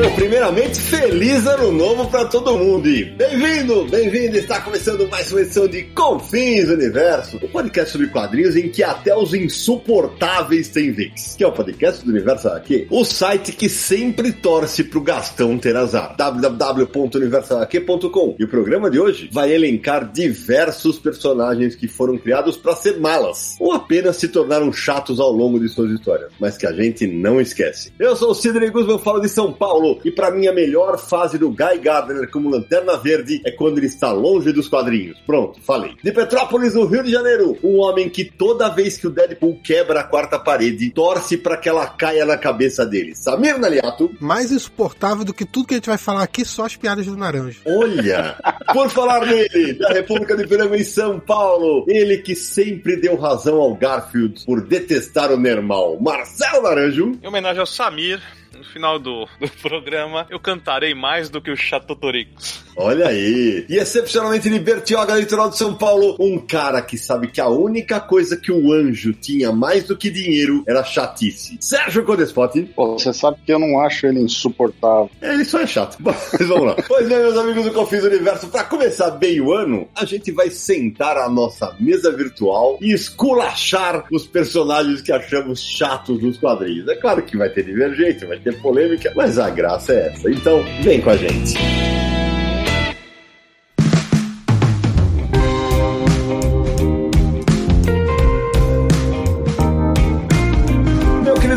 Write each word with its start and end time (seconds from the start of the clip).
Bom, 0.00 0.10
primeiramente, 0.14 0.80
feliz 0.80 1.46
ano 1.46 1.70
novo 1.70 2.08
para 2.08 2.24
todo 2.24 2.56
mundo 2.56 2.88
e 2.88 3.04
bem-vindo, 3.04 3.84
bem-vindo! 3.84 4.38
Está 4.38 4.58
começando 4.62 5.06
mais 5.10 5.30
uma 5.30 5.42
edição 5.42 5.68
de 5.68 5.82
Confins 5.82 6.70
Universo, 6.70 7.36
o 7.36 7.46
podcast 7.46 7.92
sobre 7.92 8.06
quadrinhos 8.06 8.56
em 8.56 8.70
que 8.70 8.82
até 8.82 9.14
os 9.14 9.34
insuportáveis 9.34 10.68
têm 10.68 10.90
vez. 10.90 11.34
Que 11.36 11.44
é 11.44 11.46
o 11.46 11.52
podcast 11.52 12.02
do 12.02 12.10
Universo 12.10 12.48
aqui, 12.48 12.86
o 12.90 13.04
site 13.04 13.52
que 13.52 13.68
sempre 13.68 14.32
torce 14.32 14.84
pro 14.84 15.02
Gastão 15.02 15.58
ter 15.58 15.76
azar. 15.76 16.16
www.universohq.com. 16.16 18.36
E 18.38 18.44
o 18.44 18.48
programa 18.48 18.90
de 18.90 18.98
hoje 18.98 19.28
vai 19.30 19.52
elencar 19.52 20.10
diversos 20.10 20.98
personagens 20.98 21.76
que 21.76 21.86
foram 21.86 22.16
criados 22.16 22.56
para 22.56 22.74
ser 22.74 22.98
malas 22.98 23.54
ou 23.60 23.74
apenas 23.74 24.16
se 24.16 24.28
tornaram 24.28 24.72
chatos 24.72 25.20
ao 25.20 25.30
longo 25.30 25.60
de 25.60 25.68
suas 25.68 25.90
histórias, 25.90 26.32
mas 26.40 26.56
que 26.56 26.66
a 26.66 26.72
gente 26.72 27.06
não 27.06 27.38
esquece. 27.38 27.92
Eu 27.98 28.16
sou 28.16 28.30
o 28.30 28.34
Sidney 28.34 28.70
Guzman, 28.70 28.98
falo 28.98 29.20
de 29.20 29.28
São 29.28 29.52
Paulo 29.52 29.89
e 30.04 30.10
para 30.10 30.30
mim 30.30 30.46
a 30.46 30.52
melhor 30.52 30.98
fase 30.98 31.38
do 31.38 31.50
Guy 31.50 31.78
Gardner 31.82 32.30
como 32.30 32.50
Lanterna 32.50 32.96
Verde 32.96 33.40
é 33.44 33.50
quando 33.50 33.78
ele 33.78 33.86
está 33.86 34.12
longe 34.12 34.52
dos 34.52 34.68
quadrinhos. 34.68 35.18
Pronto, 35.26 35.60
falei. 35.62 35.94
De 36.02 36.12
Petrópolis, 36.12 36.74
no 36.74 36.86
Rio 36.86 37.02
de 37.02 37.10
Janeiro, 37.10 37.58
um 37.62 37.78
homem 37.78 38.08
que 38.08 38.24
toda 38.24 38.68
vez 38.68 38.98
que 38.98 39.06
o 39.06 39.10
Deadpool 39.10 39.60
quebra 39.62 40.00
a 40.00 40.04
quarta 40.04 40.38
parede, 40.38 40.90
torce 40.90 41.36
para 41.36 41.56
que 41.56 41.68
ela 41.68 41.86
caia 41.86 42.24
na 42.24 42.36
cabeça 42.36 42.84
dele. 42.84 43.14
Samir 43.14 43.58
Naliato. 43.58 44.10
Mais 44.20 44.52
insuportável 44.52 45.24
do 45.24 45.34
que 45.34 45.44
tudo 45.44 45.66
que 45.66 45.74
a 45.74 45.76
gente 45.76 45.88
vai 45.88 45.98
falar 45.98 46.22
aqui, 46.22 46.44
só 46.44 46.64
as 46.64 46.76
piadas 46.76 47.06
do 47.06 47.16
Naranja. 47.16 47.60
Olha, 47.66 48.36
por 48.72 48.88
falar 48.90 49.26
nele, 49.26 49.74
da 49.74 49.88
República 49.88 50.36
do 50.36 50.46
Piranga 50.46 50.76
em 50.76 50.84
São 50.84 51.18
Paulo, 51.18 51.84
ele 51.88 52.18
que 52.18 52.34
sempre 52.34 52.96
deu 52.96 53.16
razão 53.16 53.56
ao 53.56 53.74
Garfield 53.74 54.44
por 54.44 54.66
detestar 54.66 55.32
o 55.32 55.36
Nermal, 55.36 55.98
Marcelo 56.00 56.62
Naranjo. 56.62 57.18
Em 57.22 57.26
homenagem 57.26 57.60
ao 57.60 57.66
Samir, 57.66 58.20
no 58.56 58.64
final 58.64 58.98
do, 58.98 59.26
do 59.40 59.48
programa, 59.62 60.26
eu 60.30 60.38
cantarei 60.38 60.94
mais 60.94 61.28
do 61.28 61.40
que 61.40 61.50
o 61.50 61.56
Chatotorix. 61.56 62.64
Olha 62.76 63.08
aí! 63.08 63.66
E 63.68 63.76
excepcionalmente 63.76 64.48
de 64.48 64.58
Bertioga, 64.58 65.14
litoral 65.16 65.50
de 65.50 65.58
São 65.58 65.74
Paulo, 65.74 66.16
um 66.18 66.38
cara 66.38 66.80
que 66.82 66.96
sabe 66.96 67.28
que 67.28 67.40
a 67.40 67.48
única 67.48 68.00
coisa 68.00 68.36
que 68.36 68.50
o 68.50 68.72
anjo 68.72 69.12
tinha 69.12 69.52
mais 69.52 69.84
do 69.84 69.96
que 69.96 70.10
dinheiro 70.10 70.64
era 70.66 70.82
chatice. 70.82 71.58
Sérgio 71.60 72.04
Codespot. 72.04 72.62
Pô, 72.74 72.98
você 72.98 73.12
sabe 73.12 73.38
que 73.44 73.52
eu 73.52 73.58
não 73.58 73.80
acho 73.80 74.06
ele 74.06 74.20
insuportável. 74.20 75.10
Ele 75.20 75.44
só 75.44 75.60
é 75.60 75.66
chato. 75.66 75.98
Mas 76.00 76.48
vamos 76.48 76.66
lá. 76.66 76.76
pois 76.86 77.08
bem, 77.08 77.18
meus 77.18 77.36
amigos 77.36 77.64
do 77.64 77.72
Confins 77.72 78.04
Universo, 78.04 78.48
pra 78.48 78.64
começar 78.64 79.10
bem 79.12 79.40
o 79.40 79.52
ano, 79.52 79.88
a 79.94 80.04
gente 80.04 80.32
vai 80.32 80.50
sentar 80.50 81.16
a 81.16 81.28
nossa 81.28 81.76
mesa 81.78 82.10
virtual 82.10 82.78
e 82.80 82.92
esculachar 82.92 84.06
os 84.10 84.26
personagens 84.26 85.00
que 85.00 85.12
achamos 85.12 85.60
chatos 85.60 86.22
nos 86.22 86.38
quadrinhos. 86.38 86.88
É 86.88 86.96
claro 86.96 87.22
que 87.22 87.36
vai 87.36 87.50
ter 87.50 87.64
divergência, 87.64 88.26
vai 88.26 88.39
ter 88.40 88.60
polêmica, 88.60 89.12
mas 89.14 89.38
a 89.38 89.50
graça 89.50 89.92
é 89.92 90.08
essa. 90.08 90.30
Então, 90.30 90.62
vem 90.82 91.00
com 91.00 91.10
a 91.10 91.16
gente. 91.16 91.54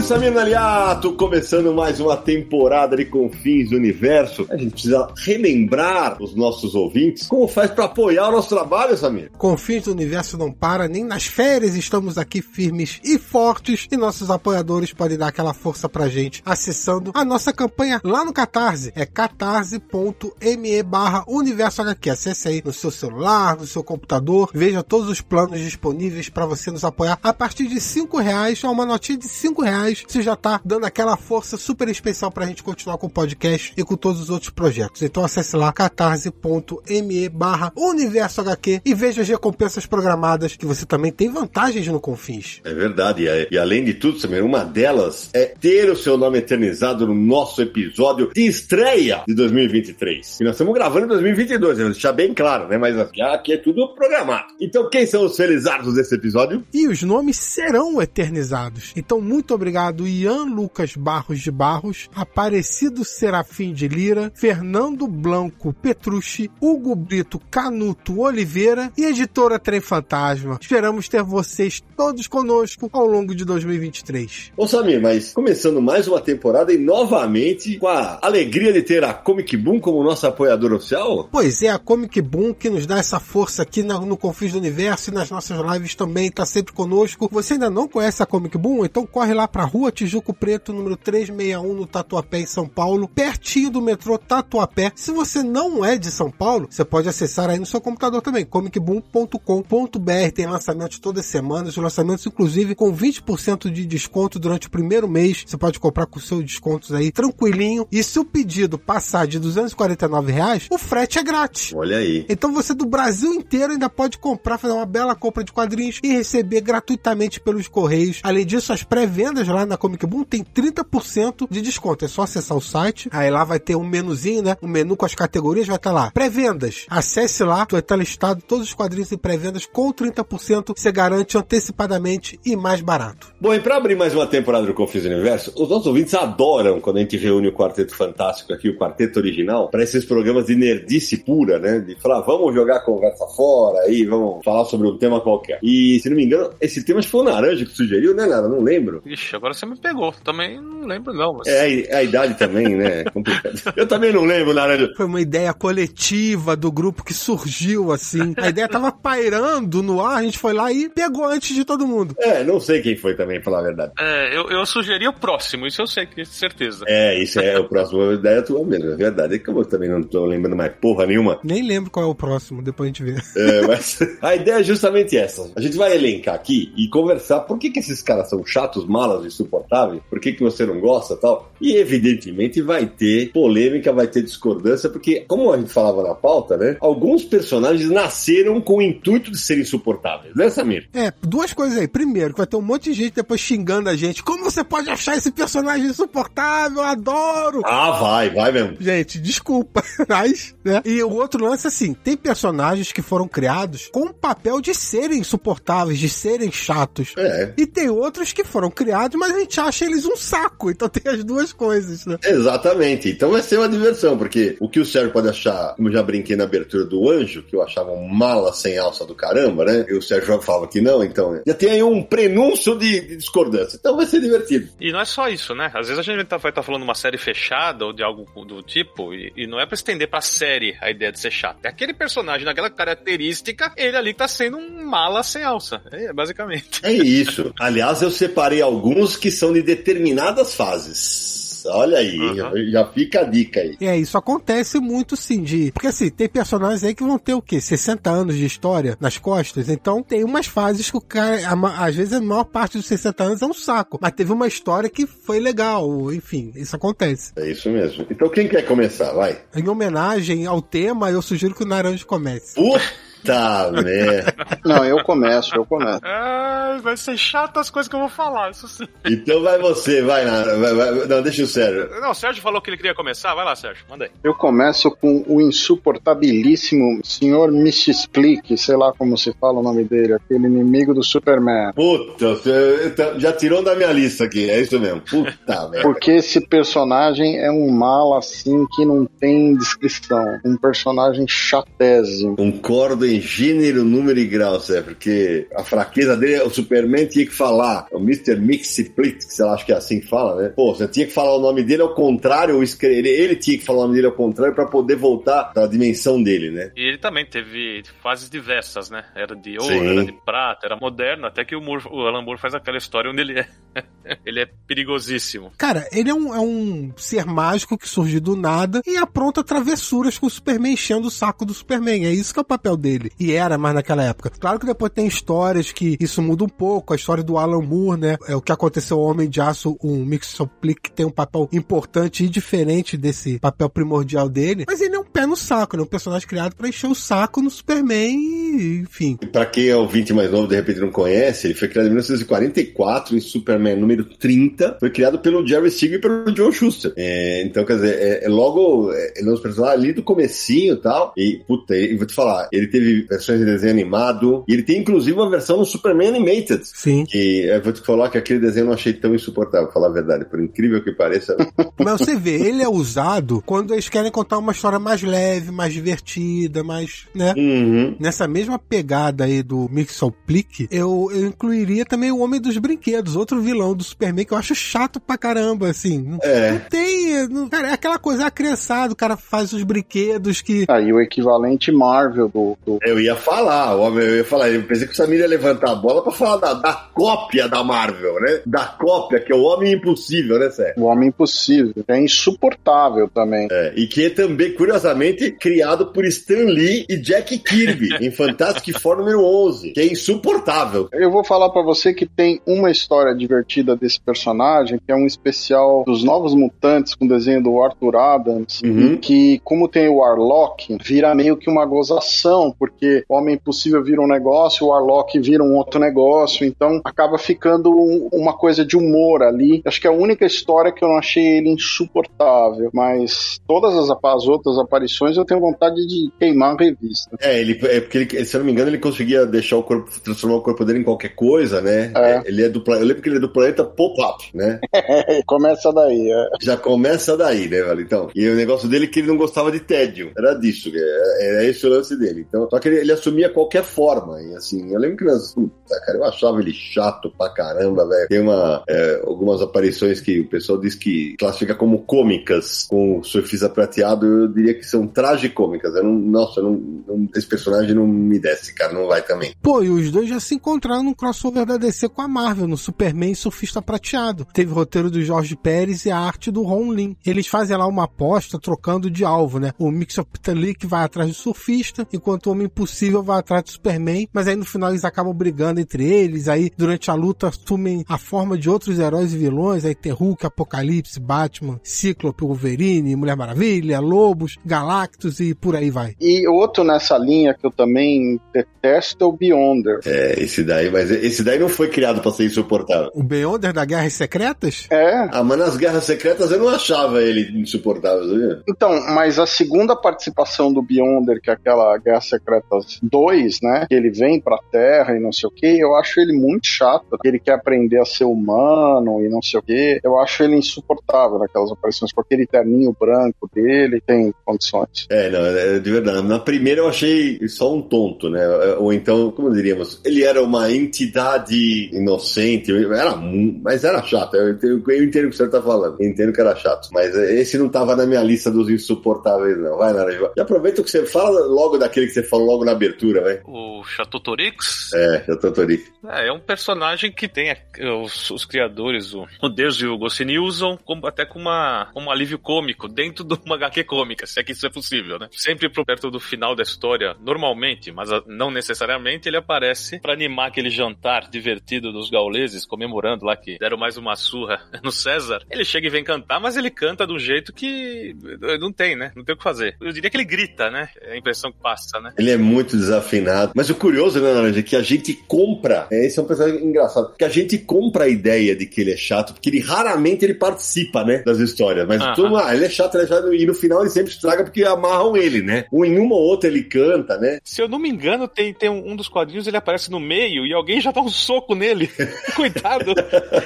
Samir 0.04 0.34
Naliato, 0.34 1.14
começando 1.14 1.74
mais 1.74 2.02
uma 2.02 2.18
temporada 2.18 2.98
de 2.98 3.06
Confins 3.06 3.70
do 3.70 3.78
Universo. 3.78 4.46
A 4.50 4.58
gente 4.58 4.72
precisa 4.72 5.08
relembrar 5.18 6.22
os 6.22 6.36
nossos 6.36 6.76
ouvintes 6.76 7.26
como 7.28 7.48
faz 7.48 7.72
para 7.72 7.86
apoiar 7.86 8.28
o 8.28 8.34
nosso 8.34 8.50
trabalho, 8.50 8.98
Samir. 8.98 9.32
Confins 9.38 9.86
do 9.86 9.92
Universo 9.92 10.38
não 10.38 10.52
para, 10.52 10.90
nem 10.90 11.06
nas 11.06 11.26
férias 11.26 11.76
estamos 11.76 12.18
aqui 12.18 12.42
firmes 12.42 13.00
e 13.02 13.18
fortes 13.18 13.88
e 13.90 13.96
nossos 13.96 14.30
apoiadores 14.30 14.92
podem 14.92 15.18
dar 15.18 15.28
aquela 15.28 15.54
força 15.54 15.88
pra 15.88 16.10
gente 16.10 16.44
acessando 16.46 17.12
a 17.14 17.24
nossa 17.24 17.54
campanha 17.54 18.02
lá 18.04 18.26
no 18.26 18.34
Catarse. 18.34 18.92
É 18.98 19.06
catarse.me 19.06 20.84
barra 20.84 21.24
Universo 21.30 21.82
HQ. 21.82 22.10
Acesse 22.10 22.50
aí 22.50 22.62
no 22.64 22.74
seu 22.74 22.92
celular, 22.92 23.56
no 23.56 23.66
seu 23.66 23.82
computador, 23.82 24.52
veja 24.54 24.84
todos 24.84 25.08
os 25.08 25.22
planos 25.22 25.62
disponíveis 25.62 26.28
para 26.28 26.46
você 26.46 26.70
nos 26.70 26.84
apoiar 26.84 27.18
a 27.24 27.34
partir 27.34 27.68
de 27.68 27.80
cinco 27.80 28.18
reais, 28.18 28.62
ou 28.66 28.72
uma 28.72 28.86
notinha 28.86 29.18
de 29.18 29.30
cinco 29.30 29.62
reais 29.62 29.93
você 30.08 30.22
já 30.22 30.36
tá 30.36 30.62
dando 30.64 30.86
aquela 30.86 31.18
força 31.18 31.58
super 31.58 31.88
especial 31.90 32.32
pra 32.32 32.46
gente 32.46 32.64
continuar 32.64 32.98
com 32.98 33.08
o 33.08 33.10
podcast 33.10 33.74
e 33.76 33.84
com 33.84 33.96
todos 33.96 34.22
os 34.22 34.30
outros 34.30 34.50
projetos. 34.50 35.02
Então 35.02 35.24
acesse 35.24 35.56
lá 35.56 35.72
catarse.me 35.72 37.30
barra 37.30 37.72
Universo 37.76 38.42
HQ 38.42 38.82
e 38.86 38.94
veja 38.94 39.22
as 39.22 39.28
recompensas 39.28 39.86
programadas 39.86 40.56
que 40.56 40.66
você 40.66 40.86
também 40.86 41.12
tem 41.12 41.30
vantagens 41.30 41.88
no 41.88 42.00
Confins. 42.00 42.62
É 42.64 42.74
verdade. 42.74 43.26
E, 43.52 43.58
além 43.58 43.84
de 43.84 43.94
tudo, 43.94 44.20
também 44.20 44.42
uma 44.42 44.64
delas 44.64 45.30
é 45.34 45.46
ter 45.46 45.90
o 45.90 45.96
seu 45.96 46.18
nome 46.18 46.40
eternizado 46.40 47.08
no 47.08 47.14
nosso 47.14 47.62
episódio 47.62 48.32
de 48.34 48.48
estreia 48.48 49.24
de 49.28 49.34
2023. 49.34 50.40
E 50.40 50.44
nós 50.44 50.54
estamos 50.54 50.74
gravando 50.74 51.06
em 51.06 51.10
2022, 51.10 51.78
vamos 51.78 51.94
deixar 51.94 52.12
bem 52.14 52.34
claro, 52.34 52.68
né? 52.68 52.78
Mas 52.78 52.98
aqui 52.98 53.54
é 53.54 53.58
tudo 53.58 53.94
programado. 53.96 54.48
Então 54.60 54.90
quem 54.90 55.06
são 55.06 55.26
os 55.26 55.36
felizardos 55.36 55.96
desse 55.96 56.16
episódio? 56.16 56.64
E 56.74 56.88
os 56.88 57.04
nomes 57.04 57.38
serão 57.38 58.02
eternizados. 58.02 58.94
Então 58.96 59.20
muito 59.20 59.54
obrigado 59.54 59.83
Ian 59.92 60.46
Lucas 60.46 60.96
Barros 60.96 61.40
de 61.40 61.52
Barros, 61.52 62.10
Aparecido 62.16 63.04
Serafim 63.04 63.74
de 63.74 63.88
Lira, 63.88 64.32
Fernando 64.36 65.08
Blanco 65.08 65.74
Petrucci, 65.74 66.50
Hugo 66.62 66.96
Brito 66.96 67.40
Canuto 67.52 68.22
Oliveira 68.22 68.92
e 68.98 69.06
editora 69.06 69.60
Trem 69.60 69.82
Fantasma. 69.82 70.58
Esperamos 70.62 71.10
ter 71.10 71.24
vocês 71.24 71.84
todos 71.96 72.28
conosco 72.28 72.90
ao 72.94 73.06
longo 73.06 73.36
de 73.36 73.46
2023. 73.46 74.52
Ô 74.56 74.68
Samir, 74.68 75.02
mas 75.02 75.34
começando 75.34 75.82
mais 75.82 76.08
uma 76.08 76.22
temporada 76.22 76.72
e 76.74 76.78
novamente 76.78 77.78
com 77.78 77.88
a 77.88 78.20
alegria 78.22 78.72
de 78.72 78.82
ter 78.82 79.04
a 79.04 79.14
Comic 79.14 79.58
Boom 79.58 79.80
como 79.80 80.04
nossa 80.04 80.28
apoiadora 80.28 80.76
oficial? 80.76 81.28
Pois 81.32 81.62
é, 81.62 81.70
a 81.70 81.80
Comic 81.80 82.22
Boom 82.22 82.54
que 82.54 82.70
nos 82.70 82.86
dá 82.86 82.98
essa 82.98 83.20
força 83.20 83.64
aqui 83.64 83.84
no, 83.84 84.06
no 84.06 84.18
Confins 84.18 84.52
do 84.52 84.58
Universo 84.58 85.10
e 85.10 85.14
nas 85.14 85.30
nossas 85.30 85.60
lives 85.60 85.96
também, 85.96 86.28
está 86.28 86.46
sempre 86.46 86.74
conosco. 86.74 87.30
Você 87.32 87.54
ainda 87.54 87.70
não 87.70 87.88
conhece 87.88 88.22
a 88.22 88.26
Comic 88.26 88.58
Boom? 88.58 88.86
Então 88.86 89.06
corre 89.06 89.34
lá 89.34 89.48
para 89.48 89.64
Rua 89.74 89.92
Tijuco 89.92 90.36
Preto, 90.36 90.72
número 90.72 90.96
361, 90.96 91.74
no 91.74 91.88
Tatuapé, 91.88 92.42
em 92.42 92.46
São 92.46 92.68
Paulo, 92.68 93.08
pertinho 93.08 93.72
do 93.72 93.82
metrô 93.82 94.20
Tatuapé. 94.20 94.92
Se 94.96 95.12
você 95.12 95.42
não 95.42 95.84
é 95.84 95.98
de 95.98 96.12
São 96.12 96.30
Paulo, 96.30 96.68
você 96.70 96.86
pode 96.86 97.10
acessar 97.10 97.50
aí 97.50 97.58
no 97.58 97.66
seu 97.66 97.82
computador 97.82 98.22
também, 98.22 98.46
comicboom.com.br. 98.46 100.32
Tem 100.36 100.46
lançamentos 100.46 101.00
todas 101.00 101.26
as 101.26 101.32
semanas, 101.32 101.76
lançamentos 101.76 102.24
inclusive 102.28 102.76
com 102.76 102.96
20% 102.96 103.72
de 103.72 103.84
desconto 103.88 104.38
durante 104.38 104.68
o 104.68 104.70
primeiro 104.70 105.10
mês. 105.10 105.44
Você 105.44 105.58
pode 105.58 105.80
comprar 105.80 106.06
com 106.06 106.20
seus 106.20 106.46
descontos 106.46 106.94
aí 106.94 107.12
tranquilinho. 107.12 107.88
E 107.92 108.04
se 108.04 108.20
o 108.20 108.26
pedido 108.26 108.78
passar 108.78 109.26
de 109.26 109.40
249 109.40 110.32
reais, 110.32 110.68
o 110.70 110.78
frete 110.78 111.18
é 111.18 111.24
grátis. 111.24 111.74
Olha 111.74 111.98
aí. 111.98 112.28
Então 112.30 112.54
você 112.54 112.76
do 112.76 112.86
Brasil 112.86 113.34
inteiro 113.34 113.74
ainda 113.74 113.90
pode 113.90 114.20
comprar, 114.20 114.60
fazer 114.60 114.76
uma 114.76 114.86
bela 114.86 115.16
compra 115.16 115.44
de 115.44 115.52
quadrinhos 115.52 116.00
e 116.04 116.10
receber 116.10 116.62
gratuitamente 116.62 117.40
pelos 117.40 117.68
correios. 117.68 118.20
Além 118.22 118.46
disso, 118.46 118.72
as 118.72 118.84
pré-vendas 118.84 119.48
lá 119.48 119.63
na 119.66 119.78
Comic 119.78 120.06
Boom 120.06 120.24
tem 120.24 120.44
30% 120.44 121.48
de 121.50 121.62
desconto. 121.62 122.06
É 122.06 122.08
só 122.08 122.24
acessar 122.24 122.58
o 122.58 122.62
site, 122.62 123.10
aí 123.12 123.30
lá 123.30 123.44
vai 123.44 123.60
ter 123.60 123.76
um 123.76 123.84
menuzinho, 123.84 124.42
né? 124.42 124.58
Um 124.62 124.68
menu 124.68 124.96
com 124.98 125.06
as 125.06 125.16
categorias, 125.16 125.68
vai 125.68 125.76
estar 125.76 125.92
lá. 125.92 126.12
Pré-vendas. 126.12 126.86
Acesse 126.90 127.44
lá, 127.44 127.68
vai 127.70 127.80
estar 127.80 127.96
listado 127.96 128.42
todos 128.48 128.68
os 128.68 128.74
quadrinhos 128.74 129.12
em 129.12 129.18
pré-vendas 129.18 129.66
com 129.66 129.94
30%. 129.94 130.74
Você 130.76 130.92
garante 130.92 131.38
antecipadamente 131.38 132.40
e 132.46 132.56
mais 132.56 132.82
barato. 132.82 133.28
Bom, 133.40 133.54
e 133.54 133.60
para 133.60 133.78
abrir 133.78 133.96
mais 133.96 134.14
uma 134.14 134.26
temporada 134.26 134.66
do 134.66 134.74
Confis 134.74 135.06
Universo, 135.06 135.54
os 135.56 135.70
nossos 135.70 135.88
ouvintes 135.88 136.14
adoram 136.14 136.82
quando 136.82 136.98
a 136.98 137.00
gente 137.02 137.18
reúne 137.18 137.48
o 137.48 137.54
Quarteto 137.54 137.96
Fantástico 137.96 138.54
aqui, 138.54 138.70
o 138.70 138.78
Quarteto 138.78 139.20
Original, 139.20 139.70
para 139.70 139.84
esses 139.84 140.06
programas 140.06 140.48
de 140.48 140.56
nerdice 140.56 141.18
pura, 141.18 141.60
né? 141.60 141.80
De 141.80 141.96
falar, 142.02 142.22
vamos 142.22 142.54
jogar 142.54 142.78
a 142.78 142.80
conversa 142.80 143.26
fora 143.28 143.80
aí, 143.82 144.06
vamos 144.06 144.44
falar 144.44 144.66
sobre 144.66 144.88
um 144.88 144.98
tema 144.98 145.22
qualquer. 145.22 145.60
E, 145.62 146.00
se 146.00 146.10
não 146.10 146.18
me 146.18 146.26
engano, 146.26 146.52
esse 146.60 146.84
tema 146.84 147.00
acho 147.00 147.08
que 147.08 147.12
foi 147.12 147.22
o 147.22 147.24
Naranja 147.26 147.66
que 147.66 147.76
sugeriu, 147.76 148.16
né, 148.16 148.26
Nara? 148.26 148.48
Não 148.48 148.62
lembro. 148.62 149.02
Ixi, 149.06 149.36
agora 149.36 149.53
agora 149.54 149.56
você 149.56 149.66
me 149.66 149.78
pegou. 149.78 150.12
Também 150.24 150.60
não 150.60 150.86
lembro, 150.88 151.14
não. 151.14 151.34
Mas... 151.34 151.48
É, 151.48 151.96
a, 151.96 152.04
idade 152.04 152.34
também, 152.38 152.76
né? 152.76 153.02
É 153.02 153.04
complicado. 153.06 153.54
Eu 153.78 153.88
também 153.88 154.12
não 154.12 154.26
lembro, 154.26 154.54
Naranja. 154.54 154.92
Foi 154.98 155.06
uma 155.06 155.22
ideia 155.22 155.54
coletiva 155.54 156.56
do 156.56 156.72
grupo 156.72 157.04
que 157.04 157.14
surgiu 157.14 157.92
assim. 157.92 158.34
A 158.38 158.50
ideia 158.50 158.68
tava 158.68 158.92
pairando 158.92 159.82
no 159.82 160.02
ar, 160.02 160.18
a 160.18 160.24
gente 160.24 160.38
foi 160.38 160.54
lá 160.54 160.72
e 160.72 160.90
pegou 160.90 161.26
antes 161.26 161.56
de 161.56 161.64
todo 161.64 161.88
mundo. 161.88 162.16
É, 162.20 162.44
não 162.44 162.60
sei 162.60 162.82
quem 162.82 162.98
foi 162.98 163.16
também, 163.16 163.40
pra 163.40 163.46
falar 163.46 163.60
a 163.60 163.64
verdade. 163.64 163.94
É, 164.00 164.36
eu, 164.36 164.50
eu 164.50 164.66
sugeri 164.66 165.08
o 165.08 165.14
próximo, 165.14 165.68
isso 165.68 165.82
eu 165.82 165.88
sei, 165.88 166.06
com 166.06 166.26
certeza. 166.26 166.84
É, 166.88 167.22
isso 167.22 167.40
é 167.40 167.58
o 167.58 167.68
próximo. 167.68 168.02
A 168.02 168.14
ideia 168.14 168.40
é 168.40 168.42
tua 168.42 168.66
mesmo, 168.66 168.92
é 168.92 168.96
verdade. 168.96 169.36
É 169.36 169.40
que 169.40 169.50
eu 169.50 169.66
também 169.66 169.90
não 169.90 170.02
tô 170.02 170.26
lembrando 170.26 170.56
mais 170.56 170.74
porra 170.82 171.06
nenhuma. 171.06 171.40
Nem 171.44 171.66
lembro 171.66 171.92
qual 171.92 172.06
é 172.06 172.10
o 172.10 172.16
próximo, 172.16 172.62
depois 172.62 172.88
a 172.88 172.94
gente 172.94 173.04
vê. 173.04 173.16
É, 173.36 173.62
mas 173.68 174.00
a 174.22 174.36
ideia 174.36 174.60
é 174.60 174.64
justamente 174.64 175.18
essa. 175.18 175.52
A 175.56 175.62
gente 175.62 175.78
vai 175.78 175.96
elencar 175.96 176.36
aqui 176.36 176.74
e 176.76 176.88
conversar 176.88 177.42
por 177.42 177.58
que, 177.58 177.70
que 177.70 177.80
esses 177.80 178.02
caras 178.02 178.30
são 178.30 178.44
chatos, 178.46 178.86
malas, 178.88 179.26
insuportáveis, 179.44 180.02
por 180.10 180.20
que, 180.20 180.34
que 180.34 180.44
você 180.44 180.66
não 180.66 180.80
gosta 180.80 181.16
tal. 181.16 181.52
E 181.62 181.76
evidentemente 181.78 182.62
vai 182.62 182.86
ter 182.86 183.32
polêmica, 183.32 183.94
vai 183.94 184.08
ter 184.08 184.24
discordância, 184.24 184.90
porque, 184.90 185.24
como 185.28 185.52
a 185.52 185.58
gente 185.58 185.72
falava 185.72 186.04
na 186.04 186.16
pauta, 186.16 186.58
né? 186.58 186.78
Alguns 186.80 187.24
personagens 187.24 187.90
nasceram 187.90 188.60
com 188.60 188.78
o 188.78 188.82
intuito 188.82 189.32
de 189.32 189.38
serem 189.38 189.64
insuportáveis, 189.64 190.36
né, 190.36 190.50
Samir? 190.50 190.90
É, 190.94 191.14
duas 191.22 191.54
coisas 191.54 191.78
aí. 191.78 191.88
Primeiro, 191.88 192.34
que 192.34 192.40
vai 192.40 192.48
ter 192.48 192.58
um 192.58 192.62
monte 192.62 192.86
de 192.86 192.94
gente 192.94 193.16
depois 193.16 193.40
xingando 193.40 193.90
a 193.90 193.96
gente. 193.96 194.24
Como 194.24 194.44
você 194.44 194.64
pode 194.64 194.90
achar 194.90 195.18
esse 195.18 195.32
personagem 195.32 195.88
insuportável? 195.88 196.80
Eu 196.80 196.84
adoro! 196.84 197.62
Ah, 197.66 197.92
vai, 198.00 198.30
vai 198.30 198.52
mesmo. 198.52 198.78
Gente, 198.80 199.20
desculpa, 199.20 199.84
mas, 200.08 200.56
né? 200.64 200.82
E 200.86 201.02
o 201.04 201.12
outro 201.12 201.44
lance, 201.44 201.68
assim, 201.68 201.94
tem 201.94 202.18
personagens 202.18 202.92
que 202.92 203.02
foram 203.02 203.28
criados 203.28 203.90
com 203.92 204.08
o 204.08 204.14
papel 204.14 204.60
de 204.62 204.74
serem 204.74 205.20
insuportáveis, 205.20 206.00
de 206.00 206.10
serem 206.10 206.52
chatos. 206.52 207.14
É. 207.18 207.54
E 207.58 207.66
tem 207.66 207.90
outros 207.90 208.34
que 208.34 208.44
foram 208.44 208.70
criados, 208.70 209.20
mas 209.20 209.33
a 209.34 209.40
gente 209.40 209.60
acha 209.60 209.86
eles 209.86 210.06
um 210.06 210.16
saco. 210.16 210.70
Então 210.70 210.90
tem 210.90 211.12
as 211.12 211.24
duas 211.24 211.54
coisas, 211.54 212.06
né? 212.06 212.18
Exatamente. 212.24 213.10
Então 213.10 213.32
vai 213.32 213.42
ser 213.42 213.58
uma 213.58 213.70
diversão, 213.70 214.18
porque 214.18 214.56
o 214.60 214.70
que 214.70 214.80
o 214.80 214.86
Sérgio 214.86 215.12
pode 215.12 215.30
achar, 215.30 215.76
como 215.76 215.90
eu 215.90 215.94
já 215.94 216.04
brinquei 216.04 216.36
na 216.36 216.44
abertura 216.44 216.86
do 216.86 217.10
Anjo, 217.10 217.44
que 217.44 217.56
eu 217.56 217.62
achava 217.62 217.92
um 217.92 218.08
mala 218.08 218.54
sem 218.54 218.78
alça 218.78 219.06
do 219.06 219.16
caramba, 219.16 219.66
né? 219.66 219.86
E 219.88 219.94
o 219.94 220.02
Sérgio 220.02 220.42
falava 220.42 220.68
que 220.68 220.82
não, 220.82 221.04
então 221.04 221.42
já 221.46 221.54
tem 221.54 221.72
aí 221.72 221.84
um 221.84 222.04
prenúncio 222.04 222.78
de, 222.78 223.02
de 223.02 223.18
discordância. 223.18 223.78
Então 223.78 223.96
vai 223.96 224.06
ser 224.06 224.22
divertido. 224.22 224.70
E 224.80 224.92
não 224.92 225.00
é 225.00 225.06
só 225.06 225.28
isso, 225.30 225.54
né? 225.56 225.72
Às 225.74 225.88
vezes 225.88 226.00
a 226.00 226.04
gente 226.04 226.26
tá, 226.26 226.38
vai 226.38 226.52
estar 226.52 226.62
tá 226.62 226.66
falando 226.66 226.82
de 226.82 226.88
uma 226.88 226.96
série 226.96 227.18
fechada 227.18 227.86
ou 227.86 227.94
de 227.94 228.04
algo 228.04 228.26
do 228.46 228.62
tipo, 228.62 229.14
e, 229.14 229.32
e 229.36 229.48
não 229.48 229.60
é 229.60 229.66
pra 229.66 229.76
estender 229.76 230.10
pra 230.10 230.22
série 230.22 230.78
a 230.82 230.90
ideia 230.90 231.12
de 231.12 231.20
ser 231.20 231.32
chato. 231.32 231.60
É 231.64 231.70
aquele 231.70 231.94
personagem, 231.94 232.46
naquela 232.46 232.70
característica, 232.70 233.72
ele 233.76 233.98
ali 233.98 234.14
tá 234.14 234.28
sendo 234.28 234.58
um 234.58 234.86
mala 234.86 235.24
sem 235.24 235.44
alça. 235.44 235.82
É, 235.92 236.12
basicamente. 236.14 236.82
É 236.84 236.92
isso. 236.92 237.54
Aliás, 237.60 238.02
eu 238.02 238.12
separei 238.12 238.62
alguns 238.62 239.16
que 239.24 239.32
são 239.32 239.54
de 239.54 239.62
determinadas 239.62 240.54
fases. 240.54 241.64
Olha 241.66 241.98
aí, 242.00 242.20
Uhum. 242.20 242.70
já, 242.72 242.86
fica 242.88 243.22
a 243.22 243.24
dica 243.24 243.62
aí. 243.62 243.78
É, 243.80 243.98
isso 243.98 244.18
acontece 244.18 244.82
muito 244.82 245.16
sim, 245.16 245.42
de. 245.42 245.72
Porque 245.72 245.88
assim, 245.88 246.10
tem 246.10 246.28
personagens 246.28 246.84
aí 246.84 246.94
que 246.94 247.06
vão 247.06 247.18
ter 247.18 247.34
o 247.34 247.42
quê? 247.42 247.62
60 247.62 248.10
anos 248.10 248.36
de 248.36 248.46
história 248.46 248.98
nas 249.00 249.18
costas. 249.18 249.70
Então 249.70 250.04
tem 250.04 250.26
umas 250.26 250.46
fases 250.46 250.92
que 250.92 250.98
o 250.98 251.00
cara. 251.00 251.38
a 251.48 251.86
às 251.86 251.96
vezes 251.96 252.12
a 252.12 252.20
maior 252.20 252.44
parte 252.44 252.78
dos 252.78 252.86
60 252.86 253.24
anos 253.24 253.42
é 253.42 253.46
um 253.46 253.54
saco. 253.54 253.98
Mas 254.02 254.12
teve 254.12 254.34
uma 254.34 254.46
história 254.46 254.90
que 254.90 255.08
foi 255.08 255.40
legal. 255.40 256.12
Enfim, 256.12 256.52
isso 256.54 256.76
acontece. 256.76 257.32
É 257.38 257.50
isso 257.50 257.70
mesmo. 257.70 258.06
Então 258.12 258.28
quem 258.28 258.50
quer 258.50 258.64
começar? 258.64 259.14
Vai. 259.14 259.40
Em 259.56 259.66
homenagem 259.70 260.46
ao 260.46 260.62
tema, 260.62 261.12
eu 261.12 261.22
sugiro 261.22 261.56
que 261.56 261.64
o 261.64 261.68
Naranjo 261.68 262.06
comece. 262.06 262.56
Puta 262.56 262.82
merda. 263.28 264.34
Não, 264.66 264.84
eu 264.86 265.04
começo, 265.04 265.56
eu 265.56 265.66
começo. 265.66 266.00
Ah, 266.04 266.80
vai 266.82 266.98
ser 266.98 267.18
chato 267.18 267.58
as 267.60 267.70
coisas 267.70 267.90
que 267.90 267.96
eu 267.96 268.00
vou 268.00 268.10
falar, 268.10 268.52
isso 268.52 268.68
sim. 268.68 268.88
Então 269.06 269.42
vai 269.42 269.60
você, 269.60 270.02
vai, 270.02 270.26
Nara. 270.26 270.58
Vai, 270.58 270.74
vai. 270.74 270.92
Não, 271.08 271.22
deixa 271.22 271.44
o 271.44 271.48
Sérgio. 271.48 271.90
Não, 272.02 272.12
o 272.12 272.16
Sérgio 272.16 272.42
falou 272.42 272.62
que 272.62 272.70
ele 272.70 272.78
queria 272.78 272.96
começar. 272.96 273.34
Vai 273.36 273.46
lá, 273.46 273.56
Sérgio, 273.56 273.86
manda 273.90 274.06
aí. 274.06 274.12
Eu 274.24 274.34
começo 274.34 274.90
com 274.92 275.24
o 275.28 275.42
insuportabilíssimo 275.42 277.00
Sr. 277.04 277.52
Missisplique, 277.52 278.58
sei 278.58 278.76
lá 278.76 278.92
como 278.98 279.18
se 279.18 279.34
fala 279.40 279.60
o 279.60 279.64
nome 279.64 279.84
dele, 279.84 280.14
aquele 280.14 280.46
inimigo 280.48 280.94
do 280.94 281.04
Superman. 281.04 281.72
Puta, 281.74 282.36
você 282.36 282.90
tá- 282.96 283.14
já 283.18 283.32
tirou 283.34 283.64
da 283.64 283.76
minha 283.76 283.92
lista 283.92 284.24
aqui, 284.26 284.50
é 284.50 284.62
isso 284.62 284.80
mesmo. 284.80 285.02
Puta 285.02 285.70
merda. 285.70 285.82
Porque 285.82 286.12
esse 286.12 286.42
personagem 286.48 287.40
é 287.40 287.52
um 287.52 287.70
mal 287.72 288.16
assim 288.18 288.66
que 288.76 288.86
não 288.86 289.06
tem 289.06 289.56
descrição. 289.56 290.40
Um 290.46 290.58
personagem 290.58 291.26
chatésimo. 291.28 292.36
Concordo 292.36 293.06
em 293.06 293.13
gênero, 293.22 293.84
número 293.84 294.20
e 294.20 294.26
grau, 294.28 294.60
Sérgio, 294.60 294.84
porque 294.86 295.48
a 295.56 295.64
fraqueza 295.64 296.16
dele, 296.18 296.42
o 296.42 296.50
Superman 296.50 297.06
tinha 297.08 297.26
que 297.26 297.34
falar, 297.34 297.88
o 297.92 297.98
Mr. 298.00 298.36
Mixiplit, 298.36 299.18
que 299.26 299.34
sei 299.34 299.46
lá, 299.46 299.54
acho 299.54 299.66
que 299.66 299.72
é 299.72 299.76
assim 299.76 300.00
que 300.00 300.08
fala, 300.08 300.42
né? 300.42 300.50
Pô, 300.50 300.74
você 300.74 300.88
tinha 300.88 301.06
que 301.06 301.12
falar 301.14 301.36
o 301.36 301.42
nome 301.42 301.64
dele 301.64 301.82
ao 301.82 301.94
contrário, 301.94 302.56
ou 302.56 302.64
escrever, 302.64 302.98
ele, 303.00 303.10
ele 303.10 303.36
tinha 303.36 303.58
que 303.58 303.66
falar 303.66 303.80
o 303.80 303.82
nome 303.84 303.96
dele 303.96 304.08
ao 304.08 304.14
contrário 304.14 304.56
pra 304.56 304.66
poder 304.68 304.96
voltar 304.96 305.46
pra 305.54 305.68
dimensão 305.68 306.22
dele, 306.22 306.52
né? 306.52 306.72
E 306.76 306.82
ele 306.82 306.98
também 306.98 307.26
teve 307.26 307.84
fases 308.02 308.30
diversas, 308.30 308.90
né? 308.90 309.04
Era 309.16 309.36
de 309.36 309.58
ouro, 309.58 309.74
Sim. 309.74 309.88
era 309.88 310.06
de 310.06 310.12
prata, 310.26 310.66
era 310.66 310.76
moderno, 310.78 311.26
até 311.28 311.44
que 311.46 311.56
o, 311.56 311.62
Moore- 311.62 311.88
o 311.92 312.02
Alan 312.08 312.22
Moore 312.22 312.40
faz 312.40 312.54
aquela 312.54 312.78
história 312.78 313.10
onde 313.12 313.22
ele 313.22 313.40
é. 313.40 313.48
ele 314.26 314.40
é 314.42 314.48
perigosíssimo. 314.68 315.52
Cara, 315.58 315.88
ele 315.92 316.10
é 316.10 316.14
um, 316.14 316.34
é 316.34 316.40
um 316.40 316.92
ser 316.98 317.26
mágico 317.26 317.78
que 317.78 317.88
surge 317.90 318.20
do 318.20 318.36
nada 318.36 318.82
e 318.86 318.98
apronta 318.98 319.44
travessuras 319.44 320.18
com 320.18 320.28
o 320.28 320.30
Superman 320.30 320.74
enchendo 320.74 321.08
o 321.08 321.12
saco 321.12 321.46
do 321.46 321.54
Superman. 321.54 322.06
É 322.06 322.12
isso 322.12 322.34
que 322.34 322.40
é 322.40 322.42
o 322.42 322.46
papel 322.46 322.76
dele. 322.78 323.03
E 323.20 323.34
era 323.34 323.58
mais 323.58 323.76
naquela 323.76 324.04
época. 324.04 324.32
Claro 324.40 324.60
que 324.60 324.66
depois 324.66 324.92
tem 324.94 325.08
histórias 325.08 325.72
que 325.72 325.98
isso 326.00 326.22
muda 326.22 326.44
um 326.44 326.50
pouco. 326.50 326.94
A 326.94 326.96
história 326.96 327.24
do 327.24 327.38
Alan 327.38 327.62
Moore, 327.62 328.00
né? 328.00 328.18
É 328.28 328.36
o 328.36 328.42
que 328.42 328.52
aconteceu 328.52 328.98
ao 328.98 329.06
Homem 329.06 329.30
de 329.30 329.42
Aço, 329.42 329.78
o 329.82 329.98
Mixoplick 329.98 330.84
que 330.84 330.92
tem 330.92 331.06
um 331.06 331.12
papel 331.12 331.48
importante 331.54 332.26
e 332.26 332.30
diferente 332.30 332.98
desse 332.98 333.40
papel 333.40 333.70
primordial 333.70 334.28
dele. 334.28 334.66
Mas 334.68 334.82
ele 334.82 334.96
é 334.96 335.00
um 335.00 335.04
pé 335.04 335.26
no 335.26 335.36
saco, 335.36 335.78
né? 335.78 335.84
Um 335.84 335.88
personagem 335.88 336.28
criado 336.28 336.56
pra 336.56 336.68
encher 336.68 336.88
o 336.88 336.96
saco 336.96 337.42
no 337.42 337.50
Superman 337.50 338.18
e, 338.18 338.82
enfim. 338.82 339.18
Pra 339.32 339.46
quem 339.46 339.70
é 339.70 339.76
ouvinte 339.76 340.14
mais 340.14 340.32
novo, 340.32 340.48
de 340.48 340.56
repente 340.56 340.80
não 340.80 340.92
conhece, 340.92 341.48
ele 341.48 341.54
foi 341.54 341.68
criado 341.68 341.86
em 341.86 341.90
1944 341.90 343.16
em 343.16 343.20
Superman 343.20 343.78
número 343.78 344.06
30. 344.06 344.78
Foi 344.80 344.90
criado 344.90 345.20
pelo 345.20 345.46
Jerry 345.48 345.72
Siegel 345.72 346.00
e 346.00 346.02
pelo 346.02 346.32
John 346.34 346.52
Schuster. 346.52 346.94
É, 346.98 347.44
então, 347.44 347.66
quer 347.66 347.76
dizer, 347.76 347.96
é, 347.96 348.26
é 348.26 348.30
logo 348.30 348.92
é, 348.92 349.14
é 349.18 349.24
nos 349.24 349.40
personagens 349.40 349.80
ali 349.80 349.94
do 349.94 350.04
comecinho 350.04 350.76
e 350.76 350.82
tal. 350.82 351.14
E, 351.18 351.42
puta, 351.48 351.76
eu 351.76 351.98
vou 351.98 352.06
te 352.06 352.14
falar, 352.14 352.48
ele 352.52 352.68
teve 352.68 352.93
versões 353.02 353.40
de 353.40 353.46
desenho 353.46 353.74
animado. 353.74 354.44
E 354.48 354.54
ele 354.54 354.64
tem 354.64 354.80
inclusive 354.80 355.18
uma 355.18 355.30
versão 355.30 355.58
no 355.58 355.66
Superman 355.66 356.10
Animated. 356.10 356.62
Sim. 356.64 357.06
Que 357.06 357.46
eu 357.46 357.62
vou 357.62 357.74
te 357.74 357.82
falar 357.82 358.10
que 358.10 358.18
aquele 358.18 358.40
desenho 358.40 358.64
eu 358.64 358.68
não 358.68 358.74
achei 358.74 358.94
tão 358.94 359.14
insuportável, 359.14 359.66
pra 359.68 359.74
falar 359.74 359.88
a 359.88 359.92
verdade. 359.94 360.26
Por 360.26 360.42
incrível 360.42 360.84
que 360.84 360.92
pareça. 360.92 361.36
Mas 361.80 362.00
você 362.00 362.16
vê, 362.16 362.36
ele 362.36 362.62
é 362.64 362.70
usado 362.70 363.42
quando 363.46 363.74
eles 363.74 363.90
querem 363.90 364.12
contar 364.12 364.38
uma 364.38 364.52
história 364.52 364.80
mais 364.80 365.02
leve, 365.02 365.52
mais 365.52 365.74
divertida, 365.74 366.64
mais, 366.64 367.08
né? 367.14 367.34
uhum. 367.38 367.96
Nessa 368.00 368.28
mesma 368.28 368.58
pegada 368.60 369.24
aí 369.26 369.42
do 369.44 369.68
Mixoplick, 369.72 370.68
eu, 370.72 371.10
eu 371.14 371.28
incluiria 371.28 371.86
também 371.86 372.12
o 372.12 372.20
Homem 372.20 372.40
dos 372.40 372.58
Brinquedos, 372.58 373.16
outro 373.16 373.42
vilão 373.42 373.74
do 373.76 373.84
Superman 373.84 374.26
que 374.26 374.34
eu 374.34 374.38
acho 374.38 374.54
chato 374.56 375.00
pra 375.00 375.18
caramba, 375.18 375.70
assim. 375.70 376.00
Não, 376.02 376.20
É. 376.24 376.52
não 376.52 376.60
tem. 376.70 377.28
não- 377.30 377.50
cara, 377.50 377.70
é 377.70 377.74
aquela 377.74 377.98
coisa, 378.00 378.24
é 378.24 378.26
a 378.26 378.32
criançada, 378.32 378.94
o 378.94 378.96
cara 378.96 379.16
faz 379.18 379.54
os 379.54 379.64
brinquedos 379.64 380.42
que. 380.42 380.66
Aí 380.70 380.92
o 380.92 381.00
equivalente 381.00 381.72
Marvel 381.72 382.28
do, 382.30 382.58
do 382.66 382.73
Eu 382.82 383.00
ia 383.00 383.16
falar, 383.16 383.74
eu 383.74 384.18
ia 384.18 384.26
falar, 384.26 384.50
eu 384.50 384.64
pensei 384.64 384.88
que 384.88 384.94
o 384.94 384.96
Samir 384.96 385.20
ia 385.20 385.28
levantar 385.28 385.72
a 385.72 385.76
bola 385.76 386.02
pra 386.02 386.12
falar 386.12 386.38
da, 386.38 386.54
da 386.54 386.74
cópia 386.94 387.48
da 387.48 387.64
Marvel, 387.64 388.16
né? 388.22 388.42
Da 388.46 388.66
cópia, 388.66 389.20
que 389.20 389.32
é 389.32 389.36
o 389.36 389.44
Homem 389.44 389.74
Impossível, 389.74 390.40
né, 390.40 390.50
Sérgio? 390.50 390.82
o 390.84 390.86
Homem 390.86 391.10
Impossível. 391.10 391.84
É 391.88 392.00
insuportável 392.00 393.08
também. 393.10 393.48
É, 393.52 393.74
e 393.76 393.88
que 393.88 394.06
é 394.06 394.10
também, 394.10 394.54
curiosamente, 394.54 395.32
criado 395.32 395.88
por 395.88 396.06
Stan 396.06 396.46
Lee 396.46 396.86
e 396.90 396.98
Jack 396.98 397.38
Kirby, 397.40 397.90
em 398.02 398.12
Fantastic 398.12 398.78
Four 398.80 398.98
número 398.98 399.24
11, 399.24 399.72
que 399.72 399.80
é 399.80 399.86
insuportável. 399.86 400.90
Eu 400.92 401.12
vou 401.12 401.24
falar 401.24 401.50
pra 401.50 401.62
você 401.62 401.94
que 401.94 402.06
tem 402.06 402.42
uma 402.46 402.72
história 402.72 403.14
divertida 403.16 403.76
desse 403.76 404.00
personagem, 404.00 404.80
que 404.86 404.92
é 404.92 404.96
um 404.96 405.06
especial 405.06 405.84
dos 405.86 406.04
Novos 406.04 406.34
Mutantes 406.34 406.96
com 406.96 407.08
desenho 407.08 407.42
do 407.44 407.62
Arthur 407.62 407.96
Adams, 407.96 408.62
Uhum. 408.64 408.98
que 408.98 409.40
como 409.44 409.68
tem 409.68 409.88
o 409.88 409.98
Warlock, 409.98 410.78
vira 410.84 411.14
meio 411.16 411.38
que 411.38 411.50
uma 411.50 411.66
gozação, 411.66 412.54
porque 412.64 413.04
o 413.10 413.16
Homem 413.18 413.36
Impossível 413.36 413.84
vira 413.84 414.02
um 414.02 414.08
negócio, 414.08 414.66
o 414.66 414.70
Warlock 414.70 415.20
vira 415.20 415.44
um 415.44 415.58
outro 415.58 415.82
negócio, 415.82 416.46
então 416.46 416.80
acaba 416.86 417.18
ficando 417.18 417.70
um- 417.70 418.08
uma 418.14 418.38
coisa 418.38 418.64
de 418.64 418.78
humor 418.78 419.22
ali. 419.22 419.62
Acho 419.66 419.82
que 419.82 419.88
é 419.88 419.90
a 419.90 419.94
única 419.94 420.26
história 420.26 420.72
que 420.72 420.82
eu 420.82 420.88
não 420.88 420.98
achei 420.98 421.40
ele 421.40 421.50
insuportável, 421.50 422.70
mas 422.74 423.42
todas 423.46 423.76
as, 423.76 423.90
as 424.02 424.28
outras 424.28 424.58
aparições 424.58 425.18
eu 425.18 425.26
tenho 425.26 425.42
vontade 425.42 425.86
de 425.86 426.10
queimar 426.18 426.56
a 426.56 426.58
revista. 426.58 427.18
É, 427.20 427.38
ele, 427.38 427.60
é 427.64 427.82
porque, 427.82 427.98
ele, 427.98 428.26
se 428.26 428.34
eu 428.34 428.40
não 428.40 428.46
me 428.46 428.54
engano, 428.54 428.70
ele 428.70 428.78
conseguia 428.78 429.26
deixar 429.26 429.58
o 429.58 429.64
corpo, 429.64 429.92
transformar 430.02 430.38
o 430.38 430.42
corpo 430.42 430.64
dele 430.64 430.80
em 430.80 430.84
qualquer 430.84 431.16
coisa, 431.16 431.60
né? 431.60 431.92
É. 431.94 432.22
Ele 432.26 432.44
é 432.44 432.50
do, 432.50 432.64
eu 432.66 432.80
lembro 432.86 433.02
que 433.02 433.10
ele 433.10 433.18
é 433.18 433.20
do 433.20 433.30
planeta 433.30 433.66
pop-up, 433.66 434.24
né? 434.34 434.62
começa 435.28 435.70
daí, 435.74 436.10
é. 436.12 436.28
Já 436.42 436.56
começa 436.56 437.18
daí, 437.18 437.50
né, 437.50 437.62
velho? 437.62 437.82
Então, 437.82 438.10
e 438.16 438.26
o 438.30 438.36
negócio 438.36 438.70
dele 438.70 438.86
é 438.86 438.88
que 438.88 439.00
ele 439.00 439.10
não 439.10 439.18
gostava 439.18 439.52
de 439.52 439.60
tédio. 439.60 440.12
Era 440.18 440.34
disso, 440.34 440.72
era 441.20 441.44
esse 441.46 441.66
o 441.66 441.70
lance 441.70 441.98
dele. 441.98 442.26
Então, 442.28 442.48
só 442.54 442.60
que 442.60 442.68
ele, 442.68 442.82
ele 442.82 442.92
assumia 442.92 443.32
qualquer 443.32 443.64
forma. 443.64 444.22
E 444.22 444.36
assim, 444.36 444.72
eu 444.72 444.80
lembro 444.80 444.98
que. 444.98 445.06
Puta, 445.34 445.80
cara, 445.88 445.98
eu 445.98 446.04
achava 446.04 446.40
ele 446.40 446.54
chato 446.54 447.12
pra 447.18 447.28
caramba, 447.34 447.88
velho. 447.88 448.08
Tem 448.08 448.20
uma, 448.20 448.64
é, 448.70 449.02
algumas 449.04 449.42
aparições 449.42 450.00
que 450.00 450.20
o 450.20 450.28
pessoal 450.28 450.60
diz 450.60 450.76
que 450.76 451.16
classifica 451.18 451.56
como 451.56 451.80
cômicas 451.80 452.68
com 452.70 453.00
o 453.00 453.04
surfista 453.04 453.50
prateado. 453.50 454.06
Eu 454.06 454.28
diria 454.28 454.54
que 454.54 454.64
são 454.64 454.86
tragicômicas. 454.86 455.74
Eu 455.74 455.84
não, 455.84 455.94
nossa, 455.94 456.44
não, 456.44 456.52
não, 456.88 457.10
esse 457.16 457.26
personagem 457.26 457.74
não 457.74 457.88
me 457.88 458.20
desce, 458.20 458.54
cara, 458.54 458.72
não 458.72 458.86
vai 458.86 459.02
também. 459.02 459.34
Pô, 459.42 459.64
e 459.64 459.70
os 459.72 459.90
dois 459.90 460.08
já 460.08 460.20
se 460.20 460.36
encontraram 460.36 460.84
no 460.84 460.96
crossover 460.96 461.48
da 461.48 461.58
DC 461.58 461.90
com 461.90 462.04
a 462.04 462.08
Marvel, 462.08 462.48
no 462.48 462.58
Superman 462.58 463.14
e 463.14 463.16
Surfista 463.16 463.64
Prateado. 463.64 464.28
Teve 464.32 464.52
o 464.52 464.56
roteiro 464.56 464.92
do 464.92 465.02
Jorge 465.02 465.36
Pérez 465.36 465.88
e 465.88 465.92
a 465.92 465.98
arte 465.98 466.30
do 466.30 466.44
Ron 466.44 466.72
Lin. 466.72 466.96
Eles 467.04 467.26
fazem 467.26 467.58
lá 467.58 467.66
uma 467.66 467.86
aposta 467.86 468.38
trocando 468.40 468.92
de 468.92 469.04
alvo, 469.04 469.40
né? 469.40 469.54
O 469.58 469.72
Mixopitalik 469.72 470.68
vai 470.68 470.84
atrás 470.84 471.10
do 471.10 471.16
surfista, 471.16 471.88
enquanto 471.92 472.28
o 472.28 472.32
Homem 472.32 472.43
Impossível 472.44 473.02
vai 473.04 473.20
atrás 473.20 473.44
do 473.44 473.52
Superman, 473.52 474.08
mas 474.14 474.28
aí 474.28 474.36
no 474.36 474.46
final 474.46 474.70
eles 474.70 474.86
acabam 474.86 475.14
brigando 475.14 475.60
entre 475.60 475.86
eles, 475.86 476.28
aí 476.28 476.52
durante 476.58 476.90
a 476.92 476.94
luta 476.94 477.28
assumem 477.28 477.84
a 477.88 477.98
forma 477.98 478.38
de 478.38 478.50
outros 478.50 478.80
heróis 478.80 479.14
e 479.14 479.18
vilões, 479.18 479.66
aí 479.66 479.76
tem 479.76 479.92
Hulk, 479.92 480.26
Apocalipse, 480.26 481.00
Batman, 481.00 481.60
Cíclope, 481.64 482.24
Wolverine, 482.24 482.96
Mulher 482.96 483.16
Maravilha, 483.16 483.80
Lobos, 483.80 484.38
Galactus 484.46 485.20
e 485.20 485.34
por 485.34 485.56
aí 485.56 485.70
vai. 485.70 485.96
E 486.00 486.28
outro 486.28 486.64
nessa 486.64 486.98
linha 486.98 487.34
que 487.34 487.46
eu 487.46 487.52
também 487.52 488.20
detesto 488.34 489.04
é 489.04 489.08
o 489.08 489.12
Beyonder. 489.12 489.80
É, 489.86 490.22
esse 490.22 490.44
daí, 490.44 490.70
mas 490.70 490.90
esse 490.92 491.24
daí 491.24 491.40
não 491.40 491.50
foi 491.50 491.70
criado 491.70 492.02
pra 492.02 492.12
ser 492.12 492.26
insuportável. 492.26 492.92
O 492.94 493.04
Beyonder 493.04 493.54
da 493.54 493.66
Guerras 493.66 493.94
Secretas? 493.94 494.68
É. 494.70 495.10
Ah, 495.12 495.24
mas 495.24 495.38
nas 495.38 495.58
Guerras 495.58 495.84
Secretas 495.84 496.32
eu 496.32 496.40
não 496.40 496.50
achava 496.50 497.02
ele 497.02 497.42
insuportável, 497.42 498.08
sabia? 498.08 498.44
Então, 498.48 498.72
mas 498.94 499.20
a 499.20 499.26
segunda 499.26 499.76
participação 499.76 500.52
do 500.52 500.62
Beyonder, 500.62 501.22
que 501.22 501.30
é 501.30 501.34
aquela 501.34 501.78
Guerra 501.78 502.02
Secretas 502.34 502.80
2, 502.82 503.40
né? 503.42 503.66
Que 503.70 503.76
ele 503.76 503.90
vem 503.90 504.20
pra 504.20 504.38
Terra 504.52 504.96
e 504.96 505.00
não 505.00 505.12
sei 505.12 505.28
o 505.28 505.32
que, 505.32 505.60
eu 505.60 505.76
acho 505.76 506.00
ele 506.00 506.14
muito 506.14 506.48
chato. 506.48 506.98
Ele 507.04 507.20
quer 507.20 507.34
aprender 507.34 507.80
a 507.80 507.86
ser 507.86 508.06
humano 508.06 509.04
e 509.04 509.10
não 509.10 509.22
sei 509.22 509.40
o 509.40 509.44
que. 509.44 509.80
Eu 509.84 510.00
acho 510.00 510.24
ele 510.24 510.36
insuportável 510.36 511.20
naquelas 511.20 511.52
aparições, 511.52 511.92
com 511.92 512.02
aquele 512.02 512.26
terninho 512.26 512.76
branco 512.80 513.30
dele, 513.34 513.82
tem 513.86 514.14
condições. 514.26 514.88
É, 514.90 515.10
não, 515.10 515.20
é 515.26 515.60
de 515.60 515.72
verdade. 515.72 516.08
Na 516.08 516.20
primeira 516.20 516.62
eu 516.62 516.68
achei 516.68 517.28
só 517.28 517.54
um 517.54 517.62
tonto, 517.62 518.10
né? 518.10 518.26
Ou 518.58 518.74
então, 518.74 519.12
como 519.12 519.32
diríamos, 519.32 519.82
ele 519.86 520.04
era 520.04 520.22
uma 520.22 520.52
entidade 520.52 521.70
inocente, 521.74 522.52
era, 522.52 522.96
mas 522.96 523.64
era 523.64 523.82
chato. 523.84 524.16
Eu, 524.16 524.38
eu, 524.42 524.84
entendo 524.84 525.08
o 525.08 525.10
que 525.10 525.18
você 525.18 525.28
tá 525.28 525.42
falando, 525.42 525.78
eu 525.80 525.88
entendo 525.88 526.14
que 526.14 526.22
era 526.22 526.36
chato, 526.36 526.70
mas 526.72 526.96
esse 526.96 527.38
não 527.38 527.50
tava 527.50 527.76
na 527.76 527.86
minha 527.86 528.02
lista 528.02 528.32
dos 528.32 528.50
insuportáveis, 528.50 529.38
não. 529.38 529.58
Vai, 529.58 529.74
Naranjo. 529.74 530.10
E 530.16 530.22
aproveita 530.22 530.64
que 530.64 530.70
você 530.70 530.86
fala 530.86 531.26
logo 531.26 531.58
daquele 531.58 531.88
que 531.88 531.94
você 531.94 532.04
falou 532.04 532.23
logo 532.26 532.46
na 532.46 532.52
abertura, 532.52 533.02
vai. 533.02 533.22
O 533.26 533.64
Chatotorix? 533.64 534.72
É, 534.74 535.04
Chatotorix. 535.06 535.72
É, 535.86 536.08
é 536.08 536.14
um 536.14 536.20
personagem 536.20 536.92
que 536.92 537.08
tem 537.08 537.36
os, 537.82 538.10
os 538.12 538.26
criadores, 538.26 538.94
o, 538.94 539.08
o 539.22 539.30
Deus 539.30 539.56
e 539.62 539.68
o 539.68 539.78
Goscinny 539.78 540.20
usam 540.20 540.58
como, 540.58 540.88
até 540.88 541.06
com 541.06 541.20
uma, 541.20 541.72
um 541.76 541.92
alívio 541.92 542.20
cômico 542.20 542.68
dentro 542.68 543.04
de 543.04 543.16
uma 543.26 543.36
HQ 543.36 543.64
cômica, 543.66 544.06
se 544.06 544.20
é 544.20 544.24
que 544.24 544.32
isso 544.32 544.46
é 544.46 544.50
possível, 544.50 545.00
né? 545.00 545.08
Sempre 545.12 545.50
pro 545.50 545.66
perto 545.66 545.90
do 545.90 546.00
final 546.00 546.36
da 546.36 546.44
história, 546.44 546.96
normalmente, 547.00 547.72
mas 547.72 547.90
não 548.08 548.32
necessariamente, 548.32 549.08
ele 549.08 549.18
aparece 549.18 549.80
para 549.80 549.94
animar 549.94 550.28
aquele 550.28 550.50
jantar 550.50 551.10
divertido 551.10 551.72
dos 551.72 551.90
gauleses, 551.90 552.46
comemorando 552.46 553.06
lá 553.06 553.16
que 553.16 553.38
deram 553.38 553.58
mais 553.58 553.78
uma 553.78 553.96
surra 553.96 554.42
no 554.64 554.72
César. 554.72 555.24
Ele 555.30 555.46
chega 555.46 555.68
e 555.68 555.70
vem 555.70 555.84
cantar, 555.84 556.20
mas 556.20 556.38
ele 556.38 556.50
canta 556.50 556.86
de 556.86 556.94
um 556.94 557.00
jeito 557.00 557.34
que 557.34 557.96
não 558.40 558.52
tem, 558.52 558.76
né? 558.76 558.92
Não 558.96 559.04
tem 559.04 559.16
o 559.16 559.18
que 559.18 559.24
fazer. 559.24 559.56
Eu 559.62 559.72
diria 559.72 559.90
que 559.90 559.98
ele 559.98 560.06
grita, 560.06 560.50
né? 560.50 560.70
É 560.82 560.94
a 560.94 560.98
impressão 560.98 561.32
que 561.32 561.40
passa, 561.40 561.80
né? 561.80 561.94
Ele 561.98 562.12
é 562.14 562.18
muito 562.18 562.56
desafinado. 562.56 563.34
Mas 563.36 563.50
o 563.50 563.56
curioso, 563.56 564.00
né, 564.00 564.14
Naranja, 564.14 564.40
é 564.40 564.44
que 564.44 564.56
a 564.56 564.62
gente 564.62 564.94
compra. 564.94 565.68
Esse 565.72 566.00
é 566.00 566.02
um 566.02 566.06
personagem 566.06 566.46
engraçado. 566.46 566.94
Que 566.98 567.06
a 567.06 567.10
gente 567.10 567.38
compra 567.38 567.86
a 567.86 567.90
ideia 567.90 568.36
de 568.36 568.46
que 568.46 568.62
ele 568.62 568.72
é 568.72 568.78
chato, 568.78 569.14
porque 569.14 569.30
ele 569.30 569.40
raramente 569.40 570.06
ele 570.06 570.14
participa, 570.14 570.84
né? 570.84 571.04
Das 571.06 571.20
histórias. 571.20 571.68
Mas 571.68 571.82
uh 571.82 572.04
-huh. 572.04 572.24
ah, 572.24 572.36
ele 572.36 572.46
é 572.46 572.50
chato, 572.50 572.76
ele 572.76 572.86
é 572.86 572.88
chato. 572.88 573.14
E 573.14 573.26
no 573.26 573.34
final 573.34 573.62
ele 573.62 573.70
sempre 573.70 573.92
estraga 573.92 574.24
porque 574.24 574.44
amarram 574.44 574.96
ele, 574.96 575.22
né? 575.22 575.46
Ou 575.52 575.66
em 575.66 575.78
uma 575.78 575.96
ou 575.96 576.02
outra 576.02 576.30
ele 576.30 576.44
canta, 576.44 576.98
né? 576.98 577.20
Se 577.24 577.42
eu 577.42 577.48
não 577.48 577.60
me 577.60 577.70
engano, 577.70 578.08
tem, 578.08 578.34
tem 578.34 578.50
um, 578.50 578.72
um 578.72 578.76
dos 578.76 578.88
quadrinhos, 578.88 579.28
ele 579.28 579.38
aparece 579.38 579.72
no 579.72 579.80
meio 579.80 580.26
e 580.26 580.34
alguém 580.34 580.62
já 580.62 580.72
dá 580.72 580.82
um 580.82 580.90
soco 580.90 581.36
nele. 581.36 581.70
Coitado. 582.16 582.74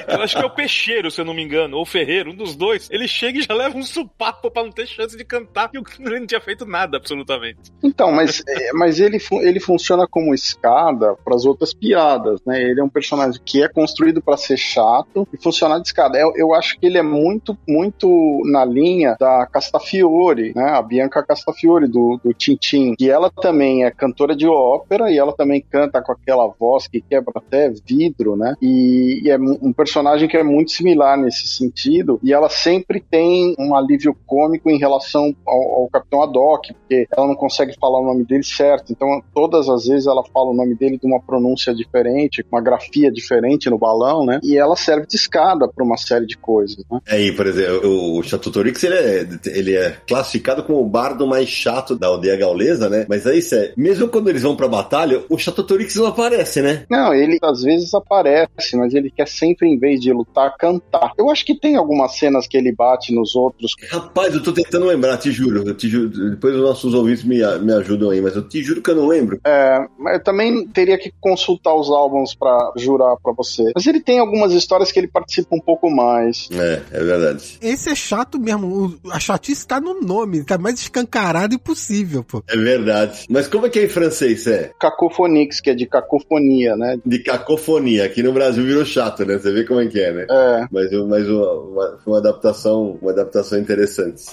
Eu 0.08 0.22
acho 0.22 0.36
que 0.36 0.44
é 0.44 0.46
o 0.46 0.50
Peixeiro, 0.50 1.12
se 1.12 1.20
eu 1.20 1.25
não 1.25 1.34
me 1.34 1.44
engano, 1.44 1.77
ou 1.77 1.84
o 1.84 1.86
Ferreiro, 1.86 2.32
um 2.32 2.36
dos 2.36 2.56
dois. 2.56 2.89
Ele 2.91 3.08
chega 3.08 3.39
e 3.39 3.44
já 3.44 3.53
leva 3.53 3.77
um 3.77 3.84
supapo 3.84 4.50
pra 4.50 4.63
não 4.63 4.72
ter 4.72 4.88
chance 4.88 5.17
de 5.17 5.24
cantar 5.24 5.70
e 5.74 5.77
o 5.77 5.84
ele 6.00 6.20
não 6.20 6.27
tinha 6.27 6.41
feito 6.41 6.65
nada, 6.65 6.98
absolutamente. 6.98 7.72
Então, 7.84 8.12
mas, 8.12 8.44
mas 8.77 9.00
ele, 9.00 9.17
ele 9.41 9.60
funciona 9.60 10.07
como 10.07 10.34
escada 10.34 11.15
para 11.24 11.36
as 11.36 11.46
outras 11.46 11.74
piadas, 11.74 12.39
né? 12.46 12.62
Ele 12.62 12.79
é 12.79 12.84
um 12.84 12.89
personagem 12.89 13.41
que 13.43 13.63
é 13.63 13.67
construído 13.67 14.22
para 14.22 14.38
ser 14.38 14.57
chato 14.57 15.27
e 15.34 15.41
funcionar 15.41 15.79
de 15.79 15.88
escada. 15.88 16.17
Eu, 16.17 16.34
eu 16.36 16.53
acho 16.53 16.79
que 16.79 16.86
ele 16.86 16.98
é 16.98 17.03
muito, 17.03 17.57
muito 17.67 18.07
na 18.46 18.63
linha 18.63 19.15
da 19.19 19.48
Castafiore, 19.48 20.53
né? 20.55 20.72
A 20.72 20.81
Bianca 20.81 21.24
Castafiore 21.24 21.88
do, 21.88 22.19
do 22.24 22.34
Tintin, 22.34 22.96
que 22.96 23.10
ela 23.10 23.29
também 23.29 23.84
é 23.84 23.91
cantora 23.91 24.36
de 24.36 24.48
ópera 24.48 25.12
e 25.12 25.17
ela 25.17 25.34
também 25.34 25.63
canta 25.69 26.01
com 26.01 26.12
aquela 26.12 26.48
voz 26.48 26.88
que 26.88 27.01
quebra 27.01 27.34
até 27.36 27.72
vidro, 27.86 28.36
né? 28.36 28.53
E, 28.62 29.22
e 29.24 29.29
é 29.29 29.38
um 29.38 29.74
personagem 29.74 30.27
que 30.27 30.38
é 30.38 30.43
muito 30.43 30.72
similar 30.72 31.17
nesse 31.17 31.48
sentido 31.48 32.19
e 32.24 32.34
ela 32.34 32.50
sempre 32.50 33.00
tem 33.00 33.55
um 33.57 33.75
alívio 33.75 34.15
cômico 34.25 34.69
em 34.69 34.77
relação 34.77 35.36
ao, 35.46 35.81
ao 35.81 35.89
Capitão 35.89 36.22
Haddock, 36.22 36.74
porque 36.74 37.07
ela 37.15 37.27
não 37.27 37.36
consegue 37.36 37.74
falar 37.79 38.00
o 38.00 38.05
nome 38.05 38.24
dele 38.24 38.43
certo, 38.57 38.91
então 38.91 39.21
todas 39.33 39.69
as 39.69 39.85
vezes 39.85 40.07
ela 40.07 40.23
fala 40.33 40.49
o 40.49 40.53
nome 40.53 40.75
dele 40.75 40.97
de 40.97 41.05
uma 41.05 41.21
pronúncia 41.21 41.73
diferente, 41.73 42.43
com 42.43 42.55
uma 42.55 42.61
grafia 42.61 43.11
diferente 43.11 43.69
no 43.69 43.77
balão, 43.77 44.25
né? 44.25 44.39
E 44.43 44.57
ela 44.57 44.75
serve 44.75 45.05
de 45.05 45.15
escada 45.15 45.67
para 45.67 45.83
uma 45.83 45.97
série 45.97 46.25
de 46.25 46.37
coisas, 46.37 46.83
né? 46.89 46.99
É, 47.07 47.21
e, 47.21 47.31
por 47.31 47.45
exemplo, 47.45 48.17
o 48.17 48.23
Chatutorix, 48.23 48.83
ele 48.83 48.95
é, 48.95 49.27
ele 49.45 49.75
é 49.75 49.97
classificado 50.07 50.63
como 50.63 50.79
o 50.79 50.89
bardo 50.89 51.27
mais 51.27 51.47
chato 51.47 51.95
da 51.95 52.07
aldeia 52.07 52.35
gaulesa, 52.35 52.89
né? 52.89 53.05
Mas 53.07 53.27
aí, 53.27 53.39
é, 53.53 53.73
mesmo 53.77 54.07
quando 54.07 54.29
eles 54.29 54.41
vão 54.41 54.55
pra 54.55 54.67
batalha, 54.67 55.23
o 55.29 55.37
Chatutorix 55.37 55.95
não 55.95 56.07
aparece, 56.07 56.61
né? 56.61 56.85
Não, 56.89 57.13
ele 57.13 57.37
às 57.43 57.61
vezes 57.61 57.93
aparece, 57.93 58.75
mas 58.75 58.93
ele 58.93 59.11
quer 59.11 59.27
sempre, 59.27 59.67
em 59.67 59.77
vez 59.77 60.01
de 60.01 60.11
lutar, 60.11 60.55
cantar. 60.57 61.11
Eu 61.17 61.29
acho 61.29 61.45
que 61.45 61.59
tem 61.59 61.75
algumas 61.75 62.17
cenas 62.17 62.47
que 62.47 62.57
ele 62.57 62.73
bate 62.73 63.13
nos 63.13 63.35
outros. 63.35 63.73
Rapaz, 63.89 64.33
eu 64.33 64.41
tô 64.41 64.51
tentando 64.51 64.85
lembrar, 64.85 65.17
te 65.17 65.31
juro. 65.31 65.73
Te 65.73 65.87
juro 65.87 66.31
depois 66.31 66.55
os 66.55 66.61
nossos 66.61 66.93
ouvintes 66.93 67.23
me, 67.23 67.37
me 67.59 67.73
ajudam 67.73 68.09
aí, 68.09 68.21
mas 68.21 68.35
eu 68.35 68.46
te 68.47 68.63
juro 68.63 68.81
que 68.81 68.89
eu 68.89 68.95
não 68.95 69.07
lembro. 69.07 69.39
É, 69.45 69.87
mas 69.97 70.15
eu 70.15 70.23
também 70.23 70.67
teria 70.67 70.97
que 70.97 71.11
consultar 71.19 71.75
os 71.75 71.89
álbuns 71.89 72.35
para 72.35 72.73
jurar 72.77 73.15
para 73.21 73.33
você. 73.33 73.71
Mas 73.75 73.85
ele 73.85 74.01
tem 74.01 74.19
algumas 74.19 74.53
histórias 74.53 74.91
que 74.91 74.99
ele 74.99 75.07
participa 75.07 75.55
um 75.55 75.59
pouco 75.59 75.89
mais. 75.89 76.49
É, 76.51 76.81
é 76.91 77.03
verdade. 77.03 77.57
Esse 77.61 77.89
é 77.89 77.95
chato 77.95 78.39
mesmo. 78.39 78.97
A 79.11 79.19
chatice 79.19 79.67
tá 79.67 79.79
no 79.79 80.01
nome, 80.01 80.43
tá 80.43 80.57
mais 80.57 80.79
escancarado 80.79 81.55
impossível, 81.55 82.23
pô. 82.23 82.43
É 82.47 82.57
verdade. 82.57 83.25
Mas 83.29 83.47
como 83.47 83.65
é 83.65 83.69
que 83.69 83.79
é 83.79 83.85
em 83.85 83.89
francês, 83.89 84.47
é? 84.47 84.71
Cacophonix, 84.79 85.59
que 85.59 85.69
é 85.69 85.73
de 85.75 85.85
cacofonia, 85.85 86.75
né? 86.75 86.97
De 87.05 87.19
cacofonia. 87.19 88.05
Aqui 88.05 88.23
no 88.23 88.33
Brasil 88.33 88.63
virou 88.63 88.85
chato, 88.85 89.25
né? 89.25 89.37
Você 89.37 89.51
vê 89.51 89.63
como 89.63 89.79
é 89.79 89.87
que 89.87 89.99
é, 89.99 90.11
né? 90.11 90.25
É. 90.29 90.67
Mas, 90.71 90.91
mas 90.91 91.29
uma, 91.29 91.51
uma, 91.53 91.99
uma 92.05 92.17
adaptação, 92.17 92.97
uma 93.01 93.11
adaptação 93.11 93.59
interessante. 93.59 94.23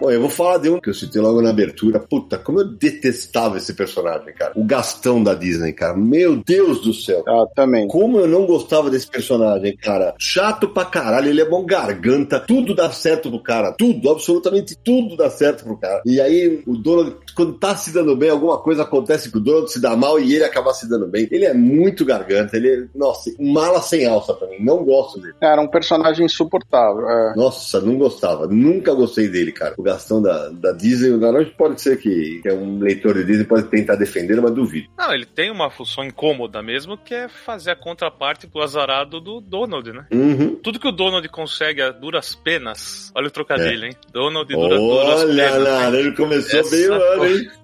Bom, 0.00 0.10
eu 0.10 0.20
vou 0.20 0.30
falar 0.30 0.56
de 0.56 0.70
um 0.70 0.80
que 0.80 0.88
eu 0.88 0.94
citei 0.94 1.20
logo 1.20 1.42
na 1.42 1.50
abertura. 1.50 2.00
Puta, 2.00 2.38
como 2.38 2.60
eu 2.60 2.64
detestava 2.64 3.58
esse 3.58 3.74
personagem, 3.74 4.32
cara. 4.32 4.52
O 4.56 4.64
Gastão 4.64 5.22
da 5.22 5.34
Disney, 5.34 5.74
cara. 5.74 5.94
Meu 5.94 6.42
Deus 6.42 6.80
do 6.80 6.94
céu. 6.94 7.22
Ah, 7.28 7.44
também. 7.54 7.86
Como 7.86 8.18
eu 8.18 8.26
não 8.26 8.46
gostava 8.46 8.88
desse 8.88 9.06
personagem, 9.06 9.76
cara. 9.76 10.14
Chato 10.18 10.68
pra 10.68 10.86
caralho. 10.86 11.28
Ele 11.28 11.42
é 11.42 11.44
bom 11.44 11.66
garganta. 11.66 12.40
Tudo 12.40 12.74
dá 12.74 12.90
certo 12.90 13.28
pro 13.28 13.42
cara. 13.42 13.74
Tudo, 13.76 14.08
absolutamente 14.08 14.74
tudo 14.82 15.16
dá 15.18 15.28
certo 15.28 15.64
pro 15.64 15.76
cara. 15.76 16.00
E 16.06 16.18
aí, 16.18 16.62
o 16.66 16.78
Donald, 16.78 17.16
quando 17.36 17.58
tá 17.58 17.76
se 17.76 17.92
dando 17.92 18.16
bem, 18.16 18.30
alguma 18.30 18.56
coisa 18.56 18.84
acontece 18.84 19.30
que 19.30 19.36
o 19.36 19.40
Donald 19.40 19.70
se 19.70 19.82
dá 19.82 19.94
mal 19.94 20.18
e 20.18 20.34
ele 20.34 20.44
acaba 20.44 20.72
se 20.72 20.88
dando 20.88 21.06
bem. 21.06 21.28
Ele 21.30 21.44
é 21.44 21.52
muito 21.52 22.06
garganta. 22.06 22.56
Ele 22.56 22.70
é, 22.70 22.84
nossa, 22.94 23.30
mala 23.38 23.82
sem 23.82 24.06
alça 24.06 24.32
pra 24.32 24.48
mim. 24.48 24.56
Não 24.60 24.82
gosto 24.82 25.20
dele. 25.20 25.34
Era 25.42 25.60
um 25.60 25.68
personagem 25.68 26.24
insuportável. 26.24 27.06
É. 27.06 27.34
Nossa, 27.36 27.82
não 27.82 27.98
gostava. 27.98 28.46
Nunca 28.46 28.94
gostei 28.94 29.28
dele, 29.28 29.52
cara. 29.52 29.74
O 29.76 29.89
Gastão 29.92 30.22
da, 30.22 30.48
da 30.50 30.72
Disney, 30.72 31.10
o 31.10 31.18
Naranjo 31.18 31.50
pode 31.56 31.80
ser 31.80 31.96
que, 31.98 32.40
que 32.42 32.48
é 32.48 32.52
um 32.54 32.78
leitor 32.78 33.14
de 33.14 33.24
Disney, 33.24 33.44
pode 33.44 33.64
tentar 33.64 33.96
defender, 33.96 34.40
mas 34.40 34.52
duvido. 34.52 34.88
Não, 34.96 35.12
ele 35.12 35.26
tem 35.26 35.50
uma 35.50 35.70
função 35.70 36.04
incômoda 36.04 36.62
mesmo, 36.62 36.96
que 36.96 37.14
é 37.14 37.28
fazer 37.28 37.72
a 37.72 37.76
contraparte 37.76 38.46
pro 38.46 38.62
azarado 38.62 39.20
do 39.20 39.40
Donald, 39.40 39.92
né? 39.92 40.06
Uhum. 40.12 40.56
Tudo 40.56 40.78
que 40.78 40.88
o 40.88 40.92
Donald 40.92 41.28
consegue 41.28 41.82
a 41.82 41.90
duras 41.90 42.34
penas. 42.34 43.10
Olha 43.14 43.26
o 43.28 43.30
trocadilho, 43.30 43.84
É. 43.84 43.88
hein? 43.88 43.94
Donald 44.12 44.52
dura 44.52 44.76
duras 44.76 45.20
Olha, 45.22 45.50
penas. 45.50 45.64
Naranjo 45.64 46.14
começou 46.16 46.60
Essa 46.60 46.70
bem 46.76 46.88
o 46.88 46.94
ano, 46.94 47.26
hein? 47.26 47.50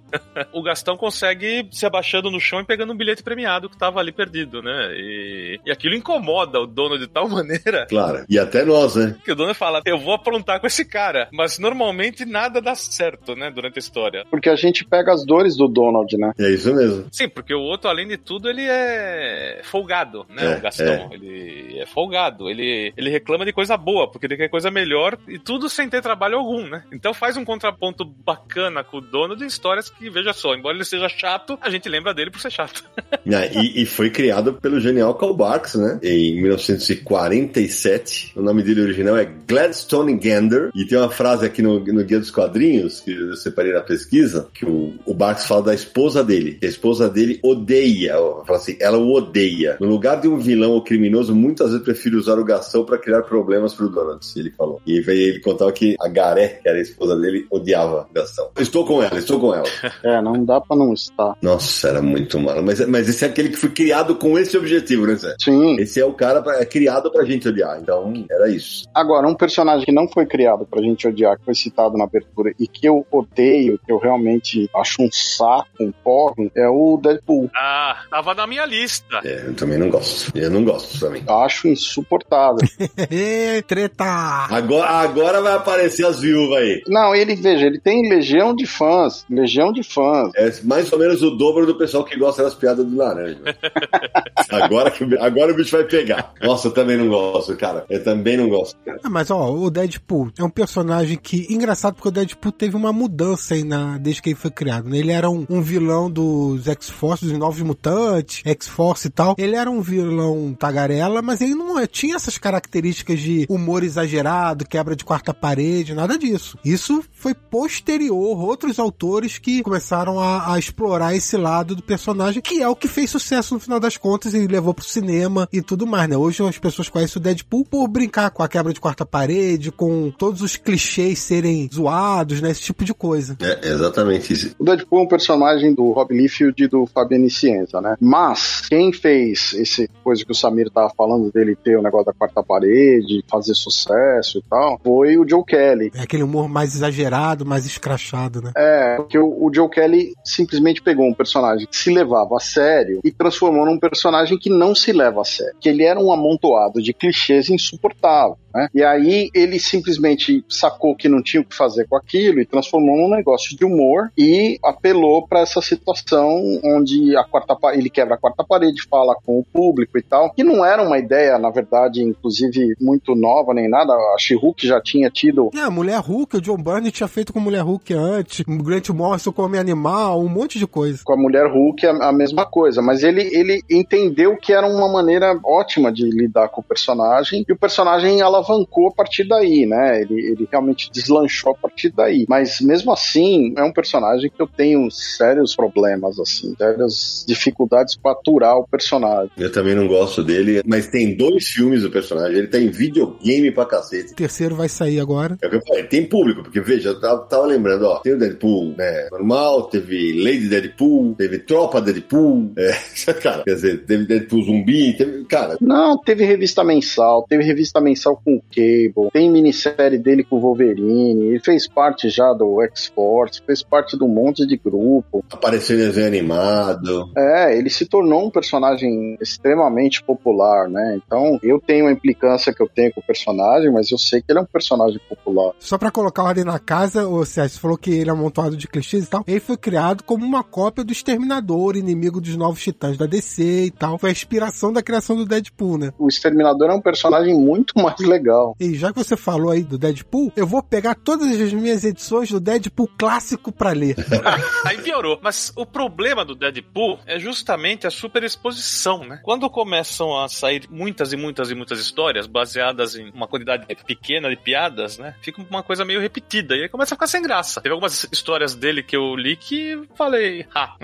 o 0.52 0.62
Gastão 0.62 0.96
consegue 0.96 1.68
se 1.70 1.86
abaixando 1.86 2.30
no 2.30 2.40
chão 2.40 2.60
e 2.60 2.64
pegando 2.64 2.92
um 2.92 2.96
bilhete 2.96 3.22
premiado 3.22 3.68
que 3.68 3.76
tava 3.78 4.00
ali 4.00 4.12
perdido, 4.12 4.62
né? 4.62 4.92
E, 4.96 5.60
e 5.66 5.70
aquilo 5.70 5.94
incomoda 5.94 6.60
o 6.60 6.66
dono 6.66 6.98
de 6.98 7.06
tal 7.06 7.28
maneira. 7.30 7.86
Claro. 7.88 8.24
E 8.28 8.38
até 8.38 8.64
nós, 8.64 8.96
né? 8.96 9.16
Que 9.24 9.32
o 9.32 9.36
dono 9.36 9.54
fala: 9.54 9.80
eu 9.84 9.98
vou 9.98 10.14
aprontar 10.14 10.60
com 10.60 10.66
esse 10.66 10.84
cara. 10.84 11.28
Mas 11.32 11.58
normalmente 11.58 12.24
nada 12.24 12.60
dá 12.60 12.74
certo, 12.74 13.34
né? 13.34 13.50
Durante 13.50 13.78
a 13.78 13.80
história. 13.80 14.24
Porque 14.30 14.48
a 14.48 14.56
gente 14.56 14.84
pega 14.84 15.12
as 15.12 15.24
dores 15.24 15.56
do 15.56 15.68
Donald, 15.68 16.16
né? 16.16 16.32
É 16.38 16.50
isso 16.50 16.74
mesmo. 16.74 17.06
Sim, 17.10 17.28
porque 17.28 17.54
o 17.54 17.60
outro, 17.60 17.88
além 17.88 18.06
de 18.06 18.16
tudo, 18.16 18.48
ele 18.48 18.62
é 18.62 19.60
folgado, 19.64 20.26
né? 20.28 20.54
É, 20.54 20.56
o 20.56 20.60
Gastão. 20.60 20.86
é. 20.86 21.08
Ele 21.12 21.78
é 21.78 21.86
folgado. 21.86 22.48
Ele, 22.48 22.92
ele 22.96 23.10
reclama 23.10 23.44
de 23.44 23.52
coisa 23.52 23.76
boa, 23.76 24.10
porque 24.10 24.26
ele 24.26 24.36
quer 24.36 24.48
coisa 24.48 24.70
melhor 24.70 25.18
e 25.28 25.38
tudo 25.38 25.68
sem 25.68 25.88
ter 25.88 26.02
trabalho 26.02 26.38
algum, 26.38 26.66
né? 26.68 26.84
Então 26.92 27.12
faz 27.14 27.36
um 27.36 27.44
contraponto 27.44 28.04
bacana 28.04 28.82
com 28.84 28.98
o 28.98 29.00
Donald 29.00 29.42
em 29.42 29.46
histórias 29.46 29.90
que, 29.90 30.05
veja 30.10 30.32
só, 30.32 30.54
embora 30.54 30.76
ele 30.76 30.84
seja 30.84 31.08
chato, 31.08 31.58
a 31.60 31.70
gente 31.70 31.88
lembra 31.88 32.14
dele 32.14 32.30
por 32.30 32.40
ser 32.40 32.50
chato. 32.50 32.84
Ah, 33.12 33.46
E, 33.56 33.82
e 33.82 33.86
foi 33.86 34.10
criado 34.10 34.54
pelo 34.54 34.80
genial 34.80 35.14
Karl 35.14 35.34
Barks, 35.34 35.74
né? 35.74 35.98
Em 36.02 36.40
1947. 36.42 38.32
O 38.36 38.42
nome 38.42 38.62
dele 38.62 38.82
original 38.82 39.16
é 39.16 39.24
Gladstone 39.24 40.16
Gander. 40.16 40.70
E 40.74 40.84
tem 40.84 40.98
uma 40.98 41.10
frase 41.10 41.46
aqui 41.46 41.62
no, 41.62 41.80
no 41.80 42.04
Guia 42.04 42.18
dos 42.18 42.30
Quadrinhos, 42.30 43.00
que 43.00 43.12
eu 43.12 43.36
separei 43.36 43.72
na 43.72 43.80
pesquisa, 43.80 44.48
que 44.52 44.64
o, 44.66 44.94
o 45.04 45.14
Barks 45.14 45.46
fala 45.46 45.62
da 45.62 45.74
esposa 45.74 46.22
dele. 46.22 46.58
A 46.62 46.66
esposa 46.66 47.08
dele 47.08 47.38
odeia. 47.42 48.14
Fala 48.46 48.58
assim, 48.58 48.76
ela 48.80 48.98
o 48.98 49.12
odeia. 49.12 49.76
No 49.80 49.86
lugar 49.86 50.20
de 50.20 50.28
um 50.28 50.38
vilão 50.38 50.72
ou 50.72 50.82
criminoso, 50.82 51.34
muitas 51.34 51.70
vezes 51.70 51.84
prefiro 51.84 52.18
usar 52.18 52.38
o 52.38 52.44
Gastão 52.44 52.84
pra 52.84 52.98
criar 52.98 53.22
problemas 53.22 53.74
pro 53.74 53.88
Donald, 53.88 54.24
ele 54.36 54.50
falou. 54.50 54.80
E 54.86 54.98
ele 54.98 55.40
contava 55.40 55.72
que 55.72 55.96
a 56.00 56.08
Garé, 56.08 56.60
que 56.62 56.68
era 56.68 56.78
a 56.78 56.82
esposa 56.82 57.16
dele, 57.16 57.46
odiava 57.50 58.06
o 58.10 58.14
Gastão. 58.14 58.50
Estou 58.58 58.84
com 58.86 59.02
ela, 59.02 59.18
estou 59.18 59.40
com 59.40 59.54
ela. 59.54 59.68
É, 60.04 60.20
não 60.20 60.44
dá 60.44 60.60
pra 60.60 60.76
não 60.76 60.92
estar. 60.92 61.34
Nossa, 61.42 61.88
era 61.88 62.02
muito 62.02 62.38
malo. 62.38 62.62
Mas, 62.62 62.86
mas 62.88 63.08
esse 63.08 63.24
é 63.24 63.28
aquele 63.28 63.48
que 63.50 63.56
foi 63.56 63.70
criado 63.70 64.16
com 64.16 64.38
esse 64.38 64.56
objetivo, 64.56 65.06
né, 65.06 65.14
Zé? 65.16 65.34
Sim. 65.42 65.76
Esse 65.78 66.00
é 66.00 66.04
o 66.04 66.12
cara 66.12 66.42
pra- 66.42 66.60
é 66.60 66.64
criado 66.64 67.10
pra 67.10 67.24
gente 67.24 67.48
odiar. 67.48 67.78
Então, 67.80 68.12
era 68.30 68.48
isso. 68.50 68.84
Agora, 68.94 69.26
um 69.28 69.34
personagem 69.34 69.84
que 69.84 69.92
não 69.92 70.08
foi 70.08 70.26
criado 70.26 70.66
pra 70.66 70.82
gente 70.82 71.06
odiar, 71.06 71.38
que 71.38 71.44
foi 71.44 71.54
citado 71.54 71.96
na 71.96 72.04
abertura 72.04 72.52
e 72.58 72.66
que 72.66 72.86
eu 72.88 73.06
odeio, 73.10 73.78
que 73.84 73.92
eu 73.92 73.98
realmente 73.98 74.68
acho 74.76 75.02
um 75.02 75.08
saco, 75.12 75.66
um 75.80 75.92
porre, 75.92 76.50
é 76.56 76.68
o 76.68 76.98
Deadpool. 77.02 77.50
Ah, 77.54 77.96
tava 78.10 78.34
na 78.34 78.46
minha 78.46 78.64
lista. 78.66 79.20
É, 79.24 79.44
eu 79.46 79.54
também 79.54 79.78
não 79.78 79.90
gosto. 79.90 80.32
Eu 80.36 80.50
não 80.50 80.64
gosto 80.64 80.98
também. 81.00 81.22
Acho 81.28 81.68
insuportável. 81.68 82.58
Ê, 83.10 83.62
Treta! 83.62 84.04
Agora, 84.50 84.88
agora 84.90 85.40
vai 85.40 85.54
aparecer 85.54 86.06
as 86.06 86.20
viúvas 86.20 86.58
aí. 86.58 86.82
não, 86.88 87.14
ele, 87.14 87.34
veja, 87.34 87.66
ele 87.66 87.80
tem 87.80 88.08
legião 88.08 88.54
de 88.54 88.66
fãs. 88.66 89.24
Legião 89.30 89.72
de 89.76 89.82
fãs. 89.82 90.30
É 90.36 90.52
mais 90.64 90.92
ou 90.92 90.98
menos 90.98 91.22
o 91.22 91.30
dobro 91.30 91.66
do 91.66 91.74
pessoal 91.76 92.04
que 92.04 92.18
gosta 92.18 92.42
das 92.42 92.54
piadas 92.54 92.84
do 92.84 92.96
laranja. 92.96 93.38
agora, 94.50 94.90
que, 94.90 95.04
o- 95.04 95.22
agora 95.22 95.52
o 95.52 95.56
bicho 95.56 95.76
vai 95.76 95.84
pegar. 95.84 96.32
Nossa, 96.42 96.68
eu 96.68 96.72
também 96.72 96.96
não 96.96 97.08
gosto, 97.08 97.56
cara. 97.56 97.84
Eu 97.88 98.02
também 98.02 98.36
não 98.36 98.48
gosto. 98.48 98.76
cara. 98.84 99.00
Ah, 99.02 99.10
mas 99.10 99.30
ó, 99.30 99.50
o 99.52 99.70
Deadpool 99.70 100.30
é 100.38 100.44
um 100.44 100.50
personagem 100.50 101.16
que. 101.16 101.46
Engraçado 101.52 101.94
porque 101.94 102.08
o 102.08 102.12
Deadpool 102.12 102.52
teve 102.52 102.76
uma 102.76 102.92
mudança 102.92 103.54
aí 103.54 103.64
na, 103.64 103.98
desde 103.98 104.22
que 104.22 104.30
ele 104.30 104.36
foi 104.36 104.50
criado. 104.50 104.88
Né? 104.88 104.98
Ele 104.98 105.12
era 105.12 105.28
um, 105.30 105.46
um 105.48 105.60
vilão 105.60 106.10
dos 106.10 106.66
X-Force, 106.66 107.24
dos 107.24 107.36
Novos 107.38 107.60
Mutantes, 107.60 108.42
X-Force 108.44 109.06
e 109.08 109.10
tal. 109.10 109.34
Ele 109.38 109.56
era 109.56 109.70
um 109.70 109.80
vilão 109.80 110.54
tagarela, 110.58 111.22
mas 111.22 111.40
ele 111.40 111.54
não 111.54 111.78
é- 111.78 111.86
tinha 111.86 112.16
essas 112.16 112.38
características 112.38 113.20
de 113.20 113.46
humor 113.48 113.82
exagerado, 113.82 114.66
quebra 114.66 114.96
de 114.96 115.04
quarta 115.04 115.32
parede, 115.34 115.94
nada 115.94 116.18
disso. 116.18 116.58
Isso 116.64 117.04
foi 117.12 117.34
posterior, 117.34 118.38
outros 118.40 118.78
autores 118.78 119.38
que 119.38 119.62
começaram 119.66 120.20
a, 120.20 120.54
a 120.54 120.58
explorar 120.60 121.16
esse 121.16 121.36
lado 121.36 121.74
do 121.74 121.82
personagem, 121.82 122.40
que 122.40 122.62
é 122.62 122.68
o 122.68 122.76
que 122.76 122.86
fez 122.86 123.10
sucesso 123.10 123.52
no 123.52 123.58
final 123.58 123.80
das 123.80 123.96
contas 123.96 124.32
e 124.32 124.46
levou 124.46 124.72
pro 124.72 124.84
cinema 124.84 125.48
e 125.52 125.60
tudo 125.60 125.84
mais, 125.84 126.08
né? 126.08 126.16
Hoje 126.16 126.40
as 126.44 126.56
pessoas 126.56 126.88
conhecem 126.88 127.18
o 127.18 127.22
Deadpool 127.22 127.64
por 127.64 127.88
brincar 127.88 128.30
com 128.30 128.44
a 128.44 128.48
quebra 128.48 128.72
de 128.72 128.78
quarta 128.78 129.04
parede, 129.04 129.72
com 129.72 130.08
todos 130.12 130.40
os 130.40 130.56
clichês 130.56 131.18
serem 131.18 131.68
zoados, 131.74 132.40
né? 132.40 132.52
Esse 132.52 132.60
tipo 132.60 132.84
de 132.84 132.94
coisa. 132.94 133.36
É 133.40 133.68
exatamente 133.68 134.32
isso. 134.32 134.54
O 134.56 134.64
Deadpool 134.64 135.00
é 135.00 135.02
um 135.02 135.08
personagem 135.08 135.74
do 135.74 135.90
Rob 135.90 136.14
Liefeld 136.14 136.62
e 136.62 136.68
do 136.68 136.86
Fabiano 136.86 137.28
Cienza, 137.28 137.80
né? 137.80 137.96
Mas 138.00 138.60
quem 138.68 138.92
fez 138.92 139.52
esse 139.54 139.90
coisa 140.04 140.24
que 140.24 140.30
o 140.30 140.34
Samir 140.36 140.70
tava 140.70 140.92
falando 140.96 141.32
dele 141.32 141.56
ter 141.56 141.76
o 141.76 141.82
negócio 141.82 142.06
da 142.06 142.12
quarta 142.12 142.40
parede, 142.40 143.24
fazer 143.28 143.54
sucesso 143.54 144.38
e 144.38 144.42
tal, 144.48 144.80
foi 144.84 145.18
o 145.18 145.28
Joe 145.28 145.44
Kelly. 145.44 145.90
É 145.92 146.02
aquele 146.02 146.22
humor 146.22 146.48
mais 146.48 146.76
exagerado, 146.76 147.44
mais 147.44 147.66
escrachado, 147.66 148.40
né? 148.40 148.52
É, 148.56 148.94
porque 148.94 149.18
o, 149.18 149.26
o 149.26 149.50
Joe 149.56 149.70
Kelly 149.70 150.12
simplesmente 150.22 150.82
pegou 150.82 151.08
um 151.08 151.14
personagem 151.14 151.66
que 151.66 151.76
se 151.76 151.90
levava 151.90 152.36
a 152.36 152.40
sério 152.40 153.00
e 153.02 153.10
transformou 153.10 153.64
num 153.64 153.78
personagem 153.78 154.38
que 154.38 154.50
não 154.50 154.74
se 154.74 154.92
leva 154.92 155.22
a 155.22 155.24
sério. 155.24 155.56
Que 155.58 155.70
ele 155.70 155.82
era 155.82 155.98
um 155.98 156.12
amontoado 156.12 156.82
de 156.82 156.92
clichês 156.92 157.48
insuportável. 157.48 158.36
Né? 158.54 158.68
E 158.74 158.82
aí 158.82 159.30
ele 159.34 159.58
simplesmente 159.58 160.44
sacou 160.48 160.94
que 160.94 161.08
não 161.08 161.22
tinha 161.22 161.42
o 161.42 161.44
que 161.44 161.54
fazer 161.54 161.86
com 161.86 161.96
aquilo 161.96 162.40
e 162.40 162.46
transformou 162.46 162.96
num 162.96 163.14
negócio 163.14 163.56
de 163.56 163.64
humor 163.64 164.10
e 164.16 164.58
apelou 164.64 165.26
para 165.26 165.40
essa 165.40 165.60
situação 165.60 166.60
onde 166.64 167.16
a 167.16 167.24
quarta 167.24 167.56
ele 167.72 167.90
quebra 167.90 168.14
a 168.14 168.18
quarta 168.18 168.44
parede, 168.44 168.82
fala 168.90 169.14
com 169.24 169.38
o 169.38 169.44
público 169.44 169.98
e 169.98 170.02
tal, 170.02 170.32
que 170.32 170.42
não 170.44 170.64
era 170.64 170.82
uma 170.82 170.98
ideia, 170.98 171.38
na 171.38 171.50
verdade, 171.50 172.02
inclusive 172.02 172.74
muito 172.80 173.14
nova 173.14 173.54
nem 173.54 173.68
nada. 173.68 173.92
A 173.92 174.16
She-Hulk 174.18 174.66
já 174.66 174.80
tinha 174.80 175.10
tido 175.10 175.50
É, 175.54 175.60
a 175.60 175.70
Mulher 175.70 176.00
Hulk, 176.00 176.36
o 176.36 176.40
John 176.40 176.56
Byrne 176.56 176.90
tinha 176.90 177.08
feito 177.08 177.32
com 177.32 177.40
Mulher 177.40 177.62
Hulk 177.62 177.92
antes, 177.94 178.44
Grant 178.46 178.88
Morrison 178.90 179.32
com 179.32 179.42
Homem 179.46 179.60
Animal, 179.60 180.20
um 180.20 180.28
monte 180.28 180.58
de 180.58 180.66
coisa. 180.66 181.00
com 181.04 181.12
a 181.12 181.16
mulher 181.16 181.46
Hulk 181.46 181.86
a, 181.86 182.08
a 182.08 182.12
mesma 182.12 182.44
coisa, 182.44 182.82
mas 182.82 183.02
ele, 183.02 183.22
ele 183.32 183.62
entendeu 183.70 184.36
que 184.36 184.52
era 184.52 184.66
uma 184.66 184.88
maneira 184.88 185.38
ótima 185.44 185.92
de 185.92 186.04
lidar 186.04 186.48
com 186.48 186.60
o 186.60 186.64
personagem 186.64 187.44
e 187.48 187.52
o 187.52 187.58
personagem 187.58 188.20
alavancou 188.20 188.88
a 188.88 188.92
partir 188.92 189.24
daí, 189.24 189.66
né? 189.66 190.02
Ele, 190.02 190.14
ele 190.14 190.48
realmente 190.50 190.90
deslanchou 190.90 191.52
a 191.52 191.54
partir 191.54 191.90
daí. 191.90 192.26
Mas 192.28 192.60
mesmo 192.60 192.92
assim, 192.92 193.54
é 193.56 193.62
um 193.62 193.72
personagem 193.72 194.30
que 194.30 194.40
eu 194.40 194.46
tenho 194.46 194.90
sérios 194.90 195.54
problemas, 195.54 196.18
assim, 196.18 196.54
sérias 196.56 197.24
dificuldades 197.26 197.96
para 197.96 198.12
aturar 198.12 198.56
o 198.58 198.66
personagem. 198.66 199.30
Eu 199.36 199.50
também 199.52 199.74
não 199.74 199.86
gosto 199.86 200.22
dele, 200.22 200.62
mas 200.66 200.86
tem 200.86 201.16
dois 201.16 201.46
filmes 201.46 201.82
do 201.82 201.90
personagem. 201.90 202.38
Ele 202.38 202.48
tem 202.48 202.68
videogame 202.68 203.50
pra 203.50 203.64
cacete. 203.64 204.12
O 204.12 204.16
terceiro 204.16 204.56
vai 204.56 204.68
sair 204.68 205.00
agora. 205.00 205.38
É 205.42 205.46
o 205.46 205.50
que 205.50 205.56
eu 205.56 205.62
falei, 205.66 205.84
tem 205.84 206.06
público, 206.06 206.42
porque 206.42 206.60
veja, 206.60 206.90
eu 206.90 207.00
tava, 207.00 207.22
tava 207.24 207.46
lembrando, 207.46 207.84
ó, 207.86 207.98
tem 208.00 208.14
o 208.14 208.18
Deadpool, 208.18 208.74
né, 208.76 209.08
normal, 209.10 209.35
teve 209.70 210.12
Lady 210.22 210.48
Deadpool, 210.48 211.14
teve 211.14 211.38
Tropa 211.38 211.80
Deadpool, 211.80 212.52
é, 212.58 213.12
cara, 213.14 213.42
quer 213.44 213.54
dizer, 213.54 213.84
teve 213.84 214.06
Deadpool 214.06 214.42
zumbi, 214.42 214.96
teve, 214.96 215.24
cara, 215.24 215.56
Não, 215.60 215.98
teve 215.98 216.24
revista 216.24 216.62
mensal, 216.64 217.24
teve 217.28 217.44
revista 217.44 217.80
mensal 217.80 218.20
com 218.24 218.36
o 218.36 218.42
Cable, 218.50 219.10
tem 219.12 219.30
minissérie 219.30 219.98
dele 219.98 220.24
com 220.24 220.36
o 220.36 220.40
Wolverine, 220.40 221.26
ele 221.26 221.40
fez 221.40 221.68
parte 221.68 222.08
já 222.08 222.32
do 222.32 222.62
X-Force, 222.62 223.42
fez 223.46 223.62
parte 223.62 223.96
de 223.96 224.04
um 224.04 224.08
monte 224.08 224.46
de 224.46 224.56
grupo. 224.56 225.24
apareceu 225.30 225.76
em 225.76 225.80
desenho 225.80 226.06
animado, 226.06 227.10
É, 227.16 227.56
ele 227.56 227.70
se 227.70 227.86
tornou 227.86 228.26
um 228.26 228.30
personagem 228.30 229.16
extremamente 229.20 230.02
popular, 230.02 230.68
né? 230.68 230.98
Então 231.04 231.38
eu 231.42 231.60
tenho 231.60 231.86
a 231.86 231.92
implicância 231.92 232.52
que 232.52 232.62
eu 232.62 232.68
tenho 232.68 232.92
com 232.92 233.00
o 233.00 233.06
personagem, 233.06 233.70
mas 233.72 233.90
eu 233.90 233.98
sei 233.98 234.20
que 234.20 234.30
ele 234.30 234.38
é 234.38 234.42
um 234.42 234.46
personagem 234.46 235.00
popular. 235.08 235.52
Só 235.58 235.78
pra 235.78 235.90
colocar 235.90 236.24
ordem 236.24 236.44
na 236.44 236.58
casa, 236.58 237.06
o 237.06 237.24
Sérgio 237.24 237.58
falou 237.58 237.76
que 237.76 237.90
ele 237.90 238.10
é 238.10 238.12
amontoado 238.12 238.56
de 238.56 238.66
clichês 238.66 239.04
e 239.04 239.10
tal. 239.10 239.24
Ele 239.26 239.40
foi 239.40 239.56
criado 239.56 240.04
como 240.04 240.24
uma 240.24 240.44
cópia 240.44 240.84
do 240.84 240.92
Exterminador, 240.92 241.76
inimigo 241.76 242.20
dos 242.20 242.36
novos 242.36 242.62
titãs 242.62 242.96
da 242.96 243.06
DC 243.06 243.64
e 243.66 243.70
tal. 243.70 243.98
Foi 243.98 244.10
a 244.10 244.12
inspiração 244.12 244.72
da 244.72 244.82
criação 244.82 245.16
do 245.16 245.26
Deadpool, 245.26 245.78
né? 245.78 245.92
O 245.98 246.08
Exterminador 246.08 246.70
é 246.70 246.74
um 246.74 246.80
personagem 246.80 247.34
muito 247.34 247.78
mais 247.78 247.98
legal. 248.00 248.56
E 248.60 248.74
já 248.74 248.92
que 248.92 248.98
você 248.98 249.16
falou 249.16 249.50
aí 249.50 249.62
do 249.62 249.78
Deadpool, 249.78 250.32
eu 250.36 250.46
vou 250.46 250.62
pegar 250.62 250.94
todas 250.94 251.40
as 251.40 251.52
minhas 251.52 251.84
edições 251.84 252.30
do 252.30 252.40
Deadpool 252.40 252.88
clássico 252.96 253.50
pra 253.50 253.72
ler. 253.72 253.96
Aí 254.64 254.78
piorou. 254.78 255.18
Mas 255.22 255.52
o 255.56 255.66
problema 255.66 256.24
do 256.24 256.34
Deadpool 256.34 256.98
é 257.06 257.18
justamente 257.18 257.86
a 257.86 257.90
superexposição, 257.90 259.04
né? 259.04 259.20
Quando 259.22 259.48
começam 259.50 260.16
a 260.16 260.28
sair 260.28 260.66
muitas 260.70 261.12
e 261.12 261.16
muitas 261.16 261.50
e 261.50 261.54
muitas 261.54 261.80
histórias 261.80 262.26
baseadas 262.26 262.94
em 262.94 263.10
uma 263.10 263.26
quantidade 263.26 263.66
pequena 263.86 264.28
de 264.28 264.36
piadas, 264.36 264.98
né? 264.98 265.14
Fica 265.20 265.42
uma 265.48 265.62
coisa 265.62 265.84
meio 265.84 266.00
repetida 266.00 266.54
e 266.54 266.62
aí 266.62 266.68
começa 266.68 266.94
a 266.94 266.96
ficar 266.96 267.06
sem 267.06 267.22
graça. 267.22 267.60
Teve 267.60 267.72
algumas 267.72 268.06
histórias 268.12 268.54
dele 268.54 268.82
que 268.82 268.96
eu 268.96 269.15
li 269.16 269.36
que 269.36 269.82
falei, 269.96 270.46
ah, 270.54 270.76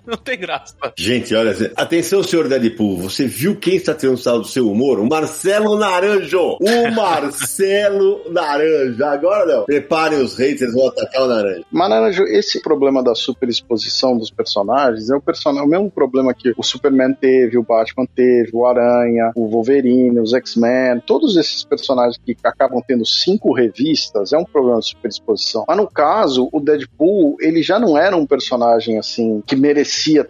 Não 0.06 0.16
tem 0.16 0.38
graça. 0.38 0.74
Gente, 0.96 1.34
olha, 1.34 1.54
atenção, 1.76 2.22
senhor 2.22 2.48
Deadpool, 2.48 2.96
você 2.96 3.26
viu 3.26 3.56
quem 3.56 3.76
está 3.76 3.94
tirando 3.94 4.18
sal 4.18 4.40
do 4.40 4.46
seu 4.46 4.70
humor? 4.70 4.98
O 4.98 5.08
Marcelo 5.08 5.78
Naranjo! 5.78 6.58
O 6.60 6.90
Marcelo 6.94 8.30
Naranjo! 8.30 9.04
Agora 9.04 9.46
não. 9.46 9.64
Preparem 9.64 10.20
os 10.20 10.36
haters, 10.36 10.72
vão 10.72 10.88
atacar 10.88 11.22
o 11.22 11.26
Naranjo. 11.28 11.64
Mas, 11.70 11.90
Naranjo, 11.90 12.22
esse 12.24 12.60
problema 12.60 13.02
da 13.02 13.14
superexposição 13.14 14.16
dos 14.16 14.30
personagens 14.30 15.10
é 15.10 15.16
o, 15.16 15.20
person... 15.20 15.50
o 15.50 15.66
mesmo 15.66 15.90
problema 15.90 16.34
que 16.34 16.52
o 16.56 16.62
Superman 16.62 17.14
teve, 17.14 17.58
o 17.58 17.62
Batman 17.62 18.06
teve, 18.14 18.50
o 18.52 18.66
Aranha, 18.66 19.32
o 19.34 19.48
Wolverine, 19.48 20.20
os 20.20 20.32
X-Men, 20.32 21.00
todos 21.06 21.36
esses 21.36 21.64
personagens 21.64 22.18
que 22.24 22.36
acabam 22.44 22.82
tendo 22.86 23.04
cinco 23.06 23.52
revistas, 23.52 24.32
é 24.32 24.38
um 24.38 24.44
problema 24.44 24.80
de 24.80 24.88
superexposição. 24.88 25.64
Mas 25.66 25.76
no 25.76 25.88
caso, 25.88 26.48
o 26.52 26.60
Deadpool, 26.60 27.36
ele 27.40 27.62
já 27.62 27.78
não 27.78 27.96
era 27.96 28.16
um 28.16 28.26
personagem 28.26 28.98
assim 28.98 29.42
que 29.46 29.56
merecia 29.56 29.85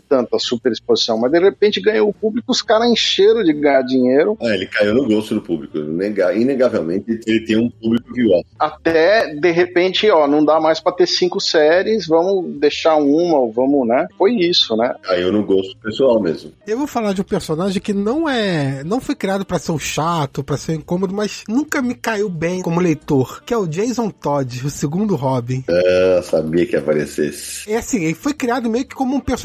tanta 0.09 0.39
superexposição, 0.39 1.19
mas 1.19 1.31
de 1.31 1.39
repente 1.39 1.81
ganhou 1.81 2.09
o 2.09 2.15
público, 2.15 2.51
os 2.51 2.63
caras 2.63 2.91
encheram 2.91 3.43
de 3.43 3.53
ganhar 3.53 3.83
dinheiro. 3.83 4.37
Ah, 4.41 4.55
ele 4.55 4.67
caiu 4.67 4.95
no 4.95 5.07
gosto 5.07 5.35
do 5.35 5.43
público. 5.43 5.79
Inegavelmente, 5.79 7.21
ele 7.27 7.41
tem 7.45 7.57
um 7.57 7.71
público 7.71 8.13
que 8.13 8.25
gosta. 8.25 8.47
Até, 8.59 9.35
de 9.35 9.51
repente, 9.51 10.11
ó, 10.11 10.27
não 10.27 10.45
dá 10.45 10.61
mais 10.61 10.81
pra 10.81 10.93
ter 10.93 11.07
cinco 11.07 11.41
séries, 11.41 12.07
vamos 12.07 12.59
deixar 12.59 12.97
uma, 12.97 13.39
ou 13.39 13.53
vamos, 13.53 13.87
né? 13.87 14.07
Foi 14.17 14.33
isso, 14.33 14.77
né? 14.77 14.95
Caiu 15.03 15.33
no 15.33 15.45
gosto 15.45 15.77
pessoal 15.79 16.21
mesmo. 16.21 16.53
Eu 16.67 16.79
vou 16.79 16.87
falar 16.87 17.13
de 17.13 17.21
um 17.21 17.25
personagem 17.25 17.81
que 17.81 17.93
não 17.93 18.29
é. 18.29 18.83
não 18.85 19.01
foi 19.01 19.15
criado 19.15 19.45
para 19.45 19.59
ser 19.59 19.73
um 19.73 19.79
chato, 19.79 20.43
para 20.43 20.57
ser 20.57 20.73
um 20.73 20.77
incômodo, 20.77 21.15
mas 21.15 21.45
nunca 21.49 21.81
me 21.81 21.95
caiu 21.95 22.29
bem 22.29 22.63
como 22.63 22.81
leitor, 22.81 23.43
que 23.45 23.55
é 23.55 23.57
o 23.57 23.67
Jason 23.67 24.11
Todd, 24.11 24.67
o 24.67 24.71
segundo 24.71 25.17
Robin. 25.17 25.65
Ah, 25.69 26.21
sabia 26.23 26.67
que 26.67 26.77
aparecesse. 26.77 27.71
É 27.71 27.77
assim, 27.77 28.05
ele 28.05 28.15
foi 28.15 28.35
criado 28.35 28.69
meio 28.69 28.87
que 28.87 28.95
como 28.95 29.17
um 29.17 29.21
personagem 29.21 29.36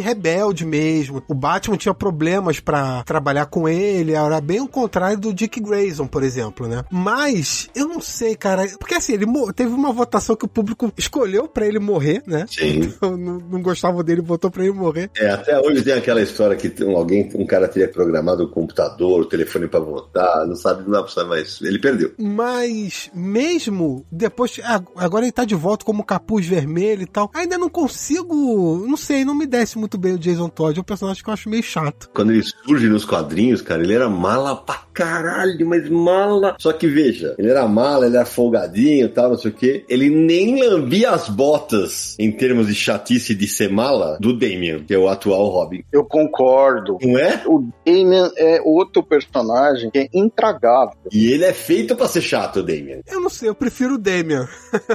rebelde 0.00 0.64
mesmo. 0.64 1.22
O 1.28 1.34
Batman 1.34 1.76
tinha 1.76 1.94
problemas 1.94 2.60
para 2.60 3.02
trabalhar 3.04 3.46
com 3.46 3.68
ele, 3.68 4.12
era 4.12 4.40
bem 4.40 4.60
o 4.60 4.68
contrário 4.68 5.18
do 5.18 5.32
Dick 5.32 5.60
Grayson, 5.60 6.06
por 6.06 6.22
exemplo, 6.22 6.66
né? 6.66 6.84
Mas 6.90 7.68
eu 7.74 7.88
não 7.88 8.00
sei, 8.00 8.34
cara, 8.36 8.66
porque 8.78 8.94
assim, 8.94 9.14
ele 9.14 9.26
teve 9.54 9.72
uma 9.72 9.92
votação 9.92 10.36
que 10.36 10.44
o 10.44 10.48
público 10.48 10.92
escolheu 10.96 11.48
para 11.48 11.66
ele 11.66 11.78
morrer, 11.78 12.22
né? 12.26 12.46
Sim. 12.48 12.92
não, 13.00 13.16
não 13.16 13.62
gostava 13.62 14.02
dele, 14.02 14.20
votou 14.20 14.50
para 14.50 14.64
ele 14.64 14.72
morrer. 14.72 15.10
É, 15.16 15.30
até 15.30 15.58
hoje 15.58 15.82
tem 15.82 15.94
aquela 15.94 16.22
história 16.22 16.56
que 16.56 16.72
alguém, 16.84 17.30
um 17.34 17.46
cara 17.46 17.68
teria 17.68 17.88
programado 17.88 18.44
o 18.44 18.48
computador, 18.48 19.20
o 19.20 19.24
telefone 19.24 19.68
para 19.68 19.80
votar, 19.80 20.46
não 20.46 20.56
sabe, 20.56 20.82
não 20.84 20.90
dá 20.90 21.02
pra 21.02 21.12
saber, 21.12 21.28
mas 21.28 21.60
ele 21.62 21.78
perdeu. 21.78 22.12
Mas 22.18 23.10
mesmo 23.14 24.04
depois, 24.10 24.60
agora 24.96 25.24
ele 25.24 25.32
tá 25.32 25.44
de 25.44 25.54
volta 25.54 25.84
como 25.84 26.04
capuz 26.04 26.46
vermelho 26.46 27.02
e 27.02 27.06
tal, 27.06 27.30
ainda 27.34 27.58
não 27.58 27.68
consigo, 27.68 28.84
não 28.86 28.96
sei, 28.96 29.19
não 29.24 29.34
me 29.34 29.46
desce 29.46 29.78
muito 29.78 29.98
bem 29.98 30.14
o 30.14 30.18
Jason 30.18 30.48
Todd, 30.48 30.78
é 30.78 30.80
um 30.80 30.84
personagem 30.84 31.22
que 31.22 31.28
eu 31.28 31.34
acho 31.34 31.48
meio 31.48 31.62
chato. 31.62 32.10
Quando 32.14 32.32
ele 32.32 32.42
surge 32.42 32.88
nos 32.88 33.04
quadrinhos, 33.04 33.62
cara, 33.62 33.82
ele 33.82 33.94
era 33.94 34.08
mala 34.08 34.56
pra 34.56 34.80
caralho, 34.92 35.66
mas 35.66 35.88
mala. 35.88 36.56
Só 36.58 36.72
que 36.72 36.86
veja, 36.86 37.34
ele 37.38 37.48
era 37.48 37.66
mala, 37.66 38.06
ele 38.06 38.16
era 38.16 38.26
folgadinho 38.26 39.06
e 39.06 39.08
tal, 39.08 39.30
não 39.30 39.38
sei 39.38 39.50
o 39.50 39.54
quê. 39.54 39.84
Ele 39.88 40.10
nem 40.10 40.62
lambia 40.62 41.10
as 41.10 41.28
botas 41.28 42.16
em 42.18 42.30
termos 42.30 42.66
de 42.66 42.74
chatice 42.74 43.34
de 43.34 43.48
ser 43.48 43.70
mala 43.70 44.18
do 44.20 44.38
Damian, 44.38 44.84
que 44.84 44.94
é 44.94 44.98
o 44.98 45.08
atual 45.08 45.48
Robin. 45.48 45.82
Eu 45.92 46.04
concordo. 46.04 46.98
Não 47.02 47.18
é? 47.18 47.42
O 47.46 47.66
Damian 47.84 48.30
é 48.36 48.60
outro 48.62 49.02
personagem 49.02 49.90
que 49.90 49.98
é 49.98 50.08
intragável. 50.12 50.96
E 51.10 51.32
ele 51.32 51.44
é 51.44 51.52
feito 51.52 51.96
pra 51.96 52.06
ser 52.06 52.22
chato, 52.22 52.60
o 52.60 52.62
Damian. 52.62 53.00
Eu 53.06 53.20
não 53.20 53.30
sei, 53.30 53.48
eu 53.48 53.54
prefiro 53.54 53.94
o 53.94 53.98
Damian. 53.98 54.48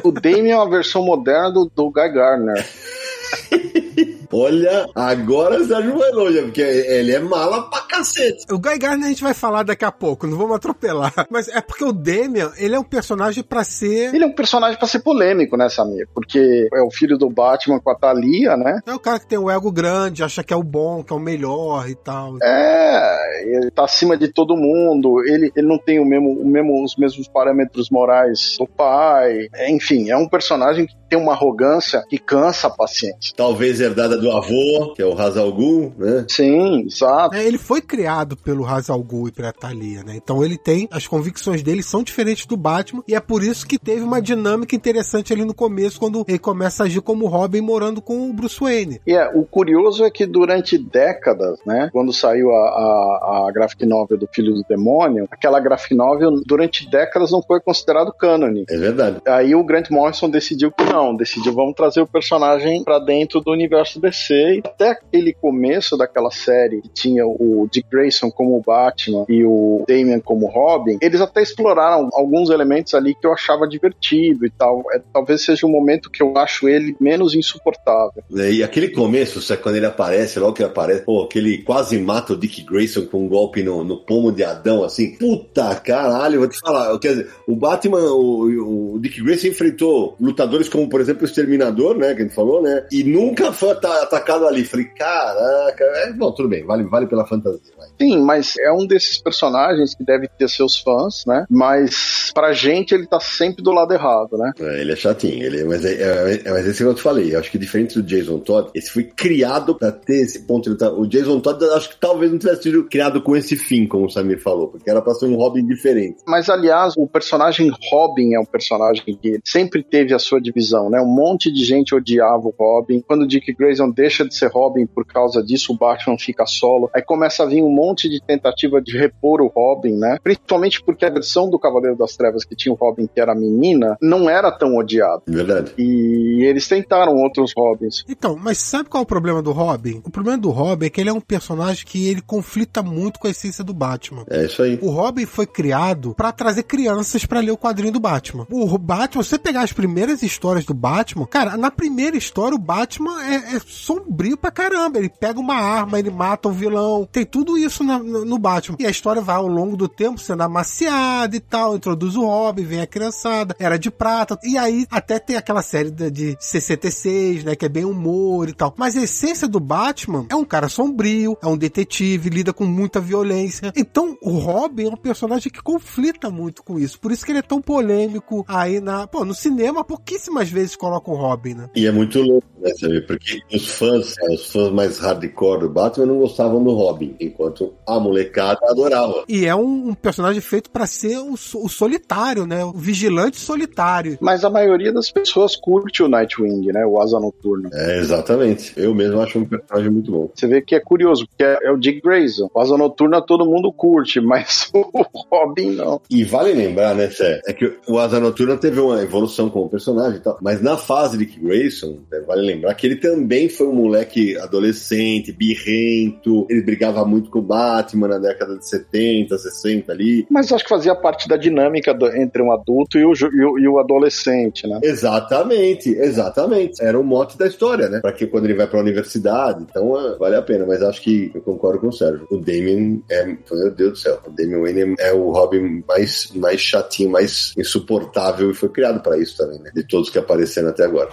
o 0.03 0.11
Damian 0.11 0.53
é 0.53 0.57
uma 0.57 0.69
versão 0.69 1.03
moderna 1.03 1.51
do, 1.51 1.71
do 1.73 1.91
Guy 1.91 2.09
Gardner. 2.09 2.65
Olha, 4.31 4.87
agora 4.95 5.59
você 5.59 5.73
ajoelhou, 5.73 6.43
porque 6.43 6.61
ele 6.61 7.11
é 7.11 7.19
mala 7.19 7.69
pra 7.69 7.81
cacete. 7.81 8.45
O 8.51 8.59
Guy 8.59 8.77
Gardner 8.77 9.05
a 9.05 9.09
gente 9.09 9.23
vai 9.23 9.33
falar 9.33 9.63
daqui 9.63 9.85
a 9.85 9.91
pouco, 9.91 10.27
não 10.27 10.37
vamos 10.37 10.55
atropelar. 10.55 11.13
Mas 11.29 11.47
é 11.47 11.61
porque 11.61 11.83
o 11.83 11.91
Damian, 11.91 12.51
ele 12.57 12.75
é 12.75 12.79
um 12.79 12.83
personagem 12.83 13.43
para 13.43 13.63
ser. 13.63 14.13
Ele 14.13 14.23
é 14.23 14.27
um 14.27 14.35
personagem 14.35 14.77
para 14.77 14.87
ser 14.87 14.99
polêmico, 14.99 15.57
né, 15.57 15.69
Samir? 15.69 16.07
Porque 16.13 16.67
é 16.73 16.81
o 16.81 16.91
filho 16.91 17.17
do 17.17 17.29
Batman 17.29 17.79
com 17.79 17.89
a 17.89 17.95
Thalia, 17.95 18.55
né? 18.57 18.79
É 18.85 18.93
o 18.93 18.99
cara 18.99 19.19
que 19.19 19.27
tem 19.27 19.37
o 19.37 19.49
ego 19.49 19.71
grande, 19.71 20.23
acha 20.23 20.43
que 20.43 20.53
é 20.53 20.57
o 20.57 20.63
bom, 20.63 21.03
que 21.03 21.13
é 21.13 21.15
o 21.15 21.19
melhor 21.19 21.89
e 21.89 21.95
tal. 21.95 22.37
É, 22.41 23.43
ele 23.45 23.71
tá 23.71 23.85
acima 23.85 24.17
de 24.17 24.27
todo 24.27 24.55
mundo, 24.55 25.23
ele, 25.25 25.51
ele 25.55 25.67
não 25.67 25.77
tem 25.77 25.99
o 25.99 26.05
mesmo, 26.05 26.31
o 26.31 26.47
mesmo, 26.47 26.83
os 26.83 26.95
mesmos 26.95 27.27
parâmetros 27.27 27.89
morais 27.89 28.55
do 28.59 28.67
pai. 28.67 29.47
É, 29.53 29.71
enfim, 29.71 30.09
é 30.09 30.17
um 30.17 30.27
personagem 30.27 30.85
que 30.85 30.95
tem 31.15 31.21
uma 31.21 31.31
arrogância 31.31 32.03
que 32.09 32.17
cansa 32.17 32.67
a 32.67 32.69
paciente. 32.69 33.33
Talvez 33.35 33.79
herdada 33.79 34.17
do 34.17 34.29
avô, 34.31 34.93
que 34.93 35.01
é 35.01 35.05
o 35.05 35.17
Hazal 35.17 35.51
Ghul, 35.51 35.93
né? 35.97 36.25
Sim, 36.29 36.83
exato. 36.85 37.35
É, 37.35 37.45
ele 37.45 37.57
foi 37.57 37.81
criado 37.81 38.35
pelo 38.35 38.65
Hazal 38.65 39.01
Ghul 39.01 39.29
e 39.29 39.31
pela 39.31 39.53
Thalia, 39.53 40.03
né? 40.03 40.13
Então 40.15 40.43
ele 40.43 40.57
tem, 40.57 40.87
as 40.91 41.07
convicções 41.07 41.63
dele 41.63 41.81
são 41.81 42.03
diferentes 42.03 42.45
do 42.45 42.57
Batman 42.57 43.01
e 43.07 43.15
é 43.15 43.19
por 43.19 43.41
isso 43.41 43.65
que 43.65 43.79
teve 43.79 44.01
uma 44.01 44.21
dinâmica 44.21 44.75
interessante 44.75 45.31
ali 45.31 45.45
no 45.45 45.53
começo, 45.53 45.99
quando 45.99 46.25
ele 46.27 46.39
começa 46.39 46.83
a 46.83 46.85
agir 46.85 47.01
como 47.01 47.27
Robin 47.27 47.61
morando 47.61 48.01
com 48.01 48.29
o 48.29 48.33
Bruce 48.33 48.59
Wayne. 48.59 48.99
E 49.07 49.13
é, 49.13 49.29
o 49.33 49.45
curioso 49.45 50.03
é 50.03 50.11
que 50.11 50.25
durante 50.25 50.77
décadas, 50.77 51.59
né, 51.65 51.89
quando 51.93 52.11
saiu 52.11 52.51
a, 52.51 52.59
a, 52.59 53.47
a 53.47 53.51
graphic 53.53 53.85
novel 53.85 54.17
do 54.17 54.27
Filho 54.27 54.53
do 54.53 54.65
Demônio, 54.67 55.27
aquela 55.31 55.59
graphic 55.59 55.95
novel 55.95 56.41
durante 56.45 56.89
décadas 56.89 57.31
não 57.31 57.41
foi 57.41 57.61
considerado 57.61 58.11
cânone. 58.11 58.65
É 58.69 58.77
verdade. 58.77 59.21
Aí 59.25 59.55
o 59.55 59.63
Grant 59.63 59.89
Morrison 59.89 60.29
decidiu 60.29 60.71
que 60.71 60.83
não, 60.83 61.04
decidiu 61.13 61.53
vamos 61.53 61.75
trazer 61.75 62.01
o 62.01 62.07
personagem 62.07 62.83
para 62.83 62.99
dentro 62.99 63.41
do 63.41 63.51
universo 63.51 63.99
DC 63.99 64.33
e 64.33 64.61
até 64.63 64.91
aquele 64.91 65.33
começo 65.33 65.97
daquela 65.97 66.31
série 66.31 66.81
que 66.81 66.89
tinha 66.89 67.25
o 67.25 67.67
Dick 67.69 67.89
Grayson 67.91 68.31
como 68.31 68.61
Batman 68.65 69.25
e 69.27 69.43
o 69.43 69.83
Damian 69.87 70.19
como 70.19 70.47
Robin, 70.47 70.97
eles 71.01 71.19
até 71.19 71.41
exploraram 71.41 72.09
alguns 72.13 72.49
elementos 72.49 72.93
ali 72.93 73.13
que 73.13 73.27
eu 73.27 73.33
achava 73.33 73.67
divertido 73.67 74.45
e 74.45 74.49
tal. 74.49 74.83
É, 74.93 75.01
talvez 75.13 75.43
seja 75.43 75.65
o 75.65 75.69
um 75.69 75.71
momento 75.71 76.09
que 76.09 76.23
eu 76.23 76.37
acho 76.37 76.67
ele 76.67 76.95
menos 76.99 77.35
insuportável. 77.35 78.23
E 78.31 78.63
aquele 78.63 78.89
começo, 78.89 79.41
sabe, 79.41 79.61
quando 79.61 79.75
ele 79.75 79.85
aparece, 79.85 80.39
logo 80.39 80.53
que 80.53 80.61
ele 80.61 80.69
aparece, 80.69 81.01
pô, 81.03 81.23
aquele 81.23 81.59
quase 81.59 81.97
mata 81.97 82.33
o 82.33 82.37
Dick 82.37 82.63
Grayson 82.63 83.05
com 83.05 83.25
um 83.25 83.27
golpe 83.27 83.63
no, 83.63 83.83
no 83.83 83.97
pomo 83.97 84.31
de 84.31 84.43
Adão, 84.43 84.83
assim, 84.83 85.15
puta 85.17 85.75
caralho, 85.75 86.39
vou 86.39 86.47
te 86.47 86.59
falar, 86.59 86.97
quer 86.99 87.09
dizer, 87.09 87.29
o 87.47 87.55
Batman, 87.55 88.11
o, 88.11 88.93
o 88.95 88.99
Dick 88.99 89.21
Grayson 89.21 89.47
enfrentou 89.47 90.15
lutadores 90.19 90.69
como, 90.69 90.84
por 90.87 91.01
exemplo, 91.01 91.23
o 91.23 91.25
Exterminador, 91.25 91.97
né, 91.97 92.13
que 92.13 92.21
a 92.21 92.25
gente 92.25 92.35
falou, 92.35 92.61
né, 92.61 92.85
e 92.91 93.03
nunca 93.03 93.51
foi 93.51 93.71
atacado 93.71 94.47
ali. 94.47 94.63
Falei, 94.63 94.85
caraca, 94.87 95.83
é, 95.83 96.13
bom, 96.13 96.31
tudo 96.31 96.49
bem, 96.49 96.65
vale, 96.65 96.83
vale 96.83 97.07
pela 97.07 97.25
fantasia. 97.25 97.59
Vai. 97.77 97.87
Sim, 97.99 98.21
mas 98.21 98.55
é 98.57 98.71
um 98.71 98.85
desses 98.85 99.17
personagens 99.17 99.95
que 99.95 100.03
deve 100.03 100.27
ter 100.27 100.49
seus 100.49 100.77
fãs, 100.77 101.23
né? 101.25 101.45
Mas 101.49 102.31
pra 102.33 102.53
gente 102.53 102.93
ele 102.93 103.07
tá 103.07 103.19
sempre 103.19 103.63
do 103.63 103.71
lado 103.71 103.93
errado, 103.93 104.37
né? 104.37 104.51
É, 104.59 104.81
ele 104.81 104.91
é 104.91 104.95
chatinho, 104.95 105.45
ele, 105.45 105.63
mas, 105.63 105.85
é, 105.85 105.93
é, 105.93 106.41
é, 106.45 106.51
mas 106.51 106.65
esse 106.65 106.83
que 106.83 106.89
eu 106.89 106.93
te 106.93 107.01
falei, 107.01 107.33
eu 107.33 107.39
acho 107.39 107.51
que 107.51 107.57
diferente 107.57 107.99
do 107.99 108.03
Jason 108.03 108.39
Todd, 108.39 108.69
esse 108.73 108.91
foi 108.91 109.03
criado 109.03 109.75
pra 109.75 109.91
ter 109.91 110.21
esse 110.21 110.45
ponto. 110.45 110.75
Tá, 110.75 110.91
o 110.91 111.07
Jason 111.07 111.39
Todd, 111.39 111.63
acho 111.75 111.89
que 111.89 111.97
talvez 111.99 112.31
não 112.31 112.39
tivesse 112.39 112.63
sido 112.63 112.83
criado 112.85 113.21
com 113.21 113.35
esse 113.35 113.55
fim, 113.55 113.87
como 113.87 114.05
o 114.05 114.09
Samir 114.09 114.41
falou, 114.41 114.69
porque 114.69 114.89
era 114.89 115.01
pra 115.01 115.13
ser 115.13 115.25
um 115.25 115.35
Robin 115.35 115.65
diferente. 115.65 116.17
Mas 116.27 116.49
aliás, 116.49 116.93
o 116.97 117.07
personagem 117.07 117.71
Robin 117.91 118.33
é 118.33 118.39
um 118.39 118.45
personagem 118.45 119.03
que 119.03 119.39
sempre 119.43 119.83
teve 119.83 120.13
a 120.13 120.19
sua 120.19 120.41
divisão, 120.41 120.74
né? 120.89 121.01
Um 121.01 121.05
monte 121.05 121.51
de 121.51 121.63
gente 121.63 121.95
odiava 121.95 122.47
o 122.47 122.53
Robin. 122.57 123.03
Quando 123.05 123.23
o 123.23 123.27
Dick 123.27 123.53
Grayson 123.53 123.89
deixa 123.89 124.25
de 124.25 124.35
ser 124.35 124.51
Robin 124.51 124.85
por 124.85 125.05
causa 125.05 125.41
disso, 125.43 125.73
o 125.73 125.77
Batman 125.77 126.17
fica 126.17 126.45
solo. 126.45 126.89
Aí 126.93 127.01
começa 127.01 127.43
a 127.43 127.45
vir 127.45 127.61
um 127.61 127.71
monte 127.71 128.09
de 128.09 128.21
tentativa 128.21 128.81
de 128.81 128.97
repor 128.97 129.41
o 129.41 129.47
Robin, 129.47 129.93
né? 129.93 130.17
Principalmente 130.23 130.81
porque 130.83 131.05
a 131.05 131.09
versão 131.09 131.49
do 131.49 131.59
Cavaleiro 131.59 131.97
das 131.97 132.15
Trevas 132.15 132.43
que 132.43 132.55
tinha 132.55 132.73
o 132.73 132.75
Robin, 132.75 133.07
que 133.07 133.19
era 133.19 133.35
menina, 133.35 133.97
não 134.01 134.29
era 134.29 134.51
tão 134.51 134.75
odiado. 134.75 135.23
Verdade. 135.27 135.73
E 135.77 136.43
eles 136.45 136.67
tentaram 136.67 137.15
outros 137.15 137.53
Robins. 137.55 138.03
Então, 138.07 138.35
mas 138.35 138.57
sabe 138.57 138.89
qual 138.89 139.01
é 139.01 139.03
o 139.03 139.07
problema 139.07 139.41
do 139.41 139.51
Robin? 139.51 140.01
O 140.03 140.11
problema 140.11 140.37
do 140.37 140.49
Robin 140.49 140.85
é 140.85 140.89
que 140.89 141.01
ele 141.01 141.09
é 141.09 141.13
um 141.13 141.21
personagem 141.21 141.85
que 141.85 142.07
ele 142.07 142.21
conflita 142.21 142.81
muito 142.83 143.19
com 143.19 143.27
a 143.27 143.31
essência 143.31 143.63
do 143.63 143.73
Batman. 143.73 144.25
É 144.29 144.45
isso 144.45 144.61
aí. 144.61 144.79
O 144.81 144.89
Robin 144.89 145.25
foi 145.25 145.45
criado 145.45 146.13
para 146.15 146.31
trazer 146.31 146.63
crianças 146.63 147.25
para 147.25 147.39
ler 147.39 147.51
o 147.51 147.57
quadrinho 147.57 147.93
do 147.93 147.99
Batman. 147.99 148.45
O 148.49 148.77
Batman, 148.77 149.23
se 149.23 149.29
você 149.29 149.39
pegar 149.39 149.61
as 149.61 149.73
primeiras 149.73 150.23
histórias 150.23 150.64
do 150.65 150.73
Batman, 150.73 151.25
cara, 151.25 151.57
na 151.57 151.71
primeira 151.71 152.17
história 152.17 152.55
o 152.55 152.59
Batman 152.59 153.23
é, 153.23 153.55
é 153.55 153.59
sombrio 153.65 154.37
pra 154.37 154.51
caramba. 154.51 154.99
Ele 154.99 155.09
pega 155.09 155.39
uma 155.39 155.55
arma, 155.55 155.99
ele 155.99 156.09
mata 156.09 156.49
o 156.49 156.51
vilão. 156.51 157.07
Tem 157.11 157.25
tudo 157.25 157.57
isso 157.57 157.83
na, 157.83 157.99
no, 157.99 158.25
no, 158.25 158.39
Batman. 158.39 158.77
E 158.79 158.85
a 158.85 158.89
história 158.89 159.21
vai 159.21 159.35
ao 159.35 159.47
longo 159.47 159.75
do 159.75 159.87
tempo 159.87 160.19
sendo 160.19 160.43
amaciada 160.43 161.35
e 161.35 161.39
tal. 161.39 161.75
Introduz 161.75 162.15
o 162.15 162.25
Robin, 162.25 162.63
vem 162.63 162.81
a 162.81 162.87
criançada, 162.87 163.55
era 163.59 163.77
de 163.77 163.91
prata. 163.91 164.37
E 164.43 164.57
aí 164.57 164.85
até 164.89 165.19
tem 165.19 165.35
aquela 165.35 165.61
série 165.61 165.91
de, 165.91 166.09
de 166.11 166.37
66, 166.39 167.43
né? 167.43 167.55
Que 167.55 167.65
é 167.65 167.69
bem 167.69 167.85
humor 167.85 168.49
e 168.49 168.53
tal. 168.53 168.73
Mas 168.77 168.95
a 168.95 169.01
essência 169.01 169.47
do 169.47 169.59
Batman 169.59 170.25
é 170.29 170.35
um 170.35 170.45
cara 170.45 170.69
sombrio, 170.69 171.37
é 171.41 171.47
um 171.47 171.57
detetive, 171.57 172.29
lida 172.29 172.53
com 172.53 172.65
muita 172.65 172.99
violência. 172.99 173.71
Então 173.75 174.17
o 174.21 174.31
Robin 174.37 174.85
é 174.85 174.89
um 174.89 174.97
personagem 174.97 175.51
que 175.51 175.61
conflita 175.61 176.29
muito 176.29 176.63
com 176.63 176.79
isso. 176.79 176.99
Por 176.99 177.11
isso 177.11 177.25
que 177.25 177.31
ele 177.31 177.39
é 177.39 177.43
tão 177.43 177.61
polêmico 177.61 178.45
aí 178.47 178.79
na. 178.79 179.07
Pô, 179.07 179.25
no 179.25 179.33
cinema 179.33 179.83
pouquíssimas 179.83 180.49
vezes 180.55 180.75
coloca 180.75 181.11
o 181.11 181.15
Robin, 181.15 181.53
né? 181.53 181.69
E 181.75 181.85
é 181.85 181.91
muito 181.91 182.21
louco, 182.21 182.47
né, 182.59 182.71
sabe? 182.79 183.01
Porque 183.01 183.41
os 183.53 183.67
fãs, 183.67 184.15
os 184.31 184.51
fãs 184.51 184.71
mais 184.71 184.97
hardcore 184.97 185.59
do 185.59 185.69
Batman 185.69 186.05
não 186.05 186.19
gostavam 186.19 186.63
do 186.63 186.71
Robin, 186.71 187.15
enquanto 187.19 187.73
a 187.85 187.99
molecada 187.99 188.59
adorava. 188.69 189.25
E 189.27 189.45
é 189.45 189.53
um, 189.53 189.89
um 189.89 189.93
personagem 189.93 190.41
feito 190.41 190.69
para 190.69 190.87
ser 190.87 191.17
o, 191.17 191.33
o, 191.33 191.69
solitário, 191.69 192.45
né? 192.47 192.63
O 192.63 192.71
vigilante 192.71 193.37
solitário. 193.37 194.17
Mas 194.21 194.45
a 194.45 194.49
maioria 194.49 194.93
das 194.93 195.11
pessoas 195.11 195.55
curte 195.55 196.01
o 196.01 196.07
Nightwing, 196.07 196.71
né? 196.71 196.85
O 196.85 196.99
Asa 197.01 197.19
Noturno. 197.19 197.69
É, 197.73 197.99
exatamente. 197.99 198.73
Eu 198.77 198.95
mesmo 198.95 199.19
acho 199.19 199.39
um 199.39 199.45
personagem 199.45 199.91
muito 199.91 200.11
bom. 200.11 200.29
Você 200.33 200.47
vê 200.47 200.61
que 200.61 200.75
é 200.75 200.79
curioso, 200.79 201.27
porque 201.27 201.43
é, 201.43 201.59
é 201.63 201.71
o 201.71 201.77
Dick 201.77 202.01
Grayson. 202.01 202.49
O 202.53 202.59
Asa 202.61 202.77
Noturna 202.77 203.21
todo 203.21 203.45
mundo 203.45 203.71
curte, 203.73 204.21
mas 204.21 204.69
o 204.73 205.05
Robin 205.31 205.71
não. 205.71 206.01
E 206.09 206.23
vale 206.23 206.53
lembrar, 206.53 206.95
né, 206.95 207.09
Sé? 207.09 207.41
É 207.45 207.53
que 207.53 207.77
o 207.87 207.99
Asa 207.99 208.19
Noturna 208.19 208.57
teve 208.57 208.79
uma 208.79 209.01
evolução 209.01 209.49
como 209.49 209.69
personagem 209.69 210.17
e 210.17 210.21
tal, 210.21 210.37
mas 210.45 210.61
na 210.61 210.77
fase 210.77 211.17
de 211.17 211.25
Dick 211.25 211.39
Grayson, 211.39 212.01
né, 212.11 212.19
vale 212.19 212.43
lembrar 212.43 212.75
que 212.75 212.85
ele 212.85 212.97
também 212.97 213.49
foi 213.49 213.65
um 213.65 213.73
moleque 213.73 214.37
adolescente, 214.37 215.31
birrento, 215.31 216.45
ele 216.47 216.61
brigava 216.61 217.03
muito 217.03 217.31
com 217.31 217.39
o 217.39 217.41
Batman 217.41 218.09
na 218.09 218.19
década 218.19 218.55
de 218.55 218.69
70, 218.69 219.39
60 219.39 219.91
ali. 219.91 220.27
Mas 220.29 220.51
acho 220.51 220.63
que 220.63 220.69
fazia 220.69 220.93
parte 220.93 221.27
da 221.27 221.35
dinâmica 221.35 221.95
do, 221.95 222.15
entre 222.15 222.43
um 222.43 222.51
adulto 222.51 222.99
e 222.99 223.03
o, 223.03 223.13
e 223.13 223.43
o, 223.43 223.57
e 223.57 223.67
o 223.67 223.79
adolescente, 223.79 224.67
né? 224.67 224.79
Exatamente, 224.83 225.89
exatamente. 225.89 226.79
Era 226.79 226.99
o 226.99 227.03
mote 227.03 227.39
da 227.39 227.47
história, 227.47 227.89
né? 227.89 228.01
Pra 228.01 228.13
que 228.13 228.27
quando 228.27 228.45
ele 228.45 228.53
vai 228.53 228.67
pra 228.67 228.79
universidade, 228.79 229.65
então 229.67 229.99
é, 229.99 230.15
vale 230.19 230.35
a 230.35 230.43
pena. 230.43 230.63
Mas 230.67 230.83
acho 230.83 231.01
que 231.01 231.31
eu 231.33 231.41
concordo 231.41 231.79
com 231.79 231.87
o 231.87 231.91
Sérgio. 231.91 232.27
O 232.29 232.37
Damien 232.37 233.03
é, 233.09 233.25
meu 233.25 233.71
Deus 233.71 233.91
do 233.93 233.97
céu, 233.97 234.19
o 234.27 234.29
Damien 234.29 234.61
Wayne 234.61 234.95
é 234.99 235.11
o 235.11 235.31
Robin 235.31 235.83
mais, 235.87 236.29
mais 236.35 236.61
chatinho, 236.61 237.09
mais 237.09 237.51
insuportável 237.57 238.51
e 238.51 238.53
foi 238.53 238.69
criado 238.69 239.01
para 239.01 239.17
isso 239.17 239.37
também, 239.37 239.59
né? 239.59 239.71
De 239.73 239.83
todos 239.87 240.11
que 240.11 240.19
apareceram 240.19 240.34
até 240.69 240.83
agora. 240.83 241.09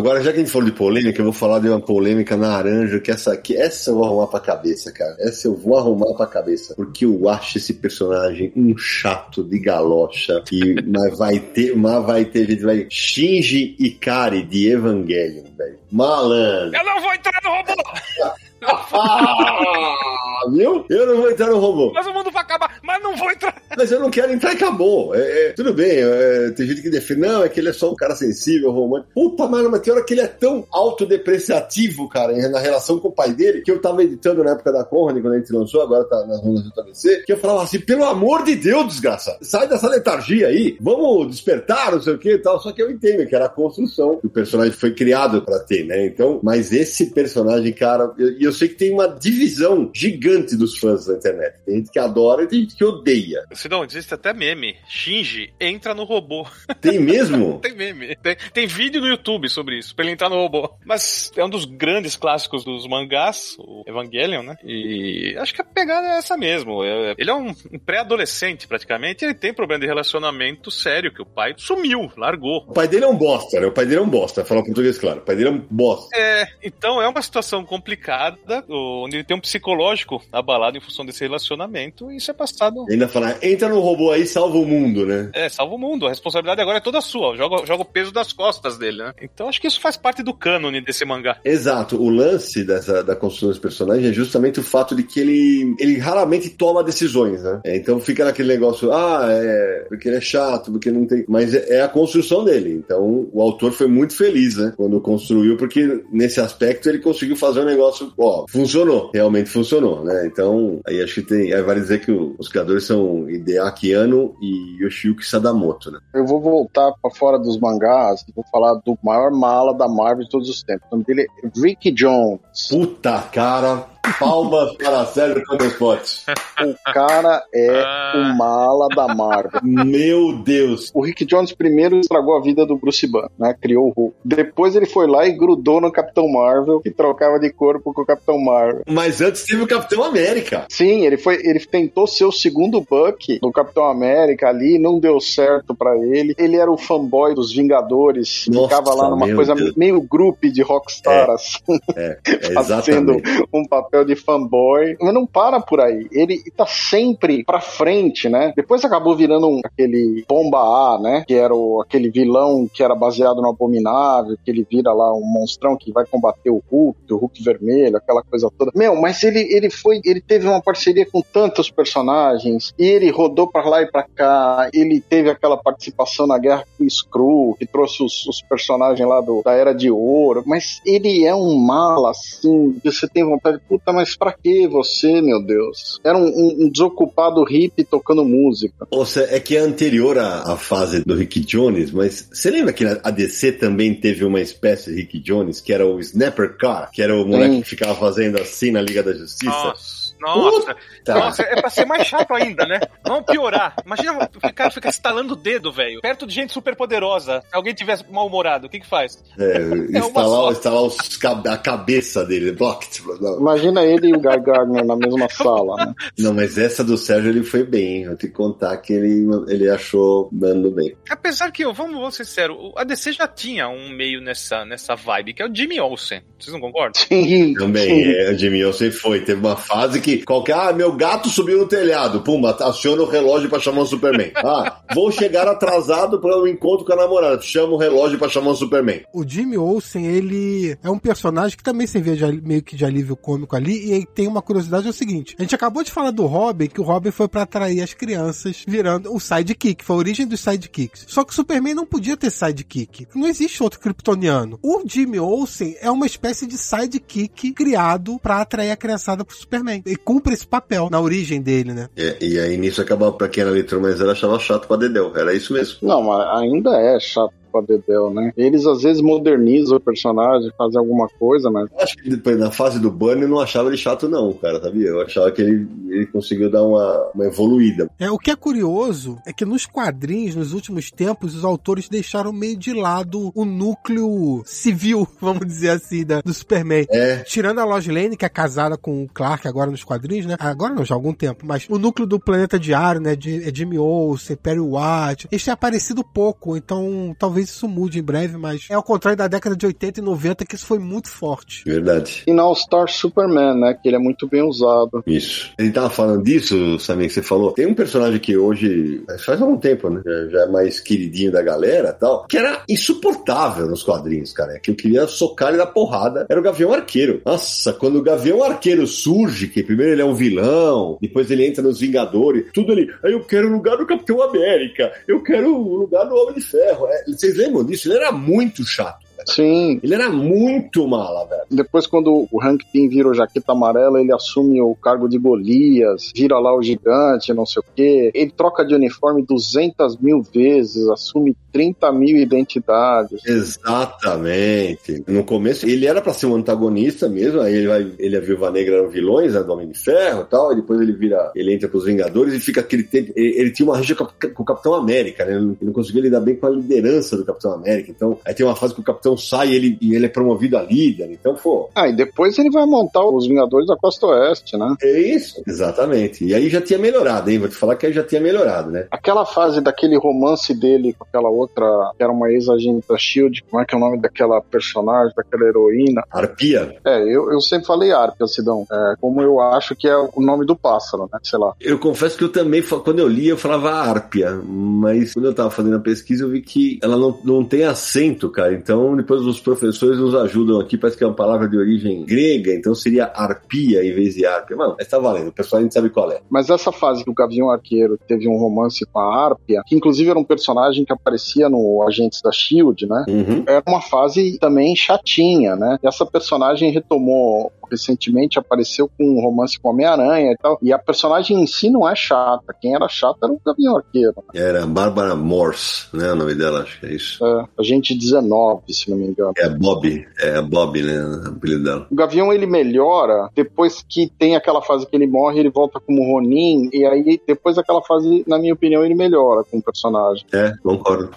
Agora, 0.00 0.22
já 0.22 0.32
que 0.32 0.38
a 0.38 0.40
gente 0.40 0.50
falou 0.50 0.66
de 0.66 0.74
polêmica, 0.74 1.20
eu 1.20 1.24
vou 1.24 1.32
falar 1.32 1.58
de 1.58 1.68
uma 1.68 1.78
polêmica 1.78 2.34
naranja, 2.34 2.98
que 3.00 3.10
essa 3.10 3.34
aqui, 3.34 3.54
essa 3.54 3.90
eu 3.90 3.96
vou 3.96 4.04
arrumar 4.06 4.28
pra 4.28 4.40
cabeça, 4.40 4.90
cara. 4.90 5.14
Essa 5.18 5.46
eu 5.48 5.54
vou 5.54 5.76
arrumar 5.76 6.14
pra 6.14 6.26
cabeça. 6.26 6.74
Porque 6.74 7.04
eu 7.04 7.28
acho 7.28 7.58
esse 7.58 7.74
personagem 7.74 8.50
um 8.56 8.74
chato 8.78 9.44
de 9.44 9.58
galocha. 9.58 10.42
E, 10.50 10.76
mas 10.88 11.18
vai 11.18 11.38
ter, 11.38 11.76
mas 11.76 12.06
vai 12.06 12.24
ter 12.24 12.48
gente, 12.48 12.62
vai. 12.62 12.86
Shinji 12.88 13.76
Ikari 13.78 14.42
de 14.42 14.70
Evangelion, 14.70 15.44
velho. 15.54 15.78
Malandro. 15.90 16.78
Eu 16.78 16.84
não 16.84 17.02
vou 17.02 17.12
entrar 17.12 17.40
no 17.44 17.50
robô! 17.50 18.40
ah, 18.64 20.42
viu? 20.52 20.84
Eu 20.88 21.06
não 21.06 21.16
vou 21.16 21.30
entrar 21.30 21.48
no 21.48 21.58
robô. 21.58 21.92
Mas 21.94 22.06
o 22.06 22.12
mundo 22.12 22.30
vai 22.30 22.42
acabar, 22.42 22.78
mas 22.82 23.02
não 23.02 23.16
vou 23.16 23.30
entrar. 23.30 23.54
Mas 23.76 23.90
eu 23.90 24.00
não 24.00 24.10
quero 24.10 24.32
entrar 24.32 24.52
e 24.52 24.56
acabou. 24.56 25.14
É, 25.14 25.46
é, 25.46 25.52
tudo 25.52 25.72
bem, 25.72 25.98
é, 25.98 26.50
tem 26.50 26.66
gente 26.66 26.82
que 26.82 26.90
defende, 26.90 27.20
não, 27.20 27.44
é 27.44 27.48
que 27.48 27.60
ele 27.60 27.70
é 27.70 27.72
só 27.72 27.90
um 27.90 27.96
cara 27.96 28.14
sensível, 28.14 28.70
romântico. 28.70 29.12
Puta 29.14 29.48
merda, 29.48 29.68
mas 29.68 29.80
tem 29.80 29.92
hora 29.92 30.04
que 30.04 30.14
ele 30.14 30.20
é 30.20 30.26
tão 30.26 30.66
autodepreciativo, 30.70 32.08
cara, 32.08 32.36
na 32.48 32.58
relação 32.58 32.98
com 32.98 33.08
o 33.08 33.12
pai 33.12 33.32
dele, 33.32 33.62
que 33.62 33.70
eu 33.70 33.80
tava 33.80 34.02
editando 34.02 34.44
na 34.44 34.52
época 34.52 34.72
da 34.72 34.84
Conrad, 34.84 35.20
quando 35.20 35.34
a 35.34 35.38
gente 35.38 35.52
lançou, 35.52 35.82
agora 35.82 36.04
tá 36.04 36.26
nas 36.26 36.40
ruas 36.40 36.62
do 36.62 36.70
JVC, 36.70 37.24
que 37.24 37.32
eu 37.32 37.38
falava 37.38 37.62
assim, 37.62 37.80
pelo 37.80 38.04
amor 38.04 38.44
de 38.44 38.56
Deus, 38.56 38.86
desgraça, 38.86 39.36
sai 39.42 39.68
dessa 39.68 39.88
letargia 39.88 40.48
aí, 40.48 40.76
vamos 40.80 41.28
despertar, 41.28 41.92
não 41.92 42.00
sei 42.00 42.14
o 42.14 42.18
que 42.18 42.32
e 42.32 42.38
tal. 42.38 42.60
Só 42.60 42.72
que 42.72 42.82
eu 42.82 42.90
entendo 42.90 43.26
que 43.26 43.34
era 43.34 43.46
a 43.46 43.48
construção 43.48 44.16
que 44.16 44.26
o 44.26 44.30
personagem 44.30 44.72
foi 44.72 44.92
criado 44.92 45.42
para 45.42 45.58
ter, 45.60 45.84
né? 45.84 46.06
Então, 46.06 46.40
mas 46.42 46.72
esse 46.72 47.06
personagem, 47.06 47.72
cara, 47.72 48.12
e 48.18 48.44
eu, 48.44 48.49
eu 48.50 48.54
sei 48.54 48.68
que 48.68 48.74
tem 48.74 48.92
uma 48.92 49.06
divisão 49.06 49.90
gigante 49.94 50.56
dos 50.56 50.76
fãs 50.76 51.06
da 51.06 51.14
internet. 51.14 51.54
Tem 51.64 51.76
gente 51.76 51.90
que 51.90 51.98
adora 51.98 52.42
e 52.42 52.48
tem 52.48 52.60
gente 52.60 52.74
que 52.74 52.84
odeia. 52.84 53.44
Sidão, 53.52 53.84
existe 53.84 54.12
até 54.12 54.34
meme. 54.34 54.76
Shinji 54.88 55.52
entra 55.60 55.94
no 55.94 56.04
robô. 56.04 56.46
Tem 56.80 56.98
mesmo? 56.98 57.58
tem 57.62 57.74
meme. 57.74 58.16
Tem, 58.16 58.36
tem, 58.52 58.66
vídeo 58.66 59.00
no 59.00 59.06
YouTube 59.06 59.48
sobre 59.48 59.78
isso, 59.78 59.94
pra 59.94 60.04
ele 60.04 60.14
entrar 60.14 60.28
no 60.28 60.36
robô. 60.36 60.68
Mas 60.84 61.30
é 61.36 61.44
um 61.44 61.48
dos 61.48 61.64
grandes 61.64 62.16
clássicos 62.16 62.64
dos 62.64 62.88
mangás, 62.88 63.56
o 63.58 63.84
Evangelion, 63.86 64.42
né? 64.42 64.56
E 64.64 65.36
acho 65.38 65.54
que 65.54 65.62
a 65.62 65.64
pegada 65.64 66.08
é 66.08 66.18
essa 66.18 66.36
mesmo. 66.36 66.82
É, 66.82 67.14
ele 67.16 67.30
é 67.30 67.34
um 67.34 67.54
pré-adolescente, 67.84 68.66
praticamente, 68.66 69.24
e 69.24 69.26
ele 69.26 69.34
tem 69.34 69.54
problema 69.54 69.80
de 69.80 69.86
relacionamento 69.86 70.72
sério, 70.72 71.14
que 71.14 71.22
o 71.22 71.26
pai 71.26 71.54
sumiu, 71.56 72.10
largou. 72.16 72.64
O 72.68 72.72
pai 72.72 72.88
dele 72.88 73.04
é 73.04 73.08
um 73.08 73.16
bosta, 73.16 73.60
né? 73.60 73.66
O 73.66 73.72
pai 73.72 73.86
dele 73.86 74.00
é 74.00 74.02
um 74.02 74.08
bosta, 74.08 74.44
falar 74.44 74.64
português 74.64 74.98
claro. 74.98 75.20
O 75.20 75.24
pai 75.24 75.36
dele 75.36 75.50
é 75.50 75.52
um 75.52 75.66
bosta. 75.70 76.16
É, 76.16 76.48
então 76.62 77.00
é 77.00 77.08
uma 77.08 77.22
situação 77.22 77.64
complicada 77.64 78.39
onde 78.68 79.16
ele 79.16 79.24
tem 79.24 79.36
um 79.36 79.40
psicológico 79.40 80.22
abalado 80.32 80.76
em 80.76 80.80
função 80.80 81.04
desse 81.04 81.20
relacionamento, 81.20 82.10
e 82.10 82.16
isso 82.16 82.30
é 82.30 82.34
passado. 82.34 82.86
Ainda 82.88 83.08
falar, 83.08 83.38
entra 83.42 83.68
no 83.68 83.80
robô 83.80 84.10
aí 84.10 84.26
salva 84.26 84.58
o 84.58 84.66
mundo, 84.66 85.06
né? 85.06 85.30
É, 85.32 85.48
salva 85.48 85.74
o 85.74 85.78
mundo. 85.78 86.06
A 86.06 86.10
responsabilidade 86.10 86.60
agora 86.60 86.78
é 86.78 86.80
toda 86.80 87.00
sua. 87.00 87.36
Joga, 87.36 87.66
joga 87.66 87.82
o 87.82 87.84
peso 87.84 88.12
das 88.12 88.32
costas 88.32 88.78
dele, 88.78 88.98
né? 88.98 89.14
Então 89.20 89.48
acho 89.48 89.60
que 89.60 89.66
isso 89.66 89.80
faz 89.80 89.96
parte 89.96 90.22
do 90.22 90.34
cânone 90.34 90.80
desse 90.80 91.04
mangá. 91.04 91.38
Exato. 91.44 92.00
O 92.00 92.08
lance 92.08 92.64
dessa, 92.64 93.02
da 93.02 93.16
construção 93.16 93.48
desse 93.48 93.60
personagem 93.60 94.08
é 94.08 94.12
justamente 94.12 94.60
o 94.60 94.62
fato 94.62 94.94
de 94.94 95.02
que 95.02 95.20
ele, 95.20 95.74
ele 95.78 95.98
raramente 95.98 96.50
toma 96.50 96.84
decisões, 96.84 97.42
né? 97.42 97.60
É, 97.64 97.76
então 97.76 98.00
fica 98.00 98.24
naquele 98.24 98.48
negócio, 98.48 98.92
ah, 98.92 99.26
é, 99.28 99.86
porque 99.88 100.08
ele 100.08 100.16
é 100.16 100.20
chato, 100.20 100.70
porque 100.72 100.90
não 100.90 101.06
tem. 101.06 101.24
Mas 101.28 101.54
é, 101.54 101.76
é 101.78 101.82
a 101.82 101.88
construção 101.88 102.44
dele. 102.44 102.72
Então 102.72 103.28
o 103.32 103.40
autor 103.40 103.72
foi 103.72 103.86
muito 103.86 104.14
feliz, 104.14 104.56
né? 104.56 104.72
Quando 104.76 105.00
construiu, 105.00 105.56
porque 105.56 106.02
nesse 106.12 106.40
aspecto 106.40 106.88
ele 106.88 106.98
conseguiu 106.98 107.36
fazer 107.36 107.60
um 107.60 107.64
negócio, 107.64 108.12
ó, 108.16 108.29
funcionou, 108.48 109.10
realmente 109.12 109.50
funcionou, 109.50 110.04
né? 110.04 110.26
Então, 110.26 110.80
aí 110.86 111.02
acho 111.02 111.14
que 111.14 111.22
tem, 111.22 111.52
aí 111.52 111.62
vale 111.62 111.80
dizer 111.80 112.00
que 112.00 112.10
os 112.10 112.48
criadores 112.48 112.84
são 112.84 113.28
Hideaki 113.28 113.92
Anno 113.92 114.34
e 114.40 114.82
Yoshiyuki 114.82 115.24
Sadamoto, 115.24 115.90
né? 115.90 115.98
Eu 116.14 116.26
vou 116.26 116.40
voltar 116.40 116.92
para 117.00 117.10
fora 117.10 117.38
dos 117.38 117.58
mangás 117.58 118.22
e 118.28 118.32
vou 118.32 118.44
falar 118.50 118.74
do 118.74 118.98
maior 119.02 119.30
mala 119.30 119.74
da 119.74 119.88
Marvel 119.88 120.24
de 120.24 120.30
todos 120.30 120.48
os 120.48 120.62
tempos. 120.62 120.86
O 120.90 120.96
nome 120.96 121.04
dele 121.04 121.22
é 121.22 121.60
Rick 121.60 121.90
Jones. 121.92 122.40
Puta 122.68 123.18
cara, 123.32 123.86
Palmas 124.18 124.76
para 124.76 125.04
Sérgio 125.06 125.42
Campos 125.44 126.24
O 126.60 126.92
cara 126.92 127.42
é 127.54 127.82
ah. 127.82 128.12
o 128.16 128.36
mala 128.36 128.88
da 128.88 129.14
Marvel. 129.14 129.60
Meu 129.62 130.32
Deus. 130.38 130.90
O 130.94 131.00
Rick 131.02 131.24
Jones 131.24 131.52
primeiro 131.52 132.00
estragou 132.00 132.36
a 132.36 132.40
vida 132.40 132.66
do 132.66 132.76
Bruce 132.76 133.06
Banner, 133.06 133.30
né? 133.38 133.54
Criou 133.60 133.88
o 133.88 133.92
Hulk. 133.92 134.16
Depois 134.24 134.74
ele 134.74 134.86
foi 134.86 135.06
lá 135.06 135.26
e 135.26 135.32
grudou 135.32 135.80
no 135.80 135.92
Capitão 135.92 136.28
Marvel 136.28 136.80
e 136.84 136.90
trocava 136.90 137.38
de 137.38 137.50
corpo 137.50 137.92
com 137.92 138.02
o 138.02 138.06
Capitão 138.06 138.38
Marvel. 138.38 138.82
Mas 138.86 139.20
antes 139.20 139.44
teve 139.44 139.62
o 139.62 139.66
Capitão 139.66 140.02
América. 140.02 140.66
Sim, 140.68 141.04
ele 141.04 141.16
foi, 141.16 141.36
ele 141.44 141.60
tentou 141.60 142.06
ser 142.06 142.24
o 142.24 142.32
segundo 142.32 142.80
Buck 142.80 143.38
do 143.40 143.52
Capitão 143.52 143.84
América 143.84 144.48
ali, 144.48 144.78
não 144.78 144.98
deu 144.98 145.20
certo 145.20 145.74
para 145.74 145.96
ele. 145.96 146.34
Ele 146.38 146.56
era 146.56 146.70
o 146.70 146.78
fanboy 146.78 147.34
dos 147.34 147.52
Vingadores, 147.52 148.46
Nossa, 148.48 148.76
ficava 148.76 148.94
lá 148.94 149.10
numa 149.10 149.32
coisa 149.34 149.54
Deus. 149.54 149.74
meio 149.76 150.00
grupo 150.00 150.50
de 150.50 150.62
rockstar, 150.62 151.28
é, 151.28 151.32
assim, 151.32 151.80
é, 151.96 152.18
é 152.26 152.52
fazendo 152.52 153.20
um 153.52 153.66
papel 153.66 153.89
papel 153.90 154.04
de 154.04 154.14
fanboy, 154.14 154.96
mas 155.00 155.12
não 155.12 155.26
para 155.26 155.60
por 155.60 155.80
aí. 155.80 156.06
Ele 156.12 156.40
tá 156.56 156.64
sempre 156.66 157.44
pra 157.44 157.60
frente, 157.60 158.28
né? 158.28 158.52
Depois 158.56 158.84
acabou 158.84 159.16
virando 159.16 159.48
um, 159.48 159.60
aquele 159.64 160.24
Bomba 160.28 160.60
A, 160.60 160.98
né? 161.00 161.24
Que 161.26 161.34
era 161.34 161.54
o, 161.54 161.80
aquele 161.80 162.10
vilão 162.10 162.68
que 162.72 162.82
era 162.82 162.94
baseado 162.94 163.42
no 163.42 163.48
Abominável, 163.48 164.36
que 164.44 164.50
ele 164.50 164.66
vira 164.68 164.92
lá 164.92 165.12
um 165.12 165.24
monstrão 165.24 165.76
que 165.76 165.92
vai 165.92 166.06
combater 166.06 166.50
o 166.50 166.62
Hulk, 166.70 167.12
o 167.12 167.16
Hulk 167.16 167.42
vermelho, 167.42 167.96
aquela 167.96 168.22
coisa 168.22 168.48
toda. 168.56 168.70
Meu, 168.74 168.94
mas 168.94 169.22
ele, 169.24 169.40
ele 169.40 169.68
foi, 169.68 170.00
ele 170.04 170.20
teve 170.20 170.46
uma 170.46 170.62
parceria 170.62 171.06
com 171.06 171.20
tantos 171.20 171.70
personagens, 171.70 172.72
e 172.78 172.86
ele 172.86 173.10
rodou 173.10 173.48
pra 173.48 173.68
lá 173.68 173.82
e 173.82 173.90
pra 173.90 174.02
cá, 174.02 174.70
ele 174.72 175.00
teve 175.00 175.30
aquela 175.30 175.56
participação 175.56 176.26
na 176.26 176.38
guerra 176.38 176.64
com 176.76 176.84
o 176.84 176.86
Skrull, 176.86 177.56
que 177.56 177.66
trouxe 177.66 178.02
os, 178.02 178.26
os 178.26 178.42
personagens 178.42 179.06
lá 179.06 179.20
do, 179.20 179.42
da 179.42 179.52
Era 179.52 179.74
de 179.74 179.90
Ouro, 179.90 180.42
mas 180.46 180.80
ele 180.84 181.24
é 181.24 181.34
um 181.34 181.56
mala, 181.56 182.10
assim, 182.10 182.78
que 182.82 182.90
você 182.90 183.08
tem 183.08 183.24
vontade, 183.24 183.58
de 183.58 183.79
puta, 183.80 183.92
mas 183.92 184.16
pra 184.16 184.32
que 184.32 184.66
você, 184.68 185.20
meu 185.20 185.42
Deus? 185.42 186.00
Era 186.04 186.16
um, 186.16 186.26
um, 186.26 186.64
um 186.64 186.70
desocupado 186.70 187.42
hippie 187.42 187.84
tocando 187.84 188.24
música. 188.24 188.86
Ou 188.90 189.04
seja, 189.04 189.34
é 189.34 189.40
que 189.40 189.56
é 189.56 189.60
anterior 189.60 190.18
à, 190.18 190.52
à, 190.52 190.56
fase 190.56 191.04
do 191.04 191.14
Rick 191.14 191.40
Jones, 191.40 191.90
mas 191.90 192.28
você 192.32 192.50
lembra 192.50 192.72
que 192.72 192.84
a 192.84 193.10
DC 193.10 193.52
também 193.52 193.94
teve 193.94 194.24
uma 194.24 194.40
espécie 194.40 194.90
de 194.90 194.96
Rick 194.96 195.18
Jones, 195.20 195.60
que 195.60 195.72
era 195.72 195.86
o 195.86 195.98
Snapper 196.00 196.56
Car, 196.56 196.90
que 196.92 197.02
era 197.02 197.14
o 197.14 197.26
moleque 197.26 197.56
Sim. 197.56 197.62
que 197.62 197.68
ficava 197.68 197.94
fazendo 197.94 198.40
assim 198.40 198.70
na 198.70 198.82
Liga 198.82 199.02
da 199.02 199.12
Justiça? 199.12 199.50
Nossa. 199.50 199.99
Nossa, 200.20 200.76
nossa, 201.08 201.42
é 201.42 201.60
pra 201.60 201.70
ser 201.70 201.84
mais 201.84 202.06
chato 202.06 202.32
ainda, 202.34 202.66
né? 202.66 202.80
Vamos 203.04 203.24
piorar. 203.24 203.74
Imagina 203.84 204.28
ficar, 204.40 204.70
ficar 204.70 204.90
estalando 204.90 205.34
o 205.34 205.36
dedo, 205.36 205.72
velho. 205.72 206.00
Perto 206.00 206.26
de 206.26 206.34
gente 206.34 206.52
super 206.52 206.76
poderosa. 206.76 207.42
Se 207.48 207.56
alguém 207.56 207.74
tivesse 207.74 208.04
mal-humorado, 208.10 208.66
o 208.66 208.70
que 208.70 208.80
que 208.80 208.86
faz? 208.86 209.22
É, 209.38 209.56
é 209.96 209.98
instalar, 209.98 210.52
instalar 210.52 210.82
os, 210.82 210.96
a 211.24 211.58
cabeça 211.58 212.24
dele. 212.24 212.52
Blocked. 212.52 213.02
Imagina 213.38 213.84
ele 213.84 214.08
e 214.08 214.12
o 214.12 214.20
Guy 214.20 214.40
Gardner 214.40 214.84
na 214.84 214.96
mesma 214.96 215.28
sala, 215.28 215.86
né? 215.86 215.94
Não, 216.18 216.34
mas 216.34 216.58
essa 216.58 216.84
do 216.84 216.96
Sérgio 216.96 217.30
ele 217.30 217.42
foi 217.42 217.64
bem. 217.64 218.02
Eu 218.02 218.16
tenho 218.16 218.32
que 218.32 218.36
contar 218.36 218.76
que 218.78 218.92
ele, 218.92 219.26
ele 219.48 219.68
achou 219.70 220.28
dando 220.32 220.70
bem. 220.70 220.96
Apesar 221.08 221.50
que, 221.50 221.64
vamos 221.72 222.14
ser 222.14 222.24
sinceros, 222.24 222.72
a 222.76 222.84
DC 222.84 223.12
já 223.12 223.26
tinha 223.26 223.68
um 223.68 223.88
meio 223.90 224.20
nessa, 224.20 224.64
nessa 224.64 224.94
vibe, 224.94 225.34
que 225.34 225.42
é 225.42 225.46
o 225.46 225.54
Jimmy 225.54 225.80
Olsen. 225.80 226.22
Vocês 226.38 226.52
não 226.52 226.60
concordam? 226.60 227.00
Sim. 227.02 227.54
Também, 227.54 228.04
sim. 228.04 228.12
É, 228.12 228.30
o 228.30 228.38
Jimmy 228.38 228.64
Olsen 228.64 228.90
foi. 228.90 229.20
Teve 229.20 229.40
uma 229.40 229.56
fase 229.56 230.00
que 230.00 230.09
que 230.18 230.24
qualquer. 230.24 230.54
Ah, 230.54 230.72
meu 230.72 230.92
gato 230.92 231.28
subiu 231.28 231.58
no 231.58 231.66
telhado. 231.66 232.20
Pumba, 232.22 232.56
aciona 232.60 233.02
o 233.02 233.08
relógio 233.08 233.48
pra 233.48 233.58
chamar 233.58 233.82
o 233.82 233.86
Superman. 233.86 234.32
Ah, 234.36 234.80
vou 234.94 235.10
chegar 235.10 235.46
atrasado 235.48 236.20
para 236.20 236.36
o 236.36 236.42
um 236.42 236.46
encontro 236.46 236.84
com 236.84 236.92
a 236.92 236.96
namorada. 236.96 237.40
Chama 237.42 237.74
o 237.74 237.76
relógio 237.76 238.18
pra 238.18 238.28
chamar 238.28 238.50
o 238.50 238.56
Superman. 238.56 239.02
O 239.12 239.26
Jimmy 239.26 239.56
Olsen, 239.56 240.06
ele 240.06 240.76
é 240.82 240.90
um 240.90 240.98
personagem 240.98 241.56
que 241.56 241.62
também 241.62 241.86
se 241.86 242.00
vê 242.00 242.16
de, 242.16 242.42
meio 242.42 242.62
que 242.62 242.76
de 242.76 242.84
alívio 242.84 243.16
cômico 243.16 243.56
ali. 243.56 243.94
E 243.94 244.06
tem 244.06 244.26
uma 244.26 244.42
curiosidade: 244.42 244.86
é 244.86 244.90
o 244.90 244.94
seguinte: 244.94 245.36
a 245.38 245.42
gente 245.42 245.54
acabou 245.54 245.82
de 245.82 245.90
falar 245.90 246.10
do 246.10 246.26
Robin, 246.26 246.66
que 246.66 246.80
o 246.80 246.84
Robin 246.84 247.10
foi 247.10 247.28
para 247.28 247.42
atrair 247.42 247.82
as 247.82 247.94
crianças, 247.94 248.64
virando 248.66 249.14
o 249.14 249.20
sidekick. 249.20 249.84
Foi 249.84 249.96
a 249.96 249.98
origem 249.98 250.26
dos 250.26 250.40
sidekicks. 250.40 251.04
Só 251.08 251.24
que 251.24 251.32
o 251.32 251.34
Superman 251.36 251.74
não 251.74 251.86
podia 251.86 252.16
ter 252.16 252.30
sidekick. 252.30 253.06
Não 253.14 253.26
existe 253.26 253.62
outro 253.62 253.80
kryptoniano. 253.80 254.58
O 254.62 254.82
Jimmy 254.84 255.18
Olsen 255.18 255.76
é 255.80 255.90
uma 255.90 256.06
espécie 256.06 256.46
de 256.46 256.56
sidekick 256.56 257.52
criado 257.52 258.18
para 258.20 258.40
atrair 258.40 258.70
a 258.70 258.76
criançada 258.76 259.24
pro 259.24 259.36
Superman. 259.36 259.82
E 259.86 259.96
cumpre 260.04 260.34
esse 260.34 260.46
papel 260.46 260.88
na 260.90 261.00
origem 261.00 261.40
dele, 261.40 261.72
né? 261.72 261.88
É, 261.96 262.16
e 262.20 262.38
aí 262.38 262.56
nisso 262.56 262.80
acabava, 262.80 263.12
pra 263.12 263.28
quem 263.28 263.42
era 263.42 263.50
leitor 263.50 263.80
mais 263.80 264.00
ela 264.00 264.12
achava 264.12 264.38
chato 264.38 264.66
pra 264.66 264.76
Dedel. 264.76 265.12
Era 265.16 265.34
isso 265.34 265.52
mesmo. 265.52 265.78
Não, 265.82 266.02
mas 266.02 266.40
ainda 266.40 266.70
é 266.76 266.98
chato 266.98 267.39
pra 267.50 267.60
Dedel, 267.60 268.10
né? 268.10 268.32
Eles 268.36 268.66
às 268.66 268.82
vezes 268.82 269.02
modernizam 269.02 269.76
o 269.76 269.80
personagem, 269.80 270.50
fazem 270.56 270.78
alguma 270.78 271.08
coisa, 271.08 271.50
mas. 271.50 271.68
Acho 271.78 271.96
que 271.96 272.10
depois, 272.10 272.38
na 272.38 272.50
fase 272.50 272.78
do 272.78 272.90
Bunny 272.90 273.22
eu 273.22 273.28
não 273.28 273.40
achava 273.40 273.68
ele 273.68 273.76
chato, 273.76 274.08
não, 274.08 274.32
cara, 274.32 274.60
sabia? 274.60 274.88
Eu 274.88 275.00
achava 275.00 275.30
que 275.30 275.42
ele, 275.42 275.68
ele 275.88 276.06
conseguiu 276.06 276.50
dar 276.50 276.62
uma, 276.62 277.10
uma 277.14 277.26
evoluída. 277.26 277.90
É, 277.98 278.10
o 278.10 278.18
que 278.18 278.30
é 278.30 278.36
curioso 278.36 279.18
é 279.26 279.32
que 279.32 279.44
nos 279.44 279.66
quadrinhos, 279.66 280.34
nos 280.34 280.52
últimos 280.52 280.90
tempos, 280.90 281.34
os 281.34 281.44
autores 281.44 281.88
deixaram 281.88 282.32
meio 282.32 282.56
de 282.56 282.72
lado 282.72 283.32
o 283.34 283.44
núcleo 283.44 284.42
civil, 284.44 285.06
vamos 285.20 285.46
dizer 285.46 285.70
assim, 285.70 286.04
da, 286.04 286.20
do 286.20 286.32
Superman. 286.32 286.86
É. 286.90 287.18
Tirando 287.18 287.60
a 287.60 287.64
Lois 287.64 287.86
Lane, 287.86 288.16
que 288.16 288.24
é 288.24 288.28
casada 288.28 288.76
com 288.76 289.04
o 289.04 289.08
Clark 289.08 289.46
agora 289.46 289.70
nos 289.70 289.84
quadrinhos, 289.84 290.26
né? 290.26 290.36
Agora 290.38 290.74
não, 290.74 290.84
já 290.84 290.94
há 290.94 290.96
algum 290.96 291.12
tempo, 291.12 291.44
mas 291.46 291.66
o 291.68 291.78
núcleo 291.78 292.06
do 292.06 292.20
Planeta 292.20 292.58
Diário, 292.58 293.00
né? 293.00 293.16
De, 293.16 293.48
é 293.48 293.54
Jimmy 293.54 293.78
Olsen, 293.78 294.36
Perry 294.36 294.60
White, 294.60 295.28
eles 295.30 295.44
têm 295.44 295.52
aparecido 295.52 296.04
pouco, 296.04 296.56
então 296.56 297.14
talvez 297.18 297.39
talvez 297.40 297.48
isso 297.48 297.68
mude 297.68 297.98
em 297.98 298.02
breve, 298.02 298.36
mas 298.36 298.66
é 298.70 298.74
ao 298.74 298.82
contrário 298.82 299.16
da 299.16 299.26
década 299.26 299.56
de 299.56 299.66
80 299.66 300.00
e 300.00 300.02
90 300.02 300.44
que 300.44 300.54
isso 300.54 300.66
foi 300.66 300.78
muito 300.78 301.08
forte. 301.08 301.62
Verdade. 301.64 302.22
E 302.26 302.32
na 302.32 302.42
All 302.42 302.54
Star 302.54 302.88
Superman, 302.88 303.58
né? 303.58 303.74
Que 303.74 303.88
ele 303.88 303.96
é 303.96 303.98
muito 303.98 304.28
bem 304.28 304.42
usado. 304.42 305.02
Isso. 305.06 305.52
Ele 305.58 305.70
tava 305.70 305.90
falando 305.90 306.22
disso, 306.22 306.78
Samir, 306.78 307.08
que 307.08 307.14
você 307.14 307.22
falou. 307.22 307.52
Tem 307.52 307.66
um 307.66 307.74
personagem 307.74 308.20
que 308.20 308.36
hoje, 308.36 309.02
faz 309.18 309.40
algum 309.40 309.56
tempo, 309.56 309.88
né? 309.88 310.02
Já 310.30 310.42
é 310.42 310.46
mais 310.46 310.80
queridinho 310.80 311.32
da 311.32 311.42
galera 311.42 311.92
tal, 311.92 312.26
que 312.26 312.36
era 312.36 312.62
insuportável 312.68 313.66
nos 313.66 313.82
quadrinhos, 313.82 314.32
cara. 314.32 314.58
Que 314.58 314.70
eu 314.70 314.74
queria 314.74 315.06
socar 315.06 315.48
ele 315.48 315.58
na 315.58 315.66
porrada. 315.66 316.26
Era 316.28 316.40
o 316.40 316.42
Gavião 316.42 316.72
Arqueiro. 316.72 317.22
Nossa, 317.24 317.72
quando 317.72 317.98
o 317.98 318.02
Gavião 318.02 318.42
Arqueiro 318.42 318.86
surge, 318.86 319.48
que 319.48 319.62
primeiro 319.62 319.92
ele 319.92 320.02
é 320.02 320.04
um 320.04 320.14
vilão, 320.14 320.98
depois 321.00 321.30
ele 321.30 321.46
entra 321.46 321.62
nos 321.62 321.80
Vingadores, 321.80 322.46
tudo 322.52 322.72
ali. 322.72 322.90
Aí 323.02 323.12
eu 323.12 323.24
quero 323.24 323.48
o 323.48 323.52
lugar 323.52 323.76
do 323.76 323.86
Capitão 323.86 324.22
América, 324.22 324.92
eu 325.08 325.22
quero 325.22 325.54
o 325.54 325.76
lugar 325.76 326.04
do 326.04 326.14
Homem 326.14 326.34
de 326.34 326.42
Ferro. 326.42 326.86
É, 326.86 327.04
vocês 327.30 327.36
lembram 327.36 327.64
disso? 327.64 327.88
Ele 327.88 327.98
era 327.98 328.12
muito 328.12 328.64
chato. 328.64 329.06
Sim. 329.26 329.80
Ele 329.82 329.94
era 329.94 330.10
muito 330.10 330.86
mala, 330.86 331.26
velho. 331.26 331.42
Depois, 331.50 331.86
quando 331.86 332.28
o 332.30 332.42
Hank 332.42 332.64
Pym 332.72 332.88
vira 332.88 333.08
o 333.08 333.14
Jaqueta 333.14 333.52
Amarela, 333.52 334.00
ele 334.00 334.12
assume 334.12 334.60
o 334.60 334.74
cargo 334.74 335.08
de 335.08 335.18
Golias, 335.18 336.12
vira 336.14 336.38
lá 336.38 336.54
o 336.54 336.62
gigante, 336.62 337.32
não 337.32 337.46
sei 337.46 337.60
o 337.60 337.64
quê. 337.74 338.10
Ele 338.14 338.30
troca 338.30 338.64
de 338.64 338.74
uniforme 338.74 339.22
200 339.22 339.98
mil 339.98 340.22
vezes, 340.22 340.88
assume 340.88 341.36
30 341.52 341.92
mil 341.92 342.16
identidades. 342.16 343.20
Exatamente. 343.26 345.02
No 345.06 345.24
começo, 345.24 345.66
ele 345.66 345.86
era 345.86 346.00
para 346.00 346.12
ser 346.12 346.26
um 346.26 346.36
antagonista 346.36 347.08
mesmo, 347.08 347.40
aí 347.40 347.54
ele, 347.54 347.66
vai, 347.66 347.92
ele 347.98 348.14
e 348.14 348.18
a 348.18 348.20
Viúva 348.20 348.50
Negra 348.50 348.76
eram 348.76 348.88
vilões, 348.88 349.34
né, 349.34 349.42
do 349.42 349.52
Homem 349.52 349.68
de 349.68 349.78
Ferro 349.78 350.22
e 350.22 350.30
tal, 350.30 350.52
e 350.52 350.56
depois 350.56 350.80
ele 350.80 350.92
vira, 350.92 351.30
ele 351.34 351.54
entra 351.54 351.68
pros 351.68 351.84
Vingadores 351.84 352.34
e 352.34 352.40
fica 352.40 352.60
aquele 352.60 352.84
tempo, 352.84 353.12
ele, 353.16 353.40
ele 353.40 353.50
tinha 353.50 353.66
uma 353.68 353.76
rixa 353.76 353.94
com, 353.94 354.04
com, 354.06 354.42
o 354.42 354.46
Capitão 354.46 354.74
América, 354.74 355.24
né, 355.24 355.32
ele 355.32 355.40
não, 355.40 355.52
ele 355.52 355.58
não 355.62 355.72
conseguia 355.72 356.02
lidar 356.02 356.20
bem 356.20 356.36
com 356.36 356.46
a 356.46 356.50
liderança 356.50 357.16
do 357.16 357.24
Capitão 357.24 357.52
América, 357.52 357.90
então, 357.90 358.18
aí 358.24 358.34
tem 358.34 358.46
uma 358.46 358.56
fase 358.56 358.74
que 358.74 358.80
o 358.80 358.84
Capitão 358.84 359.09
sai 359.16 359.48
e 359.48 359.54
ele, 359.54 359.78
e 359.80 359.94
ele 359.94 360.06
é 360.06 360.08
promovido 360.08 360.56
a 360.56 360.62
líder, 360.62 361.10
então, 361.10 361.34
pô. 361.34 361.70
Ah, 361.74 361.88
e 361.88 361.94
depois 361.94 362.38
ele 362.38 362.50
vai 362.50 362.66
montar 362.66 363.04
os 363.04 363.26
Vingadores 363.26 363.66
da 363.66 363.76
Costa 363.76 364.06
Oeste, 364.06 364.56
né? 364.56 364.74
É 364.82 365.00
isso, 365.00 365.42
exatamente. 365.46 366.24
E 366.24 366.34
aí 366.34 366.48
já 366.48 366.60
tinha 366.60 366.78
melhorado, 366.78 367.30
hein, 367.30 367.38
vou 367.38 367.48
te 367.48 367.54
falar 367.54 367.76
que 367.76 367.86
aí 367.86 367.92
já 367.92 368.02
tinha 368.02 368.20
melhorado, 368.20 368.70
né? 368.70 368.86
Aquela 368.90 369.24
fase 369.24 369.60
daquele 369.60 369.96
romance 369.96 370.54
dele 370.54 370.94
com 370.98 371.04
aquela 371.04 371.28
outra, 371.28 371.92
que 371.96 372.02
era 372.02 372.12
uma 372.12 372.30
ex-agente 372.30 372.86
da 372.88 372.96
SHIELD, 372.96 373.42
como 373.50 373.62
é 373.62 373.66
que 373.66 373.74
é 373.74 373.78
o 373.78 373.80
nome 373.80 374.00
daquela 374.00 374.40
personagem, 374.40 375.12
daquela 375.16 375.44
heroína? 375.44 376.02
Arpia? 376.10 376.76
É, 376.84 377.02
eu, 377.02 377.30
eu 377.32 377.40
sempre 377.40 377.66
falei 377.66 377.92
Arpia, 377.92 378.26
Sidão, 378.26 378.66
é, 378.70 378.94
como 379.00 379.20
eu 379.22 379.40
acho 379.40 379.74
que 379.74 379.88
é 379.88 379.96
o 379.96 380.20
nome 380.20 380.44
do 380.44 380.56
pássaro, 380.56 381.08
né, 381.12 381.18
sei 381.22 381.38
lá. 381.38 381.54
Eu 381.60 381.78
confesso 381.78 382.16
que 382.16 382.24
eu 382.24 382.32
também, 382.32 382.62
quando 382.62 382.98
eu 382.98 383.08
li, 383.08 383.28
eu 383.28 383.36
falava 383.36 383.70
Arpia, 383.70 384.40
mas 384.44 385.14
quando 385.14 385.26
eu 385.26 385.34
tava 385.34 385.50
fazendo 385.50 385.76
a 385.76 385.80
pesquisa, 385.80 386.24
eu 386.24 386.30
vi 386.30 386.40
que 386.40 386.78
ela 386.82 386.96
não, 386.96 387.18
não 387.24 387.44
tem 387.44 387.64
acento, 387.64 388.30
cara, 388.30 388.52
então 388.52 388.99
depois 389.00 389.22
os 389.22 389.40
professores 389.40 389.98
nos 389.98 390.14
ajudam 390.14 390.60
aqui, 390.60 390.76
parece 390.76 390.96
que 390.96 391.04
é 391.04 391.06
uma 391.06 391.14
palavra 391.14 391.48
de 391.48 391.56
origem 391.56 392.04
grega, 392.04 392.54
então 392.54 392.74
seria 392.74 393.06
arpia 393.06 393.84
em 393.84 393.92
vez 393.92 394.14
de 394.14 394.26
arpia. 394.26 394.56
Mano, 394.56 394.76
mas 394.78 394.88
tá 394.88 394.98
valendo, 394.98 395.28
o 395.28 395.32
pessoal 395.32 395.60
a 395.60 395.62
gente 395.62 395.74
sabe 395.74 395.90
qual 395.90 396.10
é. 396.10 396.20
Mas 396.28 396.50
essa 396.50 396.70
fase 396.70 397.04
que 397.04 397.10
o 397.10 397.14
Gavião 397.14 397.50
Arqueiro 397.50 397.98
teve 398.06 398.28
um 398.28 398.36
romance 398.36 398.84
com 398.86 398.98
a 398.98 399.26
Arpia, 399.26 399.62
que 399.66 399.74
inclusive 399.74 400.10
era 400.10 400.18
um 400.18 400.24
personagem 400.24 400.84
que 400.84 400.92
aparecia 400.92 401.48
no 401.48 401.82
Agentes 401.86 402.20
da 402.22 402.30
Shield, 402.30 402.86
né? 402.86 403.04
Uhum. 403.08 403.44
Era 403.46 403.62
uma 403.66 403.80
fase 403.80 404.38
também 404.38 404.74
chatinha, 404.76 405.56
né? 405.56 405.78
E 405.82 405.86
essa 405.86 406.04
personagem 406.06 406.70
retomou 406.70 407.52
recentemente, 407.70 408.38
apareceu 408.38 408.88
com 408.88 409.04
um 409.04 409.20
romance 409.20 409.58
com 409.58 409.70
Homem-Aranha 409.70 410.32
e 410.32 410.36
tal. 410.36 410.58
E 410.62 410.72
a 410.72 410.78
personagem 410.78 411.42
em 411.42 411.46
si 411.46 411.70
não 411.70 411.88
é 411.88 411.94
chata. 411.94 412.54
Quem 412.60 412.74
era 412.74 412.88
chata 412.88 413.18
era 413.24 413.32
o 413.32 413.40
Gavião 413.44 413.76
Arqueiro. 413.76 414.24
Era 414.34 414.66
Bárbara 414.66 415.14
Morse, 415.14 415.86
né? 415.92 416.12
O 416.12 416.16
nome 416.16 416.34
dela, 416.34 416.62
acho 416.62 416.80
que 416.80 416.86
é 416.86 416.94
isso. 416.94 417.24
É, 417.24 417.44
agente 417.58 417.94
19, 417.94 418.62
se 418.72 418.90
não 418.90 418.96
me 418.96 419.06
engano. 419.06 419.32
É 419.36 419.48
Bob, 419.48 420.06
é 420.18 420.42
Bob, 420.42 420.82
né? 420.82 421.02
O 421.02 421.28
apelido 421.30 421.64
dela. 421.64 421.86
O 421.90 421.94
Gavião 421.94 422.32
ele 422.32 422.46
melhora 422.46 423.28
depois 423.34 423.84
que 423.88 424.10
tem 424.18 424.36
aquela 424.36 424.62
fase 424.62 424.86
que 424.86 424.96
ele 424.96 425.06
morre, 425.06 425.40
ele 425.40 425.50
volta 425.50 425.80
como 425.80 426.02
Ronin. 426.02 426.68
E 426.72 426.84
aí, 426.84 427.20
depois 427.26 427.56
daquela 427.56 427.82
fase, 427.82 428.24
na 428.26 428.38
minha 428.38 428.54
opinião, 428.54 428.84
ele 428.84 428.94
melhora 428.94 429.44
com 429.44 429.58
o 429.58 429.62
personagem. 429.62 430.24
É, 430.32 430.52
concordo. 430.62 431.10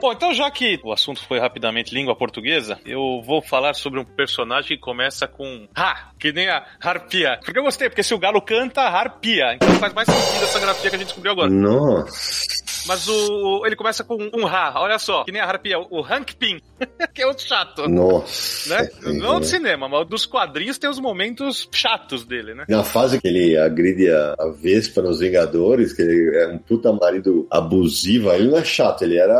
Bom, 0.00 0.12
então 0.12 0.34
já 0.34 0.50
que 0.50 0.78
o 0.84 0.92
assunto 0.92 1.22
foi 1.24 1.38
rapidamente 1.38 1.94
língua 1.94 2.14
portuguesa, 2.14 2.78
eu 2.84 3.22
vou 3.24 3.42
falar 3.42 3.74
sobre 3.74 4.00
um 4.00 4.04
personagem 4.04 4.76
que 4.76 4.82
começa 4.82 5.26
com 5.26 5.66
Ha, 5.74 6.10
que 6.18 6.32
nem 6.32 6.48
a 6.48 6.64
harpia. 6.80 7.38
Porque 7.44 7.58
eu 7.58 7.62
gostei, 7.62 7.88
porque 7.88 8.02
se 8.02 8.14
o 8.14 8.18
galo 8.18 8.40
canta, 8.40 8.82
harpia. 8.82 9.54
Então 9.54 9.68
faz 9.76 9.92
mais 9.92 10.08
sentido 10.08 10.44
essa 10.44 10.60
grafia 10.60 10.90
que 10.90 10.96
a 10.96 10.98
gente 10.98 11.08
descobriu 11.08 11.32
agora. 11.32 11.50
Nossa. 11.50 12.55
Mas 12.86 13.08
o, 13.08 13.64
ele 13.66 13.76
começa 13.76 14.04
com 14.04 14.16
um 14.34 14.46
Ha, 14.46 14.74
olha 14.76 14.98
só, 14.98 15.24
que 15.24 15.32
nem 15.32 15.40
a 15.40 15.46
harpia, 15.46 15.78
o 15.78 16.00
Hank 16.00 16.36
Pym, 16.36 16.60
que 17.14 17.22
é 17.22 17.26
outro 17.26 17.44
chato. 17.44 17.88
Nossa. 17.88 18.82
Né? 18.82 18.90
Não 19.14 19.40
do 19.40 19.46
cinema, 19.46 19.88
mas 19.88 20.06
dos 20.06 20.26
quadrinhos 20.26 20.78
tem 20.78 20.88
os 20.88 20.98
momentos 20.98 21.68
chatos 21.72 22.24
dele, 22.24 22.54
né? 22.54 22.64
Na 22.68 22.84
fase 22.84 23.20
que 23.20 23.28
ele 23.28 23.56
agride 23.56 24.10
a, 24.10 24.34
a 24.38 24.48
Vespa 24.50 25.02
nos 25.02 25.20
Vingadores, 25.20 25.92
que 25.92 26.02
ele 26.02 26.36
é 26.36 26.48
um 26.48 26.58
puta 26.58 26.92
marido 26.92 27.46
abusivo, 27.50 28.30
ele 28.32 28.48
não 28.48 28.58
é 28.58 28.64
chato, 28.64 29.02
ele 29.02 29.16
era, 29.16 29.34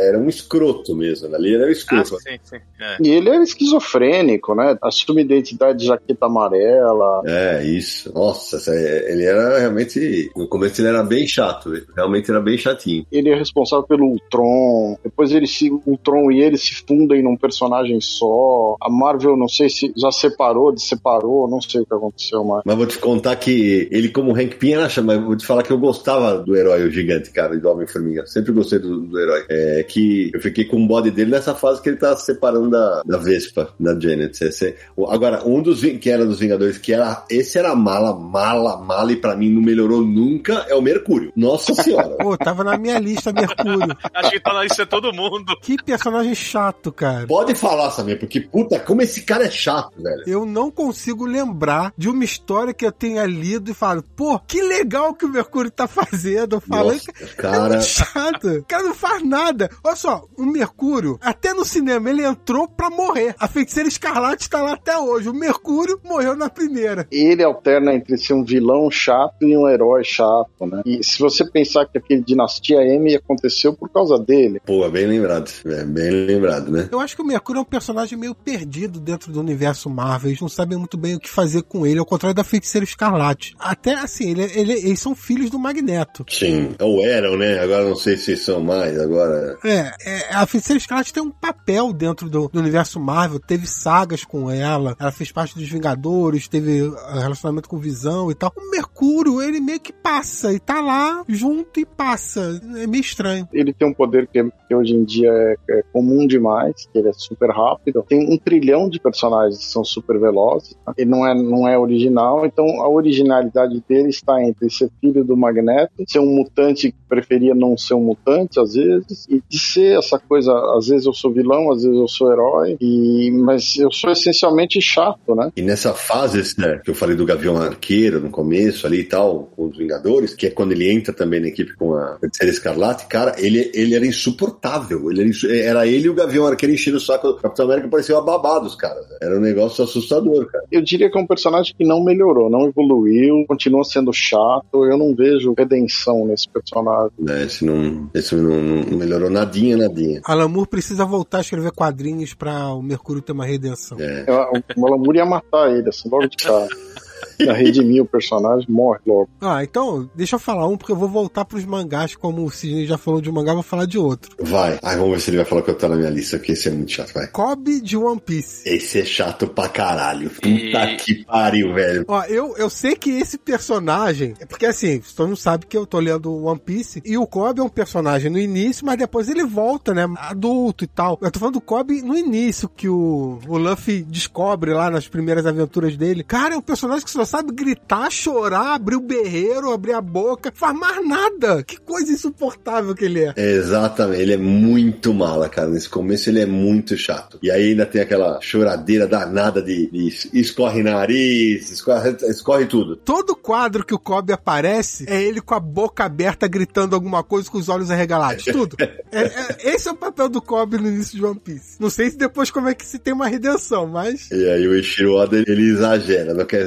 era 0.00 0.18
um 0.18 0.28
escroto 0.28 0.94
mesmo, 0.94 1.34
ali 1.34 1.54
era 1.54 1.66
um 1.66 1.70
escroto. 1.70 2.16
Ah, 2.16 2.20
sim, 2.20 2.38
sim. 2.42 2.60
É. 2.80 2.96
E 3.00 3.10
ele 3.10 3.28
era 3.28 3.42
esquizofrênico, 3.42 4.54
né? 4.54 4.76
Assume 4.82 5.22
identidade 5.22 5.78
de 5.78 5.86
jaqueta 5.86 6.26
amarela. 6.26 7.22
É, 7.26 7.64
isso. 7.64 8.12
Nossa, 8.12 8.58
ele 8.74 9.24
era 9.24 9.58
realmente. 9.58 10.30
No 10.36 10.48
começo 10.48 10.80
ele 10.80 10.88
era 10.88 11.02
bem 11.02 11.26
chato, 11.26 11.72
realmente 11.94 12.30
era 12.30 12.40
bem 12.40 12.56
chatinho. 12.56 12.87
Ele 13.10 13.30
é 13.30 13.34
responsável 13.34 13.86
pelo 13.86 14.06
Ultron. 14.06 14.96
Depois 15.02 15.32
ele 15.32 15.46
se, 15.46 15.70
o 15.70 15.82
Ultron 15.86 16.30
e 16.30 16.40
ele 16.40 16.56
se 16.56 16.74
fundem 16.86 17.22
num 17.22 17.36
personagem 17.36 18.00
só. 18.00 18.76
A 18.80 18.90
Marvel, 18.90 19.36
não 19.36 19.48
sei 19.48 19.68
se 19.68 19.92
já 19.96 20.10
separou, 20.10 20.76
separou, 20.78 21.48
não 21.48 21.60
sei 21.60 21.82
o 21.82 21.86
que 21.86 21.94
aconteceu 21.94 22.44
mais. 22.44 22.62
Mas 22.64 22.76
vou 22.76 22.86
te 22.86 22.98
contar 22.98 23.36
que 23.36 23.88
ele, 23.90 24.08
como 24.08 24.34
Hank 24.34 24.56
Pym, 24.56 24.74
acha, 24.74 25.02
mas 25.02 25.22
vou 25.22 25.36
te 25.36 25.46
falar 25.46 25.62
que 25.62 25.70
eu 25.70 25.78
gostava 25.78 26.38
do 26.38 26.56
herói, 26.56 26.86
o 26.86 26.90
gigante, 26.90 27.30
cara, 27.30 27.56
do 27.58 27.68
Homem-Formiga. 27.68 28.26
Sempre 28.26 28.52
gostei 28.52 28.78
do, 28.78 29.00
do, 29.00 29.18
herói. 29.18 29.44
É 29.48 29.82
que 29.82 30.30
eu 30.32 30.40
fiquei 30.40 30.64
com 30.64 30.82
o 30.82 30.86
body 30.86 31.10
dele 31.10 31.30
nessa 31.30 31.54
fase 31.54 31.82
que 31.82 31.88
ele 31.88 31.96
tá 31.96 32.16
se 32.16 32.26
separando 32.26 32.70
da, 32.70 33.02
da 33.04 33.18
Vespa, 33.18 33.70
da 33.78 33.98
Janet. 33.98 34.42
Esse, 34.42 34.74
agora, 35.08 35.46
um 35.46 35.62
dos 35.62 35.80
que 35.80 36.10
era 36.10 36.24
dos 36.24 36.38
Vingadores, 36.38 36.78
que 36.78 36.92
era. 36.92 37.24
Esse 37.30 37.58
era 37.58 37.74
mala, 37.74 38.14
mala, 38.14 38.76
mala, 38.76 39.12
e 39.12 39.16
pra 39.16 39.36
mim 39.36 39.50
não 39.50 39.62
melhorou 39.62 40.02
nunca, 40.02 40.66
é 40.68 40.74
o 40.74 40.82
Mercúrio. 40.82 41.32
Nossa 41.36 41.74
senhora. 41.74 42.16
Pô, 42.18 42.36
tava 42.36 42.64
na 42.64 42.77
na 42.78 42.82
minha 42.82 42.98
lista, 42.98 43.32
Mercúrio. 43.32 43.96
Acho 44.14 44.30
que 44.30 44.40
tá 44.40 44.54
na 44.54 44.62
lista 44.62 44.84
de 44.84 44.88
todo 44.90 45.12
mundo. 45.12 45.56
Que 45.60 45.76
personagem 45.82 46.34
chato, 46.34 46.92
cara. 46.92 47.26
Pode 47.26 47.54
falar, 47.54 47.90
Samir, 47.90 48.18
porque 48.18 48.40
puta, 48.40 48.78
como 48.78 49.02
esse 49.02 49.22
cara 49.22 49.44
é 49.44 49.50
chato, 49.50 50.00
velho. 50.00 50.22
Eu 50.26 50.46
não 50.46 50.70
consigo 50.70 51.26
lembrar 51.26 51.92
de 51.98 52.08
uma 52.08 52.24
história 52.24 52.72
que 52.72 52.86
eu 52.86 52.92
tenha 52.92 53.26
lido 53.26 53.70
e 53.70 53.74
falo, 53.74 54.02
pô, 54.16 54.38
que 54.38 54.62
legal 54.62 55.12
que 55.14 55.26
o 55.26 55.28
Mercúrio 55.28 55.70
tá 55.70 55.86
fazendo. 55.88 56.56
Eu 56.56 56.60
falo, 56.60 56.92
Nossa, 56.92 57.10
é 57.20 57.26
cara. 57.34 57.68
muito 57.68 57.84
chato. 57.84 58.48
O 58.48 58.64
cara 58.64 58.82
não 58.84 58.94
faz 58.94 59.22
nada. 59.24 59.68
Olha 59.82 59.96
só, 59.96 60.24
o 60.36 60.46
Mercúrio, 60.46 61.18
até 61.20 61.52
no 61.52 61.64
cinema, 61.64 62.08
ele 62.08 62.24
entrou 62.24 62.68
pra 62.68 62.88
morrer. 62.88 63.34
A 63.38 63.48
feiticeira 63.48 63.88
escarlate 63.88 64.48
tá 64.48 64.62
lá 64.62 64.74
até 64.74 64.96
hoje. 64.96 65.28
O 65.28 65.34
Mercúrio 65.34 66.00
morreu 66.04 66.36
na 66.36 66.48
primeira. 66.48 67.06
Ele 67.10 67.42
alterna 67.42 67.94
entre 67.94 68.16
ser 68.16 68.34
um 68.34 68.44
vilão 68.44 68.90
chato 68.90 69.42
e 69.42 69.56
um 69.56 69.68
herói 69.68 70.04
chato, 70.04 70.66
né? 70.66 70.82
E 70.86 71.02
se 71.02 71.18
você 71.18 71.44
pensar 71.44 71.86
que 71.86 71.98
aquele 71.98 72.22
Dinastia 72.28 72.57
M 72.74 73.14
aconteceu 73.14 73.72
por 73.72 73.88
causa 73.90 74.18
dele, 74.18 74.60
Pô, 74.64 74.84
é 74.84 74.90
bem 74.90 75.06
lembrado. 75.06 75.50
É 75.66 75.84
bem 75.84 76.10
lembrado, 76.10 76.70
né? 76.70 76.88
Eu 76.90 77.00
acho 77.00 77.14
que 77.16 77.22
o 77.22 77.26
Mercúrio 77.26 77.58
é 77.60 77.62
um 77.62 77.64
personagem 77.64 78.18
meio 78.18 78.34
perdido 78.34 79.00
dentro 79.00 79.32
do 79.32 79.40
universo 79.40 79.88
Marvel. 79.90 80.30
Eles 80.30 80.40
não 80.40 80.48
sabem 80.48 80.76
muito 80.78 80.96
bem 80.96 81.14
o 81.14 81.20
que 81.20 81.28
fazer 81.28 81.62
com 81.62 81.86
ele, 81.86 81.98
ao 81.98 82.06
contrário 82.06 82.34
da 82.34 82.44
feiticeira 82.44 82.84
escarlate. 82.84 83.54
Até 83.58 83.94
assim, 83.94 84.30
ele, 84.30 84.42
ele- 84.54 84.72
eles 84.72 85.00
são 85.00 85.14
filhos 85.14 85.50
do 85.50 85.58
Magneto. 85.58 86.24
Sim. 86.28 86.74
Ou 86.80 87.04
eram, 87.04 87.36
né? 87.36 87.58
Agora 87.60 87.84
não 87.88 87.96
sei 87.96 88.16
se 88.16 88.36
são 88.36 88.60
mais, 88.62 88.98
agora. 88.98 89.56
É, 89.64 89.92
é, 90.04 90.34
a 90.34 90.46
Feiticeira 90.46 90.78
Escarlate 90.78 91.12
tem 91.12 91.22
um 91.22 91.30
papel 91.30 91.92
dentro 91.92 92.28
do, 92.28 92.48
do 92.48 92.58
universo 92.60 92.98
Marvel, 93.00 93.38
teve 93.40 93.66
sagas 93.66 94.24
com 94.24 94.50
ela, 94.50 94.96
ela 94.98 95.12
fez 95.12 95.30
parte 95.32 95.54
dos 95.58 95.68
Vingadores, 95.68 96.48
teve 96.48 96.82
uh, 96.82 96.94
relacionamento 97.20 97.68
com 97.68 97.78
Visão 97.78 98.30
e 98.30 98.34
tal. 98.34 98.52
O 98.56 98.70
Mercúrio, 98.70 99.40
ele 99.42 99.60
meio 99.60 99.80
que 99.80 99.92
passa 99.92 100.52
e 100.52 100.58
tá 100.58 100.80
lá 100.80 101.22
junto 101.28 101.80
e 101.80 101.86
passa. 101.86 102.47
É 102.76 102.86
meio 102.86 103.00
estranho. 103.00 103.48
ele 103.52 103.72
tem 103.72 103.88
um 103.88 103.94
poder 103.94 104.26
que, 104.26 104.42
que 104.66 104.74
hoje 104.74 104.94
em 104.94 105.04
dia 105.04 105.30
é, 105.30 105.56
é 105.70 105.82
comum 105.92 106.26
demais, 106.26 106.88
que 106.92 106.98
ele 106.98 107.08
é 107.08 107.12
super 107.12 107.50
rápido. 107.50 108.04
Tem 108.08 108.18
um 108.32 108.36
trilhão 108.38 108.88
de 108.88 109.00
personagens 109.00 109.58
que 109.58 109.64
são 109.64 109.84
super 109.84 110.18
velozes. 110.18 110.76
tá? 110.84 110.94
Ele 110.96 111.10
não 111.10 111.26
é, 111.26 111.34
não 111.34 111.68
é 111.68 111.78
original, 111.78 112.44
então 112.46 112.64
a 112.80 112.88
originalidade 112.88 113.82
dele 113.88 114.08
está 114.08 114.42
entre 114.42 114.70
ser 114.70 114.90
filho 115.00 115.24
do 115.24 115.36
Magneto, 115.36 115.92
ser 116.06 116.18
um 116.20 116.34
mutante 116.34 116.90
que 116.92 116.98
preferia 117.08 117.54
não 117.54 117.76
ser 117.76 117.94
um 117.94 118.00
mutante 118.00 118.60
às 118.60 118.74
vezes, 118.74 119.26
e 119.28 119.42
de 119.48 119.58
ser 119.58 119.98
essa 119.98 120.18
coisa, 120.18 120.52
às 120.76 120.88
vezes 120.88 121.06
eu 121.06 121.12
sou 121.12 121.32
vilão, 121.32 121.70
às 121.70 121.82
vezes 121.82 121.98
eu 121.98 122.08
sou 122.08 122.32
herói, 122.32 122.76
e, 122.80 123.30
mas 123.32 123.76
eu 123.76 123.90
sou 123.90 124.10
essencialmente 124.10 124.80
chato, 124.80 125.34
né? 125.34 125.50
E 125.56 125.62
nessa 125.62 125.92
fase 125.92 126.38
né, 126.58 126.80
que 126.84 126.90
eu 126.90 126.94
falei 126.94 127.16
do 127.16 127.26
Gavião 127.26 127.56
Arqueiro 127.56 128.20
no 128.20 128.30
começo 128.30 128.86
ali 128.86 129.00
e 129.00 129.04
tal, 129.04 129.50
com 129.56 129.66
os 129.66 129.76
Vingadores, 129.76 130.34
que 130.34 130.46
é 130.46 130.50
quando 130.50 130.72
ele 130.72 130.90
entra 130.90 131.12
também 131.12 131.40
na 131.40 131.48
equipe 131.48 131.74
com 131.76 131.94
a 131.94 132.18
Feiticeira 132.38 132.50
Escarlate, 132.52 133.06
cara, 133.06 133.34
ele, 133.38 133.70
ele 133.74 133.94
era 133.96 134.06
insuportável. 134.06 135.10
Ele 135.10 135.20
era, 135.22 135.28
insu- 135.28 135.50
era 135.50 135.86
ele 135.86 136.06
e 136.06 136.10
o 136.10 136.14
Gavião 136.14 136.46
Arqueiro 136.46 136.72
enchendo 136.74 136.96
o 136.96 137.00
saco. 137.00 137.28
O 137.28 137.34
Capitão 137.34 137.64
América 137.66 137.88
parecia 137.88 138.14
uma 138.14 138.22
babá 138.24 138.58
dos 138.60 138.74
caras. 138.76 139.08
né? 139.08 139.16
Era 139.20 139.36
um 139.36 139.40
negócio 139.40 139.82
assustador, 139.82 140.46
cara. 140.46 140.64
Eu 140.70 140.80
diria 140.80 141.10
que 141.10 141.18
é 141.18 141.20
um 141.20 141.26
personagem 141.26 141.74
que 141.76 141.84
não 141.84 142.02
melhorou, 142.02 142.48
não 142.48 142.66
evoluiu, 142.68 143.44
continua 143.48 143.82
sendo 143.84 144.12
chato. 144.12 144.84
Eu 144.84 144.96
não 144.96 145.14
vejo 145.14 145.54
redenção 145.58 146.24
nesse 146.26 146.48
personagem. 146.48 147.10
Né, 147.18 147.44
Esse, 147.44 147.64
não, 147.64 148.08
esse 148.14 148.34
não, 148.36 148.62
não 148.62 148.98
melhorou 148.98 149.28
nadinha, 149.30 149.76
nadinha. 149.76 150.20
Alan 150.24 150.48
Moore 150.48 150.68
precisa 150.68 151.04
voltar 151.04 151.38
a 151.38 151.40
escrever 151.40 151.72
quadrinhos 151.72 152.34
pra 152.34 152.68
o 152.72 152.82
Mercúrio 152.82 153.20
ter 153.22 153.32
uma 153.32 153.44
redenção. 153.44 153.98
É. 154.00 154.24
Eu- 154.26 154.62
O 154.76 154.80
Malamur 154.80 155.16
ia 155.16 155.26
matar 155.26 155.70
ele, 155.76 155.88
assim, 155.88 156.08
logo 156.08 156.26
de 156.28 156.36
cara. 156.36 156.68
Ia 157.40 157.52
redimir 157.52 158.02
o 158.02 158.06
personagem, 158.06 158.66
morre 158.68 158.98
logo. 159.06 159.28
Ah, 159.40 159.62
então, 159.62 160.08
deixa 160.14 160.36
eu 160.36 160.40
falar 160.40 160.66
um, 160.66 160.76
porque 160.76 160.92
eu 160.92 160.96
vou 160.96 161.08
voltar 161.08 161.44
pros 161.44 161.64
mangás, 161.64 162.14
como 162.16 162.44
o 162.44 162.50
Sidney 162.50 162.86
já 162.86 162.98
falou 162.98 163.20
de 163.20 163.30
um 163.30 163.32
mangá, 163.32 163.50
eu 163.52 163.56
vou 163.56 163.62
falar 163.62 163.86
de 163.86 163.98
outro. 163.98 164.34
Vai. 164.40 164.78
Ai, 164.82 164.96
vamos 164.96 165.12
ver 165.12 165.20
se 165.20 165.30
ele 165.30 165.36
vai 165.38 165.46
falar 165.46 165.62
que 165.62 165.70
eu 165.70 165.74
tô 165.76 165.88
na 165.88 165.96
minha 165.96 166.10
lista, 166.10 166.36
porque 166.38 166.52
esse 166.52 166.68
é 166.68 166.70
muito 166.70 166.92
chato, 166.92 167.12
vai. 167.14 167.26
Kobe 167.28 167.80
de 167.80 167.96
One 167.96 168.20
Piece. 168.20 168.68
Esse 168.68 169.00
é 169.00 169.04
chato 169.04 169.46
pra 169.46 169.68
caralho. 169.68 170.30
Puta 170.30 170.48
E- 170.48 170.96
que 170.96 171.24
pariu, 171.24 171.72
velho. 171.74 172.04
Ó, 172.08 172.24
eu, 172.24 172.56
eu 172.56 172.68
sei 172.70 172.94
que 172.96 173.10
esse 173.10 173.38
personagem. 173.38 174.34
É 174.40 174.46
porque 174.46 174.66
assim, 174.66 175.00
todo 175.16 175.28
mundo 175.28 175.36
sabe 175.36 175.66
que 175.66 175.76
eu 175.76 175.86
tô 175.86 175.98
lendo 175.98 176.44
One 176.44 176.58
Piece. 176.58 177.02
E 177.04 177.16
o 177.16 177.26
Kobe 177.26 177.60
é 177.60 177.62
um 177.62 177.68
personagem 177.68 178.30
no 178.30 178.38
início, 178.38 178.84
mas 178.84 178.96
depois 178.98 179.28
ele 179.28 179.44
volta, 179.44 179.94
né? 179.94 180.06
Adulto 180.18 180.84
e 180.84 180.86
tal. 180.86 181.18
Eu 181.20 181.30
tô 181.30 181.38
falando 181.38 181.54
do 181.54 181.60
Kobe 181.60 182.02
no 182.02 182.16
início, 182.16 182.68
que 182.68 182.88
o, 182.88 183.38
o 183.46 183.58
Luffy 183.58 184.02
descobre 184.02 184.72
lá 184.72 184.90
nas 184.90 185.06
primeiras 185.08 185.46
aventuras 185.46 185.96
dele. 185.96 186.22
Cara, 186.24 186.54
é 186.54 186.58
um 186.58 186.62
personagem 186.62 187.04
que 187.04 187.10
só 187.10 187.24
sabe 187.28 187.52
gritar, 187.52 188.10
chorar, 188.10 188.74
abrir 188.74 188.96
o 188.96 189.00
berreiro, 189.00 189.72
abrir 189.72 189.92
a 189.92 190.00
boca. 190.00 190.52
Faz 190.54 190.76
mais 190.76 191.06
nada. 191.06 191.62
Que 191.62 191.76
coisa 191.80 192.12
insuportável 192.12 192.94
que 192.94 193.04
ele 193.04 193.20
é. 193.24 193.34
Exatamente, 193.36 194.22
ele 194.22 194.32
é 194.34 194.36
muito 194.36 195.12
mala, 195.12 195.48
cara. 195.48 195.68
Nesse 195.68 195.88
começo 195.88 196.28
ele 196.28 196.40
é 196.40 196.46
muito 196.46 196.96
chato. 196.96 197.38
E 197.42 197.50
aí 197.50 197.70
ainda 197.70 197.86
tem 197.86 198.00
aquela 198.00 198.40
choradeira 198.40 199.06
danada 199.06 199.62
de, 199.62 199.90
de 199.90 200.08
escorre 200.32 200.82
nariz, 200.82 201.70
escorre, 201.70 202.16
escorre 202.28 202.66
tudo. 202.66 202.96
Todo 202.96 203.36
quadro 203.36 203.84
que 203.84 203.94
o 203.94 203.98
Kobe 203.98 204.32
aparece 204.32 205.04
é 205.08 205.22
ele 205.22 205.40
com 205.40 205.54
a 205.54 205.60
boca 205.60 206.04
aberta 206.04 206.46
gritando 206.48 206.94
alguma 206.94 207.22
coisa 207.22 207.50
com 207.50 207.58
os 207.58 207.68
olhos 207.68 207.90
arregalados. 207.90 208.44
Tudo. 208.44 208.76
É- 209.10 209.22
é- 209.22 209.74
esse 209.74 209.88
é 209.88 209.92
o 209.92 209.96
papel 209.96 210.28
do 210.28 210.40
Kobe 210.40 210.76
no 210.76 210.86
início 210.88 211.16
de 211.16 211.24
One 211.24 211.40
Piece. 211.42 211.76
Não 211.80 211.88
sei 211.88 212.10
se 212.10 212.16
depois 212.18 212.50
como 212.50 212.68
é 212.68 212.74
que 212.74 212.84
se 212.84 212.98
tem 212.98 213.14
uma 213.14 213.26
redenção, 213.26 213.86
mas. 213.86 214.30
E 214.30 214.48
aí 214.50 214.66
o 214.68 214.76
Ishiro 214.76 215.14
Oda, 215.14 215.38
ele 215.38 215.70
exagera. 215.70 216.34
Não 216.34 216.44
quer 216.44 216.64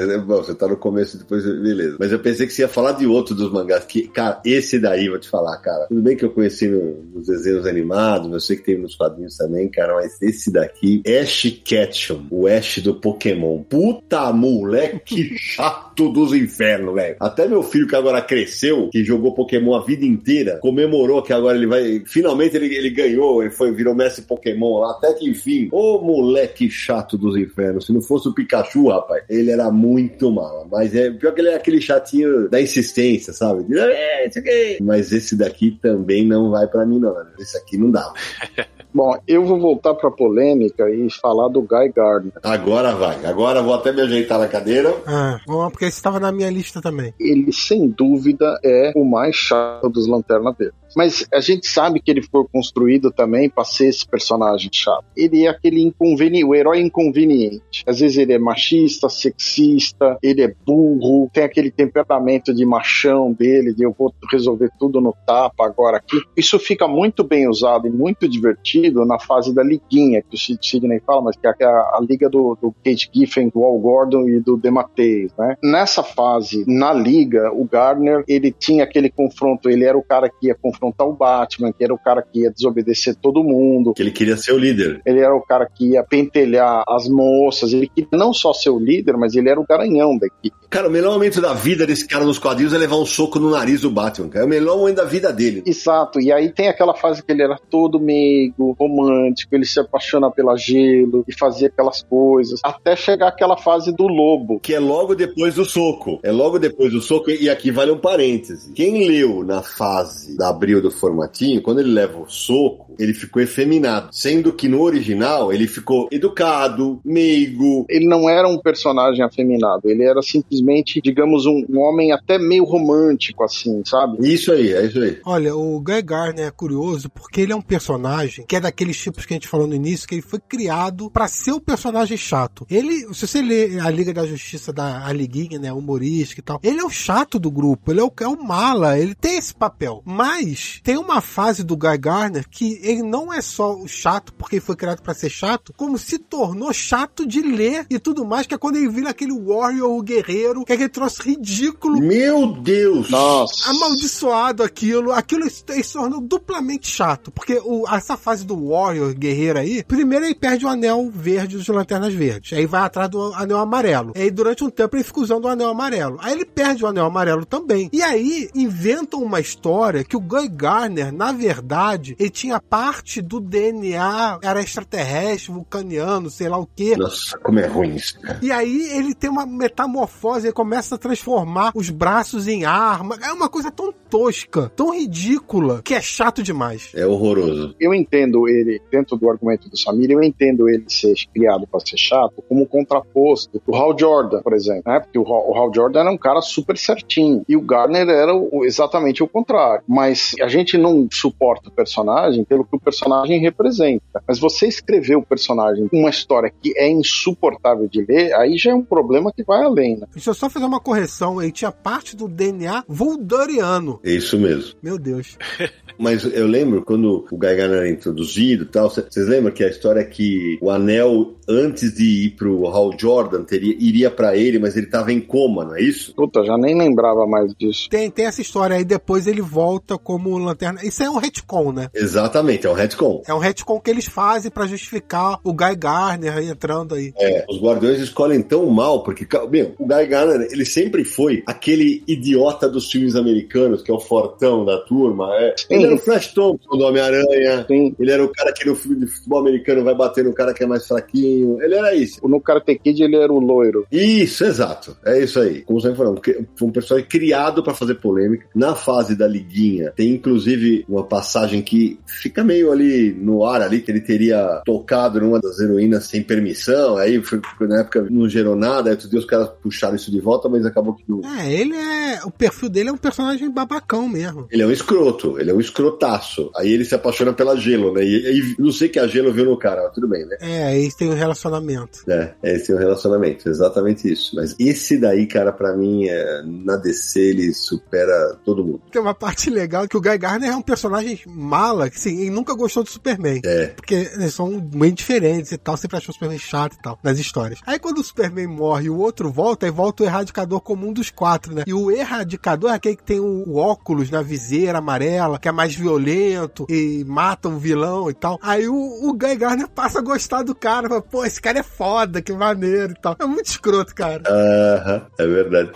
você 0.51 0.57
tá 0.57 0.67
no 0.67 0.77
começo 0.77 1.17
depois, 1.17 1.43
beleza. 1.43 1.97
Mas 1.99 2.11
eu 2.11 2.19
pensei 2.19 2.45
que 2.47 2.53
você 2.53 2.61
ia 2.63 2.67
falar 2.67 2.93
de 2.93 3.05
outro 3.05 3.33
dos 3.35 3.51
mangás, 3.51 3.85
que, 3.85 4.07
cara, 4.07 4.41
esse 4.45 4.79
daí, 4.79 5.09
vou 5.09 5.19
te 5.19 5.29
falar, 5.29 5.57
cara. 5.57 5.85
Tudo 5.87 6.01
bem 6.01 6.15
que 6.15 6.25
eu 6.25 6.31
conheci 6.31 6.67
no- 6.67 7.03
nos 7.15 7.27
desenhos 7.27 7.65
animados, 7.65 8.31
eu 8.31 8.39
sei 8.39 8.55
que 8.57 8.63
tem 8.63 8.77
nos 8.77 8.95
quadrinhos 8.95 9.35
também, 9.37 9.69
cara, 9.69 9.93
mas 9.95 10.21
esse 10.21 10.51
daqui, 10.51 11.01
Ash 11.21 11.61
Ketchum, 11.63 12.25
o 12.29 12.47
Ash 12.47 12.79
do 12.79 12.95
Pokémon. 12.95 13.63
Puta 13.63 14.31
moleque 14.33 15.35
chato 15.37 16.09
dos 16.09 16.33
infernos, 16.33 16.93
velho. 16.95 17.15
Até 17.19 17.47
meu 17.47 17.63
filho 17.63 17.87
que 17.87 17.95
agora 17.95 18.21
cresceu, 18.21 18.89
que 18.91 19.03
jogou 19.03 19.33
Pokémon 19.33 19.75
a 19.75 19.83
vida 19.83 20.05
inteira, 20.05 20.57
comemorou 20.61 21.21
que 21.21 21.33
agora 21.33 21.57
ele 21.57 21.67
vai. 21.67 22.01
Finalmente 22.05 22.55
ele, 22.55 22.73
ele 22.75 22.89
ganhou, 22.89 23.41
ele 23.41 23.51
foi, 23.51 23.71
virou 23.71 23.95
mestre 23.95 24.23
Pokémon 24.23 24.79
lá, 24.79 24.91
até 24.91 25.13
que 25.13 25.29
enfim. 25.29 25.69
Ô 25.71 25.99
moleque 26.01 26.69
chato 26.69 27.17
dos 27.17 27.35
infernos. 27.37 27.85
Se 27.85 27.93
não 27.93 28.01
fosse 28.01 28.27
o 28.27 28.33
Pikachu, 28.33 28.87
rapaz, 28.89 29.23
ele 29.29 29.51
era 29.51 29.71
muito 29.71 30.31
mala. 30.41 30.67
Mas 30.71 30.95
é 30.95 31.11
pior 31.11 31.33
que 31.33 31.41
ele 31.41 31.49
é 31.49 31.55
aquele 31.55 31.81
chatinho 31.81 32.49
da 32.49 32.61
insistência, 32.61 33.33
sabe? 33.33 33.63
De, 33.63 33.77
"É, 33.79 34.27
isso 34.27 34.39
aqui." 34.39 34.77
Mas 34.81 35.11
esse 35.11 35.35
daqui 35.35 35.77
também 35.81 36.25
não 36.27 36.49
vai 36.51 36.67
pra 36.67 36.85
mim, 36.85 36.99
não. 36.99 37.13
né? 37.13 37.25
Esse 37.39 37.57
aqui 37.57 37.77
não 37.77 37.91
dá. 37.91 38.11
Bom, 38.93 39.17
eu 39.25 39.45
vou 39.45 39.57
voltar 39.57 39.93
pra 39.93 40.11
polêmica 40.11 40.89
e 40.89 41.09
falar 41.09 41.47
do 41.47 41.61
Guy 41.61 41.93
Gardner. 41.95 42.33
Agora 42.43 42.93
vai. 42.93 43.25
Agora 43.25 43.61
vou 43.61 43.73
até 43.73 43.93
me 43.93 44.01
ajeitar 44.01 44.37
na 44.37 44.49
cadeira. 44.49 44.93
Ah, 45.07 45.39
bom, 45.47 45.69
porque 45.69 45.85
esse 45.85 45.95
estava 45.95 46.19
na 46.19 46.29
minha 46.29 46.49
lista 46.49 46.81
também. 46.81 47.13
Ele, 47.17 47.53
sem 47.53 47.87
dúvida, 47.87 48.59
é 48.61 48.91
o 48.93 49.05
mais 49.05 49.33
chato 49.33 49.87
dos 49.89 50.07
Lanterna 50.09 50.51
Verde. 50.51 50.73
Mas 50.95 51.25
a 51.33 51.39
gente 51.39 51.67
sabe 51.67 51.99
que 51.99 52.11
ele 52.11 52.21
foi 52.21 52.45
construído 52.51 53.11
também 53.11 53.49
para 53.49 53.63
ser 53.63 53.87
esse 53.87 54.07
personagem 54.07 54.69
chato. 54.71 55.05
Ele 55.15 55.45
é 55.45 55.49
aquele 55.49 55.81
inconveniente, 55.81 56.45
o 56.45 56.55
herói 56.55 56.81
inconveniente. 56.81 57.83
Às 57.85 57.99
vezes 57.99 58.17
ele 58.17 58.33
é 58.33 58.39
machista, 58.39 59.09
sexista, 59.09 60.17
ele 60.21 60.41
é 60.43 60.53
burro, 60.65 61.29
tem 61.33 61.43
aquele 61.43 61.71
temperamento 61.71 62.53
de 62.53 62.65
machão 62.65 63.31
dele, 63.31 63.73
de 63.73 63.83
eu 63.83 63.95
vou 63.97 64.13
resolver 64.31 64.69
tudo 64.79 64.99
no 65.01 65.15
tapa 65.25 65.65
agora 65.65 65.97
aqui. 65.97 66.19
Isso 66.35 66.57
fica 66.59 66.87
muito 66.87 67.23
bem 67.23 67.47
usado 67.47 67.87
e 67.87 67.89
muito 67.89 68.27
divertido 68.27 69.05
na 69.05 69.19
fase 69.19 69.53
da 69.53 69.63
liguinha, 69.63 70.21
que 70.21 70.35
o 70.35 70.37
Sid- 70.37 70.59
Sidney 70.61 70.99
fala, 71.05 71.21
mas 71.21 71.35
que 71.35 71.47
é 71.47 71.65
a, 71.65 71.67
a 71.67 72.05
liga 72.07 72.29
do, 72.29 72.57
do 72.61 72.71
Kate 72.83 73.09
Giffen, 73.13 73.49
do 73.49 73.63
Al 73.63 73.77
Gordon 73.79 74.27
e 74.27 74.39
do 74.39 74.57
DeMatteis, 74.57 75.31
né? 75.37 75.55
Nessa 75.63 76.03
fase, 76.03 76.63
na 76.67 76.93
liga, 76.93 77.51
o 77.53 77.65
Gardner, 77.65 78.23
ele 78.27 78.51
tinha 78.51 78.83
aquele 78.83 79.09
confronto, 79.09 79.69
ele 79.69 79.83
era 79.83 79.97
o 79.97 80.03
cara 80.03 80.29
que 80.29 80.47
ia 80.47 80.55
confrontar 80.55 80.80
o 80.81 81.13
Batman, 81.13 81.71
que 81.71 81.83
era 81.83 81.93
o 81.93 81.97
cara 81.97 82.21
que 82.21 82.41
ia 82.41 82.51
desobedecer 82.51 83.15
todo 83.15 83.43
mundo, 83.43 83.93
Que 83.93 84.01
ele 84.01 84.11
queria 84.11 84.37
ser 84.37 84.53
o 84.53 84.57
líder. 84.57 85.01
ele 85.05 85.19
era 85.19 85.35
o 85.35 85.41
cara 85.41 85.67
que 85.67 85.91
ia 85.91 86.03
pentelhar 86.03 86.83
as 86.87 87.07
moças, 87.07 87.73
ele 87.73 87.87
queria 87.87 88.09
não 88.13 88.33
só 88.33 88.53
ser 88.53 88.69
o 88.69 88.79
líder, 88.79 89.17
mas 89.17 89.35
ele 89.35 89.49
era 89.49 89.59
o 89.59 89.65
garanhão 89.65 90.17
da 90.17 90.27
equipe. 90.27 90.55
Cara, 90.69 90.87
o 90.87 90.91
melhor 90.91 91.11
momento 91.11 91.41
da 91.41 91.53
vida 91.53 91.85
desse 91.85 92.07
cara 92.07 92.23
nos 92.23 92.39
quadrinhos 92.39 92.73
é 92.73 92.77
levar 92.77 92.95
um 92.95 93.05
soco 93.05 93.39
no 93.39 93.49
nariz 93.51 93.81
do 93.81 93.91
Batman, 93.91 94.29
cara. 94.29 94.45
É 94.45 94.47
o 94.47 94.49
melhor 94.49 94.77
momento 94.77 94.97
da 94.97 95.05
vida 95.05 95.31
dele. 95.33 95.63
Exato, 95.65 96.19
e 96.21 96.31
aí 96.31 96.49
tem 96.51 96.69
aquela 96.69 96.95
fase 96.95 97.21
que 97.21 97.31
ele 97.31 97.43
era 97.43 97.57
todo 97.69 97.99
meigo, 97.99 98.75
romântico, 98.79 99.53
ele 99.53 99.65
se 99.65 99.79
apaixona 99.79 100.31
pela 100.31 100.55
gelo 100.55 101.23
e 101.27 101.37
fazia 101.37 101.67
aquelas 101.67 102.01
coisas, 102.03 102.59
até 102.63 102.95
chegar 102.95 103.27
aquela 103.27 103.57
fase 103.57 103.93
do 103.93 104.07
lobo. 104.07 104.59
Que 104.61 104.73
é 104.73 104.79
logo 104.79 105.13
depois 105.13 105.55
do 105.55 105.65
soco. 105.65 106.19
É 106.23 106.31
logo 106.31 106.57
depois 106.57 106.91
do 106.91 107.01
soco, 107.01 107.29
e 107.29 107.49
aqui 107.49 107.69
vale 107.71 107.91
um 107.91 107.97
parêntese. 107.97 108.71
Quem 108.73 109.07
leu 109.07 109.43
na 109.43 109.61
fase 109.61 110.37
da 110.37 110.49
Abril 110.49 110.70
período 110.71 110.89
formatinho, 110.89 111.61
quando 111.61 111.81
ele 111.81 111.91
leva 111.91 112.17
o 112.17 112.29
soco, 112.29 112.95
ele 112.97 113.13
ficou 113.13 113.41
efeminado. 113.41 114.07
Sendo 114.11 114.53
que 114.53 114.69
no 114.69 114.81
original 114.81 115.51
ele 115.51 115.67
ficou 115.67 116.07
educado, 116.09 117.01
meigo. 117.03 117.85
Ele 117.89 118.07
não 118.07 118.29
era 118.29 118.47
um 118.47 118.57
personagem 118.57 119.23
afeminado, 119.23 119.89
ele 119.89 120.03
era 120.03 120.21
simplesmente, 120.21 121.01
digamos, 121.01 121.45
um, 121.45 121.65
um 121.69 121.79
homem 121.79 122.13
até 122.13 122.37
meio 122.37 122.63
romântico, 122.63 123.43
assim, 123.43 123.81
sabe? 123.85 124.17
Isso 124.33 124.51
aí, 124.53 124.71
é 124.71 124.85
isso 124.85 124.99
aí. 124.99 125.19
Olha, 125.25 125.55
o 125.55 125.81
Guy 125.81 126.01
Garner 126.01 126.47
é 126.47 126.51
curioso 126.51 127.09
porque 127.09 127.41
ele 127.41 127.51
é 127.51 127.55
um 127.55 127.61
personagem 127.61 128.45
que 128.47 128.55
é 128.55 128.59
daqueles 128.61 128.97
tipos 128.97 129.25
que 129.25 129.33
a 129.33 129.35
gente 129.35 129.47
falou 129.47 129.67
no 129.67 129.75
início, 129.75 130.07
que 130.07 130.15
ele 130.15 130.21
foi 130.21 130.39
criado 130.39 131.11
para 131.11 131.27
ser 131.27 131.51
o 131.51 131.59
personagem 131.59 132.15
chato. 132.15 132.65
Ele, 132.69 133.13
se 133.13 133.27
você 133.27 133.41
lê 133.41 133.77
a 133.79 133.89
Liga 133.89 134.13
da 134.13 134.25
Justiça 134.25 134.71
da 134.71 135.05
a 135.05 135.11
Liguinha, 135.11 135.59
né, 135.59 135.73
humorística 135.73 136.39
e 136.39 136.43
tal, 136.43 136.59
ele 136.63 136.79
é 136.79 136.83
o 136.83 136.89
chato 136.89 137.37
do 137.37 137.51
grupo, 137.51 137.91
ele 137.91 137.99
é 137.99 138.03
o, 138.03 138.11
é 138.21 138.27
o 138.27 138.41
mala, 138.41 138.97
ele 138.97 139.15
tem 139.15 139.37
esse 139.37 139.53
papel. 139.53 140.01
Mas 140.05 140.60
tem 140.83 140.97
uma 140.97 141.21
fase 141.21 141.63
do 141.63 141.77
Guy 141.77 141.97
Garner 141.97 142.45
que 142.49 142.79
ele 142.83 143.03
não 143.03 143.31
é 143.31 143.41
só 143.41 143.77
chato 143.87 144.33
porque 144.33 144.55
ele 144.55 144.65
foi 144.65 144.75
criado 144.75 145.01
para 145.01 145.13
ser 145.13 145.29
chato, 145.29 145.73
como 145.75 145.97
se 145.97 146.17
tornou 146.17 146.73
chato 146.73 147.25
de 147.25 147.41
ler 147.41 147.85
e 147.89 147.99
tudo 147.99 148.25
mais, 148.25 148.47
que 148.47 148.53
é 148.53 148.57
quando 148.57 148.77
ele 148.77 148.89
vira 148.89 149.09
aquele 149.09 149.33
warrior, 149.33 149.91
o 149.91 150.01
guerreiro, 150.01 150.63
que 150.65 150.71
é 150.71 150.75
aquele 150.75 150.89
troço 150.89 151.21
ridículo. 151.23 151.99
Meu 151.99 152.53
Deus! 152.53 153.09
Nossa! 153.09 153.69
Amaldiçoado 153.69 154.63
aquilo, 154.63 155.11
aquilo 155.11 155.43
ele 155.43 155.83
se 155.83 155.93
tornou 155.93 156.21
duplamente 156.21 156.87
chato, 156.87 157.31
porque 157.31 157.61
o, 157.63 157.87
essa 157.87 158.17
fase 158.17 158.45
do 158.45 158.69
warrior, 158.69 159.13
guerreiro 159.13 159.59
aí, 159.59 159.83
primeiro 159.83 160.25
ele 160.25 160.35
perde 160.35 160.65
o 160.65 160.69
anel 160.69 161.09
verde 161.13 161.57
dos 161.57 161.67
lanternas 161.67 162.13
verdes, 162.13 162.57
aí 162.57 162.65
vai 162.65 162.81
atrás 162.81 163.09
do 163.09 163.33
anel 163.33 163.57
amarelo. 163.59 164.13
E 164.15 164.21
aí 164.21 164.31
durante 164.31 164.63
um 164.63 164.69
tempo 164.69 164.95
ele 164.95 165.03
fica 165.03 165.19
usando 165.19 165.45
o 165.45 165.47
anel 165.47 165.69
amarelo. 165.69 166.17
Aí 166.21 166.33
ele 166.33 166.45
perde 166.45 166.83
o 166.83 166.87
anel 166.87 167.05
amarelo 167.05 167.45
também. 167.45 167.89
E 167.91 168.01
aí 168.01 168.49
inventam 168.55 169.21
uma 169.21 169.39
história 169.39 170.03
que 170.03 170.15
o 170.15 170.19
Guy 170.19 170.49
Garner, 170.51 171.11
na 171.13 171.31
verdade, 171.31 172.15
ele 172.19 172.29
tinha 172.29 172.59
parte 172.59 173.21
do 173.21 173.39
DNA, 173.39 174.39
era 174.43 174.61
extraterrestre, 174.61 175.51
vulcaniano, 175.51 176.29
sei 176.29 176.49
lá 176.49 176.57
o 176.57 176.67
quê. 176.67 176.95
Nossa, 176.97 177.37
como 177.39 177.59
é 177.59 177.67
ruim 177.67 177.95
isso, 177.95 178.19
cara. 178.19 178.39
E 178.41 178.51
aí 178.51 178.89
ele 178.91 179.13
tem 179.13 179.29
uma 179.29 179.45
metamorfose, 179.45 180.47
ele 180.47 180.53
começa 180.53 180.95
a 180.95 180.97
transformar 180.97 181.71
os 181.75 181.89
braços 181.89 182.47
em 182.47 182.65
arma. 182.65 183.17
É 183.23 183.31
uma 183.31 183.49
coisa 183.49 183.71
tão 183.71 183.93
tosca, 184.09 184.71
tão 184.75 184.93
ridícula, 184.93 185.81
que 185.83 185.93
é 185.93 186.01
chato 186.01 186.43
demais. 186.43 186.91
É 186.93 187.05
horroroso. 187.05 187.75
Eu 187.79 187.93
entendo 187.93 188.47
ele, 188.47 188.81
dentro 188.91 189.15
do 189.17 189.29
argumento 189.29 189.69
do 189.69 189.77
Samir, 189.77 190.11
eu 190.11 190.21
entendo 190.21 190.69
ele 190.69 190.85
ser 190.87 191.15
criado 191.33 191.65
para 191.65 191.79
ser 191.79 191.97
chato 191.97 192.43
como 192.47 192.67
contraposto 192.67 193.61
do 193.65 193.75
Hal 193.75 193.97
Jordan, 193.97 194.41
por 194.41 194.53
exemplo, 194.53 194.83
né? 194.85 194.99
Porque 194.99 195.17
o 195.17 195.25
Hal, 195.25 195.49
o 195.49 195.57
Hal 195.57 195.71
Jordan 195.73 196.01
era 196.01 196.11
um 196.11 196.17
cara 196.17 196.41
super 196.41 196.77
certinho 196.77 197.43
e 197.47 197.55
o 197.55 197.61
Garner 197.61 198.07
era 198.07 198.35
o, 198.35 198.65
exatamente 198.65 199.23
o 199.23 199.27
contrário. 199.27 199.83
Mas 199.87 200.33
a 200.41 200.47
gente 200.47 200.77
não 200.77 201.07
suporta 201.11 201.69
o 201.69 201.71
personagem 201.71 202.43
pelo 202.43 202.65
que 202.65 202.75
o 202.75 202.79
personagem 202.79 203.39
representa. 203.39 204.23
Mas 204.27 204.39
você 204.39 204.67
escrever 204.67 205.15
o 205.15 205.21
personagem 205.21 205.89
uma 205.91 206.09
história 206.09 206.51
que 206.61 206.73
é 206.77 206.89
insuportável 206.89 207.87
de 207.87 208.05
ler, 208.05 208.33
aí 208.33 208.57
já 208.57 208.71
é 208.71 208.75
um 208.75 208.83
problema 208.83 209.31
que 209.31 209.43
vai 209.43 209.63
além, 209.63 209.97
né? 209.97 210.07
Deixa 210.13 210.29
eu 210.29 210.33
só 210.33 210.49
fazer 210.49 210.65
uma 210.65 210.79
correção, 210.79 211.41
ele 211.41 211.51
tinha 211.51 211.71
parte 211.71 212.15
do 212.15 212.27
DNA 212.27 212.83
voldoriano. 212.87 213.99
É 214.03 214.11
isso 214.11 214.37
mesmo. 214.39 214.75
Meu 214.81 214.97
Deus. 214.97 215.37
Mas 216.01 216.23
eu 216.25 216.47
lembro 216.47 216.83
quando 216.83 217.25
o 217.31 217.37
Guy 217.37 217.55
Garner 217.55 217.77
era 217.77 217.89
introduzido 217.89 218.63
e 218.63 218.67
tal, 218.67 218.89
vocês 218.89 219.27
lembram 219.27 219.53
que 219.53 219.63
a 219.63 219.69
história 219.69 219.99
é 219.99 220.03
que 220.03 220.57
o 220.59 220.71
anel, 220.71 221.35
antes 221.47 221.93
de 221.93 222.25
ir 222.25 222.31
pro 222.31 222.67
Hal 222.67 222.91
Jordan, 222.97 223.43
teria, 223.43 223.75
iria 223.79 224.09
para 224.09 224.35
ele, 224.35 224.57
mas 224.57 224.75
ele 224.75 224.87
tava 224.87 225.13
em 225.13 225.21
coma, 225.21 225.63
não 225.63 225.75
é 225.75 225.81
isso? 225.81 226.13
Puta, 226.15 226.43
já 226.43 226.57
nem 226.57 226.75
lembrava 226.75 227.27
mais 227.27 227.53
disso. 227.53 227.87
Tem, 227.89 228.09
tem 228.09 228.25
essa 228.25 228.41
história 228.41 228.75
aí, 228.75 228.83
depois 228.83 229.27
ele 229.27 229.41
volta 229.41 229.95
como 229.97 230.37
lanterna. 230.39 230.79
Isso 230.83 231.03
é 231.03 231.09
um 231.09 231.17
retcon, 231.17 231.71
né? 231.71 231.89
Exatamente, 231.93 232.65
é 232.65 232.69
um 232.69 232.73
retcon. 232.73 233.21
É 233.27 233.33
um 233.33 233.39
retcon 233.39 233.79
que 233.79 233.91
eles 233.91 234.05
fazem 234.05 234.49
para 234.49 234.65
justificar 234.65 235.39
o 235.43 235.53
Guy 235.53 235.75
Garner 235.75 236.37
aí 236.37 236.49
entrando 236.49 236.95
aí. 236.95 237.13
É, 237.19 237.45
os 237.47 237.61
Guardiões 237.61 237.99
escolhem 237.99 238.41
tão 238.41 238.65
mal, 238.67 239.03
porque, 239.03 239.27
meu, 239.51 239.75
o 239.77 239.85
Guy 239.85 240.07
Garner, 240.07 240.47
ele 240.51 240.65
sempre 240.65 241.03
foi 241.03 241.43
aquele 241.45 242.03
idiota 242.07 242.67
dos 242.67 242.89
filmes 242.89 243.15
americanos, 243.15 243.83
que 243.83 243.91
é 243.91 243.93
o 243.93 243.99
fortão 243.99 244.65
da 244.65 244.79
turma. 244.79 245.29
É. 245.35 245.55
Ele 245.69 245.90
era 245.91 245.95
o 245.95 246.03
Flash 246.03 246.33
Thompson 246.33 246.77
do 246.77 246.83
Homem-Aranha. 246.83 247.65
Ele 247.69 248.11
era 248.11 248.23
o 248.23 248.29
cara 248.29 248.53
que 248.53 248.65
no 248.65 248.75
filme 248.75 249.05
de 249.05 249.07
futebol 249.07 249.39
americano 249.39 249.83
vai 249.83 249.95
bater 249.95 250.23
no 250.23 250.33
cara 250.33 250.53
que 250.53 250.63
é 250.63 250.67
mais 250.67 250.87
fraquinho. 250.87 251.61
Ele 251.61 251.75
era 251.75 251.93
isso. 251.93 252.25
No 252.27 252.41
Karate 252.41 252.75
Kid 252.75 253.03
ele 253.03 253.15
era 253.15 253.31
o 253.31 253.39
loiro. 253.39 253.85
Isso, 253.91 254.43
exato. 254.43 254.95
É 255.05 255.21
isso 255.21 255.39
aí. 255.39 255.61
Como 255.61 255.79
você 255.79 255.93
falou, 255.93 256.19
foi 256.55 256.67
um 256.67 256.71
personagem 256.71 257.07
criado 257.07 257.63
para 257.63 257.73
fazer 257.73 257.95
polêmica. 257.95 258.47
Na 258.55 258.75
fase 258.75 259.15
da 259.15 259.27
liguinha, 259.27 259.91
tem 259.95 260.13
inclusive 260.13 260.85
uma 260.87 261.03
passagem 261.03 261.61
que 261.61 261.99
fica 262.05 262.43
meio 262.43 262.71
ali 262.71 263.13
no 263.13 263.45
ar 263.45 263.61
ali, 263.61 263.81
que 263.81 263.91
ele 263.91 264.01
teria 264.01 264.61
tocado 264.65 265.19
numa 265.19 265.39
das 265.39 265.59
heroínas 265.59 266.05
sem 266.05 266.23
permissão. 266.23 266.97
Aí 266.97 267.21
foi, 267.21 267.41
na 267.61 267.81
época 267.81 268.07
não 268.09 268.27
gerou 268.27 268.55
nada, 268.55 268.89
aí 268.89 268.97
os 269.17 269.25
caras 269.25 269.49
puxaram 269.61 269.95
isso 269.95 270.11
de 270.11 270.19
volta, 270.19 270.47
mas 270.47 270.65
acabou 270.65 270.93
que 270.93 271.03
não. 271.07 271.21
É, 271.39 271.51
ele 271.53 271.75
é. 271.75 272.21
O 272.25 272.31
perfil 272.31 272.69
dele 272.69 272.89
é 272.89 272.91
um 272.91 272.97
personagem 272.97 273.49
babacão 273.49 274.07
mesmo. 274.07 274.47
Ele 274.51 274.61
é 274.61 274.65
um 274.65 274.71
escroto, 274.71 275.39
ele 275.39 275.51
é 275.51 275.53
um 275.53 275.59
escrotaço. 275.81 276.51
Aí 276.55 276.71
ele 276.71 276.85
se 276.85 276.95
apaixona 276.95 277.33
pela 277.33 277.57
gelo, 277.57 277.93
né? 277.93 278.03
E, 278.03 278.55
não 278.57 278.71
sei 278.71 278.87
que 278.87 278.99
a 278.99 279.07
gelo 279.07 279.33
viu 279.33 279.45
no 279.45 279.57
cara, 279.57 279.83
mas 279.83 279.93
tudo 279.93 280.07
bem, 280.07 280.25
né? 280.25 280.37
É, 280.39 280.77
eles 280.77 280.95
têm 280.95 281.09
um 281.09 281.15
relacionamento. 281.15 281.99
É, 282.07 282.33
eles 282.43 282.65
têm 282.65 282.75
um 282.75 282.79
relacionamento, 282.79 283.49
exatamente 283.49 284.11
isso. 284.11 284.35
Mas 284.35 284.55
esse 284.59 284.97
daí, 284.97 285.25
cara, 285.25 285.51
para 285.51 285.75
mim, 285.75 286.07
é, 286.07 286.43
na 286.43 286.77
DC, 286.77 287.19
ele 287.19 287.53
supera 287.53 288.37
todo 288.45 288.63
mundo. 288.63 288.81
Tem 288.91 289.01
uma 289.01 289.13
parte 289.13 289.49
legal 289.49 289.87
que 289.87 289.97
o 289.97 290.01
Guy 290.01 290.17
Garner 290.17 290.51
é 290.51 290.55
um 290.55 290.61
personagem 290.61 291.19
mala, 291.27 291.89
que 291.89 291.99
sim, 291.99 292.21
ele 292.21 292.29
nunca 292.29 292.53
gostou 292.53 292.83
do 292.83 292.89
Superman. 292.89 293.41
É. 293.43 293.67
Porque 293.67 293.95
eles 294.13 294.33
são 294.33 294.59
bem 294.59 294.93
diferentes 294.93 295.51
e 295.51 295.57
tal, 295.57 295.75
sempre 295.75 295.97
achou 295.97 296.11
o 296.11 296.13
Superman 296.13 296.39
chato 296.39 296.73
e 296.73 296.81
tal, 296.81 296.99
nas 297.03 297.17
histórias. 297.17 297.59
Aí 297.65 297.79
quando 297.79 297.99
o 297.99 298.03
Superman 298.03 298.47
morre 298.47 298.85
e 298.85 298.89
o 298.89 298.97
outro 298.97 299.31
volta, 299.31 299.65
aí 299.65 299.71
volta 299.71 300.03
o 300.03 300.05
erradicador 300.05 300.61
comum 300.61 300.93
dos 300.93 301.09
quatro, 301.09 301.53
né? 301.53 301.63
E 301.65 301.73
o 301.73 301.91
erradicador 301.91 302.71
é 302.71 302.75
aquele 302.75 302.95
que 302.95 303.03
tem 303.03 303.19
o 303.19 303.55
óculos 303.55 304.09
na 304.09 304.21
viseira 304.21 304.77
amarela, 304.77 305.39
que 305.39 305.47
é 305.47 305.51
mais 305.61 305.75
violento 305.75 306.65
e 306.67 307.03
mata 307.07 307.47
o 307.47 307.59
vilão 307.59 308.09
e 308.09 308.13
tal. 308.15 308.39
Aí 308.41 308.67
o, 308.67 308.73
o 308.75 309.13
Guy 309.13 309.37
passa 309.75 309.99
a 309.99 310.01
gostar 310.01 310.41
do 310.41 310.55
cara, 310.55 310.89
fala, 310.89 311.01
pô, 311.03 311.23
esse 311.23 311.39
cara 311.39 311.59
é 311.59 311.63
foda, 311.63 312.19
que 312.19 312.33
maneiro 312.33 312.93
e 312.93 312.99
tal. 312.99 313.15
É 313.19 313.25
muito 313.25 313.45
escroto, 313.45 313.93
cara. 313.93 314.23
Aham, 314.27 314.97
uh 314.97 314.99
-huh, 314.99 315.05
é 315.19 315.27
verdade. 315.27 315.71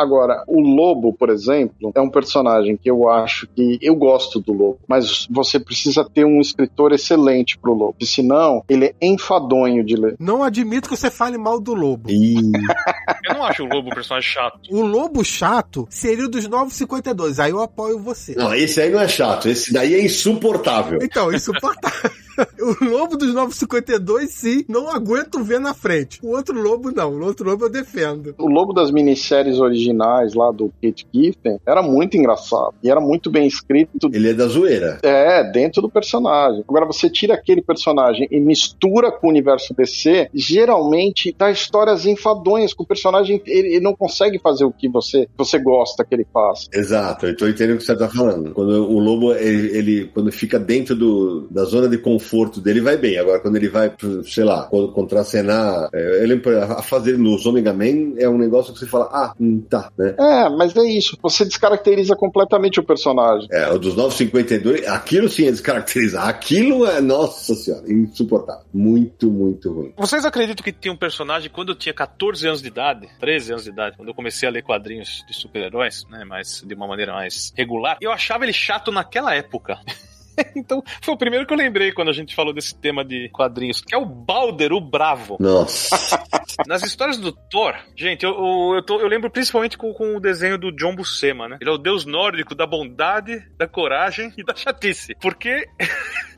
Agora, 0.00 0.42
o 0.46 0.62
Lobo, 0.62 1.12
por 1.12 1.28
exemplo, 1.28 1.92
é 1.94 2.00
um 2.00 2.08
personagem 2.08 2.74
que 2.74 2.90
eu 2.90 3.10
acho 3.10 3.46
que 3.48 3.78
eu 3.82 3.94
gosto 3.94 4.40
do 4.40 4.50
Lobo, 4.50 4.78
mas 4.88 5.26
você 5.30 5.60
precisa 5.60 6.08
ter 6.08 6.24
um 6.24 6.40
escritor 6.40 6.92
excelente 6.92 7.58
pro 7.58 7.74
Lobo, 7.74 7.96
senão 8.02 8.64
ele 8.66 8.86
é 8.86 8.94
enfadonho 9.02 9.84
de 9.84 9.96
ler. 9.96 10.16
Não 10.18 10.42
admito 10.42 10.88
que 10.88 10.96
você 10.96 11.10
fale 11.10 11.36
mal 11.36 11.60
do 11.60 11.74
Lobo. 11.74 12.08
eu 12.10 13.34
não 13.34 13.44
acho 13.44 13.62
o 13.62 13.66
Lobo 13.66 13.90
um 13.90 13.94
personagem 13.94 14.30
chato. 14.30 14.58
O 14.70 14.80
Lobo 14.80 15.22
chato 15.22 15.86
seria 15.90 16.24
o 16.24 16.30
dos 16.30 16.48
952, 16.48 17.38
aí 17.38 17.50
eu 17.50 17.60
apoio 17.60 17.98
você. 17.98 18.34
Não, 18.34 18.54
esse 18.54 18.80
aí 18.80 18.90
não 18.90 19.00
é 19.00 19.08
chato, 19.08 19.50
esse 19.50 19.70
daí 19.70 19.94
é 19.94 20.02
insuportável. 20.02 20.98
Então, 21.02 21.30
insuportável. 21.30 22.10
O 22.60 22.84
lobo 22.84 23.16
dos 23.16 23.32
952, 23.34 24.30
sim, 24.30 24.64
não 24.68 24.90
aguento 24.90 25.42
ver 25.42 25.58
na 25.58 25.72
frente. 25.72 26.18
O 26.22 26.28
outro 26.28 26.60
lobo, 26.60 26.90
não. 26.90 27.12
O 27.14 27.24
outro 27.24 27.48
lobo 27.48 27.64
eu 27.64 27.70
defendo. 27.70 28.34
O 28.38 28.48
lobo 28.48 28.72
das 28.72 28.90
minisséries 28.90 29.58
originais 29.58 30.34
lá 30.34 30.50
do 30.50 30.72
Kate 30.82 31.06
Giffen 31.12 31.58
era 31.66 31.82
muito 31.82 32.16
engraçado. 32.16 32.74
E 32.82 32.90
era 32.90 33.00
muito 33.00 33.30
bem 33.30 33.46
escrito. 33.46 34.10
Ele 34.12 34.30
é 34.30 34.34
da 34.34 34.46
zoeira. 34.46 34.98
É, 35.02 35.50
dentro 35.50 35.80
do 35.80 35.88
personagem. 35.88 36.62
Agora, 36.68 36.86
você 36.86 37.08
tira 37.08 37.34
aquele 37.34 37.62
personagem 37.62 38.28
e 38.30 38.38
mistura 38.40 39.10
com 39.10 39.26
o 39.26 39.30
universo 39.30 39.74
DC, 39.74 40.28
geralmente 40.34 41.34
dá 41.36 41.50
histórias 41.50 42.06
enfadonhas 42.06 42.74
com 42.74 42.82
o 42.82 42.86
personagem. 42.86 43.42
Ele, 43.46 43.68
ele 43.68 43.80
não 43.80 43.94
consegue 43.94 44.38
fazer 44.38 44.64
o 44.64 44.72
que 44.72 44.88
você, 44.88 45.26
você 45.36 45.58
gosta 45.58 46.04
que 46.04 46.14
ele 46.14 46.26
faça. 46.32 46.68
Exato, 46.72 47.26
eu 47.26 47.36
tô 47.36 47.48
entendendo 47.48 47.76
o 47.76 47.78
que 47.78 47.84
você 47.84 47.96
tá 47.96 48.08
falando. 48.08 48.52
Quando 48.52 48.88
o 48.88 48.98
lobo, 48.98 49.32
ele, 49.34 49.76
ele 49.76 50.04
quando 50.12 50.30
fica 50.30 50.58
dentro 50.58 50.94
do, 50.94 51.48
da 51.50 51.64
zona 51.64 51.88
de 51.88 51.98
conforto 51.98 52.19
conforto 52.20 52.60
dele 52.60 52.80
vai 52.80 52.96
bem. 52.96 53.18
Agora, 53.18 53.40
quando 53.40 53.56
ele 53.56 53.68
vai, 53.68 53.92
sei 54.24 54.44
lá, 54.44 54.64
contracenar, 54.94 55.88
é, 55.92 56.22
eu 56.22 56.26
lembro, 56.26 56.62
a 56.62 56.82
fazer 56.82 57.18
nos 57.18 57.46
Omega 57.46 57.72
Man 57.72 58.14
é 58.18 58.28
um 58.28 58.38
negócio 58.38 58.72
que 58.72 58.78
você 58.78 58.86
fala, 58.86 59.08
ah, 59.12 59.34
hum, 59.40 59.60
tá, 59.68 59.90
né? 59.98 60.14
É, 60.18 60.48
mas 60.50 60.76
é 60.76 60.84
isso, 60.84 61.16
você 61.22 61.44
descaracteriza 61.44 62.14
completamente 62.14 62.78
o 62.78 62.82
personagem. 62.82 63.48
É, 63.50 63.68
o 63.70 63.78
dos 63.78 63.96
952, 63.96 64.86
aquilo 64.86 65.28
sim 65.28 65.46
é 65.46 65.50
descaracterizar. 65.50 66.28
Aquilo 66.28 66.86
é, 66.86 67.00
nossa 67.00 67.54
senhora, 67.54 67.90
insuportável. 67.90 68.64
Muito, 68.72 69.30
muito 69.30 69.72
ruim. 69.72 69.92
Vocês 69.96 70.24
acreditam 70.24 70.62
que 70.62 70.72
tinha 70.72 70.92
um 70.92 70.96
personagem 70.96 71.50
quando 71.50 71.70
eu 71.70 71.74
tinha 71.74 71.94
14 71.94 72.46
anos 72.46 72.62
de 72.62 72.68
idade, 72.68 73.08
13 73.18 73.52
anos 73.52 73.64
de 73.64 73.70
idade, 73.70 73.96
quando 73.96 74.08
eu 74.08 74.14
comecei 74.14 74.48
a 74.48 74.52
ler 74.52 74.62
quadrinhos 74.62 75.24
de 75.26 75.34
super-heróis, 75.34 76.04
né, 76.10 76.24
mas 76.26 76.62
de 76.66 76.74
uma 76.74 76.86
maneira 76.86 77.12
mais 77.12 77.52
regular, 77.56 77.96
eu 78.00 78.12
achava 78.12 78.44
ele 78.44 78.52
chato 78.52 78.92
naquela 78.92 79.34
época. 79.34 79.78
então, 80.56 80.82
foi 81.00 81.14
o 81.14 81.16
primeiro 81.16 81.46
que 81.46 81.52
eu 81.52 81.58
lembrei 81.58 81.92
quando 81.92 82.08
a 82.08 82.12
gente 82.12 82.34
falou 82.34 82.52
desse 82.52 82.74
tema 82.74 83.04
de 83.04 83.28
quadrinhos, 83.30 83.80
que 83.80 83.94
é 83.94 83.98
o 83.98 84.04
Balder, 84.04 84.72
o 84.72 84.80
Bravo. 84.80 85.36
Nossa. 85.40 85.96
Nas 86.66 86.82
histórias 86.82 87.16
do 87.16 87.32
Thor, 87.32 87.74
gente, 87.96 88.24
eu, 88.24 88.32
eu, 88.32 88.74
eu, 88.76 88.82
tô, 88.82 89.00
eu 89.00 89.08
lembro 89.08 89.30
principalmente 89.30 89.78
com, 89.78 89.92
com, 89.92 90.16
o 90.16 90.20
desenho 90.20 90.58
do 90.58 90.72
John 90.72 90.94
Buscema, 90.94 91.48
né? 91.48 91.58
Ele 91.60 91.70
é 91.70 91.72
o 91.72 91.78
deus 91.78 92.04
nórdico 92.04 92.54
da 92.54 92.66
bondade, 92.66 93.42
da 93.56 93.66
coragem 93.66 94.32
e 94.36 94.44
da 94.44 94.54
chatice. 94.54 95.14
Porque. 95.20 95.66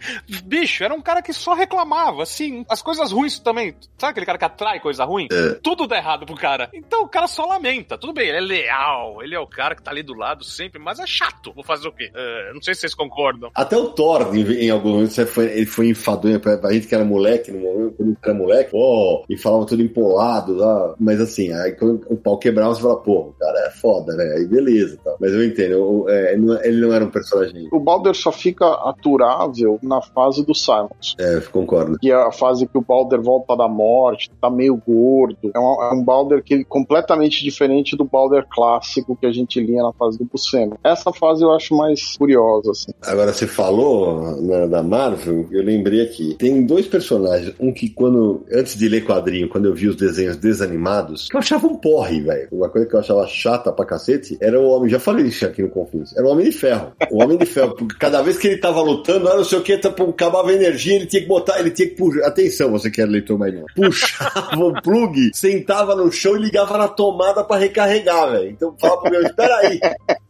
Bicho, 0.45 0.83
era 0.83 0.93
um 0.93 1.01
cara 1.01 1.23
que 1.23 1.33
só 1.33 1.55
reclamava, 1.55 2.25
assim, 2.25 2.65
as 2.69 2.83
coisas 2.83 3.13
ruins 3.13 3.39
também. 3.39 3.75
Sabe 3.97 4.11
aquele 4.11 4.27
cara 4.27 4.39
que 4.39 4.45
atrai 4.45 4.81
coisa 4.81 5.05
ruim? 5.05 5.29
É. 5.31 5.55
Tudo 5.63 5.87
dá 5.87 5.97
errado 5.97 6.27
pro 6.27 6.35
cara. 6.35 6.69
Então 6.75 7.03
o 7.03 7.09
cara 7.09 7.29
só 7.29 7.47
lamenta. 7.47 7.97
Tudo 7.97 8.13
bem, 8.13 8.29
ele 8.29 8.39
é 8.39 8.41
leal, 8.41 9.23
ele 9.23 9.35
é 9.35 9.39
o 9.39 9.47
cara 9.47 9.77
que 9.77 9.83
tá 9.83 9.91
ali 9.91 10.03
do 10.03 10.15
lado 10.15 10.45
sempre, 10.45 10.81
mas 10.81 10.99
é 10.99 11.07
chato. 11.07 11.53
Vou 11.53 11.65
fazer 11.65 11.87
o 11.87 11.93
quê? 11.93 12.11
Uh, 12.13 12.55
não 12.55 12.63
sei 12.63 12.75
se 12.75 12.81
vocês 12.81 12.95
concordam. 12.95 13.51
Até 13.55 13.77
o 13.77 13.91
Thor, 13.93 14.35
em, 14.35 14.67
em 14.67 14.71
algum 14.71 14.91
momento, 14.91 15.19
ele 15.39 15.67
foi 15.67 15.89
enfadonho 15.89 16.41
pra, 16.41 16.57
pra 16.57 16.73
gente 16.73 16.87
que 16.87 16.95
era 16.95 17.05
moleque, 17.05 17.51
no 17.51 17.61
momento, 17.61 17.95
quando 17.97 18.17
era 18.23 18.35
moleque, 18.35 18.71
oh, 18.75 19.23
e 19.29 19.37
falava 19.37 19.67
tudo 19.67 19.83
empolado 19.83 20.55
lá. 20.55 20.95
Mas 20.99 21.21
assim, 21.21 21.53
aí 21.53 21.73
quando 21.73 22.05
o 22.09 22.17
pau 22.17 22.39
quebrava, 22.39 22.75
você 22.75 22.83
fala, 22.83 22.97
pô, 22.97 23.33
cara 23.39 23.67
é 23.67 23.71
foda, 23.71 24.15
né? 24.15 24.35
Aí 24.37 24.47
beleza. 24.47 24.99
Tá. 25.03 25.15
Mas 25.21 25.33
eu 25.33 25.45
entendo, 25.45 25.73
eu, 25.73 26.07
é, 26.09 26.35
ele 26.35 26.81
não 26.81 26.93
era 26.93 27.05
um 27.05 27.11
personagem. 27.11 27.69
O 27.73 27.81
Balder 27.81 28.15
só 28.15 28.33
fica 28.33 28.67
aturável 28.67 29.79
na 29.83 30.01
fase 30.01 30.45
do 30.45 30.55
Silence. 30.55 31.15
É, 31.19 31.41
concordo. 31.41 31.99
Que 31.99 32.11
é 32.11 32.15
a 32.15 32.33
fase 32.33 32.67
que 32.67 32.79
o 32.79 32.83
Balder 32.83 33.21
volta 33.21 33.57
da 33.57 33.69
morte, 33.69 34.31
tá 34.41 34.51
meio 34.51 34.77
gordo. 34.77 35.51
É 35.55 35.59
um, 35.59 35.83
é 35.83 35.93
um 35.93 36.03
Balder 36.03 36.43
que 36.43 36.55
é 36.55 36.65
completamente 36.65 37.43
diferente 37.43 37.97
do 37.97 38.05
Balder 38.05 38.47
clássico 38.51 39.17
que 39.17 39.27
a 39.27 39.33
gente 39.33 39.61
lia 39.61 39.83
na 39.83 39.93
fase 39.93 40.19
do 40.19 40.25
Buscema. 40.25 40.77
Essa 40.83 41.13
fase 41.13 41.43
eu 41.43 41.53
acho 41.53 41.77
mais 41.77 42.17
curiosa, 42.17 42.71
assim. 42.71 42.93
Agora, 43.03 43.33
você 43.33 43.47
falou 43.73 44.43
né, 44.43 44.67
da 44.67 44.83
Marvel, 44.83 45.47
eu 45.51 45.63
lembrei 45.63 46.03
aqui. 46.03 46.35
Tem 46.39 46.65
dois 46.65 46.87
personagens. 46.87 47.55
Um 47.59 47.73
que 47.73 47.89
quando, 47.89 48.45
antes 48.53 48.77
de 48.77 48.89
ler 48.89 49.05
quadrinho, 49.05 49.49
quando 49.49 49.67
eu 49.67 49.75
vi 49.75 49.89
os 49.89 49.97
desenhos 49.97 50.37
desanimados, 50.37 51.29
eu 51.33 51.39
achava 51.39 51.67
um 51.67 51.77
porre, 51.77 52.21
velho. 52.21 52.49
Uma 52.53 52.69
coisa 52.69 52.87
que 52.87 52.95
eu 52.95 53.01
achava 53.01 53.27
chata 53.27 53.73
pra 53.73 53.85
cacete 53.85 54.37
era 54.41 54.61
o 54.61 54.69
homem, 54.69 54.91
já 54.91 55.01
falei 55.01 55.27
isso 55.27 55.47
aqui 55.47 55.63
no 55.63 55.71
Confins, 55.71 56.15
era 56.17 56.27
o 56.27 56.31
Homem 56.31 56.45
de 56.45 56.53
Ferro. 56.53 56.93
O 57.11 57.23
Homem 57.23 57.39
de 57.39 57.47
Ferro, 57.47 57.75
porque 57.75 57.97
cada 57.99 58.23
vez 58.23 58.39
que 58.39 58.49
ele 58.49 58.59
tava 58.59 58.81
lutando, 58.83 59.27
era 59.27 59.37
não 59.37 59.45
sei 59.45 59.59
o 59.59 59.63
que, 59.63 59.73
acabava 59.73 60.51
a 60.51 60.55
energia, 60.55 60.97
ele 60.97 61.07
tinha 61.07 61.23
que 61.23 61.29
botar, 61.29 61.59
ele 61.59 61.71
tinha 61.71 61.89
que 61.89 61.97
puxar. 61.97 62.27
Atenção, 62.27 62.71
você 62.71 62.91
que 62.91 63.01
é 63.01 63.07
leitor 63.07 63.39
mais 63.39 63.55
novo. 63.55 63.67
Puxava 63.75 64.65
o 64.65 64.83
plug, 64.83 65.31
sentava 65.35 65.95
no 65.97 66.11
chão 66.13 66.37
e 66.37 66.41
ligava 66.41 66.77
na 66.77 66.89
tomada 66.89 67.43
pra 67.45 67.57
recarregar, 67.57 68.31
velho. 68.33 68.51
Então 68.51 68.75
fala 68.79 69.01
pro 69.01 69.11
meu, 69.11 69.23
espera 69.23 69.57
aí. 69.57 69.81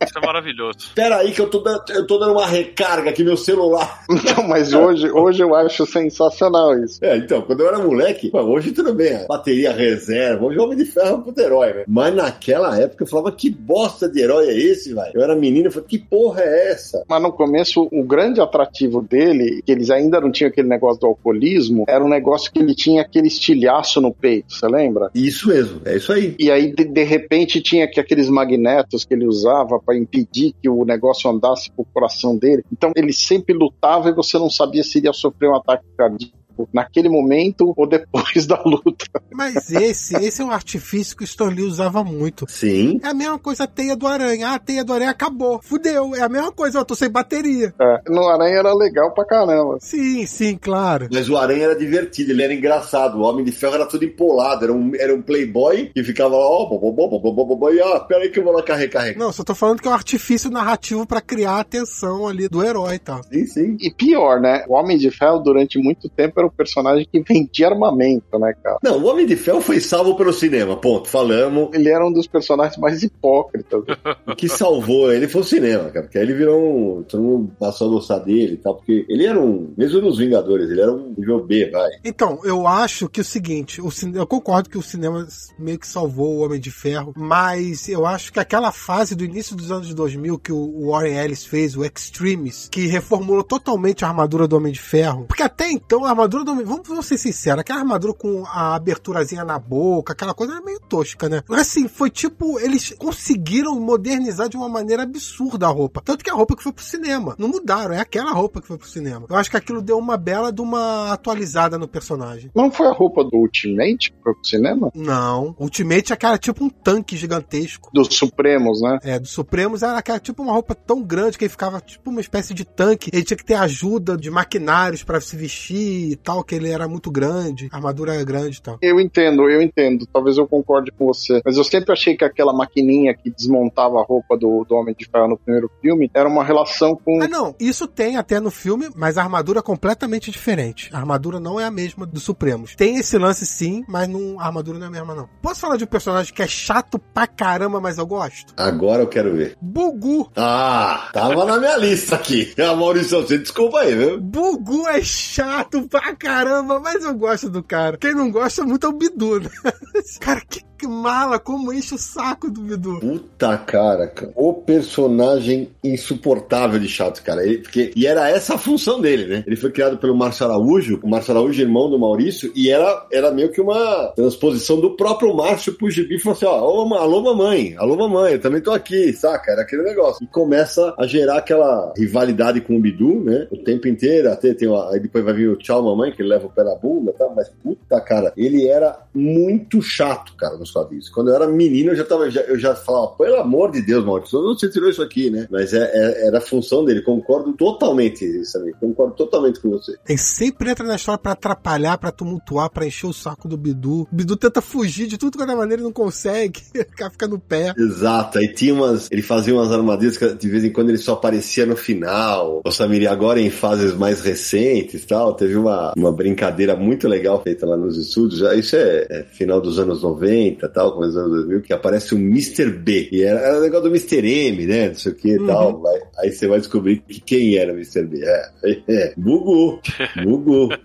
Isso 0.04 0.18
é 0.18 0.26
maravilhoso. 0.26 0.78
Espera 0.92 1.16
aí 1.16 1.32
que 1.32 1.40
eu 1.40 1.48
tô, 1.48 1.58
dando, 1.58 1.82
eu 1.90 2.06
tô 2.06 2.18
dando 2.18 2.32
uma 2.32 2.46
recarga 2.46 3.10
aqui 3.10 3.22
no 3.22 3.36
celular. 3.36 4.04
Não, 4.08 4.46
mas 4.48 4.72
hoje, 4.72 5.10
hoje 5.10 5.42
eu 5.42 5.54
acho 5.54 5.86
sensacional 5.86 6.78
isso. 6.78 7.04
É, 7.04 7.16
então, 7.16 7.42
quando 7.42 7.60
eu 7.60 7.68
era 7.68 7.78
moleque, 7.78 8.30
hoje 8.32 8.72
tudo 8.72 8.94
bem, 8.94 9.26
bateria 9.26 9.72
reserva, 9.72 10.44
hoje 10.44 10.58
Homem 10.58 10.76
de 10.76 10.84
Ferro 10.84 11.20
é 11.20 11.24
puto 11.24 11.40
herói, 11.40 11.72
né? 11.72 11.84
Mas 11.86 12.14
naquela 12.14 12.78
época 12.78 13.04
eu 13.04 13.08
falava, 13.08 13.32
que 13.32 13.50
bosta 13.50 14.08
de 14.08 14.20
herói 14.20 14.48
é 14.48 14.56
esse, 14.56 14.94
velho? 14.94 15.12
Eu 15.14 15.22
era 15.22 15.34
menino, 15.34 15.66
eu 15.66 15.72
falei, 15.72 15.88
que 15.88 15.98
porra 15.98 16.42
é 16.42 16.70
essa? 16.70 17.04
Mas 17.08 17.22
no 17.22 17.32
começo, 17.32 17.88
o 17.90 18.02
grande 18.02 18.40
atrativo 18.40 19.02
dele, 19.02 19.62
que 19.64 19.72
eles 19.72 19.90
ainda 19.90 20.20
não 20.20 20.30
tinham 20.30 20.50
aquele 20.50 20.68
negócio 20.68 21.00
do 21.00 21.06
alcoolismo, 21.06 21.84
era 21.88 22.04
um 22.04 22.08
negócio 22.08 22.50
que 22.52 22.58
ele 22.58 22.74
tinha 22.74 23.02
aquele 23.02 23.28
estilhaço 23.28 24.00
no 24.00 24.12
peito, 24.12 24.52
você 24.52 24.66
lembra? 24.66 25.10
Isso 25.14 25.48
mesmo, 25.48 25.80
é 25.84 25.96
isso 25.96 26.12
aí. 26.12 26.34
E 26.38 26.50
aí, 26.50 26.72
de, 26.72 26.84
de 26.84 27.02
repente, 27.02 27.60
tinha 27.60 27.88
que 27.88 28.00
aqueles 28.00 28.28
magnetos 28.28 29.04
que 29.04 29.14
ele 29.14 29.26
usava 29.26 29.80
para 29.92 29.98
impedir 29.98 30.54
que 30.60 30.68
o 30.68 30.84
negócio 30.84 31.30
andasse 31.30 31.70
pro 31.70 31.84
coração 31.84 32.36
dele. 32.36 32.64
Então, 32.72 32.92
ele 32.96 33.12
sempre 33.12 33.54
lutava 33.54 34.08
e 34.08 34.14
você 34.14 34.38
não 34.38 34.48
sabia 34.48 34.82
se 34.82 34.98
iria 34.98 35.12
sofrer 35.12 35.50
um 35.50 35.56
ataque 35.56 35.84
cardíaco 35.96 36.41
naquele 36.72 37.08
momento 37.08 37.72
ou 37.76 37.86
depois 37.86 38.46
da 38.46 38.60
luta. 38.64 39.06
Mas 39.32 39.70
esse, 39.70 40.16
esse 40.16 40.42
é 40.42 40.44
um 40.44 40.50
artifício 40.50 41.16
que 41.16 41.24
o 41.24 41.24
Stan 41.24 41.48
Lee 41.48 41.64
usava 41.64 42.04
muito. 42.04 42.46
Sim. 42.48 43.00
É 43.02 43.08
a 43.08 43.14
mesma 43.14 43.38
coisa 43.38 43.64
a 43.64 43.66
teia 43.66 43.96
do 43.96 44.06
aranha. 44.06 44.48
Ah, 44.48 44.54
a 44.54 44.58
teia 44.58 44.84
do 44.84 44.92
aranha 44.92 45.10
acabou. 45.10 45.60
Fudeu. 45.62 46.14
É 46.14 46.22
a 46.22 46.28
mesma 46.28 46.52
coisa, 46.52 46.78
eu 46.78 46.84
tô 46.84 46.94
sem 46.94 47.10
bateria. 47.10 47.74
É, 47.80 48.02
no 48.08 48.28
aranha 48.28 48.58
era 48.58 48.74
legal 48.74 49.12
pra 49.12 49.24
caramba. 49.24 49.78
Sim, 49.80 50.26
sim, 50.26 50.56
claro. 50.56 51.08
Mas 51.12 51.28
o 51.28 51.36
aranha 51.36 51.64
era 51.64 51.76
divertido, 51.76 52.32
ele 52.32 52.42
era 52.42 52.54
engraçado. 52.54 53.18
O 53.18 53.22
Homem 53.22 53.44
de 53.44 53.52
Ferro 53.52 53.74
era 53.74 53.86
tudo 53.86 54.04
empolado. 54.04 54.64
Era 54.64 54.72
um, 54.72 54.92
era 54.94 55.14
um 55.14 55.22
playboy 55.22 55.90
que 55.94 56.02
ficava 56.04 56.36
lá, 56.36 56.38
ó, 56.38 56.68
oh, 56.70 57.70
e 57.70 57.80
ah, 57.80 58.00
peraí 58.00 58.30
que 58.30 58.38
eu 58.38 58.44
vou 58.44 58.52
lá 58.52 58.62
carregar. 58.62 59.16
Não, 59.16 59.32
só 59.32 59.42
tô 59.42 59.54
falando 59.54 59.80
que 59.80 59.88
é 59.88 59.90
um 59.90 59.94
artifício 59.94 60.50
narrativo 60.50 61.06
para 61.06 61.20
criar 61.20 61.52
a 61.52 61.60
atenção 61.60 62.26
ali 62.26 62.48
do 62.48 62.62
herói 62.62 62.96
e 62.96 62.98
tal. 62.98 63.22
Sim, 63.24 63.46
sim. 63.46 63.76
E 63.80 63.90
pior, 63.90 64.40
né? 64.40 64.64
O 64.68 64.74
Homem 64.74 64.98
de 64.98 65.10
Ferro, 65.10 65.38
durante 65.38 65.78
muito 65.78 66.08
tempo, 66.08 66.40
era 66.42 66.46
o 66.46 66.50
personagem 66.50 67.06
que 67.10 67.20
vendia 67.20 67.68
armamento, 67.68 68.38
né, 68.38 68.54
cara? 68.62 68.78
Não, 68.82 68.98
o 68.98 69.06
Homem 69.06 69.26
de 69.26 69.36
Ferro 69.36 69.60
foi 69.60 69.80
salvo 69.80 70.16
pelo 70.16 70.32
cinema, 70.32 70.76
ponto. 70.76 71.08
Falamos. 71.08 71.70
Ele 71.72 71.88
era 71.88 72.06
um 72.06 72.12
dos 72.12 72.26
personagens 72.26 72.76
mais 72.78 73.02
hipócritas. 73.02 73.82
o 74.26 74.34
que 74.34 74.48
salvou 74.48 75.12
ele 75.12 75.28
foi 75.28 75.40
o 75.40 75.44
cinema, 75.44 75.90
cara. 75.90 76.02
Porque 76.02 76.18
aí 76.18 76.24
ele 76.24 76.34
virou 76.34 76.60
um. 76.60 77.02
Todo 77.02 77.22
mundo 77.22 77.52
passou 77.58 77.88
a 77.88 77.90
gostar 77.92 78.18
dele 78.18 78.54
e 78.54 78.56
tal. 78.56 78.76
Porque 78.76 79.06
ele 79.08 79.26
era 79.26 79.38
um. 79.38 79.72
Mesmo 79.76 80.00
nos 80.00 80.18
Vingadores, 80.18 80.70
ele 80.70 80.80
era 80.80 80.92
um 80.92 81.14
nível 81.16 81.44
B, 81.44 81.70
vai. 81.70 81.90
Então, 82.04 82.40
eu 82.44 82.66
acho 82.66 83.08
que 83.08 83.20
o 83.20 83.24
seguinte: 83.24 83.80
o 83.80 83.90
cine... 83.90 84.16
eu 84.16 84.26
concordo 84.26 84.68
que 84.68 84.78
o 84.78 84.82
cinema 84.82 85.26
meio 85.58 85.78
que 85.78 85.86
salvou 85.86 86.36
o 86.36 86.44
Homem 86.44 86.60
de 86.60 86.70
Ferro, 86.70 87.12
mas 87.16 87.88
eu 87.88 88.06
acho 88.06 88.32
que 88.32 88.40
aquela 88.40 88.72
fase 88.72 89.14
do 89.14 89.24
início 89.24 89.56
dos 89.56 89.70
anos 89.70 89.92
2000 89.94 90.38
que 90.38 90.52
o 90.52 90.90
Warren 90.90 91.16
Ellis 91.16 91.44
fez, 91.44 91.76
o 91.76 91.84
Extremes, 91.84 92.68
que 92.70 92.86
reformulou 92.86 93.44
totalmente 93.44 94.04
a 94.04 94.08
armadura 94.08 94.48
do 94.48 94.56
Homem 94.56 94.72
de 94.72 94.80
Ferro. 94.80 95.24
Porque 95.26 95.42
até 95.42 95.70
então 95.70 96.04
a 96.04 96.10
armadura 96.10 96.31
do 96.40 96.50
Homem. 96.50 96.64
Vamos, 96.64 96.88
vamos 96.88 97.06
ser 97.06 97.18
sinceros, 97.18 97.60
aquela 97.60 97.80
armadura 97.80 98.14
com 98.14 98.44
a 98.46 98.74
aberturazinha 98.74 99.44
na 99.44 99.58
boca, 99.58 100.12
aquela 100.12 100.34
coisa 100.34 100.54
era 100.54 100.64
meio 100.64 100.80
tosca, 100.80 101.28
né? 101.28 101.42
Mas 101.48 101.62
assim, 101.62 101.88
foi 101.88 102.10
tipo, 102.10 102.58
eles 102.58 102.94
conseguiram 102.98 103.78
modernizar 103.78 104.48
de 104.48 104.56
uma 104.56 104.68
maneira 104.68 105.02
absurda 105.02 105.66
a 105.66 105.70
roupa. 105.70 106.02
Tanto 106.04 106.24
que 106.24 106.30
a 106.30 106.34
roupa 106.34 106.56
que 106.56 106.62
foi 106.62 106.72
pro 106.72 106.84
cinema. 106.84 107.34
Não 107.38 107.48
mudaram, 107.48 107.94
é 107.94 108.00
aquela 108.00 108.32
roupa 108.32 108.60
que 108.60 108.66
foi 108.66 108.78
pro 108.78 108.88
cinema. 108.88 109.26
Eu 109.28 109.36
acho 109.36 109.50
que 109.50 109.56
aquilo 109.56 109.82
deu 109.82 109.98
uma 109.98 110.16
bela 110.16 110.52
de 110.52 110.60
uma 110.60 111.12
atualizada 111.12 111.78
no 111.78 111.86
personagem. 111.86 112.50
Não 112.54 112.70
foi 112.70 112.86
a 112.86 112.92
roupa 112.92 113.22
do 113.24 113.36
Ultimate 113.36 114.12
que 114.12 114.22
foi 114.22 114.34
pro 114.34 114.44
cinema? 114.44 114.90
Não. 114.94 115.54
Ultimate 115.58 116.12
é 116.12 116.14
aquela 116.14 116.38
tipo 116.38 116.64
um 116.64 116.70
tanque 116.70 117.16
gigantesco. 117.16 117.90
Dos 117.92 118.14
Supremos, 118.14 118.80
né? 118.80 118.98
É, 119.02 119.18
dos 119.18 119.30
Supremos 119.30 119.82
era 119.82 119.98
aquela 119.98 120.18
tipo 120.18 120.42
uma 120.42 120.52
roupa 120.52 120.74
tão 120.74 121.02
grande 121.02 121.36
que 121.36 121.44
ele 121.44 121.50
ficava 121.50 121.80
tipo 121.80 122.10
uma 122.10 122.20
espécie 122.20 122.54
de 122.54 122.64
tanque. 122.64 123.10
Ele 123.12 123.24
tinha 123.24 123.36
que 123.36 123.44
ter 123.44 123.54
ajuda 123.54 124.16
de 124.16 124.30
maquinários 124.30 125.02
para 125.02 125.20
se 125.20 125.36
vestir 125.36 126.12
e 126.12 126.16
tal, 126.22 126.44
que 126.44 126.54
ele 126.54 126.70
era 126.70 126.88
muito 126.88 127.10
grande, 127.10 127.68
a 127.72 127.76
armadura 127.76 128.14
é 128.14 128.24
grande 128.24 128.58
e 128.58 128.62
tal. 128.62 128.78
Eu 128.80 129.00
entendo, 129.00 129.48
eu 129.48 129.60
entendo. 129.60 130.06
Talvez 130.12 130.38
eu 130.38 130.46
concorde 130.46 130.90
com 130.92 131.06
você. 131.06 131.40
Mas 131.44 131.56
eu 131.56 131.64
sempre 131.64 131.92
achei 131.92 132.16
que 132.16 132.24
aquela 132.24 132.52
maquininha 132.52 133.14
que 133.14 133.30
desmontava 133.30 133.98
a 133.98 134.04
roupa 134.04 134.36
do, 134.36 134.64
do 134.64 134.74
Homem 134.74 134.94
de 134.98 135.06
Ferro 135.06 135.28
no 135.28 135.38
primeiro 135.38 135.70
filme 135.80 136.10
era 136.14 136.28
uma 136.28 136.44
relação 136.44 136.96
com. 136.96 137.22
Ah, 137.22 137.28
não. 137.28 137.54
Isso 137.58 137.86
tem 137.86 138.16
até 138.16 138.40
no 138.40 138.50
filme, 138.50 138.88
mas 138.94 139.18
a 139.18 139.22
armadura 139.22 139.58
é 139.58 139.62
completamente 139.62 140.30
diferente. 140.30 140.90
A 140.92 140.98
armadura 140.98 141.40
não 141.40 141.58
é 141.58 141.64
a 141.64 141.70
mesma 141.70 142.06
dos 142.06 142.22
Supremos. 142.22 142.74
Tem 142.76 142.96
esse 142.96 143.18
lance 143.18 143.44
sim, 143.44 143.84
mas 143.88 144.08
não, 144.08 144.38
a 144.38 144.46
armadura 144.46 144.78
não 144.78 144.86
é 144.86 144.88
a 144.88 144.92
mesma, 144.92 145.14
não. 145.14 145.28
Posso 145.42 145.60
falar 145.60 145.76
de 145.76 145.84
um 145.84 145.88
personagem 145.88 146.32
que 146.32 146.42
é 146.42 146.46
chato 146.46 146.98
pra 146.98 147.26
caramba, 147.26 147.80
mas 147.80 147.98
eu 147.98 148.06
gosto? 148.06 148.54
Agora 148.56 149.02
eu 149.02 149.08
quero 149.08 149.34
ver. 149.34 149.56
Bugu. 149.60 150.30
Ah, 150.36 151.08
tava 151.12 151.44
na 151.44 151.58
minha 151.58 151.76
lista 151.76 152.16
aqui. 152.16 152.52
A 152.58 152.74
Maurício, 152.76 153.20
você 153.20 153.38
desculpa 153.38 153.80
aí, 153.80 153.94
viu? 153.94 154.20
Bugu 154.20 154.86
é 154.88 155.02
chato 155.02 155.86
pra 155.88 156.11
caramba, 156.14 156.80
mas 156.80 157.04
eu 157.04 157.14
gosto 157.14 157.48
do 157.48 157.62
cara. 157.62 157.96
Quem 157.96 158.14
não 158.14 158.30
gosta 158.30 158.64
muito 158.64 158.86
é 158.86 158.88
o 158.88 158.92
Bidu, 158.92 159.40
né? 159.40 159.50
cara, 160.20 160.40
que 160.40 160.62
que 160.82 160.88
mala, 160.88 161.38
como 161.38 161.72
enche 161.72 161.94
o 161.94 161.98
saco 161.98 162.50
do 162.50 162.60
Bidu. 162.60 162.98
Puta 162.98 163.56
cara, 163.56 164.08
cara. 164.08 164.32
O 164.34 164.52
personagem 164.52 165.71
insuportável 165.82 166.78
de 166.78 166.88
chato, 166.88 167.22
cara. 167.22 167.44
Ele, 167.44 167.58
porque, 167.58 167.90
e 167.96 168.06
era 168.06 168.28
essa 168.28 168.54
a 168.54 168.58
função 168.58 169.00
dele, 169.00 169.26
né? 169.26 169.44
Ele 169.46 169.56
foi 169.56 169.70
criado 169.70 169.98
pelo 169.98 170.14
Márcio 170.14 170.46
Araújo, 170.46 171.00
o 171.02 171.08
Márcio 171.08 171.32
Araújo, 171.32 171.60
irmão 171.60 171.90
do 171.90 171.98
Maurício, 171.98 172.52
e 172.54 172.70
era, 172.70 173.06
era 173.10 173.30
meio 173.32 173.50
que 173.50 173.60
uma 173.60 174.12
transposição 174.14 174.80
do 174.80 174.96
próprio 174.96 175.34
Márcio 175.34 175.74
pro 175.74 175.90
Gibi. 175.90 176.18
Falou 176.18 176.36
assim: 176.36 176.46
ó, 176.46 176.96
alô 176.96 177.22
mamãe, 177.22 177.74
alô 177.76 177.96
mamãe, 177.96 178.34
eu 178.34 178.40
também 178.40 178.60
tô 178.60 178.70
aqui, 178.70 179.12
saca? 179.12 179.52
Era 179.52 179.62
aquele 179.62 179.82
negócio. 179.82 180.22
E 180.22 180.26
começa 180.26 180.94
a 180.98 181.06
gerar 181.06 181.38
aquela 181.38 181.92
rivalidade 181.96 182.60
com 182.60 182.76
o 182.76 182.80
Bidu, 182.80 183.20
né? 183.24 183.48
O 183.50 183.56
tempo 183.56 183.88
inteiro, 183.88 184.30
até 184.30 184.54
tem 184.54 184.68
uma, 184.68 184.92
aí 184.92 185.00
depois 185.00 185.24
vai 185.24 185.34
vir 185.34 185.48
o 185.48 185.56
tchau 185.56 185.82
mamãe, 185.82 186.12
que 186.12 186.22
ele 186.22 186.28
leva 186.28 186.46
o 186.46 186.50
pé 186.50 186.62
na 186.62 186.74
bunda, 186.74 187.12
tá? 187.12 187.28
Mas 187.34 187.48
puta, 187.62 188.00
cara, 188.00 188.32
ele 188.36 188.68
era 188.68 188.98
muito 189.14 189.82
chato, 189.82 190.34
cara, 190.36 190.56
nos 190.56 190.70
quadrinhos. 190.70 191.08
Quando 191.08 191.30
eu 191.30 191.34
era 191.34 191.46
menino, 191.48 191.90
eu 191.90 191.96
já 191.96 192.04
tava, 192.04 192.30
já, 192.30 192.42
eu 192.42 192.58
já 192.58 192.74
falava, 192.74 193.08
pelo 193.08 193.36
amor 193.36 193.70
de 193.72 193.82
Deus, 193.82 194.04
Maurício, 194.04 194.40
não 194.40 194.54
você 194.54 194.68
tirou 194.68 194.88
isso 194.88 195.02
aqui, 195.02 195.30
né? 195.30 195.46
Mas 195.50 195.71
é, 195.72 195.90
é, 195.92 196.26
era 196.26 196.38
a 196.38 196.40
função 196.40 196.84
dele, 196.84 197.02
concordo 197.02 197.52
totalmente, 197.54 198.44
sabe? 198.44 198.72
Concordo 198.78 199.14
totalmente 199.14 199.60
com 199.60 199.70
você. 199.70 199.96
Ele 200.08 200.18
sempre 200.18 200.70
entra 200.70 200.86
na 200.86 200.96
história 200.96 201.18
para 201.18 201.32
atrapalhar, 201.32 201.98
para 201.98 202.12
tumultuar, 202.12 202.70
para 202.70 202.86
encher 202.86 203.06
o 203.06 203.12
saco 203.12 203.48
do 203.48 203.56
Bidu. 203.56 204.02
O 204.02 204.14
Bidu 204.14 204.36
tenta 204.36 204.60
fugir 204.60 205.06
de 205.06 205.18
tudo 205.18 205.38
quanto 205.38 205.52
é 205.52 205.56
maneira 205.56 205.82
e 205.82 205.84
não 205.84 205.92
consegue. 205.92 206.60
Fica, 206.92 207.10
fica 207.10 207.28
no 207.28 207.38
pé. 207.38 207.72
Exato. 207.78 208.38
Aí 208.38 208.48
tinha 208.52 208.74
umas. 208.74 209.08
Ele 209.10 209.22
fazia 209.22 209.54
umas 209.54 209.72
armadilhas 209.72 210.16
que 210.16 210.34
de 210.34 210.48
vez 210.48 210.64
em 210.64 210.70
quando 210.70 210.90
ele 210.90 210.98
só 210.98 211.14
aparecia 211.14 211.64
no 211.64 211.76
final. 211.76 212.60
O 212.64 212.70
Samir, 212.70 213.10
agora 213.10 213.40
em 213.40 213.50
fases 213.50 213.94
mais 213.94 214.20
recentes 214.20 215.04
tal, 215.06 215.34
teve 215.34 215.56
uma, 215.56 215.92
uma 215.96 216.12
brincadeira 216.12 216.76
muito 216.76 217.08
legal 217.08 217.42
feita 217.42 217.66
lá 217.66 217.76
nos 217.76 217.96
estúdios. 217.96 218.40
Isso 218.58 218.76
é 218.76 218.82
é, 218.82 219.06
é, 219.10 219.22
final 219.24 219.60
dos 219.60 219.78
anos 219.78 220.02
90 220.02 220.68
tal, 220.68 220.92
começo 220.92 221.12
dos 221.12 221.22
anos 221.22 221.32
2000, 221.32 221.62
que 221.62 221.72
aparece 221.72 222.14
o 222.14 222.18
Mr. 222.18 222.70
B. 222.70 223.08
E 223.12 223.22
era, 223.22 223.40
era 223.40 223.58
o 223.58 223.62
negócio 223.62 223.84
do 223.84 223.96
Mr. 223.96 224.26
M, 224.26 224.66
né? 224.66 224.88
Não 224.88 224.94
sei 224.94 225.12
o 225.12 225.14
que 225.14 225.28
e 225.28 225.38
uhum. 225.38 225.46
tal. 225.46 225.61
Vai, 225.70 226.00
aí 226.18 226.32
você 226.32 226.46
vai 226.46 226.58
descobrir 226.58 226.98
que 227.00 227.20
quem 227.20 227.56
era 227.56 227.72
o 227.72 227.76
Mr. 227.76 228.04
B. 228.04 228.20
É, 228.24 228.50
é, 228.64 228.82
é 228.88 229.14
Bugu. 229.16 229.80
Bugu. 230.22 230.68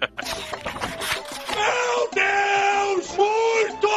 Meu 1.55 2.09
Deus! 2.13 3.17
Muito 3.17 3.87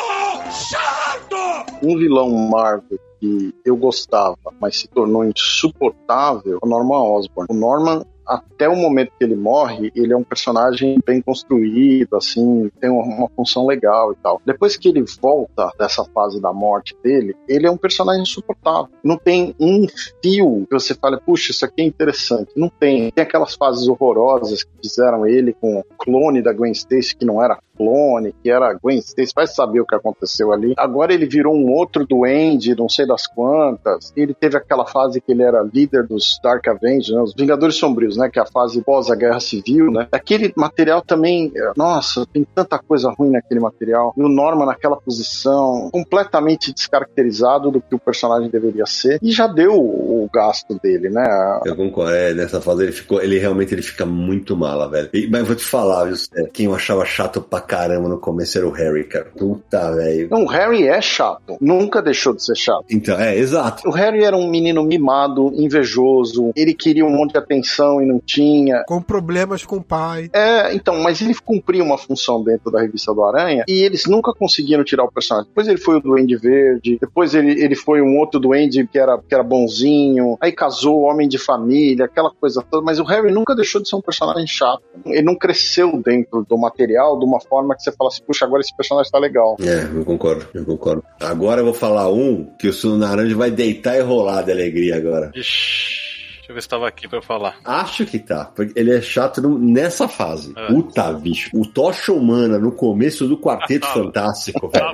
chato! 0.51 1.37
Um 1.83 1.99
vilão 1.99 2.31
Marvel 2.31 2.99
que 3.21 3.55
eu 3.65 3.77
gostava, 3.77 4.39
mas 4.59 4.79
se 4.79 4.89
tornou 4.89 5.25
insuportável, 5.25 6.59
o 6.63 6.67
Norman 6.67 7.03
Osborn. 7.03 7.47
O 7.51 7.55
Norman 7.55 8.03
até 8.31 8.69
o 8.69 8.77
momento 8.77 9.13
que 9.19 9.25
ele 9.25 9.35
morre, 9.35 9.91
ele 9.97 10.13
é 10.13 10.17
um 10.17 10.23
personagem 10.23 10.99
bem 11.05 11.21
construído, 11.21 12.17
assim, 12.17 12.71
tem 12.81 12.89
uma, 12.89 13.29
função 13.31 13.67
legal 13.67 14.13
e 14.13 14.17
tal. 14.17 14.41
Depois 14.47 14.77
que 14.77 14.89
ele 14.89 15.05
volta 15.21 15.71
dessa 15.77 16.05
fase 16.05 16.41
da 16.41 16.53
morte 16.53 16.97
dele, 17.03 17.35
ele 17.49 17.67
é 17.67 17.71
um 17.71 17.77
personagem 17.77 18.23
insuportável. 18.23 18.89
Não 19.03 19.17
tem 19.17 19.55
um 19.59 19.87
fio 20.23 20.67
que 20.69 20.75
você 20.75 20.95
fale, 20.95 21.19
puxa, 21.21 21.51
isso 21.51 21.65
aqui 21.65 21.83
é 21.83 21.85
interessante. 21.85 22.53
Não 22.57 22.69
tem. 22.69 23.11
Tem 23.11 23.25
aquelas 23.25 23.55
fases 23.55 23.89
horrorosas 23.89 24.63
que 24.63 24.71
fizeram 24.83 25.27
ele 25.27 25.53
com 25.53 25.81
o 25.81 25.85
clone 25.99 26.43
da 26.43 26.53
Gwen 26.53 26.73
Stacy, 26.73 27.17
que 27.17 27.25
não 27.25 27.43
era 27.43 27.59
clone, 27.81 28.35
que 28.43 28.51
era 28.51 28.75
Gwen 28.75 28.99
Stacy, 28.99 29.33
vai 29.35 29.47
saber 29.47 29.81
o 29.81 29.87
que 29.87 29.95
aconteceu 29.95 30.53
ali. 30.53 30.75
Agora 30.77 31.15
ele 31.15 31.27
virou 31.27 31.55
um 31.55 31.73
outro 31.73 32.07
duende, 32.07 32.77
não 32.77 32.89
sei 32.89 33.07
das 33.07 33.27
quantas. 33.27 34.13
Ele 34.15 34.35
teve 34.35 34.59
aquela 34.59 34.87
fase 34.87 35.21
que 35.21 35.33
ele 35.33 35.43
era 35.43 35.63
líder 35.63 36.07
dos 36.07 36.39
Dark 36.43 36.67
Avengers, 36.69 37.11
né, 37.11 37.23
os 37.23 37.35
Vingadores 37.35 37.77
Sombrios, 37.77 38.19
né, 38.21 38.31
que 38.31 38.39
é 38.39 38.43
a 38.43 38.47
fase 38.47 38.83
pós 38.83 39.11
a 39.11 39.15
Guerra 39.15 39.41
Civil, 39.41 39.91
né? 39.91 40.09
Aquele 40.13 40.53
material 40.57 41.03
também, 41.03 41.53
nossa, 41.77 42.27
tem 42.27 42.47
tanta 42.55 42.79
coisa 42.79 43.11
ruim 43.11 43.31
naquele 43.31 43.61
material. 43.61 44.15
E 44.17 44.23
o 44.23 44.29
Norman 44.29 44.67
naquela 44.67 44.97
posição, 44.97 45.91
completamente 45.93 46.73
descaracterizado 46.73 47.71
do 47.71 47.81
que 47.81 47.95
o 47.95 47.99
personagem 47.99 48.51
deveria 48.51 48.87
ser. 48.87 49.19
E 49.23 49.33
já 49.33 49.47
deu 49.47 49.75
o 49.75 50.29
gasto 50.33 50.79
dele, 50.81 51.09
né? 51.11 51.25
Eu 51.65 51.77
concordo, 51.77 52.15
é, 52.15 52.35
nessa 52.35 52.61
fase 52.61 52.85
ele 52.85 52.93
ficou, 52.93 53.21
ele 53.21 53.39
realmente 53.39 53.75
ele 53.75 53.83
fica 53.83 54.05
muito 54.05 54.57
mala, 54.57 54.89
velho. 54.89 55.09
E, 55.13 55.29
mas 55.29 55.47
vou 55.47 55.57
te 55.57 55.65
falar, 55.65 56.05
viu, 56.05 56.17
quem 56.53 56.67
eu 56.67 56.75
achava 56.75 57.05
chato 57.05 57.41
pra 57.41 57.61
caramba 57.61 58.09
no 58.09 58.19
começo 58.19 58.59
era 58.59 58.67
o 58.67 58.71
Harry, 58.71 59.05
cara. 59.05 59.27
Puta, 59.37 59.95
velho. 59.95 60.29
Não, 60.31 60.45
o 60.45 60.49
Harry 60.49 60.87
é 60.87 61.01
chato. 61.01 61.57
Nunca 61.61 62.03
deixou 62.03 62.35
de 62.35 62.45
ser 62.45 62.57
chato. 62.57 62.85
Então, 62.91 63.19
é, 63.19 63.37
exato. 63.37 63.89
O 63.89 63.93
Harry 63.93 64.25
era 64.25 64.37
um 64.37 64.49
menino 64.49 64.83
mimado, 64.83 65.53
invejoso. 65.55 66.51
Ele 66.55 66.75
queria 66.75 67.05
um 67.05 67.11
monte 67.11 67.33
de 67.33 67.39
atenção 67.39 68.03
e 68.03 68.07
não 68.11 68.21
tinha. 68.21 68.85
Com 68.87 69.01
problemas 69.01 69.65
com 69.65 69.77
o 69.77 69.83
pai. 69.83 70.31
É, 70.33 70.75
então, 70.75 71.01
mas 71.01 71.21
ele 71.21 71.35
cumpria 71.35 71.83
uma 71.83 71.99
função 71.99 72.43
dentro 72.43 72.71
da 72.71 72.81
revista 72.81 73.15
do 73.15 73.25
Aranha 73.25 73.65
e 73.69 73.83
eles 73.83 74.05
nunca 74.07 74.33
conseguiram 74.33 74.85
tirar 74.85 75.05
o 75.05 75.13
personagem. 75.13 75.49
Depois 75.49 75.69
ele 75.69 75.79
foi 75.79 75.97
o 75.97 76.01
Duende 76.01 76.37
Verde, 76.37 76.99
depois 77.01 77.35
ele, 77.35 77.63
ele 77.63 77.75
foi 77.75 78.01
um 78.03 78.19
outro 78.19 78.41
Duende 78.41 78.87
que 78.87 78.99
era, 78.99 79.19
que 79.19 79.35
era 79.35 79.43
bonzinho, 79.43 80.37
aí 80.41 80.53
casou, 80.53 81.03
homem 81.03 81.29
de 81.29 81.39
família, 81.39 82.05
aquela 82.05 82.31
coisa 82.31 82.65
toda. 82.69 82.85
Mas 82.85 82.99
o 82.99 83.05
Harry 83.05 83.33
nunca 83.33 83.55
deixou 83.55 83.81
de 83.81 83.89
ser 83.89 83.97
um 83.97 84.03
personagem 84.03 84.47
chato. 84.47 84.83
Ele 85.07 85.23
não 85.23 85.37
cresceu 85.37 86.01
dentro 86.05 86.45
do 86.49 86.59
material 86.59 87.19
de 87.19 87.25
uma 87.25 87.41
forma 87.41 87.75
que 87.75 87.83
você 87.83 87.93
fala 87.93 88.09
assim, 88.09 88.23
puxa, 88.27 88.45
agora 88.45 88.61
esse 88.61 88.75
personagem 88.77 89.11
tá 89.11 89.19
legal. 89.19 89.57
É, 89.61 89.85
eu 89.97 90.05
concordo, 90.05 90.47
eu 90.55 90.65
concordo. 90.65 91.05
Agora 91.21 91.61
eu 91.61 91.65
vou 91.65 91.75
falar 91.75 92.11
um 92.11 92.45
que 92.59 92.69
o 92.69 92.73
Suno 92.73 92.99
Naranja 92.99 93.37
vai 93.37 93.51
deitar 93.51 93.97
e 93.97 94.01
rolar 94.01 94.43
de 94.43 94.53
alegria 94.53 94.97
agora. 94.97 95.31
Ixi. 95.35 96.20
Deixa 96.51 96.53
eu 96.53 96.55
ver 96.55 96.61
se 96.63 96.67
estava 96.67 96.89
aqui 96.89 97.09
para 97.09 97.23
falar. 97.23 97.57
Acho 97.65 98.05
que 98.05 98.19
tá. 98.19 98.47
Porque 98.57 98.79
ele 98.79 98.93
é 98.93 99.01
chato 99.01 99.41
nessa 99.41 100.09
fase. 100.09 100.53
É. 100.57 100.67
Puta, 100.67 101.13
bicho. 101.13 101.51
O 101.55 101.65
Tocha 101.65 102.13
Humana 102.13 102.59
no 102.59 102.73
começo 102.73 103.29
do 103.29 103.39
Quarteto 103.39 103.87
Fantástico, 103.95 104.69
velho. 104.69 104.91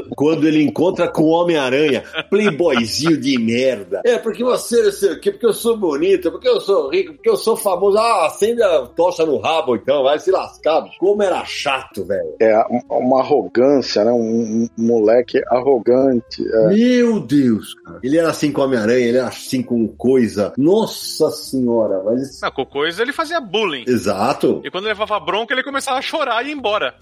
Quando 0.16 0.46
ele 0.46 0.62
encontra 0.62 1.08
com 1.08 1.24
o 1.24 1.28
Homem-Aranha, 1.30 2.02
playboyzinho 2.30 3.18
de 3.18 3.38
merda. 3.38 4.00
É, 4.04 4.16
porque 4.16 4.42
você 4.42 4.82
não 4.82 4.92
sei 4.92 5.12
o 5.12 5.20
quê, 5.20 5.30
porque 5.30 5.46
eu 5.46 5.52
sou 5.52 5.76
bonito, 5.76 6.30
porque 6.30 6.48
eu 6.48 6.60
sou 6.60 6.88
rico, 6.90 7.14
porque 7.14 7.28
eu 7.28 7.36
sou 7.36 7.56
famoso. 7.56 7.98
Ah, 7.98 8.26
acende 8.26 8.62
a 8.62 8.86
tocha 8.86 9.26
no 9.26 9.38
rabo 9.38 9.76
então, 9.76 10.02
vai 10.02 10.18
se 10.18 10.30
lascar, 10.30 10.80
bicho. 10.82 10.96
Como 10.98 11.22
era 11.22 11.44
chato, 11.44 12.04
velho. 12.04 12.36
É, 12.40 12.54
uma 12.88 13.20
arrogância, 13.20 14.04
né? 14.04 14.12
Um, 14.12 14.68
um 14.78 14.86
moleque 14.86 15.42
arrogante. 15.48 16.42
É. 16.42 16.68
Meu 16.68 17.20
Deus, 17.20 17.74
cara. 17.74 18.00
Ele 18.02 18.16
era 18.16 18.30
assim 18.30 18.50
com 18.50 18.62
o 18.62 18.64
Homem-Aranha, 18.64 19.06
ele 19.06 19.18
era 19.18 19.28
assim 19.28 19.62
com 19.62 19.86
coisa. 19.88 20.52
Nossa 20.70 21.30
senhora, 21.32 22.00
mas. 22.04 22.40
Não, 22.40 22.50
com 22.52 22.64
coisa 22.64 23.02
ele 23.02 23.12
fazia 23.12 23.40
bullying. 23.40 23.84
Exato. 23.88 24.60
E 24.64 24.70
quando 24.70 24.84
levava 24.84 25.18
bronca, 25.18 25.52
ele 25.52 25.64
começava 25.64 25.98
a 25.98 26.02
chorar 26.02 26.46
e 26.46 26.50
ir 26.50 26.52
embora. 26.52 26.94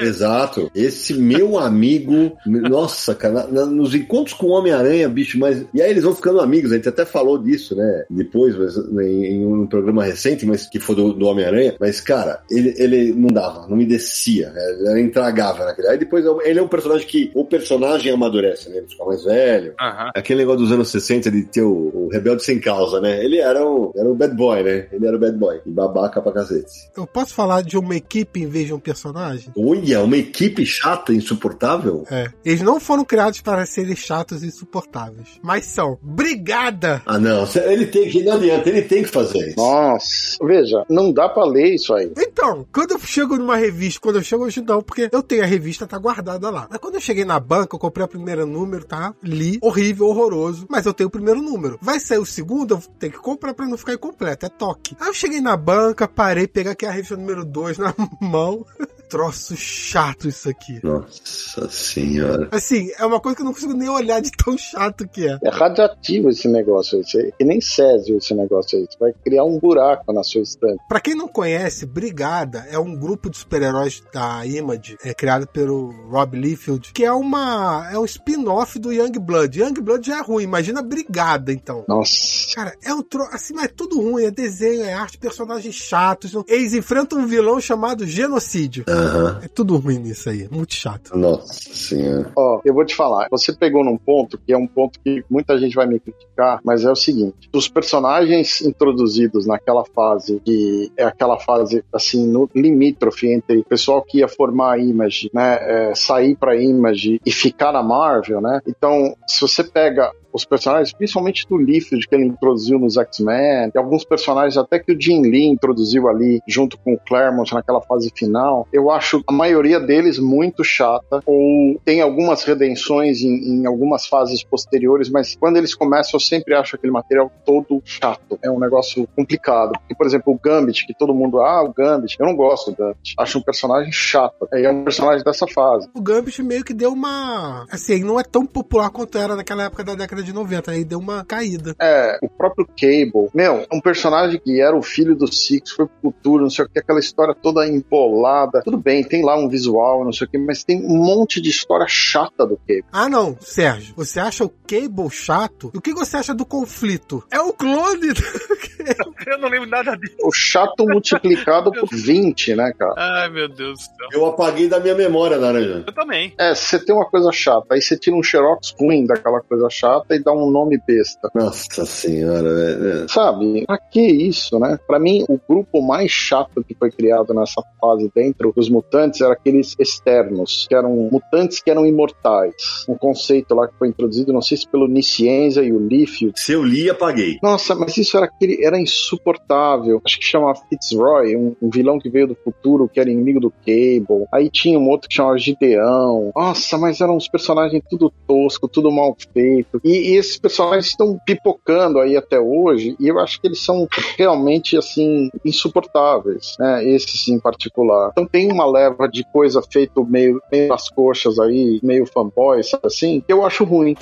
Exato. 0.00 0.70
Esse 0.72 1.14
meu 1.14 1.58
amigo, 1.58 2.36
nossa, 2.46 3.12
cara, 3.12 3.48
na, 3.48 3.66
nos 3.66 3.92
encontros 3.92 4.34
com 4.34 4.46
o 4.46 4.50
Homem-Aranha, 4.50 5.08
bicho, 5.08 5.36
mas. 5.36 5.66
E 5.74 5.82
aí 5.82 5.90
eles 5.90 6.04
vão 6.04 6.14
ficando 6.14 6.40
amigos, 6.40 6.70
a 6.70 6.76
gente 6.76 6.88
até 6.88 7.04
falou 7.04 7.38
disso, 7.38 7.74
né? 7.74 8.04
Depois, 8.08 8.56
mas, 8.56 8.76
em, 9.04 9.24
em 9.24 9.46
um 9.46 9.66
programa 9.66 10.04
recente, 10.04 10.46
mas 10.46 10.66
que 10.66 10.78
foi 10.78 10.94
do, 10.94 11.12
do 11.12 11.26
Homem-Aranha. 11.26 11.74
Mas, 11.80 12.00
cara, 12.00 12.42
ele, 12.48 12.72
ele 12.78 13.12
não 13.12 13.28
dava, 13.28 13.66
não 13.66 13.76
me 13.76 13.84
descia, 13.84 14.50
né? 14.50 14.62
era 14.86 15.00
intragável 15.00 15.64
naquele. 15.64 15.88
Aí 15.88 15.98
depois 15.98 16.24
ele 16.44 16.60
é 16.60 16.62
um 16.62 16.68
personagem 16.68 17.06
que 17.06 17.32
o 17.34 17.44
personagem 17.44 18.12
amadurece, 18.12 18.68
né? 18.68 18.78
Ele 18.78 18.86
fica 18.86 19.04
mais 19.04 19.24
velho. 19.24 19.74
Uhum. 19.80 20.10
Aquele 20.14 20.40
negócio 20.40 20.60
dos 20.60 20.72
anos 20.72 20.88
60 20.88 21.30
de 21.32 21.42
ter 21.44 21.62
o, 21.62 21.90
o 21.92 22.08
rebelde 22.12 22.44
sem 22.44 22.60
causa 22.60 22.81
né? 23.00 23.24
Ele 23.24 23.38
era 23.38 23.64
o, 23.64 23.92
era 23.96 24.08
o 24.08 24.14
bad 24.14 24.34
boy, 24.34 24.62
né? 24.62 24.88
Ele 24.92 25.06
era 25.06 25.16
o 25.16 25.20
bad 25.20 25.36
boy. 25.36 25.60
E 25.64 25.70
babaca 25.70 26.20
pra 26.20 26.32
cacete. 26.32 26.90
Eu 26.96 27.06
posso 27.06 27.34
falar 27.34 27.62
de 27.62 27.76
uma 27.78 27.96
equipe 27.96 28.40
em 28.40 28.46
vez 28.46 28.66
de 28.66 28.74
um 28.74 28.80
personagem? 28.80 29.50
Olha, 29.56 30.02
uma 30.02 30.16
equipe 30.16 30.64
chata, 30.64 31.12
insuportável? 31.12 32.04
É. 32.10 32.30
Eles 32.44 32.62
não 32.62 32.80
foram 32.80 33.04
criados 33.04 33.40
para 33.40 33.64
serem 33.66 33.96
chatos 33.96 34.42
e 34.42 34.46
insuportáveis. 34.46 35.28
Mas 35.42 35.66
são. 35.66 35.98
Brigada! 36.02 37.02
Ah, 37.06 37.18
não. 37.18 37.46
Ele 37.66 37.86
tem 37.86 38.08
que. 38.08 38.22
Não 38.22 38.34
adianta, 38.34 38.68
ele 38.68 38.82
tem 38.82 39.02
que 39.02 39.08
fazer 39.08 39.48
isso. 39.48 39.56
Nossa. 39.56 40.36
Veja, 40.42 40.84
não 40.88 41.12
dá 41.12 41.28
pra 41.28 41.44
ler 41.44 41.74
isso 41.74 41.94
aí. 41.94 42.12
Então, 42.16 42.66
quando 42.72 42.92
eu 42.92 42.98
chego 43.00 43.36
numa 43.36 43.56
revista, 43.56 44.00
quando 44.00 44.16
eu 44.16 44.22
chego 44.22 44.44
hoje 44.44 44.62
não, 44.62 44.82
porque 44.82 45.08
eu 45.10 45.22
tenho 45.22 45.42
a 45.42 45.46
revista, 45.46 45.86
tá 45.86 45.98
guardada 45.98 46.50
lá. 46.50 46.66
Mas 46.70 46.78
quando 46.78 46.94
eu 46.94 47.00
cheguei 47.00 47.24
na 47.24 47.38
banca, 47.38 47.74
eu 47.74 47.80
comprei 47.80 48.04
o 48.04 48.08
primeiro 48.08 48.46
número, 48.46 48.84
tá? 48.84 49.14
Li, 49.22 49.58
horrível, 49.62 50.06
horroroso. 50.06 50.66
Mas 50.68 50.86
eu 50.86 50.94
tenho 50.94 51.08
o 51.08 51.10
primeiro 51.10 51.40
número. 51.40 51.78
Vai 51.80 52.00
sair 52.00 52.18
o 52.18 52.26
segundo, 52.26 52.71
tenho 52.80 53.12
que 53.12 53.18
comprar 53.18 53.54
pra 53.54 53.66
não 53.66 53.76
ficar 53.76 53.94
incompleto. 53.94 54.46
É 54.46 54.48
toque. 54.48 54.96
Aí 55.00 55.08
eu 55.08 55.14
cheguei 55.14 55.40
na 55.40 55.56
banca, 55.56 56.08
parei, 56.08 56.46
pegar 56.46 56.72
aqui 56.72 56.86
a 56.86 56.90
revista 56.90 57.16
número 57.16 57.44
2 57.44 57.78
na 57.78 57.94
mão 58.20 58.64
troço 59.12 59.54
chato 59.54 60.26
isso 60.26 60.48
aqui. 60.48 60.80
Nossa 60.82 61.68
senhora. 61.68 62.48
Assim, 62.50 62.90
é 62.98 63.04
uma 63.04 63.20
coisa 63.20 63.36
que 63.36 63.42
eu 63.42 63.44
não 63.44 63.52
consigo 63.52 63.74
nem 63.74 63.90
olhar 63.90 64.22
de 64.22 64.30
tão 64.32 64.56
chato 64.56 65.06
que 65.06 65.28
é. 65.28 65.38
É 65.42 65.50
radioativo 65.50 66.30
esse 66.30 66.48
negócio 66.48 66.98
aí. 66.98 67.26
É 67.28 67.30
que 67.32 67.44
nem 67.44 67.60
Césio 67.60 68.16
esse 68.16 68.32
negócio 68.32 68.78
aí. 68.78 68.86
Você 68.90 68.96
vai 68.98 69.12
criar 69.22 69.44
um 69.44 69.58
buraco 69.58 70.10
na 70.14 70.22
sua 70.22 70.40
estante. 70.40 70.82
Pra 70.88 70.98
quem 70.98 71.14
não 71.14 71.28
conhece, 71.28 71.84
Brigada 71.84 72.66
é 72.70 72.78
um 72.78 72.96
grupo 72.96 73.28
de 73.28 73.36
super-heróis 73.36 74.02
da 74.14 74.46
Image, 74.46 74.96
é 75.04 75.12
criado 75.12 75.46
pelo 75.46 75.90
Rob 76.08 76.34
Liefeld, 76.34 76.90
que 76.94 77.04
é 77.04 77.12
uma 77.12 77.90
é 77.92 77.98
um 77.98 78.06
spin-off 78.06 78.78
do 78.78 78.94
Young 78.94 79.18
Blood. 79.18 79.60
Young 79.60 79.74
Blood 79.74 80.06
já 80.06 80.20
é 80.20 80.22
ruim, 80.22 80.44
imagina 80.44 80.80
Brigada, 80.80 81.52
então. 81.52 81.84
Nossa. 81.86 82.54
Cara, 82.54 82.74
é 82.82 82.94
um 82.94 83.02
tro... 83.02 83.24
assim, 83.24 83.52
mas 83.52 83.66
é 83.66 83.68
tudo 83.68 84.00
ruim. 84.00 84.24
É 84.24 84.30
desenho, 84.30 84.84
é 84.84 84.94
arte, 84.94 85.18
personagens 85.18 85.74
chatos. 85.74 86.32
Eles 86.48 86.72
enfrentam 86.72 87.18
um 87.18 87.26
vilão 87.26 87.60
chamado 87.60 88.06
Genocídio. 88.06 88.84
Ah. 88.88 89.01
Uhum. 89.02 89.38
É 89.42 89.48
tudo 89.48 89.76
ruim 89.76 89.98
nisso 89.98 90.28
aí, 90.28 90.48
muito 90.50 90.74
chato. 90.74 91.16
Nossa 91.16 91.52
senhora. 91.74 92.30
Ó, 92.36 92.60
eu 92.64 92.74
vou 92.74 92.84
te 92.84 92.94
falar, 92.94 93.28
você 93.30 93.52
pegou 93.52 93.84
num 93.84 93.96
ponto 93.96 94.38
que 94.38 94.52
é 94.52 94.56
um 94.56 94.66
ponto 94.66 94.98
que 95.00 95.24
muita 95.28 95.58
gente 95.58 95.74
vai 95.74 95.86
me 95.86 95.98
criticar, 95.98 96.60
mas 96.64 96.84
é 96.84 96.90
o 96.90 96.96
seguinte: 96.96 97.48
os 97.52 97.68
personagens 97.68 98.60
introduzidos 98.60 99.46
naquela 99.46 99.84
fase, 99.84 100.40
que 100.44 100.90
é 100.96 101.04
aquela 101.04 101.38
fase 101.38 101.84
assim, 101.92 102.26
no 102.26 102.48
limítrofe 102.54 103.32
entre 103.32 103.58
o 103.58 103.64
pessoal 103.64 104.02
que 104.02 104.18
ia 104.18 104.28
formar 104.28 104.74
a 104.74 104.78
Image, 104.78 105.30
né, 105.32 105.58
é, 105.60 105.94
sair 105.94 106.36
pra 106.36 106.56
Image 106.56 107.20
e 107.24 107.30
ficar 107.30 107.72
na 107.72 107.82
Marvel, 107.82 108.40
né? 108.40 108.60
Então, 108.66 109.14
se 109.26 109.40
você 109.40 109.64
pega 109.64 110.12
os 110.32 110.44
personagens, 110.44 110.92
principalmente 110.92 111.46
do 111.48 111.56
Liefeld, 111.56 112.06
que 112.06 112.14
ele 112.14 112.26
introduziu 112.26 112.78
nos 112.78 112.96
X-Men, 112.96 113.70
e 113.74 113.78
alguns 113.78 114.04
personagens 114.04 114.56
até 114.56 114.78
que 114.78 114.92
o 114.92 115.00
Jim 115.00 115.22
Lee 115.22 115.46
introduziu 115.46 116.08
ali 116.08 116.40
junto 116.46 116.78
com 116.78 116.94
o 116.94 116.98
Claremont 116.98 117.52
naquela 117.52 117.80
fase 117.80 118.10
final, 118.14 118.66
eu 118.72 118.90
acho 118.90 119.22
a 119.26 119.32
maioria 119.32 119.80
deles 119.80 120.18
muito 120.18 120.64
chata, 120.64 121.20
ou 121.26 121.80
tem 121.84 122.00
algumas 122.00 122.44
redenções 122.44 123.22
em, 123.22 123.60
em 123.60 123.66
algumas 123.66 124.06
fases 124.06 124.42
posteriores, 124.42 125.08
mas 125.08 125.36
quando 125.36 125.56
eles 125.56 125.74
começam 125.74 126.12
eu 126.14 126.20
sempre 126.20 126.54
acho 126.54 126.76
aquele 126.76 126.92
material 126.92 127.30
todo 127.44 127.82
chato. 127.84 128.38
É 128.42 128.50
um 128.50 128.58
negócio 128.58 129.08
complicado. 129.16 129.72
E, 129.88 129.94
por 129.94 130.06
exemplo, 130.06 130.32
o 130.32 130.38
Gambit, 130.38 130.86
que 130.86 130.94
todo 130.94 131.14
mundo, 131.14 131.40
ah, 131.40 131.62
o 131.62 131.72
Gambit, 131.72 132.16
eu 132.18 132.26
não 132.26 132.36
gosto 132.36 132.70
do 132.70 132.76
Gambit. 132.76 133.14
Acho 133.18 133.38
um 133.38 133.42
personagem 133.42 133.92
chato. 133.92 134.48
É 134.52 134.70
um 134.70 134.84
personagem 134.84 135.24
dessa 135.24 135.46
fase. 135.46 135.88
O 135.94 136.00
Gambit 136.00 136.42
meio 136.42 136.64
que 136.64 136.74
deu 136.74 136.92
uma. 136.92 137.66
Assim, 137.70 138.02
não 138.04 138.18
é 138.18 138.24
tão 138.24 138.46
popular 138.46 138.90
quanto 138.90 139.18
era 139.18 139.36
naquela 139.36 139.64
época 139.64 139.84
da 139.84 139.94
década 139.94 140.21
década 140.22 140.24
de 140.24 140.32
90, 140.32 140.70
aí 140.70 140.84
deu 140.84 140.98
uma 140.98 141.24
caída. 141.24 141.74
É, 141.80 142.18
o 142.22 142.28
próprio 142.28 142.66
Cable, 142.66 143.28
meu, 143.34 143.66
um 143.72 143.80
personagem 143.80 144.40
que 144.40 144.60
era 144.60 144.76
o 144.76 144.82
filho 144.82 145.14
do 145.14 145.30
Six, 145.30 145.72
foi 145.72 145.86
pro 145.86 146.12
futuro, 146.12 146.44
não 146.44 146.50
sei 146.50 146.64
o 146.64 146.68
que, 146.68 146.78
aquela 146.78 147.00
história 147.00 147.34
toda 147.34 147.66
embolada. 147.66 148.62
Tudo 148.62 148.78
bem, 148.78 149.04
tem 149.04 149.24
lá 149.24 149.36
um 149.36 149.48
visual, 149.48 150.04
não 150.04 150.12
sei 150.12 150.26
o 150.26 150.30
que, 150.30 150.38
mas 150.38 150.64
tem 150.64 150.82
um 150.84 150.98
monte 150.98 151.40
de 151.40 151.50
história 151.50 151.86
chata 151.88 152.46
do 152.46 152.56
Cable. 152.56 152.84
Ah, 152.92 153.08
não, 153.08 153.36
Sérgio, 153.40 153.94
você 153.96 154.20
acha 154.20 154.44
o 154.44 154.48
Cable 154.48 155.10
chato? 155.10 155.70
E 155.74 155.78
o 155.78 155.80
que 155.80 155.92
você 155.92 156.16
acha 156.16 156.34
do 156.34 156.46
conflito? 156.46 157.24
É 157.30 157.40
o 157.40 157.52
clone 157.52 158.12
do 158.12 158.22
Cable. 158.22 159.12
Eu 159.26 159.38
não 159.38 159.48
lembro 159.48 159.68
nada 159.68 159.96
disso. 159.96 160.16
O 160.22 160.32
chato 160.32 160.84
multiplicado 160.86 161.70
por 161.72 161.88
20, 161.90 162.54
né, 162.54 162.72
cara? 162.76 162.94
Ai, 162.96 163.28
meu 163.30 163.48
Deus 163.48 163.78
do 163.78 163.84
céu. 163.84 164.08
Eu 164.12 164.26
apaguei 164.26 164.68
da 164.68 164.80
minha 164.80 164.94
memória, 164.94 165.36
Laranja. 165.36 165.84
Eu 165.86 165.92
também. 165.92 166.34
É, 166.38 166.54
você 166.54 166.78
tem 166.84 166.94
uma 166.94 167.08
coisa 167.08 167.30
chata, 167.32 167.74
aí 167.74 167.80
você 167.80 167.96
tira 167.96 168.16
um 168.16 168.22
xerox 168.22 168.74
ruim 168.78 169.06
daquela 169.06 169.40
coisa 169.40 169.68
chata 169.70 170.11
e 170.14 170.22
dá 170.22 170.32
um 170.32 170.50
nome 170.50 170.80
besta. 170.86 171.30
Nossa 171.34 171.84
senhora, 171.84 172.54
velho. 172.54 173.08
Sabe? 173.08 173.64
Pra 173.66 173.78
que 173.78 174.00
isso, 174.00 174.58
né? 174.58 174.78
Pra 174.86 174.98
mim, 174.98 175.24
o 175.28 175.38
grupo 175.48 175.82
mais 175.82 176.10
chato 176.10 176.62
que 176.62 176.74
foi 176.74 176.90
criado 176.90 177.34
nessa 177.34 177.62
fase 177.80 178.10
dentro 178.14 178.52
dos 178.54 178.68
mutantes 178.68 179.20
era 179.20 179.32
aqueles 179.32 179.74
externos, 179.78 180.66
que 180.68 180.74
eram 180.74 181.08
mutantes 181.10 181.60
que 181.60 181.70
eram 181.70 181.86
imortais. 181.86 182.84
Um 182.88 182.96
conceito 182.96 183.54
lá 183.54 183.68
que 183.68 183.74
foi 183.78 183.88
introduzido, 183.88 184.32
não 184.32 184.42
sei 184.42 184.56
se 184.56 184.68
pelo 184.68 184.88
Niscienza 184.88 185.62
e 185.62 185.72
o 185.72 185.78
Lífio. 185.78 186.32
Se 186.34 186.52
eu 186.52 186.62
li, 186.62 186.88
apaguei. 186.88 187.38
Nossa, 187.42 187.74
mas 187.74 187.96
isso 187.96 188.16
era 188.16 188.26
aquele, 188.26 188.64
era 188.64 188.78
insuportável. 188.78 190.00
Acho 190.04 190.18
que 190.18 190.24
chama 190.24 190.54
Fitzroy, 190.54 191.36
um, 191.36 191.54
um 191.60 191.70
vilão 191.70 191.98
que 191.98 192.08
veio 192.08 192.28
do 192.28 192.34
futuro, 192.34 192.88
que 192.88 193.00
era 193.00 193.10
inimigo 193.10 193.40
do 193.40 193.50
Cable. 193.50 194.26
Aí 194.32 194.50
tinha 194.50 194.78
um 194.78 194.88
outro 194.88 195.08
que 195.08 195.14
chamava 195.14 195.38
Gideão. 195.38 196.32
Nossa, 196.34 196.78
mas 196.78 197.00
eram 197.00 197.16
uns 197.16 197.28
personagens 197.28 197.82
tudo 197.88 198.12
tosco, 198.26 198.68
tudo 198.68 198.90
mal 198.90 199.16
feito. 199.32 199.80
E, 199.84 200.01
e 200.02 200.16
esses 200.16 200.38
personagens 200.38 200.86
estão 200.86 201.18
pipocando 201.24 202.00
aí 202.00 202.16
até 202.16 202.40
hoje, 202.40 202.96
e 202.98 203.08
eu 203.08 203.18
acho 203.18 203.40
que 203.40 203.46
eles 203.46 203.60
são 203.60 203.86
realmente, 204.16 204.76
assim, 204.76 205.30
insuportáveis, 205.44 206.56
né? 206.58 206.84
Esses 206.84 207.28
em 207.28 207.38
particular. 207.38 208.10
Então 208.12 208.26
tem 208.26 208.50
uma 208.50 208.66
leva 208.66 209.08
de 209.08 209.24
coisa 209.32 209.62
feito 209.62 210.04
meio, 210.04 210.40
meio 210.50 210.68
nas 210.68 210.88
coxas 210.88 211.38
aí, 211.38 211.80
meio 211.82 212.06
fanboy, 212.06 212.62
sabe 212.62 212.86
assim, 212.86 213.20
que 213.20 213.32
eu 213.32 213.44
acho 213.44 213.64
ruim. 213.64 213.96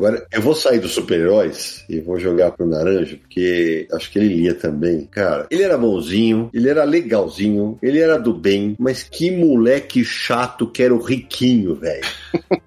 Agora, 0.00 0.26
eu 0.32 0.40
vou 0.40 0.54
sair 0.54 0.78
dos 0.78 0.92
super-heróis 0.92 1.84
e 1.86 2.00
vou 2.00 2.18
jogar 2.18 2.52
pro 2.52 2.66
Naranja, 2.66 3.18
porque 3.18 3.86
acho 3.92 4.10
que 4.10 4.18
ele 4.18 4.34
lia 4.34 4.54
também. 4.54 5.04
Cara, 5.04 5.46
ele 5.50 5.62
era 5.62 5.76
bonzinho, 5.76 6.48
ele 6.54 6.70
era 6.70 6.84
legalzinho, 6.84 7.78
ele 7.82 7.98
era 7.98 8.18
do 8.18 8.32
bem, 8.32 8.74
mas 8.78 9.02
que 9.02 9.30
moleque 9.30 10.02
chato 10.02 10.66
que 10.66 10.82
era 10.82 10.94
o 10.94 11.02
riquinho, 11.02 11.74
velho. 11.74 12.00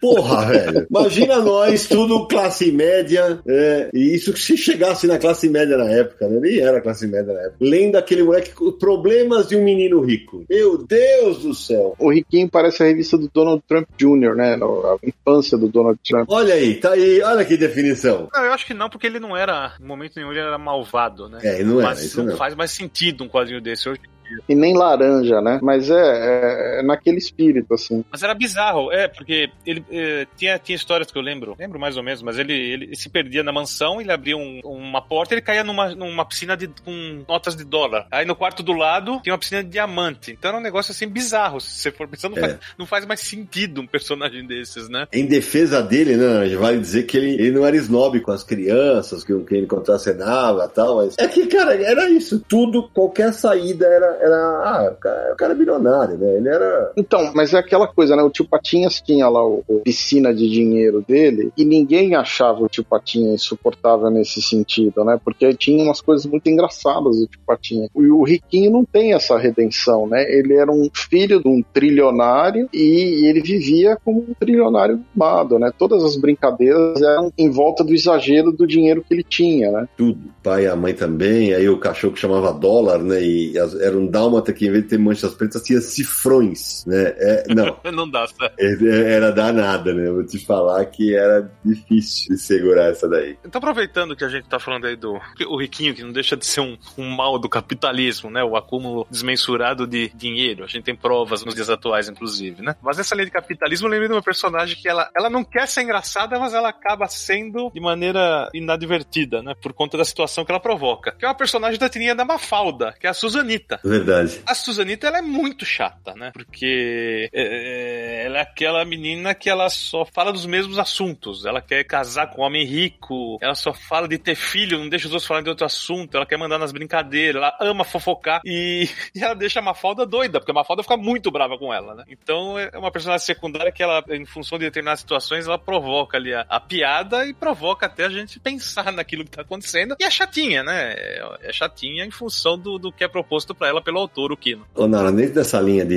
Porra, 0.00 0.46
velho. 0.46 0.86
Imagina 0.90 1.38
nós, 1.40 1.86
tudo 1.86 2.26
classe 2.26 2.70
média, 2.70 3.40
é, 3.46 3.90
e 3.92 4.14
isso 4.14 4.32
que 4.32 4.40
se 4.40 4.56
chegasse 4.56 5.06
na 5.06 5.18
classe 5.18 5.48
média 5.48 5.76
na 5.76 5.90
época, 5.90 6.28
né? 6.28 6.40
Nem 6.40 6.58
era 6.58 6.80
classe 6.80 7.06
média 7.06 7.32
na 7.32 7.40
época. 7.40 7.56
Lendo 7.60 7.96
aquele 7.96 8.22
moleque, 8.22 8.52
problemas 8.78 9.48
de 9.48 9.56
um 9.56 9.64
menino 9.64 10.00
rico. 10.00 10.44
Meu 10.48 10.78
Deus 10.84 11.42
do 11.42 11.54
céu. 11.54 11.94
O 11.98 12.10
Riquinho 12.12 12.48
parece 12.50 12.82
a 12.82 12.86
revista 12.86 13.16
do 13.16 13.30
Donald 13.32 13.62
Trump 13.66 13.88
Jr., 13.96 14.34
né? 14.34 14.54
A 14.56 15.06
infância 15.06 15.56
do 15.56 15.68
Donald 15.68 15.98
Trump. 16.06 16.28
Olha 16.30 16.54
aí, 16.54 16.74
tá 16.74 16.92
aí, 16.92 17.22
olha 17.22 17.44
que 17.44 17.56
definição. 17.56 18.28
Não, 18.32 18.44
eu 18.44 18.52
acho 18.52 18.66
que 18.66 18.74
não, 18.74 18.88
porque 18.88 19.06
ele 19.06 19.20
não 19.20 19.36
era, 19.36 19.74
em 19.80 19.84
momento 19.84 20.16
nenhum, 20.16 20.30
ele 20.30 20.40
era 20.40 20.58
malvado, 20.58 21.28
né? 21.28 21.38
É, 21.42 21.60
ele 21.60 21.64
não 21.64 21.80
era, 21.80 21.90
Mas 21.90 22.02
isso 22.02 22.22
não, 22.22 22.30
não. 22.30 22.36
faz 22.36 22.54
mais 22.54 22.70
sentido 22.70 23.24
um 23.24 23.28
quadrinho 23.28 23.60
desse 23.60 23.88
hoje. 23.88 24.00
E 24.48 24.54
nem 24.54 24.74
laranja, 24.76 25.40
né? 25.40 25.58
Mas 25.62 25.90
é, 25.90 25.94
é, 25.94 26.80
é 26.80 26.82
naquele 26.82 27.18
espírito, 27.18 27.72
assim. 27.74 28.04
Mas 28.10 28.22
era 28.22 28.34
bizarro, 28.34 28.90
é, 28.92 29.08
porque 29.08 29.50
ele 29.66 29.84
eh, 29.90 30.26
tinha, 30.36 30.58
tinha 30.58 30.76
histórias 30.76 31.10
que 31.10 31.18
eu 31.18 31.22
lembro, 31.22 31.54
lembro 31.58 31.78
mais 31.78 31.96
ou 31.96 32.02
menos, 32.02 32.22
mas 32.22 32.38
ele, 32.38 32.52
ele 32.54 32.96
se 32.96 33.08
perdia 33.08 33.42
na 33.42 33.52
mansão, 33.52 34.00
ele 34.00 34.12
abria 34.12 34.36
um- 34.36 34.60
uma 34.64 35.00
porta 35.02 35.34
e 35.34 35.36
ele 35.36 35.42
caía 35.42 35.64
numa, 35.64 35.94
numa 35.94 36.24
piscina 36.24 36.56
de, 36.56 36.68
com 36.84 37.24
notas 37.28 37.54
de 37.56 37.64
dólar. 37.64 38.06
Aí 38.10 38.24
no 38.24 38.34
quarto 38.36 38.62
do 38.62 38.72
lado 38.72 39.20
tinha 39.22 39.32
uma 39.32 39.38
piscina 39.38 39.62
de 39.62 39.70
diamante. 39.70 40.32
Então 40.32 40.50
era 40.50 40.58
um 40.58 40.62
negócio 40.62 40.92
assim 40.92 41.06
bizarro. 41.08 41.60
Se 41.60 41.70
você 41.80 41.90
for 41.90 42.08
pensar, 42.08 42.28
não, 42.28 42.38
É. 42.38 42.40
faz, 42.40 42.58
não 42.78 42.86
faz 42.86 43.06
mais 43.06 43.20
sentido 43.20 43.80
um 43.80 43.86
personagem 43.86 44.46
desses, 44.46 44.88
né? 44.88 45.06
Em 45.12 45.26
defesa 45.26 45.82
dele, 45.82 46.16
né, 46.16 46.54
vale 46.56 46.78
dizer 46.78 47.04
que 47.04 47.16
ele, 47.16 47.32
ele 47.34 47.50
não 47.52 47.66
era 47.66 47.76
snob 47.76 48.20
com 48.20 48.30
as 48.32 48.42
crianças, 48.44 49.24
com 49.24 49.44
quem 49.44 49.58
ele 49.58 49.66
contracenava 49.66 50.64
e 50.64 50.74
tal, 50.74 50.96
mas 50.96 51.16
é 51.18 51.26
que, 51.28 51.46
cara, 51.46 51.74
era 51.74 52.08
isso. 52.10 52.40
Tudo, 52.48 52.88
qualquer 52.92 53.32
saída 53.32 53.86
era, 53.86 54.13
era 54.20 54.36
ah, 54.36 54.92
o 54.92 54.96
cara, 54.96 55.32
o 55.32 55.36
cara 55.36 55.52
é 55.52 55.56
bilionário, 55.56 56.16
né? 56.18 56.36
Ele 56.36 56.48
era. 56.48 56.92
Então, 56.96 57.32
mas 57.34 57.52
é 57.54 57.58
aquela 57.58 57.86
coisa, 57.86 58.16
né? 58.16 58.22
O 58.22 58.30
tio 58.30 58.46
Patinhas 58.46 59.00
tinha 59.00 59.28
lá 59.28 59.44
o, 59.46 59.62
o 59.68 59.80
piscina 59.80 60.32
de 60.34 60.48
dinheiro 60.48 61.04
dele 61.06 61.52
e 61.56 61.64
ninguém 61.64 62.14
achava 62.14 62.62
o 62.62 62.68
tio 62.68 62.84
Patinhas 62.84 63.34
insuportável 63.34 64.10
nesse 64.10 64.40
sentido, 64.42 65.04
né? 65.04 65.18
Porque 65.24 65.52
tinha 65.54 65.84
umas 65.84 66.00
coisas 66.00 66.26
muito 66.26 66.48
engraçadas 66.48 67.18
do 67.18 67.26
tio 67.26 67.40
Patinhas. 67.46 67.88
E 67.94 68.06
o 68.10 68.22
Riquinho 68.22 68.70
não 68.70 68.84
tem 68.84 69.12
essa 69.14 69.36
redenção, 69.38 70.06
né? 70.06 70.22
Ele 70.30 70.54
era 70.54 70.70
um 70.70 70.88
filho 70.92 71.40
de 71.42 71.48
um 71.48 71.62
trilionário 71.72 72.68
e 72.72 73.26
ele 73.26 73.40
vivia 73.40 73.96
como 74.04 74.20
um 74.20 74.34
trilionário 74.38 75.02
mimado, 75.14 75.58
né? 75.58 75.70
Todas 75.78 76.02
as 76.04 76.16
brincadeiras 76.16 77.00
eram 77.02 77.32
em 77.36 77.50
volta 77.50 77.84
do 77.84 77.94
exagero 77.94 78.52
do 78.52 78.66
dinheiro 78.66 79.04
que 79.06 79.14
ele 79.14 79.22
tinha, 79.22 79.70
né? 79.70 79.88
Tudo. 79.96 80.18
O 80.18 80.42
pai 80.42 80.64
e 80.64 80.66
a 80.68 80.76
mãe 80.76 80.94
também, 80.94 81.54
aí 81.54 81.68
o 81.68 81.78
cachorro 81.78 82.12
que 82.14 82.20
chamava 82.20 82.52
dólar, 82.52 82.98
né? 83.02 83.22
E 83.22 83.58
as- 83.58 83.74
era 83.80 83.96
um 83.96 84.03
dálmata 84.06 84.52
que, 84.52 84.66
em 84.66 84.70
vez 84.70 84.84
de 84.84 84.90
ter 84.90 84.98
manchas 84.98 85.34
pretas, 85.34 85.62
tinha 85.62 85.80
cifrões, 85.80 86.84
né? 86.86 87.14
É, 87.16 87.44
não, 87.54 87.76
Não 87.92 88.08
dá, 88.08 88.26
é- 88.58 89.12
era 89.14 89.30
danada, 89.30 89.92
né? 89.92 90.10
Vou 90.10 90.24
te 90.24 90.38
falar 90.44 90.84
que 90.86 91.14
era 91.14 91.50
difícil 91.64 92.34
de 92.34 92.40
segurar 92.40 92.90
essa 92.90 93.08
daí. 93.08 93.36
Então, 93.44 93.58
aproveitando 93.58 94.16
que 94.16 94.24
a 94.24 94.28
gente 94.28 94.48
tá 94.48 94.58
falando 94.58 94.86
aí 94.86 94.96
do 94.96 95.20
o 95.48 95.56
riquinho, 95.60 95.94
que 95.94 96.02
não 96.02 96.12
deixa 96.12 96.36
de 96.36 96.46
ser 96.46 96.60
um, 96.60 96.76
um 96.98 97.08
mal 97.08 97.38
do 97.38 97.48
capitalismo, 97.48 98.30
né? 98.30 98.42
O 98.42 98.56
acúmulo 98.56 99.06
desmensurado 99.10 99.86
de 99.86 100.10
dinheiro. 100.14 100.64
A 100.64 100.66
gente 100.66 100.84
tem 100.84 100.94
provas 100.96 101.44
nos 101.44 101.54
dias 101.54 101.70
atuais, 101.70 102.08
inclusive, 102.08 102.62
né? 102.62 102.74
Mas 102.82 102.96
nessa 102.96 103.14
linha 103.14 103.26
de 103.26 103.32
capitalismo, 103.32 103.86
eu 103.86 103.90
lembrei 103.90 104.08
de 104.08 104.14
uma 104.14 104.22
personagem 104.22 104.76
que 104.76 104.88
ela, 104.88 105.10
ela 105.16 105.30
não 105.30 105.44
quer 105.44 105.68
ser 105.68 105.82
engraçada, 105.82 106.38
mas 106.38 106.54
ela 106.54 106.68
acaba 106.68 107.06
sendo 107.08 107.70
de 107.72 107.80
maneira 107.80 108.48
inadvertida, 108.54 109.42
né? 109.42 109.54
Por 109.60 109.72
conta 109.72 109.96
da 109.96 110.04
situação 110.04 110.44
que 110.44 110.50
ela 110.50 110.60
provoca. 110.60 111.12
Que 111.12 111.24
é 111.24 111.28
uma 111.28 111.34
personagem 111.34 111.78
da 111.78 111.88
tirinha 111.88 112.14
da 112.14 112.24
Mafalda, 112.24 112.94
que 112.98 113.06
é 113.06 113.10
a 113.10 113.14
Suzanita. 113.14 113.80
Verdade. 113.98 114.42
A 114.46 114.54
Suzanita, 114.54 115.06
ela 115.06 115.18
é 115.18 115.22
muito 115.22 115.64
chata, 115.64 116.14
né? 116.14 116.32
Porque 116.32 117.28
é, 117.32 118.24
ela 118.26 118.38
é 118.38 118.40
aquela 118.40 118.84
menina 118.84 119.34
que 119.34 119.48
ela 119.48 119.68
só 119.68 120.04
fala 120.04 120.32
dos 120.32 120.46
mesmos 120.46 120.78
assuntos. 120.78 121.46
Ela 121.46 121.60
quer 121.60 121.84
casar 121.84 122.28
com 122.28 122.42
um 122.42 122.44
homem 122.44 122.64
rico, 122.64 123.38
ela 123.40 123.54
só 123.54 123.72
fala 123.72 124.08
de 124.08 124.18
ter 124.18 124.34
filho, 124.34 124.78
não 124.78 124.88
deixa 124.88 125.06
os 125.06 125.12
outros 125.12 125.26
falarem 125.26 125.44
de 125.44 125.50
outro 125.50 125.64
assunto, 125.64 126.16
ela 126.16 126.26
quer 126.26 126.36
mandar 126.36 126.58
nas 126.58 126.72
brincadeiras, 126.72 127.36
ela 127.36 127.56
ama 127.60 127.84
fofocar 127.84 128.40
e, 128.44 128.88
e 129.14 129.22
ela 129.22 129.34
deixa 129.34 129.60
a 129.60 129.62
Mafalda 129.62 130.04
doida, 130.04 130.40
porque 130.40 130.50
a 130.50 130.54
Mafalda 130.54 130.82
fica 130.82 130.96
muito 130.96 131.30
brava 131.30 131.56
com 131.56 131.72
ela, 131.72 131.94
né? 131.94 132.04
Então 132.08 132.58
é 132.58 132.76
uma 132.76 132.90
personagem 132.90 133.24
secundária 133.24 133.70
que 133.70 133.82
ela, 133.82 134.02
em 134.10 134.26
função 134.26 134.58
de 134.58 134.64
determinadas 134.64 135.00
situações, 135.00 135.46
ela 135.46 135.58
provoca 135.58 136.16
ali 136.16 136.34
a, 136.34 136.44
a 136.48 136.58
piada 136.58 137.24
e 137.26 137.32
provoca 137.32 137.86
até 137.86 138.06
a 138.06 138.10
gente 138.10 138.40
pensar 138.40 138.90
naquilo 138.92 139.24
que 139.24 139.30
tá 139.30 139.42
acontecendo. 139.42 139.94
E 140.00 140.04
é 140.04 140.10
chatinha, 140.10 140.64
né? 140.64 140.94
É, 140.96 141.38
é 141.42 141.52
chatinha 141.52 142.04
em 142.04 142.10
função 142.10 142.58
do, 142.58 142.78
do 142.78 142.90
que 142.90 143.04
é 143.04 143.08
proposto 143.08 143.54
pra 143.54 143.68
ela 143.68 143.83
pelo 143.84 143.98
autor, 143.98 144.32
o 144.32 144.36
Kino. 144.36 144.62
Ô, 144.74 144.86
Nara, 144.86 145.12
dentro 145.12 145.34
dessa 145.34 145.60
linha 145.60 145.84
de. 145.84 145.94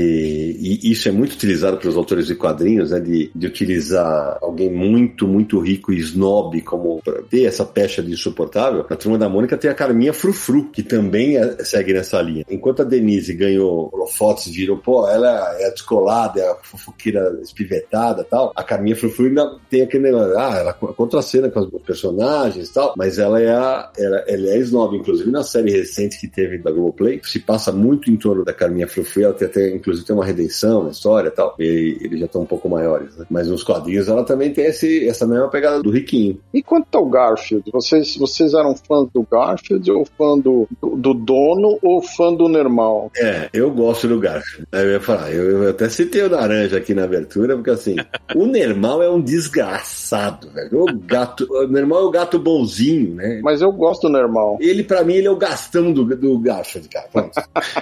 E 0.59 0.91
isso 0.91 1.07
é 1.07 1.11
muito 1.11 1.33
utilizado 1.33 1.77
pelos 1.77 1.95
autores 1.95 2.27
de 2.27 2.35
quadrinhos, 2.35 2.91
né? 2.91 2.99
De, 2.99 3.31
de 3.33 3.47
utilizar 3.47 4.37
alguém 4.41 4.71
muito, 4.71 5.27
muito 5.27 5.59
rico 5.59 5.93
e 5.93 5.99
snob 5.99 6.61
como 6.61 7.01
pra 7.03 7.21
ter 7.23 7.45
essa 7.45 7.65
pecha 7.65 8.03
de 8.03 8.11
insuportável. 8.11 8.85
Na 8.89 8.95
turma 8.95 9.17
da 9.17 9.29
Mônica 9.29 9.57
tem 9.57 9.69
a 9.71 9.75
Carminha 9.75 10.13
Frufru, 10.13 10.65
que 10.65 10.83
também 10.83 11.37
é- 11.37 11.63
segue 11.63 11.93
nessa 11.93 12.21
linha. 12.21 12.45
Enquanto 12.49 12.81
a 12.81 12.85
Denise 12.85 13.33
ganhou 13.33 13.89
holofotes, 13.93 14.53
virou, 14.53 14.77
pô, 14.77 15.07
ela 15.07 15.55
é 15.59 15.71
descolada, 15.71 16.39
é 16.39 16.51
a 16.51 16.55
fofoqueira 16.55 17.39
espivetada 17.41 18.23
tal. 18.23 18.51
A 18.55 18.63
Carminha 18.63 18.95
Frufru 18.95 19.27
ainda 19.27 19.57
tem 19.69 19.81
aquele 19.81 20.03
negócio, 20.03 20.37
ah, 20.37 20.57
ela 20.57 20.73
contracena 20.73 21.49
com 21.49 21.59
os 21.61 21.81
personagens 21.83 22.69
e 22.69 22.73
tal, 22.73 22.93
mas 22.97 23.17
ela 23.17 23.41
é 23.41 23.49
a, 23.49 23.91
ela, 23.97 24.17
ela 24.27 24.49
é 24.49 24.57
snob. 24.59 24.97
Inclusive 24.97 25.31
na 25.31 25.43
série 25.43 25.71
recente 25.71 26.19
que 26.19 26.27
teve 26.27 26.57
da 26.57 26.71
Globoplay, 26.71 27.21
se 27.23 27.39
passa 27.39 27.71
muito 27.77 28.11
em 28.11 28.17
torno 28.17 28.43
da 28.43 28.53
Carminha 28.53 28.87
Frufru, 28.87 29.23
ela 29.23 29.33
tem 29.33 29.47
até, 29.47 29.75
inclusive, 29.75 30.05
tem 30.05 30.15
uma 30.15 30.25
redenção 30.25 30.83
na 30.83 30.91
história 30.91 31.29
e 31.29 31.31
tal. 31.31 31.55
E 31.59 31.97
eles 32.01 32.19
já 32.19 32.25
estão 32.25 32.41
um 32.41 32.45
pouco 32.45 32.67
maiores, 32.69 33.15
né? 33.15 33.25
Mas 33.29 33.47
nos 33.47 33.63
quadrinhos 33.63 34.07
ela 34.07 34.23
também 34.23 34.51
tem 34.51 34.65
esse, 34.65 35.07
essa 35.07 35.25
mesma 35.25 35.47
pegada 35.49 35.81
do 35.81 35.89
riquinho. 35.89 36.39
E 36.53 36.61
quanto 36.61 36.97
ao 36.97 37.05
Garfield, 37.05 37.69
vocês, 37.71 38.15
vocês 38.17 38.53
eram 38.53 38.75
fãs 38.75 39.07
do 39.13 39.25
Garfield 39.29 39.91
ou 39.91 40.05
fã 40.05 40.37
do, 40.37 40.67
do, 40.81 40.95
do 40.95 41.13
dono 41.13 41.77
ou 41.81 42.01
fã 42.01 42.33
do 42.33 42.47
Normal? 42.47 43.11
É, 43.15 43.49
eu 43.53 43.71
gosto 43.71 44.07
do 44.07 44.19
Garfield. 44.19 44.67
Eu 44.71 44.91
ia 44.91 44.99
falar, 44.99 45.31
eu, 45.31 45.63
eu 45.63 45.69
até 45.69 45.89
citei 45.89 46.23
o 46.23 46.29
Laranja 46.29 46.77
aqui 46.77 46.93
na 46.93 47.03
abertura, 47.03 47.55
porque 47.55 47.69
assim, 47.69 47.95
o 48.35 48.45
Nermal 48.45 49.01
é 49.01 49.09
um 49.09 49.21
desgraçado, 49.21 50.49
velho. 50.51 50.83
O 50.83 50.97
gato, 50.97 51.47
o 51.49 51.67
Nermal 51.67 52.01
é 52.01 52.05
o 52.05 52.11
gato 52.11 52.39
bonzinho, 52.39 53.15
né? 53.15 53.39
Mas 53.43 53.61
eu 53.61 53.71
gosto 53.71 54.07
do 54.07 54.13
Normal. 54.13 54.57
Ele, 54.59 54.83
pra 54.83 55.03
mim, 55.03 55.15
ele 55.15 55.27
é 55.27 55.31
o 55.31 55.35
Gastão 55.35 55.91
do, 55.91 56.03
do 56.03 56.39
Garfield, 56.39 56.89
cara. 56.89 57.07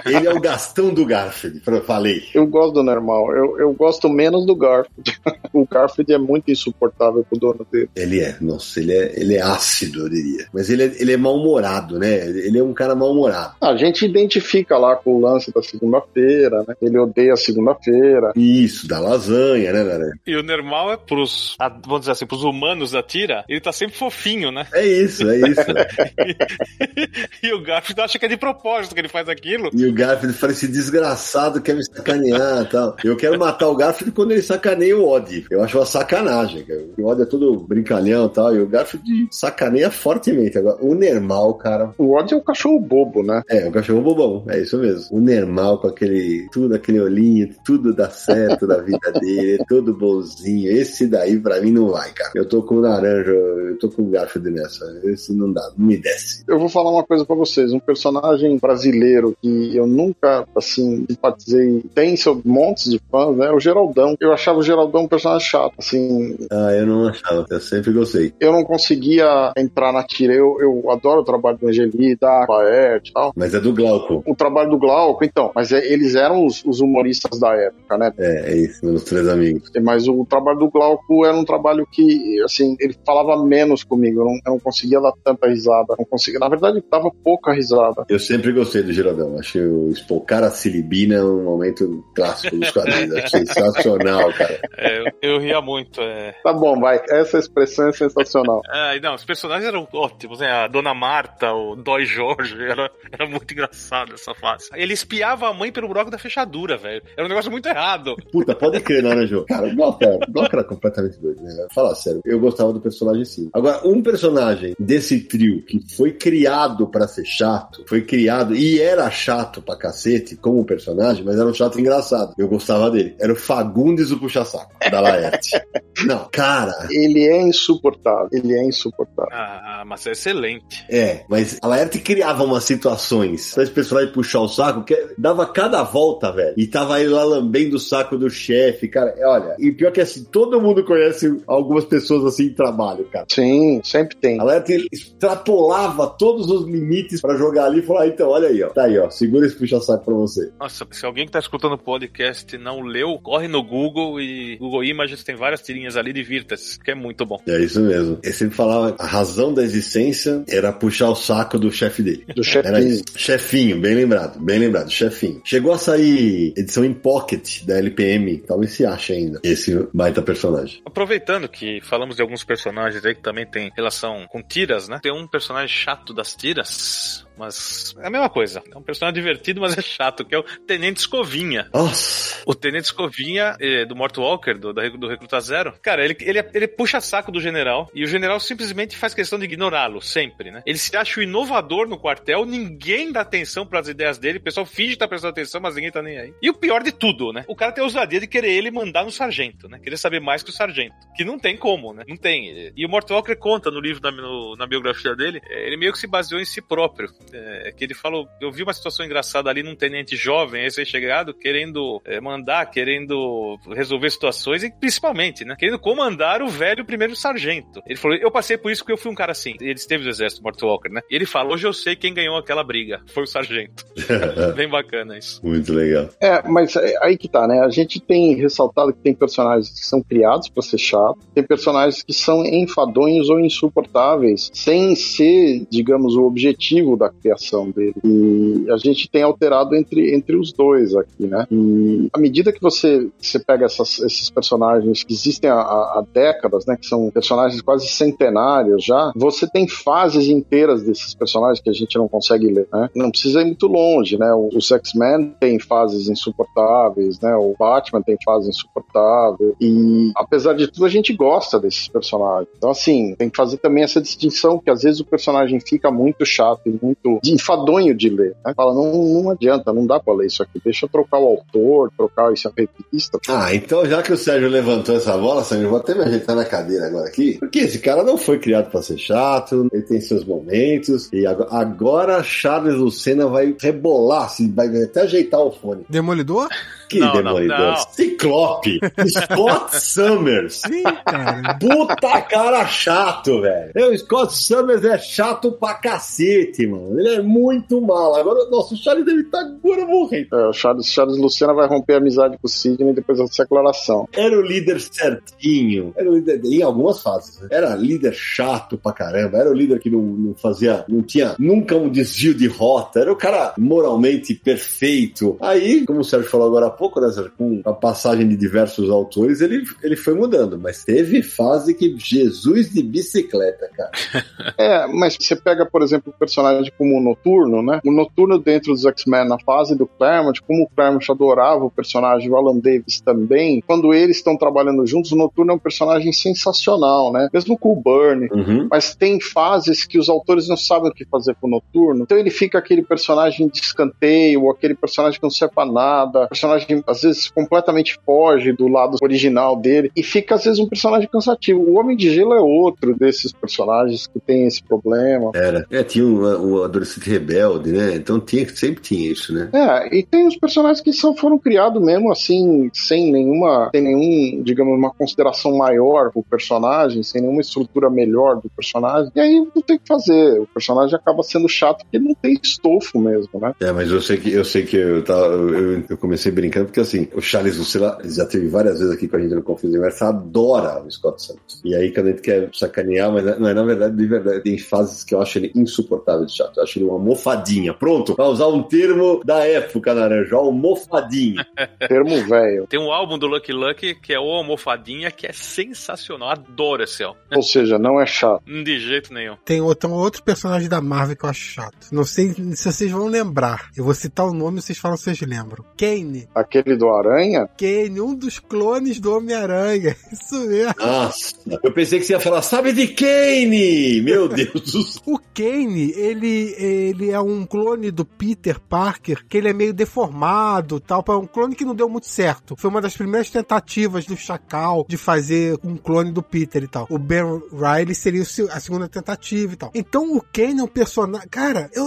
Ele 0.04 0.26
é 0.26 0.32
o 0.32 0.40
Gastão 0.40 0.92
do 0.92 1.04
Garfield, 1.04 1.60
falei. 1.84 2.24
Eu 2.34 2.46
gosto 2.46 2.74
do 2.74 2.82
Normal. 2.82 3.34
Eu, 3.34 3.58
eu 3.58 3.72
gosto 3.72 4.08
menos 4.08 4.46
do 4.46 4.54
Garfield. 4.56 5.18
o 5.52 5.66
Garfield 5.66 6.12
é 6.12 6.18
muito 6.18 6.50
insuportável 6.50 7.24
pro 7.28 7.38
dono 7.38 7.66
dele. 7.70 7.88
Ele 7.96 8.20
é, 8.20 8.36
nossa, 8.40 8.80
ele 8.80 8.92
é, 8.92 9.20
ele 9.20 9.34
é 9.34 9.42
ácido, 9.42 10.00
eu 10.00 10.08
diria. 10.08 10.46
Mas 10.52 10.70
ele 10.70 10.84
é, 10.84 10.92
ele 10.98 11.12
é 11.12 11.16
mal-humorado, 11.16 11.98
né? 11.98 12.26
Ele 12.28 12.58
é 12.58 12.62
um 12.62 12.74
cara 12.74 12.94
mal-humorado. 12.94 13.54
A 13.60 13.76
gente 13.76 14.04
identifica 14.04 14.76
lá 14.76 14.96
com 14.96 15.16
o 15.16 15.20
lance 15.20 15.52
da 15.52 15.62
segunda-feira, 15.62 16.64
né? 16.66 16.74
Ele 16.80 16.98
odeia 16.98 17.32
a 17.32 17.36
segunda-feira. 17.36 18.32
Isso, 18.36 18.86
da 18.86 18.98
lasanha, 18.98 19.72
né, 19.72 19.82
Naranja? 19.82 20.18
E 20.26 20.36
o 20.36 20.42
normal 20.42 20.92
é 20.92 20.96
pros, 20.96 21.56
vamos 21.84 22.00
dizer 22.00 22.12
assim, 22.12 22.26
pros 22.26 22.42
humanos 22.42 22.92
da 22.92 23.02
tira, 23.02 23.44
ele 23.48 23.60
tá 23.60 23.72
sempre 23.72 23.96
fofinho, 23.96 24.50
né? 24.50 24.66
É 24.72 24.86
isso, 24.86 25.28
é 25.28 25.36
isso. 25.38 25.60
e 27.42 27.52
o 27.52 27.62
Garfield 27.62 28.00
acha 28.00 28.18
que 28.18 28.24
é 28.24 28.28
de 28.28 28.36
propósito 28.36 28.94
que 28.94 29.00
ele 29.00 29.08
faz 29.08 29.28
aquilo. 29.28 29.70
E 29.76 29.86
o 29.86 29.92
Garfield 29.94 30.36
fala, 30.36 30.52
esse 30.52 30.66
desgraçado 30.68 31.60
quer 31.60 31.74
me 31.76 31.84
sacanear 31.84 32.62
e 32.62 32.66
tal. 32.66 32.96
Eu 33.04 33.16
quero 33.16 33.38
matar 33.38 33.68
o 33.68 33.76
Garfield 33.76 34.12
quando 34.12 34.32
ele 34.32 34.42
sacaneia 34.42 34.96
o 34.96 35.08
Odd. 35.08 35.46
Eu 35.50 35.62
acho 35.62 35.78
uma 35.78 35.86
sacanagem. 35.86 36.64
cara. 36.64 36.84
O 36.98 37.06
Odd 37.06 37.22
é 37.22 37.26
todo 37.26 37.60
brincalhão 37.60 38.26
e 38.26 38.30
tal, 38.30 38.54
e 38.54 38.60
o 38.60 38.66
Garfield 38.66 39.28
sacaneia 39.30 39.90
fortemente. 39.90 40.58
Agora, 40.58 40.78
o 40.80 40.94
Nermal, 40.94 41.54
cara, 41.54 41.92
O 41.98 42.16
Odd 42.16 42.32
é 42.32 42.36
um 42.36 42.40
cachorro 42.42 42.80
bobo, 42.80 43.22
né? 43.22 43.42
é, 43.48 43.68
o 43.68 43.72
cachorro 43.72 44.00
bobão, 44.02 44.44
é 44.48 44.60
isso 44.60 44.78
mesmo. 44.78 45.16
O 45.16 45.20
Nermal 45.20 45.78
com 45.80 45.88
aquele, 45.88 46.48
tudo 46.52 46.74
aquele 46.74 47.00
olhinho, 47.00 47.48
tudo 47.64 47.94
dá 47.94 48.08
certo 48.10 48.66
da 48.66 48.78
vida 48.78 49.12
dele, 49.20 49.58
é 49.60 49.64
todo 49.68 49.92
bonzinho. 49.94 50.70
Esse 50.70 51.06
daí 51.06 51.38
pra 51.38 51.60
mim 51.60 51.70
não 51.72 51.88
vai, 51.88 52.10
cara. 52.12 52.30
Eu 52.34 52.46
tô 52.48 52.62
com 52.62 52.76
o 52.76 52.80
laranja, 52.80 53.30
eu 53.30 53.78
tô 53.78 53.88
com 53.90 54.02
o 54.02 54.10
Garfield 54.10 54.50
nessa. 54.50 54.84
Esse 55.04 55.32
não 55.34 55.52
dá, 55.52 55.62
não 55.76 55.86
me 55.86 55.96
desce. 55.96 56.44
Eu 56.48 56.58
vou 56.58 56.68
falar 56.68 56.90
uma 56.90 57.04
coisa 57.04 57.24
pra 57.24 57.36
vocês. 57.36 57.72
Um 57.72 57.80
personagem 57.80 58.56
brasileiro 58.58 59.36
que 59.40 59.48
eu 59.74 59.86
nunca, 59.86 60.46
assim, 60.56 61.04
simpatizei, 61.10 61.82
tem 61.94 62.16
seus 62.16 62.42
montes 62.44 62.90
de 62.90 63.00
fãs, 63.10 63.36
né? 63.36 63.50
O 63.50 63.60
Geraldão. 63.60 64.14
Eu 64.20 64.32
achava 64.32 64.58
o 64.58 64.62
Geraldão 64.62 65.02
um 65.04 65.08
personagem 65.08 65.46
chato. 65.48 65.74
Assim, 65.78 66.36
Ah, 66.50 66.72
eu 66.72 66.86
não 66.86 67.08
achava, 67.08 67.46
eu 67.50 67.60
sempre 67.60 67.92
gostei. 67.92 68.32
eu 68.40 68.52
não 68.52 68.64
conseguia 68.64 69.52
entrar 69.56 69.92
na 69.92 70.02
tira. 70.02 70.32
Eu, 70.32 70.56
eu 70.60 70.90
adoro 70.90 71.20
o 71.20 71.24
trabalho 71.24 71.58
do 71.58 71.68
Angeli, 71.68 72.16
da 72.16 72.46
Laerte 72.48 73.10
e 73.10 73.12
tal. 73.12 73.32
Mas 73.36 73.54
é 73.54 73.60
do 73.60 73.72
Glauco. 73.74 74.22
O 74.26 74.34
trabalho 74.34 74.70
do 74.70 74.78
Glauco, 74.78 75.24
então, 75.24 75.50
mas 75.54 75.72
é- 75.72 75.86
eles 75.92 76.14
eram 76.14 76.44
os, 76.46 76.64
os 76.64 76.80
humoristas 76.80 77.38
da 77.38 77.54
época, 77.54 77.96
né? 77.98 78.12
É, 78.18 78.52
é 78.52 78.56
isso, 78.56 78.84
meus 78.84 79.04
três 79.04 79.28
amigos. 79.28 79.70
Mas 79.82 80.06
o 80.08 80.24
trabalho 80.24 80.58
do 80.58 80.70
Glauco 80.70 81.24
era 81.24 81.36
um 81.36 81.44
trabalho 81.44 81.86
que, 81.90 82.40
assim, 82.42 82.76
ele 82.80 82.94
falava 83.04 83.42
menos 83.44 83.82
comigo. 83.84 84.20
Eu 84.20 84.24
não, 84.24 84.32
eu 84.34 84.52
não 84.52 84.58
conseguia 84.58 85.00
dar 85.00 85.12
tanta 85.24 85.46
risada. 85.48 85.94
Não 85.98 86.04
conseguia, 86.04 86.40
na 86.40 86.48
verdade, 86.48 86.82
dava 86.90 87.10
pouca 87.22 87.52
risada. 87.52 88.04
Eu 88.08 88.18
sempre 88.18 88.52
gostei 88.52 88.82
do 88.82 88.92
Geraldão. 88.92 89.38
Achei 89.46 89.64
o 89.64 89.90
Espocar 89.90 90.42
a 90.42 90.50
Silibina 90.50 91.24
um 91.24 91.44
momento 91.44 92.04
clássico 92.14 92.56
dos 92.56 92.70
quadrinhos. 92.70 93.14
Achei 93.16 93.46
sensacional, 93.46 94.32
cara. 94.32 94.60
É, 94.76 94.98
eu, 94.98 95.12
eu 95.22 95.38
ria 95.38 95.60
muito. 95.60 96.00
É. 96.00 96.34
Tá 96.42 96.52
bom, 96.52 96.80
vai. 96.80 97.00
Essa 97.08 97.38
expressão 97.38 97.88
é 97.88 97.92
sensacional. 97.92 98.60
E 98.96 99.00
não, 99.00 99.14
os 99.14 99.24
personagens 99.24 99.66
eram 99.66 99.86
ótimos, 99.92 100.38
né? 100.38 100.50
A 100.50 100.68
Dona 100.68 100.94
Marta, 100.94 101.52
o 101.52 101.76
Dói 101.76 102.06
Jorge, 102.06 102.56
era, 102.62 102.90
era 103.12 103.28
muito 103.28 103.52
engraçado 103.52 104.14
essa 104.14 104.32
fase. 104.32 104.68
Ele 104.74 104.94
espiava 104.94 105.48
a 105.48 105.52
mãe 105.52 105.70
pelo 105.70 105.88
buraco 105.88 106.10
da 106.10 106.18
fechadura, 106.18 106.76
velho. 106.76 107.02
Era 107.16 107.26
um 107.26 107.28
negócio 107.28 107.50
muito 107.50 107.68
errado. 107.68 108.16
Puta, 108.32 108.54
pode 108.54 108.80
crer, 108.80 109.02
Naranjo. 109.02 109.44
Cara, 109.46 109.66
o 109.66 109.74
Glauco 109.74 110.02
era, 110.02 110.16
o 110.16 110.32
Glauco 110.32 110.54
era 110.54 110.64
completamente 110.64 111.18
doido, 111.18 111.42
né? 111.42 111.66
Fala 111.74 111.94
sério, 111.94 112.20
eu 112.24 112.38
gostava 112.38 112.72
do 112.72 112.80
personagem 112.80 113.24
sim. 113.24 113.50
Agora, 113.52 113.86
um 113.86 114.02
personagem 114.02 114.74
desse 114.78 115.20
trio 115.20 115.62
que 115.62 115.80
foi 115.94 116.12
criado 116.12 116.86
pra 116.86 117.06
ser 117.06 117.24
chato, 117.24 117.84
foi 117.86 118.02
criado 118.02 118.54
e 118.54 118.80
era 118.80 119.10
chato 119.10 119.35
pra 119.44 119.76
cacete 119.76 120.36
como 120.36 120.64
personagem, 120.64 121.24
mas 121.24 121.36
era 121.36 121.46
um 121.46 121.54
chato 121.54 121.78
engraçado. 121.80 122.34
Eu 122.38 122.48
gostava 122.48 122.90
dele. 122.90 123.14
Era 123.18 123.32
o 123.32 123.36
Fagundes 123.36 124.10
o 124.10 124.18
puxa-saco 124.18 124.72
da 124.90 125.00
Laerte. 125.00 125.50
Não, 126.04 126.28
cara, 126.30 126.88
Ele 126.90 127.26
é 127.26 127.40
insuportável. 127.42 128.28
Ele 128.30 128.54
é 128.54 128.64
insuportável. 128.64 129.30
Ah, 129.32 129.82
mas 129.86 130.06
é 130.06 130.12
excelente. 130.12 130.84
É, 130.90 131.24
mas 131.28 131.58
a 131.62 131.66
Laerte 131.66 131.98
criava 131.98 132.44
umas 132.44 132.64
situações 132.64 133.54
pra 133.54 133.62
esse 133.62 133.72
personagem 133.72 134.12
puxar 134.12 134.40
o 134.40 134.48
saco, 134.48 134.84
que 134.84 135.14
dava 135.16 135.46
cada 135.46 135.82
volta, 135.82 136.30
velho. 136.32 136.54
E 136.56 136.66
tava 136.66 137.00
ele 137.00 137.10
lá 137.10 137.24
lambendo 137.24 137.76
o 137.76 137.80
saco 137.80 138.18
do 138.18 138.28
chefe, 138.28 138.88
cara. 138.88 139.14
É, 139.16 139.26
Olha, 139.26 139.56
e 139.58 139.72
pior 139.72 139.90
que 139.90 140.00
assim, 140.00 140.24
todo 140.24 140.60
mundo 140.60 140.84
conhece 140.84 141.42
algumas 141.46 141.84
pessoas 141.84 142.24
assim 142.24 142.46
em 142.46 142.54
trabalho, 142.54 143.06
cara. 143.10 143.26
Sim, 143.30 143.80
sempre 143.82 144.16
tem. 144.16 144.38
A 144.38 144.44
Laerte 144.44 144.86
extrapolava 144.92 146.06
todos 146.08 146.50
os 146.50 146.66
limites 146.66 147.20
pra 147.20 147.36
jogar 147.36 147.66
ali 147.66 147.80
e 147.80 147.82
falar, 147.82 148.02
ah, 148.02 148.06
então, 148.06 148.28
olha 148.28 148.48
aí, 148.48 148.62
ó. 148.62 148.68
Tá 148.68 148.84
aí, 148.84 148.98
ó. 148.98 149.08
Segura 149.26 149.44
esse 149.44 149.56
puxa-saco 149.56 150.04
pra 150.04 150.14
você. 150.14 150.52
Nossa, 150.60 150.86
se 150.92 151.04
alguém 151.04 151.26
que 151.26 151.32
tá 151.32 151.40
escutando 151.40 151.72
o 151.72 151.78
podcast 151.78 152.56
não 152.56 152.80
leu, 152.80 153.18
corre 153.18 153.48
no 153.48 153.60
Google 153.60 154.20
e 154.20 154.56
Google 154.56 154.84
Images 154.84 155.24
tem 155.24 155.34
várias 155.34 155.60
tirinhas 155.62 155.96
ali, 155.96 156.12
divirta-se, 156.12 156.78
que 156.78 156.92
é 156.92 156.94
muito 156.94 157.26
bom. 157.26 157.42
É 157.48 157.58
isso 157.58 157.80
mesmo. 157.80 158.20
Ele 158.22 158.32
sempre 158.32 158.54
falava, 158.54 158.94
a 159.00 159.06
razão 159.06 159.52
da 159.52 159.64
existência 159.64 160.44
era 160.48 160.72
puxar 160.72 161.10
o 161.10 161.16
saco 161.16 161.58
do 161.58 161.72
chefe 161.72 162.04
dele. 162.04 162.24
Do 162.36 162.42
Era 162.42 162.44
chefinho. 162.44 162.88
isso. 162.88 163.04
Chefinho, 163.16 163.80
bem 163.80 163.96
lembrado, 163.96 164.38
bem 164.38 164.60
lembrado, 164.60 164.90
chefinho. 164.90 165.40
Chegou 165.44 165.72
a 165.72 165.78
sair 165.78 166.54
edição 166.56 166.84
em 166.84 166.94
pocket 166.94 167.64
da 167.64 167.76
LPM, 167.78 168.38
talvez 168.38 168.72
se 168.72 168.86
ache 168.86 169.12
ainda, 169.12 169.40
esse 169.42 169.88
baita 169.92 170.22
personagem. 170.22 170.80
Aproveitando 170.86 171.48
que 171.48 171.80
falamos 171.82 172.14
de 172.14 172.22
alguns 172.22 172.44
personagens 172.44 173.04
aí 173.04 173.14
que 173.14 173.22
também 173.22 173.44
tem 173.44 173.72
relação 173.74 174.24
com 174.28 174.40
tiras, 174.40 174.88
né? 174.88 175.00
Tem 175.02 175.12
um 175.12 175.26
personagem 175.26 175.68
chato 175.68 176.14
das 176.14 176.32
tiras, 176.34 177.25
mas 177.36 177.94
é 177.98 178.06
a 178.06 178.10
mesma 178.10 178.28
coisa. 178.28 178.62
É 178.72 178.76
um 178.78 178.82
personagem 178.82 179.20
divertido, 179.20 179.60
mas 179.60 179.76
é 179.76 179.82
chato, 179.82 180.24
que 180.24 180.34
é 180.34 180.38
o 180.38 180.42
Tenente 180.42 181.00
Escovinha. 181.00 181.68
Nossa, 181.72 182.42
O 182.46 182.54
Tenente 182.54 182.84
Escovinha, 182.86 183.56
eh, 183.60 183.84
do 183.84 183.94
Mort 183.96 184.16
Walker, 184.16 184.54
do, 184.54 184.72
do 184.72 185.08
Recruta 185.08 185.40
Zero, 185.40 185.74
cara, 185.82 186.04
ele, 186.04 186.16
ele, 186.20 186.44
ele 186.54 186.68
puxa 186.68 187.00
saco 187.00 187.30
do 187.32 187.40
general 187.40 187.90
e 187.94 188.04
o 188.04 188.06
general 188.06 188.38
simplesmente 188.40 188.96
faz 188.96 189.14
questão 189.14 189.38
de 189.38 189.44
ignorá-lo, 189.44 190.00
sempre, 190.00 190.50
né? 190.50 190.62
Ele 190.66 190.78
se 190.78 190.96
acha 190.96 191.20
o 191.20 191.22
inovador 191.22 191.88
no 191.88 191.98
quartel, 191.98 192.44
ninguém 192.44 193.12
dá 193.12 193.20
atenção 193.20 193.66
pras 193.66 193.88
ideias 193.88 194.18
dele, 194.18 194.38
o 194.38 194.42
pessoal 194.42 194.64
finge 194.66 194.92
que 194.92 194.98
tá 194.98 195.08
prestando 195.08 195.32
atenção, 195.32 195.60
mas 195.60 195.74
ninguém 195.74 195.90
tá 195.90 196.02
nem 196.02 196.18
aí. 196.18 196.32
E 196.40 196.48
o 196.50 196.54
pior 196.54 196.82
de 196.82 196.92
tudo, 196.92 197.32
né? 197.32 197.44
O 197.48 197.54
cara 197.56 197.72
tem 197.72 197.82
a 197.82 197.84
ousadia 197.86 198.20
de 198.20 198.26
querer 198.26 198.50
ele 198.52 198.70
mandar 198.70 199.04
no 199.04 199.10
sargento, 199.10 199.68
né? 199.68 199.78
Querer 199.78 199.96
saber 199.96 200.20
mais 200.20 200.42
que 200.42 200.50
o 200.50 200.52
sargento. 200.52 200.94
Que 201.16 201.24
não 201.24 201.38
tem 201.38 201.56
como, 201.56 201.92
né? 201.92 202.04
Não 202.08 202.16
tem. 202.16 202.72
E 202.76 202.84
o 202.86 202.88
Mort 202.88 203.10
Walker 203.10 203.34
conta 203.36 203.70
no 203.70 203.80
livro, 203.80 204.10
no- 204.10 204.56
na 204.56 204.66
biografia 204.66 205.14
dele, 205.14 205.40
eh, 205.48 205.66
ele 205.66 205.76
meio 205.76 205.92
que 205.92 205.98
se 205.98 206.06
baseou 206.06 206.40
em 206.40 206.44
si 206.44 206.60
próprio. 206.62 207.08
É, 207.32 207.72
que 207.76 207.84
ele 207.84 207.94
falou, 207.94 208.26
eu 208.40 208.50
vi 208.50 208.62
uma 208.62 208.72
situação 208.72 209.04
engraçada 209.04 209.50
ali 209.50 209.62
num 209.62 209.74
tenente 209.74 210.16
jovem, 210.16 210.62
recém-chegado, 210.62 211.34
querendo 211.34 212.00
é, 212.04 212.20
mandar, 212.20 212.66
querendo 212.66 213.58
resolver 213.74 214.10
situações 214.10 214.62
e 214.62 214.70
principalmente, 214.70 215.44
né, 215.44 215.54
querendo 215.58 215.78
comandar 215.78 216.42
o 216.42 216.48
velho 216.48 216.84
primeiro 216.84 217.16
sargento. 217.16 217.82
Ele 217.86 217.98
falou, 217.98 218.16
eu 218.16 218.30
passei 218.30 218.56
por 218.56 218.70
isso 218.70 218.82
porque 218.82 218.92
eu 218.92 218.98
fui 218.98 219.10
um 219.10 219.14
cara 219.14 219.32
assim. 219.32 219.54
Ele 219.60 219.72
esteve 219.72 220.04
no 220.04 220.10
exército, 220.10 220.42
Mort 220.42 220.60
Walker, 220.62 220.88
né? 220.88 221.00
E 221.10 221.14
ele 221.14 221.26
falou, 221.26 221.54
hoje 221.54 221.66
eu 221.66 221.72
sei 221.72 221.96
quem 221.96 222.14
ganhou 222.14 222.36
aquela 222.36 222.64
briga. 222.64 223.00
Foi 223.12 223.24
o 223.24 223.26
sargento. 223.26 223.84
Bem 224.56 224.68
bacana 224.68 225.18
isso. 225.18 225.40
muito 225.44 225.72
legal. 225.72 226.08
É, 226.20 226.42
mas 226.48 226.74
é 226.76 226.94
aí 227.02 227.16
que 227.16 227.28
tá, 227.28 227.46
né? 227.46 227.60
A 227.60 227.68
gente 227.68 228.00
tem 228.00 228.34
ressaltado 228.34 228.92
que 228.92 229.00
tem 229.00 229.14
personagens 229.14 229.70
que 229.70 229.84
são 229.84 230.02
criados 230.02 230.48
pra 230.48 230.62
ser 230.62 230.78
chato, 230.78 231.18
tem 231.34 231.44
personagens 231.44 232.02
que 232.02 232.12
são 232.12 232.44
enfadonhos 232.44 233.28
ou 233.28 233.40
insuportáveis, 233.40 234.50
sem 234.52 234.94
ser, 234.94 235.66
digamos, 235.70 236.14
o 236.14 236.22
objetivo 236.22 236.96
da 236.96 237.10
criação 237.16 237.70
dele. 237.70 237.94
E 238.04 238.66
a 238.70 238.76
gente 238.76 239.08
tem 239.10 239.22
alterado 239.22 239.74
entre, 239.74 240.14
entre 240.14 240.36
os 240.36 240.52
dois 240.52 240.94
aqui, 240.94 241.26
né? 241.26 241.46
E 241.50 242.08
à 242.12 242.18
medida 242.18 242.52
que 242.52 242.60
você, 242.60 243.08
você 243.18 243.38
pega 243.38 243.66
essas- 243.66 243.98
esses 244.00 244.30
personagens 244.30 245.02
que 245.02 245.12
existem 245.12 245.50
há, 245.50 245.54
há 245.60 246.04
décadas, 246.12 246.66
né? 246.66 246.76
Que 246.76 246.86
são 246.86 247.10
personagens 247.10 247.60
quase 247.62 247.86
centenários 247.88 248.84
já, 248.84 249.12
você 249.16 249.48
tem 249.48 249.66
fases 249.68 250.28
inteiras 250.28 250.82
desses 250.82 251.14
personagens 251.14 251.60
que 251.60 251.70
a 251.70 251.72
gente 251.72 251.96
não 251.96 252.08
consegue 252.08 252.46
ler, 252.46 252.68
né? 252.72 252.88
Não 252.94 253.10
precisa 253.10 253.40
ir 253.40 253.46
muito 253.46 253.66
longe, 253.66 254.18
né? 254.18 254.32
Os 254.34 254.70
X-Men 254.70 255.34
têm 255.40 255.58
fases 255.58 256.08
insuportáveis, 256.08 257.20
né? 257.20 257.34
O 257.36 257.54
Batman 257.58 258.02
tem 258.02 258.16
fases 258.24 258.48
insuportáveis. 258.56 259.54
E 259.60 260.12
apesar 260.16 260.54
de 260.54 260.66
tudo, 260.70 260.84
a 260.86 260.88
gente 260.88 261.12
gosta 261.14 261.58
desses 261.58 261.88
personagens. 261.88 262.48
Então, 262.56 262.70
assim, 262.70 263.14
tem 263.16 263.28
que 263.30 263.36
fazer 263.36 263.58
também 263.58 263.84
essa 263.84 264.00
distinção 264.00 264.58
que 264.58 264.70
às 264.70 264.82
vezes 264.82 265.00
o 265.00 265.04
personagem 265.04 265.58
fica 265.60 265.90
muito 265.90 266.24
chato 266.24 266.62
e 266.66 266.78
muito 266.84 267.05
muito 267.10 267.28
enfadonho 267.28 267.94
de 267.94 268.08
ler. 268.08 268.34
Né? 268.44 268.52
Fala, 268.54 268.74
não, 268.74 269.22
não 269.22 269.30
adianta, 269.30 269.72
não 269.72 269.86
dá 269.86 269.98
pra 270.00 270.14
ler 270.14 270.26
isso 270.26 270.42
aqui. 270.42 270.60
Deixa 270.64 270.86
eu 270.86 270.90
trocar 270.90 271.18
o 271.18 271.26
autor, 271.26 271.90
trocar 271.96 272.32
esse 272.32 272.48
revista. 272.56 273.18
Ah, 273.28 273.54
então 273.54 273.84
já 273.86 274.02
que 274.02 274.12
o 274.12 274.16
Sérgio 274.16 274.48
levantou 274.48 274.96
essa 274.96 275.16
bola, 275.16 275.44
Sérgio, 275.44 275.66
eu 275.66 275.70
vou 275.70 275.78
até 275.78 275.94
me 275.94 276.04
ajeitar 276.04 276.36
na 276.36 276.44
cadeira 276.44 276.86
agora 276.86 277.08
aqui. 277.08 277.38
Porque 277.38 277.60
esse 277.60 277.78
cara 277.78 278.02
não 278.02 278.16
foi 278.16 278.38
criado 278.38 278.70
pra 278.70 278.82
ser 278.82 278.98
chato, 278.98 279.68
ele 279.72 279.82
tem 279.82 280.00
seus 280.00 280.24
momentos. 280.24 281.08
E 281.12 281.26
agora 281.26 282.22
Charles 282.22 282.74
Lucena 282.74 283.26
vai 283.26 283.54
rebolar, 283.60 284.24
assim, 284.24 284.52
vai 284.52 284.66
até 284.82 285.02
ajeitar 285.02 285.40
o 285.40 285.50
fone. 285.50 285.84
Demolidor? 285.88 286.48
Que 286.88 287.00
não, 287.00 287.12
demolidor? 287.12 287.58
Não, 287.58 287.70
não. 287.72 287.76
Ciclope! 287.76 288.80
Scott 289.08 289.76
Summers! 289.80 290.62
Sim, 290.66 290.82
cara. 290.82 291.58
Puta 291.58 292.22
cara 292.22 292.66
chato, 292.66 293.40
velho. 293.40 293.72
O 293.92 293.98
Scott 293.98 294.34
Summers 294.34 294.84
é 294.84 294.98
chato 294.98 295.52
pra 295.52 295.74
cacete, 295.74 296.66
mano. 296.66 296.98
Ele 296.98 297.16
é 297.16 297.22
muito 297.22 297.80
mal. 297.80 298.14
Agora, 298.14 298.48
nossa, 298.50 298.74
o 298.74 298.76
Charles 298.76 299.04
deve 299.04 299.22
estar 299.22 299.38
tá 299.38 299.44
agora 299.44 299.86
morrendo. 299.86 300.28
É, 300.32 300.48
o 300.48 300.52
Charles, 300.52 300.86
Charles 300.86 301.18
Lucena 301.18 301.52
vai 301.52 301.66
romper 301.66 301.94
a 301.94 301.98
amizade 301.98 302.38
com 302.38 302.46
o 302.46 302.50
Sidney 302.50 302.94
depois 302.94 303.18
dessa 303.18 303.42
declaração. 303.42 304.08
Era 304.12 304.38
o 304.38 304.42
líder 304.42 304.80
certinho. 304.80 305.92
Era 305.96 306.10
o 306.10 306.14
líder, 306.14 306.40
em 306.44 306.62
algumas 306.62 307.02
fases. 307.02 307.40
Né? 307.40 307.48
Era 307.50 307.74
líder 307.74 308.14
chato 308.14 308.78
pra 308.78 308.92
caramba. 308.92 309.38
Era 309.38 309.50
o 309.50 309.54
líder 309.54 309.78
que 309.80 309.90
não, 309.90 310.00
não 310.02 310.34
fazia, 310.34 310.84
não 310.88 311.02
tinha 311.02 311.34
nunca 311.38 311.76
um 311.76 311.88
desvio 311.88 312.34
de 312.34 312.46
rota. 312.46 313.00
Era 313.00 313.12
o 313.12 313.16
cara 313.16 313.54
moralmente 313.58 314.34
perfeito. 314.34 315.36
Aí, 315.40 315.84
como 315.84 316.00
o 316.00 316.04
Sérgio 316.04 316.30
falou 316.30 316.46
agora 316.46 316.70
pouco, 316.76 317.00
né, 317.00 317.08
com 317.36 317.60
a 317.64 317.72
passagem 317.72 318.28
de 318.28 318.36
diversos 318.36 318.90
autores, 318.90 319.40
ele, 319.40 319.64
ele 319.82 319.96
foi 319.96 320.14
mudando, 320.14 320.58
mas 320.58 320.84
teve 320.84 321.22
fase 321.22 321.74
que 321.74 321.96
Jesus 321.98 322.72
de 322.72 322.82
bicicleta, 322.82 323.68
cara. 323.76 323.90
é, 324.58 324.86
mas 324.86 325.16
você 325.18 325.34
pega, 325.34 325.66
por 325.66 325.82
exemplo, 325.82 326.12
o 326.14 326.18
personagem 326.18 326.72
como 326.76 326.98
o 326.98 327.02
Noturno, 327.02 327.62
né? 327.62 327.80
O 327.84 327.92
Noturno 327.92 328.38
dentro 328.38 328.72
dos 328.72 328.84
X-Men, 328.84 329.28
na 329.28 329.38
fase 329.38 329.76
do 329.76 329.86
Claremont, 329.86 330.40
como 330.42 330.64
o 330.64 330.68
Claremont 330.68 331.10
adorava 331.10 331.64
o 331.64 331.70
personagem, 331.70 332.30
o 332.30 332.36
Alan 332.36 332.58
Davis 332.58 333.00
também, 333.00 333.62
quando 333.66 333.92
eles 333.92 334.16
estão 334.16 334.36
trabalhando 334.36 334.86
juntos, 334.86 335.12
o 335.12 335.16
Noturno 335.16 335.52
é 335.52 335.54
um 335.54 335.58
personagem 335.58 336.12
sensacional, 336.12 337.12
né? 337.12 337.28
Mesmo 337.32 337.58
com 337.58 337.72
o 337.72 337.76
Burn, 337.76 338.28
uhum. 338.32 338.68
mas 338.70 338.94
tem 338.94 339.20
fases 339.20 339.84
que 339.84 339.98
os 339.98 340.08
autores 340.08 340.48
não 340.48 340.56
sabem 340.56 340.90
o 340.90 340.94
que 340.94 341.04
fazer 341.04 341.34
com 341.40 341.46
o 341.46 341.50
Noturno, 341.50 342.02
então 342.02 342.18
ele 342.18 342.30
fica 342.30 342.58
aquele 342.58 342.82
personagem 342.82 343.48
de 343.48 343.60
escanteio, 343.60 344.50
aquele 344.50 344.74
personagem 344.74 345.18
que 345.18 345.22
não 345.22 345.30
serve 345.30 345.54
pra 345.54 345.64
nada, 345.64 346.28
personagem 346.28 346.65
personagem 346.66 346.84
às 346.86 347.02
vezes 347.02 347.30
completamente 347.30 347.98
foge 348.04 348.52
do 348.52 348.68
lado 348.68 348.96
original 349.02 349.56
dele 349.56 349.90
e 349.94 350.02
fica 350.02 350.34
às 350.34 350.44
vezes 350.44 350.58
um 350.58 350.68
personagem 350.68 351.08
cansativo. 351.08 351.60
O 351.60 351.78
Homem 351.78 351.96
de 351.96 352.10
Gelo 352.10 352.34
é 352.34 352.40
outro 352.40 352.94
desses 352.94 353.32
personagens 353.32 354.06
que 354.06 354.18
tem 354.18 354.46
esse 354.46 354.62
problema. 354.62 355.30
Era. 355.34 355.66
É, 355.70 355.82
tinha 355.82 356.04
o, 356.04 356.58
o 356.58 356.64
adolescente 356.64 357.08
rebelde, 357.08 357.72
né? 357.72 357.94
Então 357.94 358.18
tinha, 358.20 358.48
sempre 358.48 358.82
tinha 358.82 359.10
isso, 359.10 359.32
né? 359.32 359.50
É, 359.52 359.96
e 359.96 360.02
tem 360.02 360.26
os 360.26 360.36
personagens 360.36 360.80
que 360.80 360.92
são, 360.92 361.16
foram 361.16 361.38
criados 361.38 361.82
mesmo 361.82 362.10
assim, 362.10 362.70
sem 362.72 363.12
nenhuma, 363.12 363.70
sem 363.74 363.82
nenhum, 363.82 364.42
digamos, 364.42 364.76
uma 364.76 364.90
consideração 364.90 365.56
maior 365.56 366.10
pro 366.10 366.22
personagem, 366.22 367.02
sem 367.02 367.20
nenhuma 367.20 367.40
estrutura 367.40 367.90
melhor 367.90 368.36
do 368.36 368.50
personagem. 368.50 369.10
E 369.14 369.20
aí 369.20 369.34
não 369.36 369.62
tem 369.62 369.76
o 369.76 369.80
que 369.80 369.88
fazer. 369.88 370.40
O 370.40 370.46
personagem 370.46 370.96
acaba 370.96 371.22
sendo 371.22 371.48
chato 371.48 371.78
porque 371.78 371.96
ele 371.96 372.08
não 372.08 372.14
tem 372.14 372.38
estofo 372.42 372.98
mesmo, 372.98 373.40
né? 373.40 373.52
É, 373.60 373.72
mas 373.72 373.90
eu 373.90 374.00
sei 374.00 374.16
que 374.16 374.32
eu 374.32 374.44
sei 374.44 374.64
que 374.64 374.76
eu, 374.76 375.02
tava, 375.04 375.26
eu, 375.26 375.84
eu 375.88 375.96
comecei 375.96 376.32
brincando 376.32 376.55
brincando, 376.56 376.66
porque 376.66 376.80
assim, 376.80 377.08
o 377.14 377.20
Charles 377.20 377.56
Lucilla 377.56 377.98
já 378.04 378.24
teve 378.24 378.48
várias 378.48 378.78
vezes 378.78 378.94
aqui 378.94 379.06
com 379.08 379.16
a 379.16 379.20
gente 379.20 379.34
no 379.34 379.42
Confusão 379.42 379.70
Universo, 379.70 380.04
adora 380.04 380.82
o 380.82 380.90
Scott 380.90 381.22
Santos. 381.22 381.60
E 381.64 381.74
aí, 381.74 381.92
quando 381.92 382.06
a 382.06 382.10
gente 382.10 382.22
quer 382.22 382.48
sacanear, 382.52 383.12
mas 383.12 383.38
não 383.38 383.48
é 383.48 383.54
na 383.54 383.62
verdade, 383.62 383.96
de 383.96 384.06
verdade, 384.06 384.42
tem 384.42 384.58
fases 384.58 385.04
que 385.04 385.14
eu 385.14 385.20
acho 385.20 385.38
ele 385.38 385.52
insuportável 385.54 386.24
de 386.24 386.34
chato. 386.34 386.56
Eu 386.56 386.62
acho 386.62 386.78
ele 386.78 386.86
uma 386.86 386.98
mofadinha. 386.98 387.74
Pronto, 387.74 388.14
pra 388.14 388.26
usar 388.26 388.48
um 388.48 388.62
termo 388.62 389.22
da 389.24 389.44
época, 389.44 389.94
Naranja, 389.94 390.38
uma 390.38 390.52
mofadinha. 390.52 391.46
termo 391.88 392.24
velho. 392.24 392.66
Tem 392.66 392.80
um 392.80 392.90
álbum 392.90 393.18
do 393.18 393.26
Lucky 393.26 393.52
Lucky 393.52 393.94
que 393.94 394.12
é 394.12 394.20
o 394.20 394.24
Almofadinha, 394.24 395.10
que 395.10 395.26
é 395.26 395.32
sensacional. 395.32 396.30
Adoro 396.30 396.82
esse 396.82 397.02
álbum. 397.02 397.18
Ou 397.34 397.42
seja, 397.42 397.78
não 397.78 398.00
é 398.00 398.06
chato. 398.06 398.42
De 398.46 398.78
jeito 398.80 399.12
nenhum. 399.12 399.36
Tem 399.44 399.60
outro, 399.60 399.90
outro 399.92 400.22
personagem 400.22 400.68
da 400.68 400.80
Marvel 400.80 401.16
que 401.16 401.24
eu 401.24 401.30
acho 401.30 401.40
chato. 401.40 401.88
Não 401.92 402.04
sei 402.04 402.32
se 402.54 402.72
vocês 402.72 402.90
vão 402.90 403.06
lembrar. 403.06 403.70
Eu 403.76 403.84
vou 403.84 403.94
citar 403.94 404.26
o 404.26 404.32
nome 404.32 404.58
e 404.58 404.62
vocês 404.62 404.78
falam 404.78 404.96
se 404.96 405.04
vocês 405.04 405.20
lembram. 405.20 405.64
Kane. 405.76 406.28
Aquele 406.46 406.76
do 406.76 406.88
Aranha? 406.88 407.48
Kane, 407.58 408.00
um 408.00 408.14
dos 408.14 408.38
clones 408.38 409.00
do 409.00 409.16
Homem-Aranha. 409.16 409.96
Isso 410.12 410.38
mesmo. 410.46 410.74
Nossa, 410.78 411.34
eu 411.62 411.72
pensei 411.72 411.98
que 411.98 412.06
você 412.06 412.12
ia 412.12 412.20
falar, 412.20 412.42
sabe 412.42 412.72
de 412.72 412.88
Kane? 412.88 414.00
Meu 414.02 414.28
Deus 414.30 414.72
do 414.72 414.82
céu. 414.82 415.02
O 415.06 415.18
Kane, 415.18 415.92
ele, 415.96 416.54
ele 416.56 417.10
é 417.10 417.20
um 417.20 417.44
clone 417.44 417.90
do 417.90 418.04
Peter 418.04 418.60
Parker, 418.60 419.26
que 419.28 419.36
ele 419.36 419.48
é 419.48 419.52
meio 419.52 419.74
deformado 419.74 420.78
tal. 420.80 421.04
É 421.08 421.12
um 421.12 421.26
clone 421.26 421.54
que 421.54 421.64
não 421.64 421.74
deu 421.74 421.88
muito 421.88 422.06
certo. 422.06 422.54
Foi 422.56 422.70
uma 422.70 422.80
das 422.80 422.96
primeiras 422.96 423.28
tentativas 423.28 424.06
do 424.06 424.16
Chacal 424.16 424.86
de 424.88 424.96
fazer 424.96 425.58
um 425.64 425.76
clone 425.76 426.12
do 426.12 426.22
Peter 426.22 426.62
e 426.62 426.68
tal. 426.68 426.86
O 426.88 426.98
Ben 426.98 427.24
Riley 427.52 427.94
seria 427.94 428.22
a 428.22 428.60
segunda 428.60 428.88
tentativa 428.88 429.52
e 429.52 429.56
tal. 429.56 429.70
Então 429.74 430.16
o 430.16 430.22
Kane 430.32 430.60
é 430.60 430.62
um 430.62 430.68
personagem. 430.68 431.28
Cara, 431.28 431.68
eu, 431.72 431.84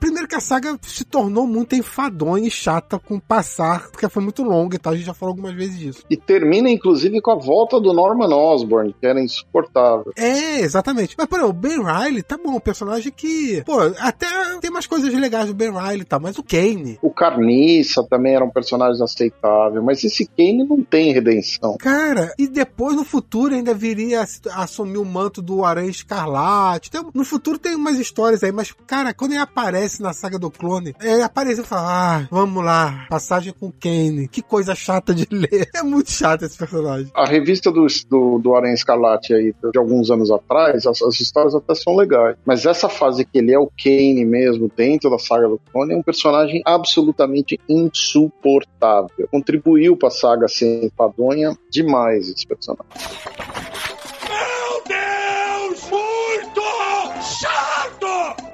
primeiro 0.00 0.26
que 0.26 0.34
a 0.34 0.40
saga 0.40 0.78
se 0.82 1.04
tornou 1.04 1.46
muito 1.46 1.74
enfadonha 1.74 2.48
e 2.48 2.50
chata 2.50 2.98
com 2.98 3.18
passar 3.20 3.90
porque 3.98 4.08
foi 4.08 4.22
muito 4.22 4.44
longa 4.44 4.76
e 4.76 4.78
tal, 4.78 4.92
a 4.92 4.96
gente 4.96 5.06
já 5.06 5.12
falou 5.12 5.32
algumas 5.32 5.52
vezes 5.54 5.76
disso. 5.76 6.04
E 6.08 6.16
termina, 6.16 6.70
inclusive, 6.70 7.20
com 7.20 7.32
a 7.32 7.34
volta 7.34 7.80
do 7.80 7.92
Norman 7.92 8.32
Osborn, 8.32 8.94
que 8.98 9.04
era 9.04 9.20
insuportável. 9.20 10.12
É, 10.16 10.60
exatamente. 10.60 11.16
Mas, 11.18 11.26
por 11.26 11.40
exemplo, 11.40 11.50
o 11.50 11.60
Ben 11.60 11.82
Riley, 11.82 12.22
tá 12.22 12.38
bom, 12.38 12.54
um 12.54 12.60
personagem 12.60 13.10
que, 13.10 13.60
pô, 13.64 13.80
até 13.98 14.26
tem 14.60 14.70
umas 14.70 14.86
coisas 14.86 15.12
legais 15.12 15.48
do 15.48 15.54
Ben 15.54 15.72
Riley 15.72 16.02
e 16.02 16.04
tal, 16.04 16.20
mas 16.20 16.38
o 16.38 16.44
Kane. 16.44 16.96
O 17.02 17.10
Carniça 17.10 18.06
também 18.08 18.36
era 18.36 18.44
um 18.44 18.50
personagem 18.50 19.02
aceitável, 19.02 19.82
mas 19.82 20.04
esse 20.04 20.24
Kane 20.26 20.64
não 20.64 20.84
tem 20.84 21.12
redenção. 21.12 21.76
Cara, 21.78 22.32
e 22.38 22.46
depois 22.46 22.94
no 22.94 23.04
futuro 23.04 23.52
ainda 23.52 23.74
viria 23.74 24.24
a 24.52 24.62
assumir 24.62 24.98
o 24.98 25.04
manto 25.04 25.42
do 25.42 25.64
Aranha 25.64 25.90
Escarlate. 25.90 26.88
Então, 26.88 27.10
no 27.12 27.24
futuro 27.24 27.58
tem 27.58 27.74
umas 27.74 27.98
histórias 27.98 28.44
aí, 28.44 28.52
mas, 28.52 28.72
cara, 28.86 29.12
quando 29.12 29.32
ele 29.32 29.40
aparece 29.40 30.00
na 30.00 30.12
saga 30.12 30.38
do 30.38 30.52
clone, 30.52 30.94
ele 31.00 31.22
aparece 31.22 31.62
e 31.62 31.64
fala: 31.64 31.88
ah, 31.88 32.28
vamos 32.30 32.64
lá, 32.64 33.06
passagem 33.10 33.52
com 33.52 33.72
Kane. 33.72 33.87
Que 34.30 34.42
coisa 34.42 34.74
chata 34.74 35.14
de 35.14 35.26
ler. 35.34 35.68
É 35.74 35.82
muito 35.82 36.10
chato 36.10 36.44
esse 36.44 36.56
personagem. 36.56 37.10
A 37.14 37.26
revista 37.26 37.70
do, 37.70 37.86
do, 38.08 38.38
do 38.38 38.54
Aranha 38.54 38.74
Escarlate 38.74 39.34
aí, 39.34 39.54
de 39.72 39.78
alguns 39.78 40.10
anos 40.10 40.30
atrás, 40.30 40.86
as, 40.86 41.02
as, 41.02 41.20
histórias 41.20 41.54
até 41.54 41.74
são 41.74 41.96
legais. 41.96 42.36
Mas 42.44 42.66
essa 42.66 42.88
fase 42.88 43.24
que 43.24 43.38
ele 43.38 43.52
é 43.52 43.58
o 43.58 43.70
Kane 43.82 44.24
mesmo, 44.24 44.70
dentro 44.74 45.10
da 45.10 45.18
saga 45.18 45.48
do 45.48 45.60
clone, 45.72 45.94
é 45.94 45.96
um 45.96 46.02
personagem 46.02 46.62
absolutamente 46.64 47.58
insuportável. 47.68 49.28
Contribuiu 49.30 49.96
pra 49.96 50.10
saga 50.10 50.48
ser 50.48 50.84
enfadonha 50.84 51.56
demais 51.70 52.28
esse 52.28 52.46
personagem. 52.46 52.86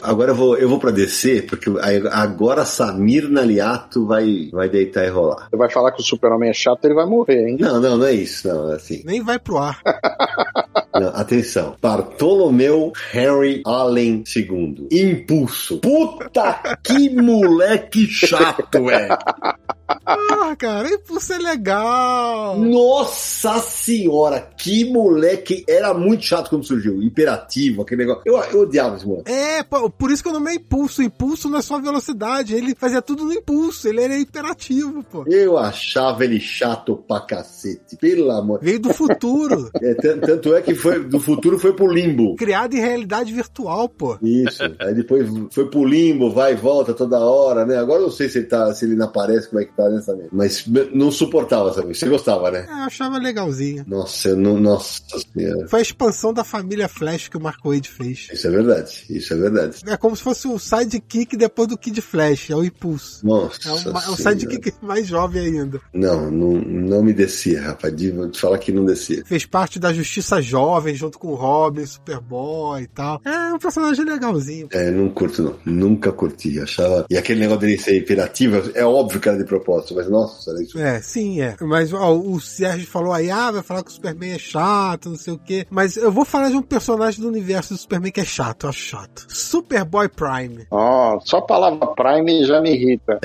Agora 0.05 0.33
eu 0.33 0.35
vou, 0.35 0.57
eu 0.57 0.69
vou 0.69 0.79
pra 0.79 0.91
descer, 0.91 1.47
porque 1.47 1.71
agora 2.13 2.65
Samir 2.65 3.29
Naliato 3.29 4.07
vai, 4.07 4.51
vai 4.53 4.69
deitar 4.69 5.05
e 5.05 5.09
rolar. 5.09 5.49
Você 5.51 5.57
vai 5.57 5.71
falar 5.71 5.93
que 5.93 6.01
o 6.01 6.05
super-homem 6.05 6.51
é 6.51 6.53
chato, 6.53 6.85
ele 6.85 6.95
vai 6.95 7.07
morrer, 7.07 7.49
hein? 7.49 7.57
Não, 7.59 7.81
não, 7.81 7.97
não 7.97 8.07
é 8.07 8.13
isso, 8.13 8.47
não, 8.47 8.71
é 8.71 8.77
assim. 8.77 9.03
Nem 9.05 9.23
vai 9.23 9.39
pro 9.39 9.59
ar. 9.59 9.81
Não, 10.95 11.09
atenção. 11.09 11.75
Bartolomeu 11.83 12.93
Harry 13.11 13.63
Allen 13.67 14.23
II. 14.35 14.87
Impulso. 14.93 15.79
Puta 15.79 16.79
que 16.85 17.11
moleque 17.11 18.07
chato, 18.07 18.85
velho. 18.85 19.19
Ah, 19.87 20.55
cara, 20.57 20.89
impulso 20.89 21.33
é 21.33 21.39
legal. 21.39 22.59
Nossa 22.59 23.59
senhora, 23.59 24.41
que 24.57 24.85
moleque. 24.91 25.65
Era 25.69 25.93
muito 25.93 26.25
chato 26.25 26.49
quando 26.51 26.65
surgiu. 26.65 27.03
Imperativo, 27.03 27.83
aquele 27.83 28.05
negócio. 28.05 28.23
Eu, 28.25 28.37
eu 28.37 28.61
odiava 28.61 28.97
esse 28.97 29.07
moleque. 29.07 29.31
É, 29.31 29.63
por 29.63 30.11
isso 30.11 30.23
que 30.23 30.29
eu 30.29 30.33
nome 30.33 30.55
impulso. 30.55 31.03
Impulso 31.03 31.49
não 31.49 31.59
é 31.59 31.63
só 31.63 31.81
velocidade. 31.81 32.55
Ele 32.55 32.75
fazia 32.75 33.03
tudo 33.03 33.25
no 33.25 33.33
impulso. 33.33 33.89
Ele 33.89 34.03
era 34.03 34.19
imperativo, 34.19 35.03
pô. 35.03 35.25
Eu 35.27 35.59
achava 35.59 36.25
ele 36.25 36.41
chato 36.41 36.97
pra 36.97 37.21
cacete. 37.21 37.97
Pelo 37.97 38.31
amor. 38.31 38.61
Veio 38.63 38.81
do 38.81 38.93
futuro. 38.93 39.71
é, 39.81 39.95
tanto 39.95 40.55
é 40.55 40.63
que 40.63 40.75
foi 40.75 41.05
do 41.05 41.21
futuro 41.21 41.59
foi 41.59 41.73
pro 41.75 41.91
limbo. 41.91 42.37
Criado 42.37 42.75
em 42.75 42.81
realidade 42.81 43.33
virtual, 43.33 43.89
pô. 43.89 44.17
Isso. 44.23 44.63
Aí 44.81 44.95
depois 44.95 45.29
foi 45.51 45.69
pro 45.69 45.85
limbo, 45.85 46.31
vai 46.31 46.53
e 46.53 46.57
volta 46.57 46.95
toda 46.95 47.19
hora, 47.19 47.67
né? 47.67 47.77
Agora 47.77 48.01
eu 48.01 48.05
não 48.05 48.11
sei 48.11 48.29
se 48.29 48.39
ele 48.39 48.47
tá, 48.47 48.73
se 48.75 48.85
ele 48.85 48.95
não 48.95 49.07
aparece, 49.07 49.49
como 49.49 49.61
é 49.61 49.65
que 49.65 49.74
tá, 49.77 49.89
né? 49.89 50.29
Mas 50.33 50.65
não 50.93 51.11
suportava, 51.11 51.73
Samir. 51.73 51.95
Você 51.97 52.09
gostava, 52.09 52.51
né? 52.51 52.67
É, 52.69 52.73
eu 52.73 52.85
achava 52.85 53.19
legalzinho. 53.19 53.85
Nossa, 53.87 54.29
eu 54.31 54.37
não. 54.37 54.59
Nossa 54.59 55.01
senhora. 55.33 55.69
Foi 55.69 55.79
a 55.81 55.83
expansão 55.83 56.33
da 56.33 56.45
família 56.45 56.89
Flash 56.89 57.29
que 57.29 57.37
o 57.37 57.41
Mark 57.41 57.59
Wade 57.65 57.89
fez. 57.89 58.29
Isso 58.33 58.47
é 58.47 58.51
verdade. 58.51 59.05
Isso 59.11 59.33
é 59.33 59.37
verdade. 59.37 59.79
É 59.87 59.97
como 59.97 60.17
se 60.17 60.23
fosse 60.23 60.47
o 60.49 60.59
sidekick 60.59 61.37
depois 61.37 61.69
do 61.69 61.77
Kid 61.79 62.01
Flash, 62.01 62.51
é 62.51 62.57
o 62.57 62.65
Impulso. 62.65 63.27
Nossa. 63.27 63.59
É 63.69 63.73
é 63.73 63.77
senhora. 63.79 64.17
sidekick 64.17 64.73
mais 64.83 65.07
jovem 65.07 65.47
ainda. 65.47 65.81
Não, 65.93 66.31
não, 66.31 66.53
não 66.61 67.03
me 67.03 67.13
descia, 67.13 67.63
rapaz. 67.63 67.95
De- 67.95 68.15
te 68.31 68.41
falar 68.41 68.59
que 68.59 68.73
não 68.73 68.85
descia. 68.85 69.25
Fez 69.25 69.45
parte 69.45 69.79
da 69.79 69.93
Justiça 69.93 70.41
Jovem, 70.41 70.95
junto 70.95 71.19
com 71.19 71.29
o 71.29 71.35
Robin, 71.35 71.85
Superboy 71.87 72.83
e 72.83 72.87
tal. 72.87 73.21
É 73.25 73.53
um 73.53 73.59
personagem 73.59 74.05
legalzinho. 74.05 74.69
É, 74.71 74.91
não 74.91 75.09
curto, 75.11 75.43
não. 75.43 75.57
Nunca 75.65 76.13
curti. 76.13 76.59
Achava. 76.61 77.07
E 77.11 77.17
aquele 77.17 77.41
negócio 77.41 77.61
dele 77.63 77.79
ser 77.79 77.97
imperativo, 77.99 78.71
é 78.75 78.85
óbvio 78.85 79.21
que 79.21 79.29
era 79.29 79.39
de 79.39 79.45
propósito, 79.45 79.64
mas 79.95 80.09
nossa, 80.09 80.51
era 80.51 80.63
isso. 80.63 80.79
É, 80.79 81.01
sim, 81.01 81.41
é. 81.41 81.57
Mas 81.61 81.93
ó, 81.93 82.17
o 82.17 82.41
Sérgio 82.41 82.87
falou 82.87 83.13
aí, 83.13 83.31
ah, 83.31 83.51
vai 83.51 83.63
falar 83.63 83.83
que 83.83 83.91
o 83.91 83.95
Superman 83.95 84.33
é 84.33 84.39
chato, 84.39 85.09
não 85.09 85.17
sei 85.17 85.35
o 85.35 85.39
quê. 85.39 85.67
Mas 85.71 85.97
eu 85.97 86.11
vou 86.13 86.25
falar 86.25 86.51
de 86.51 86.57
um 86.57 86.63
personagem 86.63 87.21
do 87.21 87.29
universo 87.29 87.75
do 87.75 87.79
Superman 87.79 88.13
que 88.13 88.21
é 88.21 88.25
chato, 88.25 88.65
eu 88.65 88.71
acho 88.71 88.81
chato. 88.81 89.27
Superboy 89.29 90.09
Prime. 90.09 90.67
Ó, 90.71 91.19
só 91.21 91.39
a 91.39 91.43
palavra 91.43 91.87
Prime 91.89 92.45
já 92.45 92.61
me 92.61 92.75
irrita. 92.75 93.19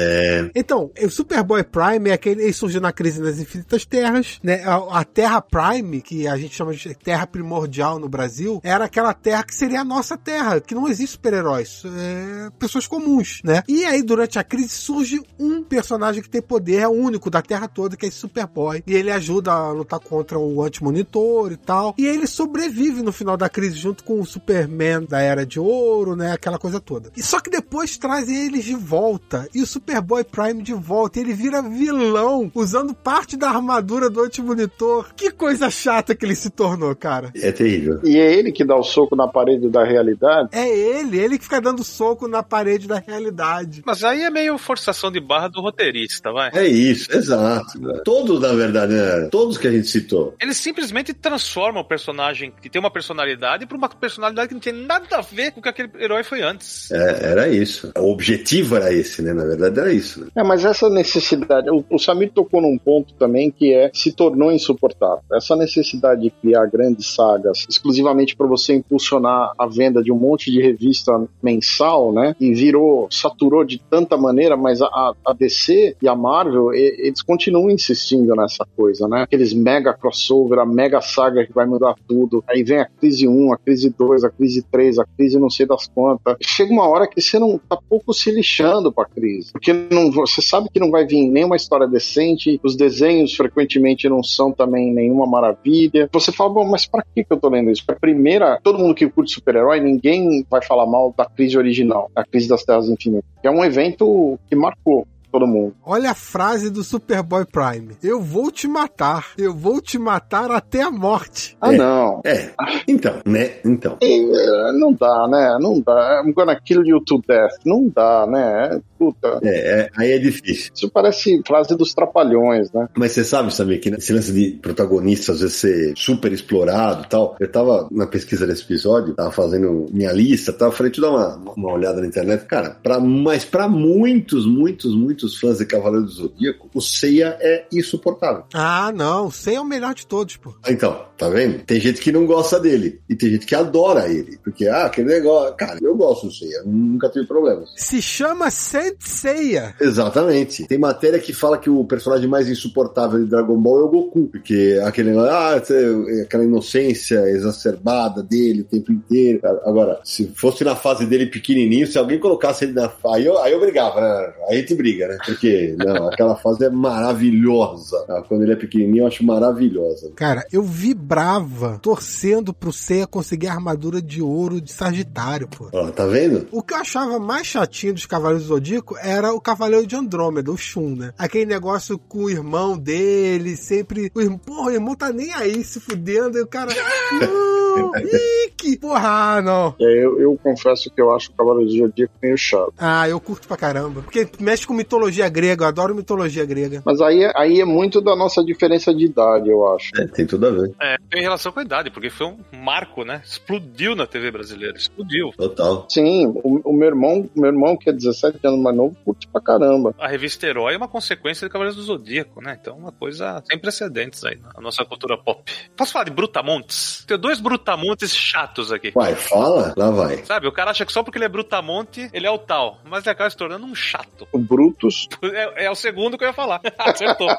Então, 0.56 0.92
o 1.02 1.10
Superboy 1.10 1.64
Prime 1.64 2.10
é 2.10 2.14
aquele. 2.14 2.44
Ele 2.44 2.54
surgiu 2.54 2.82
na 2.82 2.92
crise 2.92 3.22
das 3.22 3.40
infinitas 3.40 3.86
terras, 3.86 4.40
né? 4.44 4.64
A, 4.64 5.00
a 5.00 5.04
Terra 5.04 5.42
Prime, 5.42 6.02
que 6.02 6.28
a 6.28 6.38
gente 6.38 6.56
chama 6.56 6.74
de 6.74 6.96
Terra 6.96 7.28
Primordial 7.28 8.00
no 8.00 8.10
Brasil, 8.10 8.60
era 8.64 8.86
aquela 8.86 9.14
terra 9.14 9.44
que 9.44 9.56
seria 9.56 9.82
a 9.82 9.86
nossa 9.86 10.18
terra, 10.18 10.60
que 10.60 10.76
não 10.76 10.88
existe 10.88 11.14
super-heróis, 11.14 11.84
é, 11.86 12.50
pessoas 12.58 12.88
comuns, 12.88 13.42
né? 13.44 13.64
E 13.68 13.86
aí, 13.86 14.02
durante 14.02 14.40
a 14.40 14.44
crise, 14.44 14.70
surge 14.70 15.22
um 15.40 15.64
personagem 15.64 16.22
que 16.22 16.28
tem 16.30 16.41
poder, 16.41 16.77
é 16.77 16.88
o 16.88 16.91
único 16.91 17.30
da 17.30 17.41
Terra 17.41 17.67
toda, 17.67 17.97
que 17.97 18.05
é 18.05 18.09
esse 18.09 18.17
Superboy. 18.17 18.84
E 18.86 18.93
ele 18.93 19.11
ajuda 19.11 19.51
a 19.51 19.71
lutar 19.71 19.99
contra 19.99 20.38
o 20.38 20.63
anti-monitor 20.63 21.51
e 21.51 21.57
tal. 21.57 21.95
E 21.97 22.05
ele 22.05 22.27
sobrevive 22.27 23.01
no 23.01 23.11
final 23.11 23.36
da 23.36 23.49
crise, 23.49 23.75
junto 23.75 24.03
com 24.03 24.19
o 24.19 24.25
Superman 24.25 25.05
da 25.05 25.19
Era 25.19 25.45
de 25.45 25.59
Ouro, 25.59 26.15
né? 26.15 26.32
Aquela 26.32 26.59
coisa 26.59 26.80
toda. 26.80 27.11
E 27.15 27.23
só 27.23 27.39
que 27.39 27.49
depois 27.49 27.97
trazem 27.97 28.45
eles 28.45 28.65
de 28.65 28.75
volta. 28.75 29.47
E 29.53 29.61
o 29.61 29.67
Superboy 29.67 30.23
Prime 30.23 30.61
de 30.61 30.73
volta. 30.73 31.19
E 31.19 31.23
ele 31.23 31.34
vira 31.34 31.61
vilão, 31.61 32.51
usando 32.53 32.93
parte 32.93 33.35
da 33.35 33.49
armadura 33.49 34.10
do 34.10 34.22
anti-monitor. 34.22 35.14
Que 35.15 35.31
coisa 35.31 35.69
chata 35.69 36.15
que 36.15 36.26
ele 36.26 36.35
se 36.35 36.49
tornou, 36.49 36.95
cara. 36.95 37.31
É 37.35 37.51
terrível. 37.51 37.99
E 38.03 38.18
é 38.18 38.34
ele 38.34 38.51
que 38.51 38.65
dá 38.65 38.76
o 38.76 38.84
soco 38.84 39.15
na 39.15 39.27
parede 39.27 39.69
da 39.69 39.84
realidade? 39.84 40.49
É 40.51 40.68
ele, 40.68 41.19
ele 41.19 41.38
que 41.38 41.43
fica 41.43 41.61
dando 41.61 41.84
soco 41.84 42.27
na 42.27 42.43
parede 42.43 42.88
da 42.88 42.99
realidade. 42.99 43.81
Mas 43.85 44.03
aí 44.03 44.22
é 44.22 44.30
meio 44.30 44.57
forçação 44.57 45.11
de 45.11 45.19
barra 45.19 45.47
do 45.47 45.61
roteirista, 45.61 46.19
vai. 46.24 46.52
É 46.54 46.68
isso, 46.68 47.12
exato. 47.12 47.80
Todos, 48.04 48.40
na 48.40 48.54
verdade, 48.54 48.94
né? 48.94 49.28
Todos 49.32 49.58
que 49.58 49.68
a 49.68 49.72
gente 49.72 49.88
citou. 49.88 50.36
Ele 50.40 50.54
simplesmente 50.54 51.14
transforma 51.14 51.82
o 51.82 51.86
personagem 51.86 52.52
que 52.62 52.70
tem 52.70 52.80
uma 52.80 52.91
personalidade 52.91 53.66
pra 53.66 53.78
uma 53.78 53.90
personalidade 53.90 54.50
que 54.50 54.54
não 54.54 54.62
tem 54.62 54.74
nada 54.74 55.18
a 55.18 55.22
ver 55.22 55.52
com 55.52 55.60
o 55.60 55.64
que 55.64 55.70
aquele 55.70 55.90
herói 56.00 56.24
foi 56.24 56.41
antes. 56.41 56.91
É, 56.91 57.32
era 57.32 57.48
isso. 57.48 57.91
O 57.98 58.12
objetivo 58.12 58.76
era 58.76 58.91
esse, 58.94 59.22
né? 59.22 59.34
Na 59.34 59.46
verdade, 59.46 59.80
era 59.80 59.94
isso. 59.94 60.22
Né? 60.22 60.28
É, 60.36 60.44
mas 60.44 60.66
essa 60.66 60.90
necessidade, 60.90 61.70
o, 61.70 61.84
o 61.90 62.00
Samir 62.00 62.32
tocou 62.32 62.62
num 62.62 62.78
ponto 62.78 63.14
também 63.14 63.52
que 63.52 63.74
é 63.74 63.91
se 63.94 64.12
tornou 64.12 64.52
insuportável. 64.52 65.24
Essa 65.34 65.56
necessidade 65.56 66.22
de 66.22 66.30
criar 66.30 66.66
grandes 66.68 67.14
sagas 67.14 67.66
exclusivamente 67.70 68.36
para 68.36 68.48
você 68.48 68.74
impulsionar 68.74 69.54
a 69.58 69.68
venda 69.68 70.02
de 70.02 70.12
um 70.12 70.18
monte 70.18 70.52
de 70.52 70.62
revista 70.62 71.12
mensal, 71.41 72.12
né? 72.12 72.36
E 72.40 72.54
virou, 72.54 73.08
saturou 73.12 73.64
de 73.64 73.80
tanta 73.90 74.18
maneira, 74.18 74.58
mas 74.58 74.82
a, 74.82 75.14
a 75.26 75.34
DC 75.34 75.96
e 76.02 76.08
a 76.10 76.15
Marvel, 76.15 76.73
eles 76.73 77.22
continuam 77.22 77.69
insistindo 77.69 78.36
nessa 78.36 78.65
coisa, 78.76 79.07
né? 79.07 79.23
Aqueles 79.23 79.53
mega 79.53 79.94
crossover, 79.94 80.60
a 80.60 80.65
mega 80.65 81.02
saga 81.02 81.45
que 81.45 81.53
vai 81.53 81.65
mudar 81.65 81.95
tudo. 82.07 82.44
Aí 82.48 82.64
vem 82.64 82.80
a 82.80 82.86
crise 82.86 83.27
1, 83.27 83.53
a 83.53 83.57
crise 83.57 83.94
2, 83.98 84.23
a 84.23 84.30
crise 84.30 84.61
3, 84.64 84.99
a 84.99 85.06
crise 85.06 85.40
não 85.40 85.49
sei 85.49 85.65
das 85.65 85.88
quantas. 85.88 86.36
Chega 86.41 86.72
uma 86.72 86.88
hora 86.88 87.07
que 87.07 87.22
você 87.22 87.40
não 87.40 87.57
tá 87.57 87.77
pouco 87.90 88.14
se 88.14 88.31
lixando 88.31 88.91
pra 88.91 89.06
crise. 89.06 89.52
Porque 89.52 89.73
não, 89.73 90.11
você 90.11 90.41
sabe 90.41 90.69
que 90.73 90.80
não 90.80 90.91
vai 90.91 91.06
vir 91.06 91.27
nenhuma 91.30 91.56
história 91.56 91.88
decente, 91.88 92.60
os 92.64 92.76
desenhos 92.76 93.36
frequentemente 93.36 94.10
não 94.10 94.23
são 94.23 94.52
também 94.52 94.94
nenhuma 94.94 95.26
maravilha. 95.26 96.10
Você 96.11 96.31
fala, 96.31 96.49
bom, 96.49 96.65
mas 96.65 96.86
pra 96.86 97.03
que 97.03 97.26
eu 97.30 97.38
tô 97.38 97.49
lendo 97.49 97.72
isso? 97.72 97.84
A 97.88 97.95
primeira, 97.95 98.60
todo 98.64 98.80
mundo 98.80 98.95
que 98.95 99.07
curte 99.10 99.34
super-herói, 99.34 99.80
ninguém 99.80 100.45
vai 100.49 100.64
falar 100.64 100.86
mal 100.86 101.14
da 101.18 101.26
crise 101.26 101.57
original, 101.57 102.10
a 102.15 102.23
crise 102.23 102.48
das 102.48 102.64
Terras 102.64 102.90
Infinitas. 102.90 103.30
É 103.44 103.49
um 103.49 103.64
evento 103.64 104.40
que 104.48 104.56
marcou 104.56 105.07
todo 105.31 105.47
mundo. 105.47 105.73
Olha 105.85 106.11
a 106.11 106.15
frase 106.15 106.69
do 106.69 106.84
Superboy 106.84 107.45
Prime. 107.45 107.95
Eu 108.03 108.22
vou 108.22 108.51
te 108.51 108.68
matar. 108.68 109.27
Eu 109.38 109.53
vou 109.53 109.81
te 109.81 109.97
matar 109.97 110.51
até 110.51 110.81
a 110.81 110.91
morte. 110.91 111.57
Ah, 111.61 111.73
É. 111.73 111.77
não. 111.77 112.22
É. 112.26 112.51
Então, 112.88 113.19
né? 113.26 113.53
Então. 113.65 113.97
É, 114.01 114.72
Não 114.73 114.93
dá, 114.93 115.27
né? 115.30 115.57
Não 115.61 115.80
dá. 115.81 116.22
I'm 116.26 116.34
gonna 116.34 116.60
kill 116.60 116.84
you 116.85 116.99
to 117.06 117.22
death. 117.27 117.51
Não 117.65 117.88
dá, 117.93 118.26
né? 118.27 118.80
Puta. 118.97 119.39
É, 119.43 119.81
é, 119.81 119.89
aí 119.97 120.11
é 120.11 120.18
difícil. 120.18 120.72
Isso 120.76 120.89
parece 120.91 121.41
frase 121.47 121.76
dos 121.77 121.93
trapalhões, 121.93 122.72
né? 122.72 122.88
Mas 122.97 123.11
você 123.14 123.23
sabe, 123.23 123.53
sabe 123.53 123.77
que 123.80 123.89
esse 123.89 124.11
lance 124.14 124.31
de 124.34 124.51
protagonista 124.61 125.31
às 125.31 125.39
vezes 125.41 125.56
ser 125.56 125.93
super 125.95 126.31
explorado 126.31 127.03
e 127.06 127.07
tal. 127.10 127.35
Eu 127.39 127.49
tava 127.51 127.88
na 127.91 128.06
pesquisa 128.07 128.45
desse 128.45 128.64
episódio, 128.64 129.14
tava 129.14 129.31
fazendo 129.31 129.85
minha 129.91 130.11
lista, 130.11 130.51
tava, 130.51 130.72
eu 130.72 131.01
dar 131.01 131.10
uma, 131.11 131.53
uma 131.56 131.72
olhada 131.73 132.01
na 132.01 132.07
internet. 132.07 132.45
Cara, 132.45 132.72
pra, 132.81 132.99
mas 132.99 133.45
pra 133.45 133.68
muitos, 133.68 134.45
muitos, 134.45 134.95
muitos 134.95 135.19
fãs 135.28 135.58
de 135.58 135.66
Cavaleiro 135.66 136.06
do 136.06 136.12
Zodíaco, 136.12 136.70
o 136.74 136.82
Seiya 136.82 137.38
é 137.40 137.66
insuportável. 137.72 138.44
Ah, 138.54 138.91
não. 138.94 139.28
O 139.28 139.32
Sei 139.32 139.56
é 139.56 139.62
o 139.62 139.66
melhor 139.66 139.94
de 139.94 140.06
todos, 140.06 140.38
pô. 140.38 140.54
Então, 140.68 141.06
tá 141.18 141.30
vendo? 141.30 141.64
Tem 141.64 141.80
gente 141.80 142.02
que 142.02 142.12
não 142.12 142.26
gosta 142.26 142.60
dele. 142.60 143.00
E 143.10 143.16
tem 143.16 143.30
gente 143.30 143.46
que 143.46 143.56
adora 143.56 144.08
ele. 144.08 144.38
Porque, 144.44 144.68
ah, 144.68 144.86
aquele 144.86 145.08
negócio. 145.08 145.56
Cara, 145.56 145.80
eu 145.82 145.96
gosto 145.96 146.28
do 146.28 146.34
Seiya. 146.34 146.62
Nunca 146.66 147.10
tive 147.10 147.26
problemas. 147.26 147.70
Se 147.76 148.02
chama 148.02 148.52
Senseiya. 148.52 149.76
Exatamente. 149.80 150.68
Tem 150.68 150.78
matéria 150.78 151.20
que 151.20 151.34
fala 151.34 151.58
que 151.58 151.70
o 151.70 151.84
personagem 151.86 152.28
mais 152.28 152.50
insuportável 152.50 153.20
de 153.20 153.30
Dragon 153.30 153.58
Ball 153.58 153.80
é 153.80 153.84
o 153.84 153.90
Goku. 153.90 154.28
Porque 154.28 154.80
aquele 154.84 155.12
negócio, 155.12 155.32
ah, 155.32 156.22
aquela 156.24 156.44
inocência 156.44 157.20
exacerbada 157.30 158.22
dele 158.22 158.62
o 158.62 158.66
tempo 158.66 158.91
inteiro. 158.91 159.41
Agora, 159.66 160.00
se 160.04 160.32
fosse 160.36 160.64
na 160.64 160.76
fase 160.76 161.06
dele 161.06 161.26
pequenininho, 161.26 161.88
se 161.88 161.98
alguém 161.98 162.20
colocasse 162.20 162.66
ele 162.66 162.74
na. 162.74 162.91
Aí 163.14 163.26
eu, 163.26 163.38
aí 163.40 163.52
eu 163.54 163.60
brigava, 163.60 164.02
né? 164.02 164.34
Aí 164.48 164.58
a 164.58 164.60
gente 164.60 164.76
briga, 164.76 165.08
né? 165.10 165.18
Porque, 165.26 165.76
não, 165.77 166.07
aquela 166.07 166.36
fase 166.36 166.65
é 166.65 166.69
maravilhosa. 166.69 168.06
Ah, 168.07 168.23
Quando 168.27 168.44
ele 168.44 168.53
é 168.53 168.56
pequenininho, 168.56 169.03
eu 169.03 169.07
acho 169.07 169.26
maravilhosa. 169.26 170.11
Cara, 170.15 170.45
eu 170.52 170.61
vibrava 170.64 171.80
torcendo 171.81 172.53
pro 172.53 172.72
Seiya 172.72 173.07
conseguir 173.07 173.48
a 173.48 173.53
armadura 173.53 174.02
de 174.02 174.22
ouro 174.22 174.61
de 174.61 174.72
Sagitário, 174.72 175.48
pô. 175.48 175.69
Ó, 175.73 175.90
tá 175.91 176.06
vendo? 176.06 176.48
O 176.52 176.61
que 176.61 176.73
eu 176.73 176.77
achava 176.77 177.19
mais 177.19 177.48
chatinho 177.48 177.94
dos 177.94 178.06
Cavaleiros 178.06 178.44
do 178.44 178.49
Zodíaco 178.49 178.95
era 179.02 179.34
o 179.34 179.41
Cavaleiro 179.41 179.88
de 179.88 179.95
Andrômeda, 179.95 180.52
o 180.52 180.57
Shun, 180.57 180.95
né? 180.95 181.14
Aquele 181.18 181.45
negócio 181.45 181.98
com 181.98 182.26
o 182.26 182.30
irmão 182.30 182.77
dele, 182.77 183.56
sempre. 183.56 184.11
O 184.14 184.22
irmão, 184.22 184.38
porra, 184.38 184.69
o 184.69 184.73
irmão 184.73 184.95
tá 184.95 185.11
nem 185.11 185.34
aí 185.34 185.64
se 185.64 185.80
fudendo, 185.80 186.38
e 186.38 186.41
o 186.41 186.48
cara. 186.48 186.72
Ih, 188.03 188.51
que. 188.57 188.77
Porra, 188.77 189.38
ah, 189.38 189.41
não. 189.41 189.76
É, 189.80 189.84
eu, 190.06 190.19
eu 190.19 190.39
confesso 190.41 190.89
que 190.89 191.01
eu 191.01 191.11
acho 191.14 191.31
o 191.31 191.34
Cavaleiro 191.34 191.69
do 191.69 191.77
Zodíaco 191.77 192.14
meio 192.22 192.38
chato. 192.38 192.73
Ah, 192.77 193.07
eu 193.10 193.19
curto 193.19 193.47
pra 193.47 193.57
caramba. 193.57 194.01
Porque 194.01 194.27
mexe 194.39 194.65
com 194.65 194.73
mitologia 194.73 195.27
grega, 195.30 195.64
eu 195.65 195.68
adoro 195.69 195.95
mitologia 195.95 196.45
grega. 196.45 196.81
Mas 196.85 197.01
aí, 197.01 197.23
é- 197.23 197.31
aí 197.35 197.60
é 197.61 197.65
muito 197.65 198.01
da 198.01 198.15
nossa 198.15 198.43
diferença 198.43 198.93
de 198.93 199.06
idade, 199.06 199.49
eu 199.49 199.68
acho. 199.76 199.89
É, 199.97 200.07
tem 200.07 200.26
tudo 200.26 200.47
a 200.47 200.51
ver. 200.51 200.72
É, 200.81 200.95
tem 201.10 201.22
relação 201.22 201.51
com 201.51 201.60
a 201.60 201.64
idade, 201.64 201.89
porque 201.91 202.10
foi 202.10 202.27
um 202.27 202.38
marco, 202.64 203.03
né? 203.03 203.22
Explodiu 203.26 203.95
na 203.95 204.06
TV 204.07 204.31
brasileira, 204.31 204.77
explodiu. 204.77 205.31
Total. 205.38 205.85
Sim, 205.89 206.27
o, 206.43 206.69
o 206.69 206.73
meu 206.73 206.88
irmão, 206.89 207.30
meu 207.35 207.47
irmão 207.51 207.76
que 207.77 207.89
é 207.89 207.93
17 207.93 208.39
anos 208.45 208.60
mais 208.60 208.76
novo, 208.76 208.95
curte 209.06 209.27
pra 209.27 209.41
caramba. 209.41 209.93
A 209.99 210.07
revista 210.07 210.45
Herói 210.47 210.73
é 210.73 210.77
uma 210.77 210.88
consequência 210.88 211.47
de 211.47 211.51
Cavaleiros 211.51 211.76
do 211.77 211.84
Zodíaco, 211.84 212.41
né? 212.41 212.57
Então, 212.60 212.77
uma 212.77 212.91
coisa 212.91 213.41
sem 213.49 213.60
precedentes 213.60 214.23
aí 214.23 214.38
na 214.56 214.61
nossa 214.61 214.84
cultura 214.85 215.18
pop. 215.18 215.51
Posso 215.76 215.91
falar 215.93 216.06
de 216.06 216.11
Brutamontes? 216.11 217.03
Tem 217.07 217.18
dois 217.18 217.39
Brutamontes 217.39 217.69
chatos 218.14 218.72
aqui. 218.72 218.91
Vai, 218.91 219.16
fala, 219.16 219.74
lá 219.76 219.91
vai. 219.91 220.24
Sabe, 220.26 220.48
o 220.48 220.52
cara 220.52 220.72
acha 220.72 220.86
que 220.86 220.94
só 220.94 221.04
porque 221.04 221.18
ele 221.18 221.26
é 221.26 221.30
Brutamonte, 221.30 222.10
ele 222.14 222.28
é 222.28 222.32
o 222.32 222.38
tal. 222.38 222.80
Mas 222.84 223.06
ele 223.06 223.12
acaba 223.12 223.30
se 223.30 223.38
tornando 223.38 223.66
um 223.66 223.76
chato. 223.76 224.28
O 224.32 224.40
Brutus, 224.40 225.08
É, 225.24 225.66
é 225.66 225.72
o 225.72 225.76
segundo 225.76 226.18
que 226.18 226.24
eu 226.24 226.28
ia 226.28 226.34
falar. 226.34 226.62
Acertou. 226.78 227.30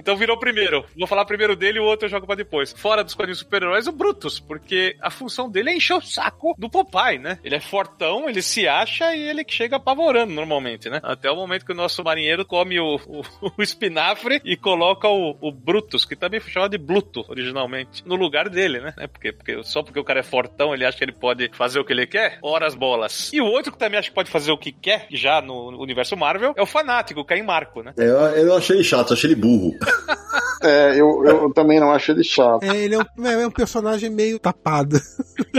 Então 0.00 0.16
virou 0.16 0.36
o 0.36 0.40
primeiro. 0.40 0.84
Vou 0.96 1.06
falar 1.06 1.24
primeiro 1.24 1.56
dele 1.56 1.78
e 1.78 1.80
o 1.80 1.84
outro 1.84 2.06
eu 2.06 2.10
jogo 2.10 2.26
pra 2.26 2.34
depois. 2.34 2.72
Fora 2.72 3.02
dos 3.04 3.14
quadrinhos 3.14 3.38
super-heróis, 3.38 3.86
o 3.86 3.92
Brutus. 3.92 4.40
Porque 4.40 4.96
a 5.00 5.10
função 5.10 5.50
dele 5.50 5.70
é 5.70 5.76
encher 5.76 5.94
o 5.94 6.00
saco 6.00 6.54
do 6.58 6.70
Popeye, 6.70 7.18
né? 7.18 7.38
Ele 7.42 7.54
é 7.54 7.60
fortão, 7.60 8.28
ele 8.28 8.42
se 8.42 8.66
acha 8.66 9.14
e 9.14 9.20
ele 9.20 9.44
que 9.44 9.54
chega 9.54 9.76
apavorando 9.76 10.32
normalmente, 10.32 10.88
né? 10.88 11.00
Até 11.02 11.30
o 11.30 11.36
momento 11.36 11.64
que 11.64 11.72
o 11.72 11.76
nosso 11.76 12.02
marinheiro 12.02 12.44
come 12.44 12.78
o, 12.80 12.96
o, 13.06 13.22
o 13.58 13.62
espinafre 13.62 14.40
e 14.44 14.56
coloca 14.56 15.08
o, 15.08 15.36
o 15.40 15.52
Brutus, 15.52 16.04
que 16.04 16.16
também 16.16 16.40
foi 16.40 16.50
chamado 16.50 16.70
de 16.70 16.78
Bluto 16.78 17.24
originalmente, 17.28 18.06
no 18.06 18.14
lugar 18.16 18.48
dele, 18.48 18.80
né? 18.80 18.94
Porque 19.12 19.32
porque 19.38 19.62
só 19.64 19.82
porque 19.82 19.98
o 19.98 20.04
cara 20.04 20.20
é 20.20 20.22
fortão, 20.22 20.74
ele 20.74 20.84
acha 20.84 20.98
que 20.98 21.04
ele 21.04 21.12
pode 21.12 21.50
fazer 21.54 21.80
o 21.80 21.84
que 21.84 21.92
ele 21.92 22.06
quer? 22.06 22.38
Ora 22.42 22.66
as 22.66 22.74
bolas. 22.74 23.32
E 23.32 23.40
o 23.40 23.46
outro 23.46 23.72
que 23.72 23.78
também 23.78 23.98
acha 23.98 24.08
que 24.08 24.14
pode 24.14 24.30
fazer 24.30 24.52
o 24.52 24.58
que 24.58 24.72
quer, 24.72 25.06
já 25.10 25.40
no 25.40 25.80
universo 25.80 26.16
Marvel, 26.16 26.52
é 26.56 26.62
o 26.62 26.66
fanático, 26.66 27.20
o 27.20 27.24
Caim 27.24 27.42
Marco, 27.42 27.82
né? 27.82 27.94
Eu, 27.96 28.16
eu 28.16 28.46
não 28.46 28.56
achei 28.56 28.76
ele 28.76 28.84
chato, 28.84 29.10
eu 29.10 29.16
achei 29.16 29.30
ele 29.30 29.40
burro. 29.40 29.74
É, 30.60 31.00
eu, 31.00 31.24
eu 31.24 31.52
também 31.52 31.78
não 31.78 31.92
acho 31.92 32.10
ele 32.10 32.24
chato. 32.24 32.64
É, 32.64 32.76
ele 32.76 32.94
é 32.94 32.98
um, 32.98 33.26
é 33.26 33.46
um 33.46 33.50
personagem 33.50 34.10
meio 34.10 34.40
tapado. 34.40 35.00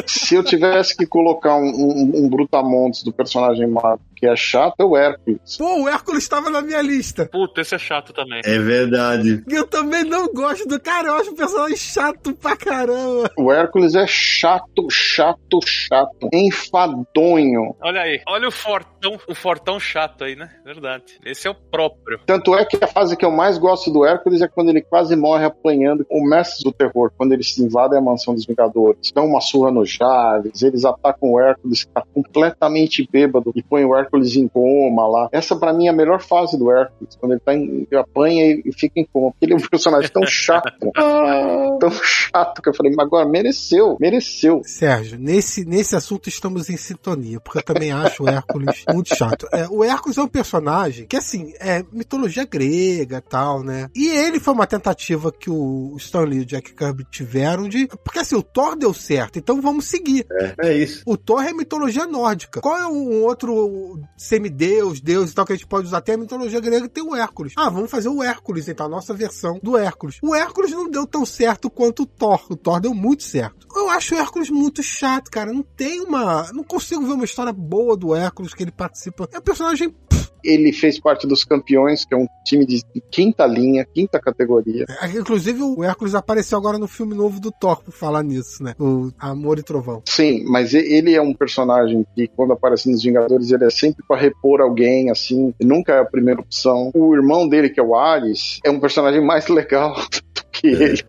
Se 0.06 0.36
eu 0.36 0.44
tivesse 0.44 0.96
que 0.96 1.06
colocar 1.06 1.56
um, 1.56 1.70
um, 1.70 2.12
um 2.16 2.30
Brutamontes 2.30 3.02
do 3.04 3.14
personagem 3.14 3.66
Marco 3.66 4.04
que 4.20 4.28
é 4.28 4.36
chato, 4.36 4.76
é 4.80 4.84
o 4.84 4.98
Hércules. 4.98 5.58
Pô, 5.58 5.84
o 5.84 5.90
Hércules 5.90 6.24
estava 6.24 6.50
na 6.50 6.62
minha 6.62 6.82
lista. 6.82 7.26
Puta, 7.26 7.62
esse 7.62 7.76
é 7.76 7.80
chato 7.80 8.14
também. 8.14 8.42
É 8.44 8.60
verdade. 8.60 9.44
Eu 9.48 9.66
também 9.66 10.04
não 10.04 10.28
gosto 10.34 10.68
do 10.68 10.80
cara, 10.80 11.10
eu 11.10 11.16
acho 11.16 11.32
o 11.32 11.36
personagem 11.36 11.78
chato 11.78 12.34
pra 12.36 12.56
caramba. 12.56 13.32
O 13.38 13.52
Hércules 13.52 13.96
é 13.96 14.06
chato, 14.08 14.88
chato, 14.90 15.60
chato. 15.66 16.30
Enfadonho. 16.34 17.76
Olha 17.82 18.02
aí, 18.02 18.22
olha 18.28 18.48
o 18.48 18.52
fortão, 19.00 19.20
o 19.28 19.36
fortão 19.36 19.80
chato 19.80 20.24
aí, 20.24 20.36
né? 20.36 20.50
Verdade. 20.64 21.04
Esse 21.26 21.48
é 21.48 21.52
o 21.52 21.56
próprio. 21.56 22.20
Tanto 22.26 22.54
é 22.56 22.66
que 22.66 22.78
a 22.84 22.88
fase 22.88 23.16
que 23.16 23.26
eu 23.26 23.32
mais 23.32 23.58
gosto 23.58 23.92
do 23.92 24.06
Hércules 24.06 24.42
é 24.42 24.48
quando 24.48 24.70
ele 24.70 24.82
quase 24.82 25.16
morre 25.16 25.46
apanhando 25.46 26.06
o 26.10 26.24
mestre 26.28 26.64
do 26.64 26.72
terror, 26.72 27.12
quando 27.18 27.32
eles 27.32 27.58
invadem 27.58 27.98
a 27.98 28.02
mansão 28.02 28.36
dos 28.36 28.46
Vingadores. 28.46 29.12
Dão 29.14 29.26
uma 29.26 29.42
surra 29.42 29.72
no 29.72 29.86
Jarvis, 29.86 30.62
eles 30.62 30.84
atacam 30.86 31.32
o 31.32 31.40
Hércules, 31.40 31.84
que 31.84 31.92
tá 31.92 32.04
completamente 32.14 33.08
bêbado, 33.10 33.52
e 33.56 33.64
põem 33.64 33.86
o 33.86 33.96
Hércules 33.96 34.36
em 34.36 34.48
coma 34.48 35.08
lá. 35.08 35.30
Essa 35.32 35.56
para 35.56 35.74
mim 35.74 35.88
é 35.88 35.90
a 35.90 35.94
melhor 35.94 36.22
fase 36.22 36.58
do 36.58 36.72
Hércules, 36.72 37.16
quando 37.16 37.34
ele 37.34 37.42
tá 37.42 37.54
em, 37.54 37.88
ele 37.90 38.00
apanha 38.00 38.62
e 38.66 38.72
fica 38.74 39.00
em 39.00 39.06
coma, 39.06 39.32
porque 39.32 39.46
ele 39.46 39.54
é 39.54 39.56
um 39.56 39.68
personagem 39.68 40.10
tão 40.12 40.26
chato, 40.26 40.92
tão 41.80 41.92
chato 41.92 42.62
que 42.62 42.70
eu 42.70 42.74
falei, 42.74 42.94
mas 42.96 43.06
agora 43.06 43.28
mereceu, 43.28 43.98
mereceu. 44.00 44.62
Sérgio, 44.66 45.18
nesse, 45.18 45.66
nesse 45.66 45.96
assunto 45.96 46.28
estamos 46.28 46.70
em 46.70 46.78
sintonia, 46.78 47.40
porque 47.40 47.60
eu 47.60 47.64
também 47.64 47.92
acho 47.92 48.24
o 48.24 48.30
Hércules 48.30 48.84
muito 48.94 49.16
chato. 49.16 49.48
É, 49.52 49.68
o 49.70 49.84
Hércules 49.84 50.18
é 50.18 50.22
um 50.22 50.28
personagem 50.28 51.06
que, 51.08 51.18
assim, 51.18 51.54
é 51.60 51.84
mitologia 51.92 52.46
grega 52.46 53.18
e 53.18 53.22
tal, 53.22 53.64
né? 53.64 53.90
E 53.96 54.08
ele 54.10 54.40
foi 54.40 54.54
uma 54.54 54.68
tentativa 54.68 55.32
que 55.32 55.50
o 55.50 55.96
Stan 55.98 56.22
Lee 56.22 56.40
e 56.40 56.42
o 56.42 56.46
Jack 56.46 56.74
Kirby 56.74 57.06
tiveram 57.10 57.68
de. 57.68 57.88
Porque 58.04 58.20
assim, 58.20 58.36
o 58.36 58.44
Thor 58.44 58.76
deu 58.76 58.94
certo, 58.94 59.40
então 59.40 59.62
vamos 59.62 59.86
seguir. 59.86 60.26
É, 60.32 60.70
é 60.70 60.78
isso. 60.78 61.04
O 61.06 61.18
Thor 61.18 61.44
é 61.44 61.54
mitologia 61.54 62.06
nórdica. 62.06 62.62
Qual 62.62 62.78
é 62.78 62.88
um 62.88 63.24
outro 63.24 64.00
semideus, 64.18 65.02
deus 65.02 65.32
e 65.32 65.36
tal 65.36 65.46
que 65.46 65.54
a 65.54 65.56
gente 65.56 65.68
pode 65.68 65.88
usar? 65.88 66.00
Até 66.00 66.14
a 66.14 66.18
mitologia 66.18 66.60
grega 66.60 66.88
tem 66.88 67.04
o 67.04 67.16
Hércules. 67.16 67.54
Ah, 67.58 67.70
vamos 67.70 67.92
fazer 67.92 68.10
o 68.10 68.24
Hércules, 68.24 68.68
então, 68.68 68.86
a 68.86 68.90
nossa 68.90 69.14
versão 69.14 69.60
do 69.62 69.78
Hércules. 69.78 70.18
O 70.22 70.34
Hércules 70.34 70.72
não 70.72 70.90
deu 70.90 71.06
tão 71.06 71.26
certo 71.26 71.70
quanto 71.70 72.04
o 72.04 72.06
Thor. 72.06 72.46
O 72.50 72.56
Thor 72.56 72.80
deu 72.80 72.94
muito 72.94 73.24
certo. 73.24 73.68
Eu 73.76 73.90
acho 73.90 74.16
o 74.16 74.18
Hércules 74.18 74.50
muito 74.50 74.82
chato, 74.82 75.30
cara. 75.30 75.54
Não 75.54 75.62
tem 75.62 76.02
uma. 76.02 76.52
Não 76.54 76.64
consigo 76.64 77.06
ver 77.06 77.14
uma 77.14 77.26
história 77.26 77.54
boa 77.54 77.96
do 77.96 78.16
Hércules 78.16 78.54
que 78.54 78.64
ele 78.64 78.72
participa. 78.80 79.28
É 79.34 79.38
um 79.38 79.42
personagem. 79.42 79.94
Ele 80.42 80.72
fez 80.72 80.98
parte 80.98 81.28
dos 81.28 81.44
campeões, 81.44 82.06
que 82.06 82.14
é 82.14 82.18
um 82.18 82.26
time 82.46 82.66
de 82.66 82.82
quinta 83.12 83.46
linha, 83.46 83.86
quinta 83.94 84.18
categoria. 84.22 84.86
É, 85.02 85.08
Inclusive, 85.08 85.62
o 85.62 85.84
Hércules 85.84 86.16
apareceu 86.16 86.58
agora 86.58 86.78
no 86.78 86.88
filme 86.88 87.14
novo 87.14 87.42
do 87.42 87.52
Thor, 87.52 87.84
por 87.84 87.92
falar 87.92 88.24
nisso, 88.24 88.64
né? 88.64 88.74
O 88.80 89.12
Amor 89.20 89.60
e 89.60 89.64
Trovão. 89.64 90.02
Sim, 90.06 90.46
mas 90.46 90.74
ele 90.74 91.14
é 91.14 91.22
um 91.22 91.34
personagem 91.34 92.06
que, 92.16 92.30
quando 92.30 92.54
aparece 92.54 92.90
nos 92.90 93.04
Vingadores, 93.04 93.52
ele 93.52 93.66
é 93.66 93.70
sempre 93.70 94.02
pra 94.08 94.18
repor 94.18 94.62
alguém, 94.62 95.12
assim, 95.12 95.54
nunca 95.60 95.94
é 95.94 96.00
a 96.00 96.06
primeira 96.06 96.40
opção. 96.40 96.90
O 96.96 97.14
irmão 97.14 97.46
dele, 97.46 97.70
que 97.70 97.80
é 97.80 97.84
o 97.84 97.94
Ares, 97.94 98.60
é 98.64 98.70
um 98.70 98.80
personagem 98.80 99.22
mais 99.22 99.48
legal 99.50 99.94
do 100.36 100.44
que 100.54 100.68
ele. 100.68 101.04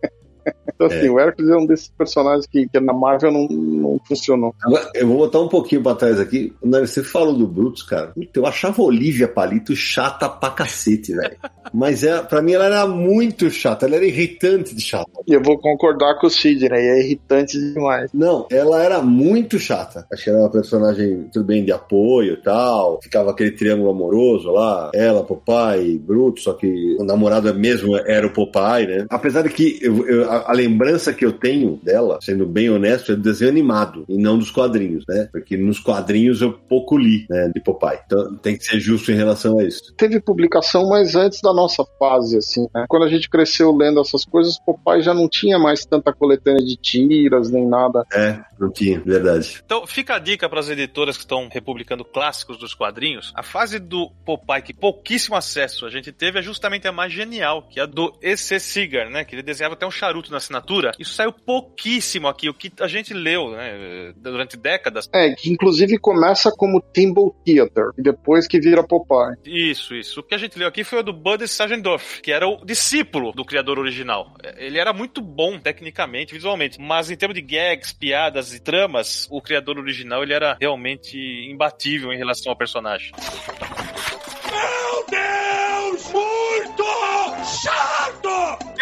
Então, 0.74 0.86
assim, 0.86 1.08
o 1.08 1.18
Hércules 1.18 1.50
é 1.50 1.56
um 1.56 1.66
desses 1.66 1.88
personagens 1.88 2.46
que, 2.46 2.68
que 2.68 2.80
na 2.80 2.92
Marvel 2.92 3.32
não, 3.32 3.46
não 3.48 4.00
funcionou. 4.06 4.54
Agora, 4.62 4.90
eu 4.94 5.06
vou 5.06 5.16
botar 5.18 5.40
um 5.40 5.48
pouquinho 5.48 5.82
pra 5.82 5.94
trás 5.94 6.18
aqui. 6.18 6.52
Quando 6.60 6.78
você 6.86 7.02
falou 7.02 7.34
do 7.36 7.46
Brutus, 7.46 7.82
cara, 7.82 8.12
eu 8.34 8.46
achava 8.46 8.82
Olivia 8.82 9.28
Palito 9.28 9.74
chata 9.76 10.28
pra 10.28 10.50
cacete, 10.50 11.14
velho. 11.14 11.36
Mas 11.72 12.02
é, 12.02 12.20
pra 12.22 12.42
mim 12.42 12.52
ela 12.52 12.66
era 12.66 12.86
muito 12.86 13.48
chata, 13.50 13.86
ela 13.86 13.96
era 13.96 14.04
irritante 14.06 14.74
de 14.74 14.80
chata. 14.82 15.10
E 15.26 15.32
eu 15.32 15.42
vou 15.42 15.58
concordar 15.58 16.18
com 16.18 16.26
o 16.26 16.30
Sidney, 16.30 16.68
é 16.72 17.00
irritante 17.00 17.58
demais. 17.58 18.10
Não, 18.12 18.46
ela 18.50 18.82
era 18.82 19.00
muito 19.02 19.58
chata. 19.58 20.06
Acho 20.12 20.24
que 20.24 20.30
era 20.30 20.38
uma 20.40 20.50
personagem, 20.50 21.28
tudo 21.32 21.44
bem, 21.44 21.64
de 21.64 21.72
apoio 21.72 22.34
e 22.34 22.42
tal. 22.42 22.98
Ficava 23.02 23.30
aquele 23.30 23.52
triângulo 23.52 23.90
amoroso 23.90 24.50
lá. 24.50 24.90
Ela, 24.94 25.22
Popeye, 25.22 25.98
Bruto, 25.98 26.40
só 26.40 26.52
que 26.54 26.96
o 26.98 27.04
namorado 27.04 27.52
mesmo 27.54 27.96
era 27.96 28.26
o 28.26 28.32
Popeye, 28.32 28.86
né? 28.86 29.06
Apesar 29.10 29.42
de 29.42 29.50
que 29.50 29.78
eu- 29.82 30.06
eu- 30.08 30.30
a, 30.40 30.50
a 30.50 30.52
lembrança 30.52 31.12
que 31.12 31.24
eu 31.24 31.32
tenho 31.32 31.78
dela, 31.82 32.18
sendo 32.22 32.46
bem 32.46 32.70
honesto, 32.70 33.12
é 33.12 33.16
do 33.16 33.22
desenho 33.22 33.50
animado 33.50 34.04
e 34.08 34.16
não 34.16 34.38
dos 34.38 34.50
quadrinhos, 34.50 35.04
né? 35.08 35.28
Porque 35.32 35.56
nos 35.56 35.78
quadrinhos 35.78 36.40
eu 36.40 36.52
pouco 36.52 36.96
li, 36.96 37.26
né, 37.28 37.50
de 37.54 37.60
Popeye. 37.60 37.98
Então 38.04 38.36
tem 38.36 38.56
que 38.56 38.64
ser 38.64 38.78
justo 38.80 39.10
em 39.10 39.16
relação 39.16 39.58
a 39.58 39.64
isso. 39.64 39.94
Teve 39.96 40.20
publicação, 40.20 40.88
mas 40.88 41.14
antes 41.14 41.40
da 41.40 41.52
nossa 41.52 41.84
fase, 41.98 42.36
assim, 42.36 42.66
né? 42.74 42.86
Quando 42.88 43.04
a 43.04 43.08
gente 43.08 43.28
cresceu 43.28 43.74
lendo 43.74 44.00
essas 44.00 44.24
coisas, 44.24 44.58
papai 44.64 45.02
já 45.02 45.14
não 45.14 45.28
tinha 45.28 45.58
mais 45.58 45.84
tanta 45.84 46.12
coletânea 46.12 46.64
de 46.64 46.76
tiras, 46.76 47.50
nem 47.50 47.66
nada. 47.66 48.04
É, 48.12 48.38
não 48.58 48.70
tinha, 48.70 49.00
verdade. 49.00 49.62
Então, 49.64 49.86
fica 49.86 50.16
a 50.16 50.18
dica 50.18 50.48
para 50.48 50.60
as 50.60 50.68
editoras 50.68 51.16
que 51.16 51.24
estão 51.24 51.48
republicando 51.50 52.04
clássicos 52.04 52.58
dos 52.58 52.74
quadrinhos. 52.74 53.32
A 53.34 53.42
fase 53.42 53.78
do 53.78 54.10
Popeye, 54.24 54.62
que 54.62 54.74
pouquíssimo 54.74 55.36
acesso 55.36 55.86
a 55.86 55.90
gente 55.90 56.12
teve, 56.12 56.38
é 56.38 56.42
justamente 56.42 56.86
a 56.86 56.92
mais 56.92 57.12
genial, 57.12 57.66
que 57.68 57.80
é 57.80 57.84
a 57.84 57.86
do 57.86 58.12
E.C. 58.22 58.58
Segar, 58.58 59.10
né? 59.10 59.24
Que 59.24 59.34
ele 59.34 59.42
desenhava 59.42 59.74
até 59.74 59.86
um 59.86 59.90
charuto 59.90 60.19
na 60.28 60.38
assinatura. 60.38 60.90
Isso 60.98 61.14
saiu 61.14 61.32
pouquíssimo 61.32 62.26
aqui, 62.26 62.48
o 62.48 62.54
que 62.54 62.72
a 62.80 62.88
gente 62.88 63.14
leu, 63.14 63.52
né? 63.52 64.12
Durante 64.16 64.56
décadas. 64.56 65.08
É, 65.12 65.32
que 65.34 65.50
inclusive 65.50 65.96
começa 65.98 66.50
como 66.50 66.82
Timble 66.92 67.30
Theater, 67.44 67.90
e 67.96 68.02
depois 68.02 68.48
que 68.48 68.58
vira 68.58 68.82
Popeye. 68.82 69.36
Isso, 69.44 69.94
isso. 69.94 70.20
O 70.20 70.22
que 70.22 70.34
a 70.34 70.38
gente 70.38 70.58
leu 70.58 70.66
aqui 70.66 70.82
foi 70.82 70.98
o 70.98 71.02
do 71.02 71.12
Bud 71.12 71.46
Sargentdorf, 71.46 72.20
que 72.20 72.32
era 72.32 72.46
o 72.48 72.64
discípulo 72.64 73.32
do 73.32 73.44
criador 73.44 73.78
original. 73.78 74.34
Ele 74.56 74.78
era 74.78 74.92
muito 74.92 75.20
bom 75.20 75.58
tecnicamente, 75.58 76.34
visualmente, 76.34 76.80
mas 76.80 77.10
em 77.10 77.16
termos 77.16 77.34
de 77.34 77.42
gags, 77.42 77.92
piadas 77.92 78.52
e 78.52 78.60
tramas, 78.60 79.28
o 79.30 79.40
criador 79.40 79.78
original 79.78 80.22
ele 80.22 80.34
era 80.34 80.56
realmente 80.60 81.16
imbatível 81.48 82.12
em 82.12 82.18
relação 82.18 82.50
ao 82.50 82.56
personagem. 82.56 83.12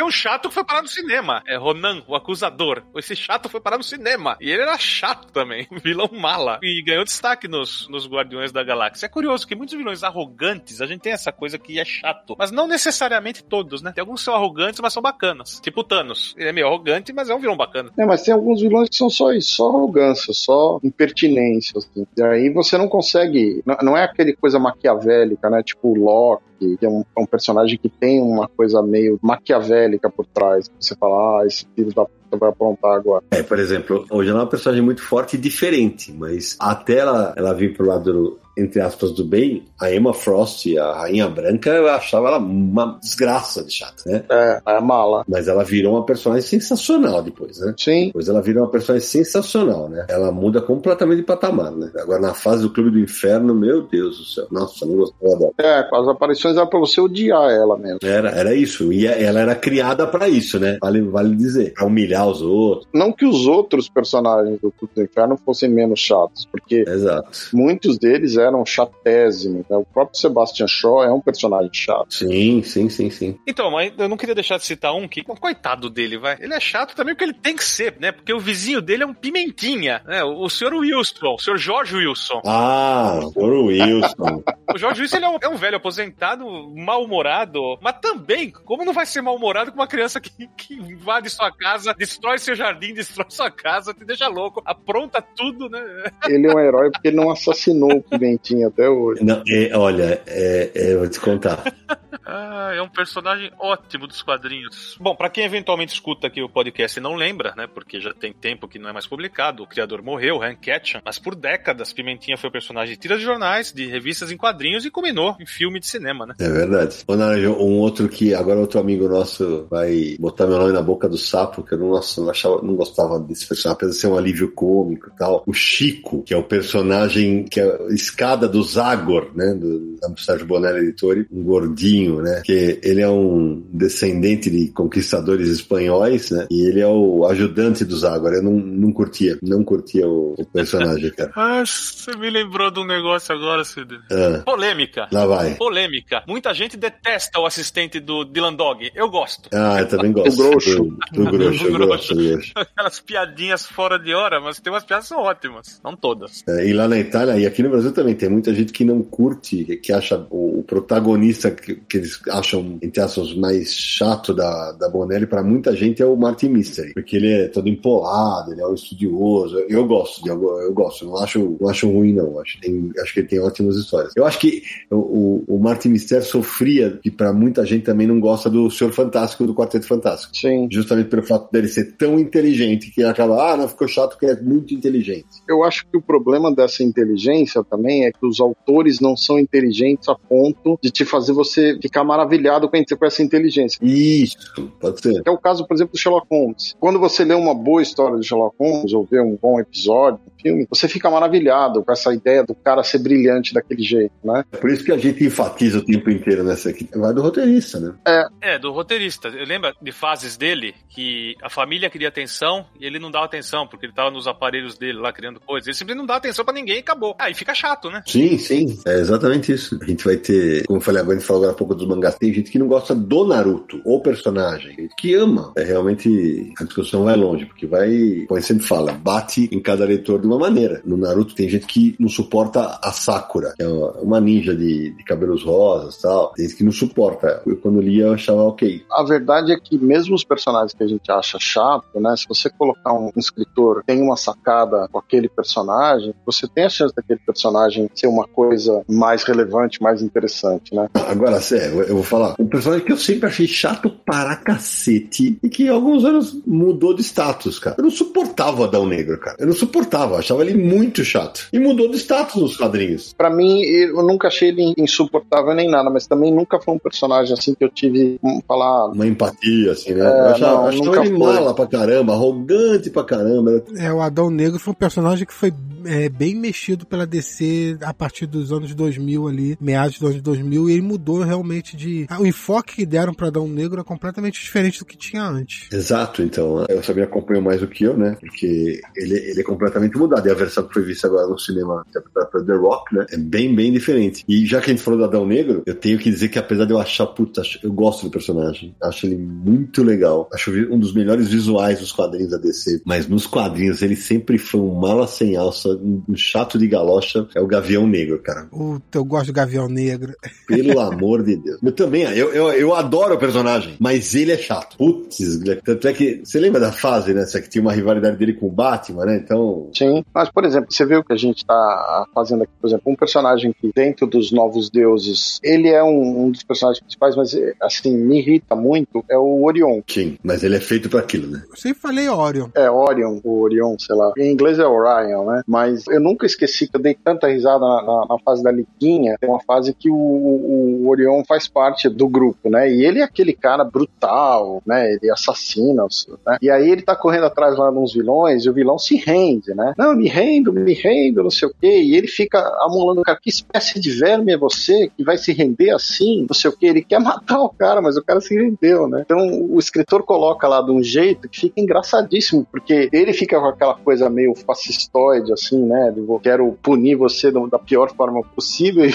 Um 0.08 0.10
chato 0.10 0.48
que 0.48 0.54
foi 0.54 0.64
parar 0.64 0.82
no 0.82 0.88
cinema. 0.88 1.42
É 1.46 1.56
Ronan, 1.56 2.02
o 2.06 2.16
acusador. 2.16 2.82
Esse 2.96 3.14
chato 3.14 3.48
foi 3.48 3.60
parar 3.60 3.76
no 3.76 3.84
cinema. 3.84 4.36
E 4.40 4.50
ele 4.50 4.62
era 4.62 4.76
chato 4.78 5.30
também. 5.30 5.68
Um 5.70 5.78
vilão 5.78 6.08
mala. 6.12 6.58
E 6.62 6.82
ganhou 6.82 7.04
destaque 7.04 7.46
nos, 7.46 7.86
nos 7.88 8.08
Guardiões 8.08 8.50
da 8.50 8.64
Galáxia. 8.64 9.06
É 9.06 9.08
curioso 9.08 9.46
que 9.46 9.54
muitos 9.54 9.76
vilões 9.76 10.02
arrogantes, 10.02 10.80
a 10.80 10.86
gente 10.86 11.02
tem 11.02 11.12
essa 11.12 11.30
coisa 11.30 11.58
que 11.58 11.78
é 11.78 11.84
chato. 11.84 12.34
Mas 12.38 12.50
não 12.50 12.66
necessariamente 12.66 13.44
todos, 13.44 13.82
né? 13.82 13.92
Tem 13.92 14.00
alguns 14.00 14.20
que 14.20 14.24
são 14.24 14.34
arrogantes, 14.34 14.80
mas 14.80 14.92
são 14.92 15.02
bacanas. 15.02 15.60
Tipo 15.60 15.80
o 15.80 15.84
Thanos. 15.84 16.34
Ele 16.38 16.48
é 16.48 16.52
meio 16.52 16.66
arrogante, 16.66 17.12
mas 17.12 17.28
é 17.28 17.34
um 17.34 17.40
vilão 17.40 17.56
bacana. 17.56 17.90
É, 17.98 18.06
mas 18.06 18.22
tem 18.22 18.32
alguns 18.32 18.62
vilões 18.62 18.88
que 18.88 18.96
são 18.96 19.10
só 19.10 19.32
isso, 19.32 19.56
só 19.56 19.68
arrogância, 19.68 20.32
só 20.32 20.80
impertinência, 20.82 21.76
assim. 21.76 22.06
E 22.16 22.22
aí 22.22 22.50
você 22.50 22.78
não 22.78 22.88
consegue. 22.88 23.62
Não, 23.82 23.96
é 23.96 24.04
aquele 24.04 24.34
coisa 24.34 24.58
maquiavélica, 24.58 25.50
né? 25.50 25.62
Tipo 25.62 25.88
o 25.88 25.94
Loki, 25.94 26.44
que 26.58 26.78
é 26.84 26.88
um, 26.88 27.04
é 27.16 27.20
um 27.20 27.26
personagem 27.26 27.78
que 27.78 27.88
tem 27.88 28.20
uma 28.20 28.48
coisa 28.48 28.82
meio 28.82 29.18
maquiavélica 29.22 30.10
por 30.10 30.26
trás. 30.26 30.70
Você 30.78 30.94
fala, 30.96 31.42
ah, 31.42 31.46
esse 31.46 31.66
filho 31.74 31.94
da 31.94 32.04
puta 32.04 32.36
vai 32.36 32.48
aprontar 32.50 32.96
agora. 32.96 33.24
É, 33.30 33.42
por 33.42 33.58
exemplo, 33.58 34.04
hoje 34.10 34.30
ela 34.30 34.40
é 34.40 34.42
uma 34.42 34.48
personagem 34.48 34.84
muito 34.84 35.02
forte 35.02 35.36
e 35.36 35.38
diferente, 35.38 36.12
mas 36.12 36.56
até 36.60 36.98
ela, 36.98 37.34
ela 37.36 37.54
vir 37.54 37.76
pro 37.76 37.86
lado, 37.86 38.12
do, 38.12 38.38
entre 38.58 38.80
aspas, 38.80 39.12
do 39.12 39.24
bem, 39.24 39.64
a 39.80 39.92
Emma 39.92 40.12
Frost, 40.12 40.66
a 40.76 41.00
Rainha 41.00 41.28
Branca, 41.28 41.70
eu 41.70 41.88
achava 41.88 42.28
ela 42.28 42.38
uma 42.38 42.98
desgraça 43.00 43.62
de 43.62 43.72
chata, 43.72 44.02
né? 44.06 44.24
É, 44.30 44.60
é 44.66 44.80
mala. 44.80 45.24
Mas 45.28 45.48
ela 45.48 45.64
virou 45.64 45.94
uma 45.94 46.04
personagem 46.04 46.46
sensacional 46.46 47.22
depois, 47.22 47.60
né? 47.60 47.74
Sim. 47.78 48.06
Depois 48.06 48.28
ela 48.28 48.42
vira 48.42 48.60
uma 48.60 48.70
personagem 48.70 49.06
sensacional, 49.06 49.88
né? 49.88 50.06
Ela 50.08 50.32
muda 50.32 50.60
completamente 50.60 51.18
de 51.18 51.24
patamar, 51.24 51.70
né? 51.72 51.90
Agora 51.96 52.20
na 52.20 52.34
fase 52.34 52.62
do 52.62 52.70
Clube 52.70 52.90
do 52.90 52.98
Inferno, 52.98 53.54
meu 53.54 53.82
Deus 53.82 54.18
do 54.18 54.24
céu. 54.24 54.46
Nossa, 54.50 54.84
não 54.84 54.96
gostava 54.96 55.36
dela. 55.36 55.52
É, 55.58 55.82
com 55.84 55.96
as 55.96 56.08
aparições 56.08 56.56
era 56.56 56.66
pra 56.66 56.78
você 56.78 57.00
odiar 57.00 57.50
ela 57.50 57.78
mesmo. 57.78 57.98
Era, 58.02 58.30
era 58.30 58.54
isso. 58.54 58.92
E 58.92 59.06
ela 59.06 59.40
era 59.40 59.54
criada 59.54 60.06
pra 60.06 60.28
isso, 60.28 60.58
né? 60.58 60.78
Vale, 60.80 61.02
vale 61.02 61.36
dizer. 61.36 61.74
Pra 61.74 61.86
humilhar 61.86 62.26
os 62.28 62.42
outros. 62.42 62.88
Não 62.92 63.12
que 63.12 63.24
os 63.24 63.46
outros 63.46 63.88
personagens 63.88 64.60
do 64.60 64.72
Clube 64.72 64.94
do 64.94 65.02
Inferno 65.02 65.36
fossem 65.44 65.68
menos 65.68 66.00
chatos, 66.00 66.46
porque 66.50 66.84
Exato. 66.86 67.30
muitos 67.52 67.98
deles 67.98 68.36
eram 68.36 68.47
eram 68.48 68.64
chatésimos. 68.64 69.64
Né? 69.68 69.76
O 69.76 69.84
próprio 69.84 70.18
Sebastian 70.18 70.66
Shaw 70.66 71.04
é 71.04 71.12
um 71.12 71.20
personagem 71.20 71.70
chato. 71.72 72.12
Sim, 72.12 72.62
sim, 72.62 72.88
sim, 72.88 73.10
sim. 73.10 73.38
Então, 73.46 73.70
mas 73.70 73.92
eu 73.96 74.08
não 74.08 74.16
queria 74.16 74.34
deixar 74.34 74.58
de 74.58 74.64
citar 74.64 74.94
um 74.94 75.06
que, 75.06 75.22
coitado 75.22 75.88
dele, 75.88 76.18
vai. 76.18 76.36
Ele 76.40 76.54
é 76.54 76.60
chato 76.60 76.94
também 76.94 77.14
porque 77.14 77.24
ele 77.24 77.34
tem 77.34 77.54
que 77.54 77.64
ser, 77.64 77.96
né? 78.00 78.12
Porque 78.12 78.32
o 78.32 78.40
vizinho 78.40 78.80
dele 78.80 79.02
é 79.02 79.06
um 79.06 79.14
pimentinha, 79.14 80.02
né? 80.06 80.24
O 80.24 80.48
senhor 80.48 80.74
Wilson, 80.74 81.34
o 81.34 81.38
senhor 81.38 81.58
George 81.58 81.96
Wilson. 81.96 82.42
Ah, 82.44 83.20
o 83.22 83.32
senhor 83.32 83.64
Wilson. 83.64 84.42
o 84.74 84.78
George 84.78 85.02
Wilson 85.02 85.16
ele 85.16 85.26
é, 85.26 85.28
um, 85.28 85.38
é 85.42 85.48
um 85.48 85.56
velho 85.56 85.76
aposentado, 85.76 86.44
mal-humorado, 86.74 87.78
mas 87.80 87.98
também, 88.00 88.50
como 88.50 88.84
não 88.84 88.92
vai 88.92 89.06
ser 89.06 89.20
mal-humorado 89.20 89.70
com 89.70 89.78
uma 89.78 89.86
criança 89.86 90.20
que, 90.20 90.48
que 90.56 90.74
invade 90.74 91.30
sua 91.30 91.50
casa, 91.52 91.94
destrói 91.94 92.38
seu 92.38 92.54
jardim, 92.54 92.94
destrói 92.94 93.26
sua 93.28 93.50
casa, 93.50 93.94
te 93.94 94.04
deixa 94.04 94.28
louco, 94.28 94.62
apronta 94.64 95.20
tudo, 95.20 95.68
né? 95.68 95.80
Ele 96.26 96.46
é 96.46 96.54
um 96.54 96.58
herói 96.58 96.90
porque 96.90 97.08
ele 97.08 97.16
não 97.16 97.30
assassinou 97.30 97.92
o 97.92 98.02
Pimentinha 98.02 98.37
até 98.66 98.88
hoje. 98.88 99.24
Não, 99.24 99.42
é, 99.48 99.76
olha, 99.76 100.20
é, 100.26 100.70
é, 100.74 100.92
eu 100.94 101.00
vou 101.00 101.08
te 101.08 101.20
contar. 101.20 101.62
ah, 102.28 102.72
é 102.74 102.82
um 102.82 102.88
personagem 102.88 103.50
ótimo 103.58 104.06
dos 104.06 104.22
quadrinhos. 104.22 104.96
Bom, 105.00 105.16
para 105.16 105.30
quem 105.30 105.44
eventualmente 105.44 105.94
escuta 105.94 106.26
aqui 106.26 106.42
o 106.42 106.48
podcast 106.48 106.98
e 106.98 107.02
não 107.02 107.14
lembra, 107.14 107.54
né? 107.56 107.66
Porque 107.66 108.00
já 108.00 108.12
tem 108.12 108.32
tempo 108.32 108.68
que 108.68 108.78
não 108.78 108.90
é 108.90 108.92
mais 108.92 109.06
publicado, 109.06 109.62
o 109.62 109.66
criador 109.66 110.02
morreu, 110.02 110.42
Hank 110.42 110.60
Ketchum, 110.60 111.00
mas 111.04 111.18
por 111.18 111.34
décadas 111.34 111.92
Pimentinha 111.92 112.36
foi 112.36 112.50
o 112.50 112.52
personagem 112.52 112.94
de 112.94 113.00
tiras 113.00 113.18
de 113.18 113.24
jornais, 113.24 113.72
de 113.72 113.86
revistas 113.86 114.30
em 114.30 114.36
quadrinhos 114.36 114.84
e 114.84 114.90
culminou 114.90 115.36
em 115.40 115.46
filme 115.46 115.80
de 115.80 115.86
cinema, 115.86 116.26
né? 116.26 116.34
É 116.38 116.48
verdade. 116.50 116.98
Ô, 117.06 117.16
Naranjo, 117.16 117.52
um 117.52 117.78
outro 117.78 118.08
que 118.08 118.34
agora 118.34 118.60
outro 118.60 118.78
amigo 118.78 119.08
nosso 119.08 119.66
vai 119.70 120.16
botar 120.20 120.46
meu 120.46 120.58
nome 120.58 120.72
na 120.72 120.82
boca 120.82 121.08
do 121.08 121.16
sapo, 121.16 121.62
que 121.62 121.72
eu 121.72 121.78
não, 121.78 121.88
nossa, 121.90 122.20
não, 122.20 122.30
achava, 122.30 122.60
não 122.62 122.74
gostava 122.76 123.18
desse 123.18 123.46
personagem, 123.46 123.76
apesar 123.76 123.92
de 123.92 123.98
ser 123.98 124.06
um 124.08 124.18
alívio 124.18 124.52
cômico 124.52 125.08
e 125.08 125.16
tal. 125.16 125.42
O 125.46 125.54
Chico, 125.54 126.22
que 126.22 126.34
é 126.34 126.36
o 126.36 126.42
personagem 126.42 127.44
que 127.44 127.60
é 127.60 127.64
a 127.64 127.94
escada 127.94 128.46
do 128.46 128.62
Zagor, 128.62 129.30
né? 129.34 129.54
Do, 129.54 129.96
da 129.96 130.14
Sérgio 130.18 130.46
Bonelli 130.46 130.80
Editori, 130.80 131.26
um 131.32 131.42
gordinho, 131.42 132.17
né? 132.22 132.42
Que 132.44 132.80
ele 132.82 133.00
é 133.00 133.08
um 133.08 133.62
descendente 133.72 134.50
de 134.50 134.68
conquistadores 134.68 135.48
espanhóis, 135.48 136.30
né? 136.30 136.46
E 136.50 136.66
ele 136.66 136.80
é 136.80 136.86
o 136.86 137.26
ajudante 137.26 137.84
do 137.84 137.96
Zagor. 137.96 138.32
Eu 138.32 138.42
não, 138.42 138.52
não 138.52 138.92
curtia, 138.92 139.38
não 139.42 139.64
curtia 139.64 140.06
o, 140.06 140.34
o 140.38 140.44
personagem, 140.46 141.10
cara. 141.10 141.32
ah, 141.36 141.64
você 141.64 142.16
me 142.16 142.30
lembrou 142.30 142.70
de 142.70 142.80
um 142.80 142.86
negócio 142.86 143.34
agora, 143.34 143.64
Cid. 143.64 143.98
Ah. 144.10 144.42
Polêmica. 144.44 145.08
Lá 145.12 145.26
vai. 145.26 145.54
Polêmica. 145.54 146.22
Muita 146.26 146.52
gente 146.54 146.76
detesta 146.76 147.38
o 147.38 147.46
assistente 147.46 148.00
do 148.00 148.24
Dylan 148.24 148.54
Dog. 148.54 148.90
Eu 148.94 149.10
gosto. 149.10 149.48
Ah, 149.52 149.80
eu 149.80 149.88
também 149.88 150.12
gosto. 150.12 150.40
O 150.40 150.50
grosso. 150.50 150.84
Do, 151.12 151.24
do 151.24 151.30
grosso, 151.38 151.78
gosto, 151.78 152.14
grosso. 152.14 152.52
Aquelas 152.54 153.00
piadinhas 153.00 153.66
fora 153.66 153.98
de 153.98 154.14
hora, 154.14 154.40
mas 154.40 154.60
tem 154.60 154.72
umas 154.72 154.84
piadas 154.84 155.10
ótimas. 155.12 155.80
Não 155.84 155.96
todas. 155.96 156.42
É, 156.48 156.66
e 156.66 156.72
lá 156.72 156.88
na 156.88 156.98
Itália, 156.98 157.38
e 157.38 157.46
aqui 157.46 157.62
no 157.62 157.70
Brasil 157.70 157.92
também, 157.92 158.14
tem 158.14 158.28
muita 158.28 158.54
gente 158.54 158.72
que 158.72 158.84
não 158.84 159.02
curte, 159.02 159.64
que 159.76 159.92
acha 159.92 160.26
o, 160.30 160.60
o 160.60 160.62
protagonista 160.62 161.50
que, 161.50 161.76
que, 161.76 161.98
eles 162.08 162.20
acham, 162.30 162.78
entre 162.80 163.00
aspas, 163.00 163.34
mais 163.34 163.72
chato 163.72 164.32
da, 164.32 164.72
da 164.72 164.88
Bonelli, 164.88 165.26
para 165.26 165.42
muita 165.42 165.76
gente 165.76 166.02
é 166.02 166.06
o 166.06 166.16
Martin 166.16 166.48
Mystery, 166.48 166.94
porque 166.94 167.16
ele 167.16 167.30
é 167.30 167.48
todo 167.48 167.68
empolado, 167.68 168.52
ele 168.52 168.62
é 168.62 168.66
um 168.66 168.74
estudioso. 168.74 169.58
Eu 169.68 169.86
gosto, 169.86 170.26
eu, 170.26 170.60
eu 170.60 170.72
gosto, 170.72 171.04
não 171.04 171.16
acho, 171.18 171.56
não 171.60 171.68
acho 171.68 171.88
ruim, 171.90 172.12
não. 172.12 172.40
Acho, 172.40 172.60
tem, 172.60 172.90
acho 173.00 173.12
que 173.12 173.20
ele 173.20 173.28
tem 173.28 173.40
ótimas 173.40 173.76
histórias. 173.76 174.12
Eu 174.16 174.24
acho 174.24 174.38
que 174.38 174.62
o, 174.90 174.96
o, 174.96 175.44
o 175.48 175.58
Martin 175.58 175.90
Mystery 175.90 176.24
sofria, 176.24 176.98
que 177.02 177.10
para 177.10 177.32
muita 177.32 177.64
gente 177.66 177.84
também 177.84 178.06
não 178.06 178.18
gosta 178.18 178.48
do 178.48 178.70
Senhor 178.70 178.92
Fantástico, 178.92 179.46
do 179.46 179.54
Quarteto 179.54 179.86
Fantástico. 179.86 180.36
Sim. 180.36 180.68
Justamente 180.70 181.08
pelo 181.08 181.22
fato 181.22 181.50
dele 181.52 181.68
ser 181.68 181.96
tão 181.96 182.18
inteligente 182.18 182.90
que 182.90 183.02
acaba, 183.02 183.52
ah, 183.52 183.56
não, 183.56 183.68
ficou 183.68 183.86
chato 183.86 184.10
porque 184.10 184.26
é 184.26 184.40
muito 184.40 184.74
inteligente. 184.74 185.26
Eu 185.48 185.62
acho 185.64 185.86
que 185.86 185.96
o 185.96 186.02
problema 186.02 186.54
dessa 186.54 186.82
inteligência 186.82 187.62
também 187.64 188.06
é 188.06 188.12
que 188.12 188.24
os 188.24 188.40
autores 188.40 189.00
não 189.00 189.16
são 189.16 189.38
inteligentes 189.38 190.08
a 190.08 190.14
ponto 190.14 190.78
de 190.82 190.90
te 190.90 191.04
fazer 191.04 191.32
você 191.32 191.78
ficar 191.80 191.97
maravilhado 192.04 192.68
com 192.68 193.06
essa 193.06 193.22
inteligência. 193.22 193.78
Isso, 193.82 194.72
pode 194.80 195.00
ser. 195.00 195.22
É 195.24 195.30
o 195.30 195.38
caso, 195.38 195.66
por 195.66 195.74
exemplo, 195.74 195.92
do 195.92 195.98
Sherlock 195.98 196.26
Holmes. 196.30 196.74
Quando 196.78 196.98
você 196.98 197.24
lê 197.24 197.34
uma 197.34 197.54
boa 197.54 197.82
história 197.82 198.18
de 198.18 198.26
Sherlock 198.26 198.56
Holmes 198.58 198.92
ou 198.92 199.04
vê 199.04 199.20
um 199.20 199.36
bom 199.40 199.60
episódio, 199.60 200.20
um 200.26 200.42
filme, 200.42 200.66
você 200.68 200.88
fica 200.88 201.10
maravilhado 201.10 201.84
com 201.84 201.92
essa 201.92 202.12
ideia 202.12 202.44
do 202.44 202.54
cara 202.54 202.82
ser 202.82 202.98
brilhante 202.98 203.54
daquele 203.54 203.82
jeito, 203.82 204.12
né? 204.24 204.44
É 204.52 204.56
por 204.56 204.70
isso 204.70 204.84
que 204.84 204.92
a 204.92 204.98
gente 204.98 205.24
enfatiza 205.24 205.78
o 205.78 205.84
tempo 205.84 206.10
inteiro 206.10 206.42
nessa 206.42 206.70
aqui. 206.70 206.88
Vai 206.94 207.12
do 207.12 207.22
roteirista, 207.22 207.80
né? 207.80 207.94
É. 208.06 208.28
É, 208.40 208.58
do 208.58 208.72
roteirista. 208.72 209.28
Eu 209.28 209.46
lembro 209.46 209.72
de 209.80 209.92
fases 209.92 210.36
dele 210.36 210.74
que 210.88 211.34
a 211.42 211.50
família 211.50 211.90
queria 211.90 212.08
atenção 212.08 212.66
e 212.80 212.86
ele 212.86 212.98
não 212.98 213.10
dava 213.10 213.24
atenção, 213.24 213.66
porque 213.66 213.86
ele 213.86 213.92
tava 213.92 214.10
nos 214.10 214.26
aparelhos 214.26 214.78
dele 214.78 214.98
lá 214.98 215.12
criando 215.12 215.40
coisas. 215.40 215.66
Ele 215.66 215.76
simplesmente 215.76 215.98
não 215.98 216.06
dá 216.06 216.16
atenção 216.16 216.44
para 216.44 216.54
ninguém 216.54 216.76
e 216.76 216.80
acabou. 216.80 217.14
Aí 217.18 217.34
fica 217.34 217.54
chato, 217.54 217.90
né? 217.90 218.02
Sim, 218.06 218.38
sim. 218.38 218.78
É 218.86 218.98
exatamente 219.00 219.52
isso. 219.52 219.78
A 219.80 219.84
gente 219.84 220.04
vai 220.04 220.16
ter, 220.16 220.66
como 220.66 220.78
eu 220.78 220.82
falei 220.82 221.00
agora, 221.00 221.16
a 221.16 221.18
gente 221.18 221.26
falou 221.26 221.42
agora 221.42 221.54
há 221.54 221.58
pouco 221.58 221.74
dos 221.78 221.88
mangás, 221.88 222.16
tem 222.16 222.32
gente 222.32 222.50
que 222.50 222.58
não 222.58 222.68
gosta 222.68 222.94
do 222.94 223.26
Naruto, 223.26 223.80
o 223.84 224.00
personagem, 224.00 224.74
gente 224.74 224.94
que 224.96 225.14
ama. 225.14 225.52
É 225.56 225.62
realmente, 225.62 226.52
a 226.60 226.64
discussão 226.64 227.04
vai 227.04 227.16
longe, 227.16 227.46
porque 227.46 227.66
vai, 227.66 228.24
como 228.26 228.36
a 228.36 228.40
gente 228.40 228.48
sempre 228.48 228.66
fala, 228.66 228.92
bate 228.92 229.48
em 229.52 229.60
cada 229.60 229.84
leitor 229.84 230.20
de 230.20 230.26
uma 230.26 230.38
maneira. 230.38 230.80
No 230.84 230.96
Naruto 230.96 231.34
tem 231.34 231.48
gente 231.48 231.66
que 231.66 231.96
não 231.98 232.08
suporta 232.08 232.78
a 232.82 232.92
Sakura, 232.92 233.54
que 233.56 233.62
é 233.62 233.68
uma 233.68 234.20
ninja 234.20 234.54
de, 234.54 234.90
de 234.90 235.04
cabelos 235.04 235.44
rosas 235.44 235.96
e 235.96 236.02
tal. 236.02 236.32
Tem 236.32 236.46
gente 236.46 236.56
que 236.56 236.64
não 236.64 236.72
suporta. 236.72 237.42
Eu, 237.46 237.56
quando 237.56 237.80
lia, 237.80 238.06
eu 238.06 238.14
achava 238.14 238.42
ok. 238.42 238.84
A 238.90 239.02
verdade 239.02 239.52
é 239.52 239.58
que 239.58 239.78
mesmo 239.78 240.14
os 240.14 240.24
personagens 240.24 240.72
que 240.72 240.82
a 240.82 240.86
gente 240.86 241.10
acha 241.10 241.38
chato, 241.40 242.00
né? 242.00 242.14
Se 242.16 242.26
você 242.28 242.50
colocar 242.50 242.92
um 242.92 243.10
escritor 243.16 243.82
tem 243.86 244.02
uma 244.02 244.16
sacada 244.16 244.88
com 244.90 244.98
aquele 244.98 245.28
personagem, 245.28 246.14
você 246.24 246.46
tem 246.48 246.64
a 246.64 246.68
chance 246.68 246.94
daquele 246.94 247.20
personagem 247.20 247.88
ser 247.94 248.06
uma 248.06 248.26
coisa 248.26 248.82
mais 248.88 249.22
relevante, 249.22 249.82
mais 249.82 250.02
interessante, 250.02 250.74
né? 250.74 250.88
Agora, 250.94 251.40
sério, 251.40 251.67
eu 251.68 251.94
vou 251.94 252.02
falar. 252.02 252.34
Um 252.38 252.46
personagem 252.46 252.84
que 252.84 252.92
eu 252.92 252.96
sempre 252.96 253.28
achei 253.28 253.46
chato 253.46 253.90
para 253.90 254.36
cacete 254.36 255.38
e 255.42 255.48
que 255.48 255.68
há 255.68 255.72
alguns 255.72 256.04
anos 256.04 256.40
mudou 256.46 256.94
de 256.94 257.02
status, 257.02 257.58
cara. 257.58 257.76
Eu 257.78 257.84
não 257.84 257.90
suportava 257.90 258.62
o 258.62 258.64
Adão 258.64 258.86
Negro, 258.86 259.18
cara. 259.18 259.36
Eu 259.38 259.46
não 259.46 259.54
suportava, 259.54 260.18
achava 260.18 260.42
ele 260.42 260.54
muito 260.54 261.04
chato. 261.04 261.48
E 261.52 261.58
mudou 261.58 261.90
de 261.90 261.98
status 261.98 262.40
nos 262.40 262.56
quadrinhos. 262.56 263.12
Para 263.12 263.30
mim, 263.30 263.60
eu 263.62 264.02
nunca 264.02 264.28
achei 264.28 264.48
ele 264.48 264.74
insuportável 264.76 265.54
nem 265.54 265.70
nada, 265.70 265.90
mas 265.90 266.06
também 266.06 266.32
nunca 266.32 266.60
foi 266.60 266.74
um 266.74 266.78
personagem 266.78 267.34
assim 267.34 267.54
que 267.54 267.64
eu 267.64 267.68
tive, 267.68 268.18
vamos 268.22 268.42
falar... 268.46 268.86
Uma 268.88 269.06
empatia, 269.06 269.72
assim, 269.72 269.94
né? 269.94 270.04
É, 270.04 270.20
eu 270.20 270.26
achava, 270.26 270.54
não, 270.54 270.66
achava 270.68 271.06
ele 271.06 271.08
foi. 271.08 271.18
mala 271.18 271.54
pra 271.54 271.66
caramba, 271.66 272.12
arrogante 272.12 272.90
pra 272.90 273.04
caramba. 273.04 273.62
É, 273.76 273.92
o 273.92 274.00
Adão 274.00 274.30
Negro 274.30 274.58
foi 274.58 274.72
um 274.72 274.76
personagem 274.76 275.26
que 275.26 275.34
foi 275.34 275.52
é, 275.84 276.08
bem 276.08 276.34
mexido 276.34 276.86
pela 276.86 277.06
DC 277.06 277.78
a 277.82 277.92
partir 277.94 278.26
dos 278.26 278.52
anos 278.52 278.74
2000 278.74 279.28
ali, 279.28 279.58
meados 279.60 279.98
dos 279.98 280.10
anos 280.10 280.22
2000, 280.22 280.68
e 280.68 280.72
ele 280.72 280.82
mudou 280.82 281.22
realmente 281.22 281.57
de... 281.62 282.06
O 282.18 282.26
enfoque 282.26 282.76
que 282.76 282.86
deram 282.86 283.14
para 283.14 283.28
Adão 283.28 283.48
Negro 283.48 283.80
é 283.80 283.84
completamente 283.84 284.40
diferente 284.40 284.78
do 284.78 284.84
que 284.84 284.96
tinha 284.96 285.24
antes. 285.24 285.68
Exato, 285.72 286.22
então, 286.22 286.64
eu 286.68 286.82
sabia 286.82 287.04
acompanhou 287.04 287.42
mais 287.42 287.60
do 287.60 287.66
que 287.66 287.84
eu, 287.84 287.96
né, 287.96 288.16
porque 288.20 288.80
ele, 288.96 289.14
ele 289.14 289.40
é 289.40 289.44
completamente 289.44 289.96
mudado, 289.96 290.26
e 290.26 290.30
a 290.30 290.34
versão 290.34 290.66
que 290.66 290.74
foi 290.74 290.82
vista 290.82 291.06
agora 291.06 291.26
no 291.26 291.38
cinema 291.38 291.84
interpretada 291.88 292.44
The 292.44 292.54
Rock, 292.54 292.94
né, 292.94 293.06
é 293.10 293.16
bem, 293.16 293.54
bem 293.54 293.72
diferente. 293.72 294.24
E 294.28 294.46
já 294.46 294.60
que 294.60 294.70
a 294.70 294.74
gente 294.74 294.82
falou 294.82 294.98
do 294.98 295.04
Adão 295.04 295.26
Negro, 295.26 295.62
eu 295.66 295.74
tenho 295.74 295.98
que 295.98 296.10
dizer 296.10 296.28
que 296.28 296.38
apesar 296.38 296.64
de 296.64 296.72
eu 296.72 296.78
achar, 296.78 297.06
puta, 297.06 297.42
eu 297.62 297.72
gosto 297.72 298.04
do 298.04 298.10
personagem, 298.10 298.74
acho 298.82 299.06
ele 299.06 299.16
muito 299.16 299.82
legal, 299.82 300.28
acho 300.32 300.50
um 300.70 300.78
dos 300.78 300.92
melhores 300.92 301.28
visuais 301.28 301.80
dos 301.80 301.92
quadrinhos 301.92 302.30
da 302.30 302.38
DC, 302.38 302.82
mas 302.84 303.08
nos 303.08 303.26
quadrinhos 303.26 303.82
ele 303.82 303.96
sempre 303.96 304.38
foi 304.38 304.60
um 304.60 304.74
mala 304.74 305.06
sem 305.06 305.36
alça, 305.36 305.68
um 305.70 306.16
chato 306.16 306.58
de 306.58 306.66
galocha, 306.66 307.26
é 307.34 307.40
o 307.40 307.46
Gavião 307.46 307.86
Negro, 307.86 308.20
cara. 308.20 308.46
Puta, 308.46 308.98
eu 308.98 309.04
gosto 309.04 309.28
do 309.28 309.32
Gavião 309.32 309.68
Negro. 309.68 310.14
Pelo 310.46 310.78
amor 310.80 311.22
de 311.22 311.36
Deus. 311.36 311.47
Eu 311.62 311.72
também, 311.72 312.02
eu, 312.02 312.32
eu, 312.32 312.50
eu 312.52 312.74
adoro 312.74 313.14
o 313.14 313.18
personagem, 313.18 313.76
mas 313.78 314.14
ele 314.14 314.32
é 314.32 314.38
chato. 314.38 314.76
Putz, 314.76 315.18
tanto 315.64 315.88
é 315.88 315.92
que, 315.92 316.20
você 316.24 316.38
lembra 316.38 316.60
da 316.60 316.72
fase, 316.72 317.14
né, 317.14 317.24
que 317.24 317.48
tinha 317.48 317.62
uma 317.62 317.72
rivalidade 317.72 318.16
dele 318.16 318.34
com 318.34 318.46
o 318.46 318.50
Batman, 318.50 319.04
né, 319.04 319.20
então... 319.22 319.70
Sim, 319.74 320.04
mas 320.14 320.30
por 320.30 320.44
exemplo, 320.44 320.70
você 320.70 320.84
viu 320.84 321.04
que 321.04 321.12
a 321.12 321.16
gente 321.16 321.44
tá 321.44 322.06
fazendo 322.14 322.42
aqui, 322.42 322.52
por 322.60 322.68
exemplo, 322.68 322.92
um 322.92 322.96
personagem 322.96 323.52
que 323.52 323.70
dentro 323.74 324.06
dos 324.06 324.32
Novos 324.32 324.70
Deuses, 324.70 325.38
ele 325.42 325.68
é 325.68 325.82
um, 325.82 326.24
um 326.24 326.30
dos 326.30 326.42
personagens 326.42 326.80
principais, 326.80 327.16
mas 327.16 327.36
assim, 327.60 327.96
me 327.96 328.18
irrita 328.18 328.54
muito, 328.54 329.04
é 329.08 329.16
o 329.16 329.44
Orion. 329.44 329.80
Sim, 329.86 330.16
mas 330.22 330.42
ele 330.42 330.56
é 330.56 330.60
feito 330.60 330.88
para 330.88 331.00
aquilo, 331.00 331.28
né? 331.28 331.42
Eu 331.48 331.56
sempre 331.56 331.80
falei 331.80 332.08
Orion. 332.08 332.48
É, 332.54 332.70
Orion, 332.70 333.20
o 333.22 333.40
Orion, 333.42 333.76
sei 333.78 333.94
lá. 333.94 334.12
Em 334.16 334.32
inglês 334.32 334.58
é 334.58 334.66
Orion, 334.66 335.24
né? 335.24 335.42
Mas 335.46 335.86
eu 335.88 336.00
nunca 336.00 336.26
esqueci 336.26 336.68
que 336.68 336.76
eu 336.76 336.80
dei 336.80 336.94
tanta 336.94 337.28
risada 337.28 337.60
na, 337.60 337.82
na, 337.82 338.06
na 338.08 338.18
fase 338.24 338.42
da 338.42 338.50
Liguinha. 338.50 339.16
Tem 339.20 339.28
uma 339.28 339.40
fase 339.40 339.74
que 339.74 339.90
o, 339.90 339.94
o, 339.94 340.88
Orion 340.88 341.22
faz 341.26 341.37
parte 341.46 341.88
que, 341.88 341.88
do 341.88 342.08
grupo, 342.08 342.48
né? 342.50 342.70
E 342.70 342.84
ele 342.84 343.00
é 343.00 343.02
aquele 343.02 343.32
cara 343.32 343.64
brutal, 343.64 344.62
né? 344.66 344.92
Ele 344.92 345.10
assassina, 345.10 345.86
né? 346.26 346.38
E 346.40 346.50
aí 346.50 346.70
ele 346.70 346.82
tá 346.82 346.94
correndo 346.94 347.26
atrás 347.26 347.56
lá 347.56 347.70
de 347.70 347.76
uns 347.76 347.92
vilões 347.92 348.44
e 348.44 348.50
o 348.50 348.52
vilão 348.52 348.78
se 348.78 348.96
rende, 348.96 349.54
né? 349.54 349.74
Não, 349.76 349.94
me 349.94 350.08
rendo, 350.08 350.52
me 350.52 350.74
rendo, 350.74 351.22
não 351.22 351.30
sei 351.30 351.48
o 351.48 351.54
quê. 351.60 351.82
E 351.82 351.96
ele 351.96 352.06
fica 352.06 352.38
amolando 352.60 353.00
o 353.00 353.04
cara, 353.04 353.18
que 353.20 353.30
espécie 353.30 353.80
de 353.80 353.90
verme 353.90 354.32
é 354.32 354.38
você 354.38 354.90
que 354.96 355.04
vai 355.04 355.18
se 355.18 355.32
render 355.32 355.70
assim, 355.70 356.26
não 356.28 356.34
sei 356.34 356.50
o 356.50 356.56
quê. 356.56 356.66
Ele 356.66 356.82
quer 356.82 357.00
matar 357.00 357.40
o 357.40 357.50
cara, 357.50 357.80
mas 357.80 357.96
o 357.96 358.04
cara 358.04 358.20
se 358.20 358.34
rendeu, 358.34 358.88
né? 358.88 359.02
Então 359.04 359.18
o 359.50 359.58
escritor 359.58 360.02
coloca 360.02 360.46
lá 360.48 360.62
de 360.62 360.70
um 360.70 360.82
jeito 360.82 361.28
que 361.28 361.40
fica 361.40 361.60
engraçadíssimo, 361.60 362.46
porque 362.50 362.88
ele 362.92 363.12
fica 363.12 363.38
com 363.38 363.46
aquela 363.46 363.74
coisa 363.74 364.08
meio 364.08 364.34
fascistoide, 364.34 365.32
assim, 365.32 365.62
né? 365.64 365.92
De 365.94 366.00
quero 366.22 366.52
punir 366.62 366.96
você 366.96 367.30
da 367.30 367.58
pior 367.58 367.94
forma 367.94 368.22
possível 368.34 368.84
e 368.88 368.92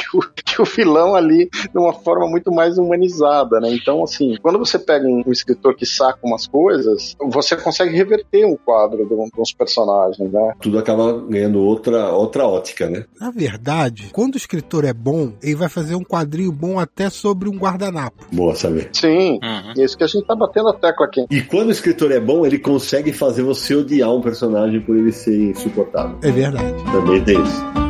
o 0.62 0.66
vilão 0.66 1.16
ali 1.16 1.50
de 1.50 1.78
uma 1.78 1.94
forma 1.94 2.28
muito 2.34 2.52
mais 2.52 2.80
humanizada, 2.80 3.60
né? 3.60 3.72
Então, 3.72 4.04
assim, 4.04 4.36
quando 4.42 4.58
você 4.58 4.80
pega 4.80 5.08
um, 5.08 5.22
um 5.26 5.32
escritor 5.32 5.76
que 5.76 5.86
saca 5.86 6.20
umas 6.24 6.48
coisas, 6.48 7.16
você 7.20 7.56
consegue 7.56 7.96
reverter 7.96 8.46
um 8.46 8.58
quadro 8.58 9.06
de, 9.06 9.14
um, 9.14 9.26
de 9.26 9.40
uns 9.40 9.54
personagens, 9.54 10.32
né? 10.32 10.54
Tudo 10.60 10.80
acaba 10.80 11.14
ganhando 11.30 11.60
outra, 11.60 12.10
outra 12.10 12.48
ótica, 12.48 12.90
né? 12.90 13.06
Na 13.20 13.30
verdade, 13.30 14.10
quando 14.12 14.34
o 14.34 14.38
escritor 14.38 14.84
é 14.84 14.94
bom, 14.94 15.34
ele 15.42 15.56
vai 15.56 15.70
fazer 15.70 15.96
um 15.96 16.04
quadrinho 16.04 16.52
bom 16.52 16.80
até 16.80 17.10
sobre 17.10 17.48
um 17.48 17.58
guardanapo. 17.58 18.26
Boa 18.32 18.56
saber. 18.56 18.90
Sim, 18.94 19.40
uhum. 19.44 19.74
é 19.78 19.84
isso 19.84 19.98
que 19.98 20.04
a 20.04 20.08
gente 20.08 20.26
tá 20.26 20.36
batendo 20.36 20.70
a 20.70 20.74
tecla 20.74 21.06
aqui. 21.06 21.26
E 21.30 21.42
quando 21.42 21.68
o 21.68 21.72
escritor 21.72 22.12
é 22.12 22.20
bom, 22.20 22.46
ele 22.46 22.58
consegue 22.58 23.14
fazer 23.14 23.44
você 23.44 23.76
odiar 23.76 24.12
um 24.12 24.22
personagem 24.22 24.82
por 24.82 24.98
ele 24.98 25.12
ser 25.12 25.52
insuportável. 25.52 26.18
É 26.24 26.32
verdade. 26.32 26.84
Também 26.92 27.24
tem 27.24 27.42
isso. 27.42 27.83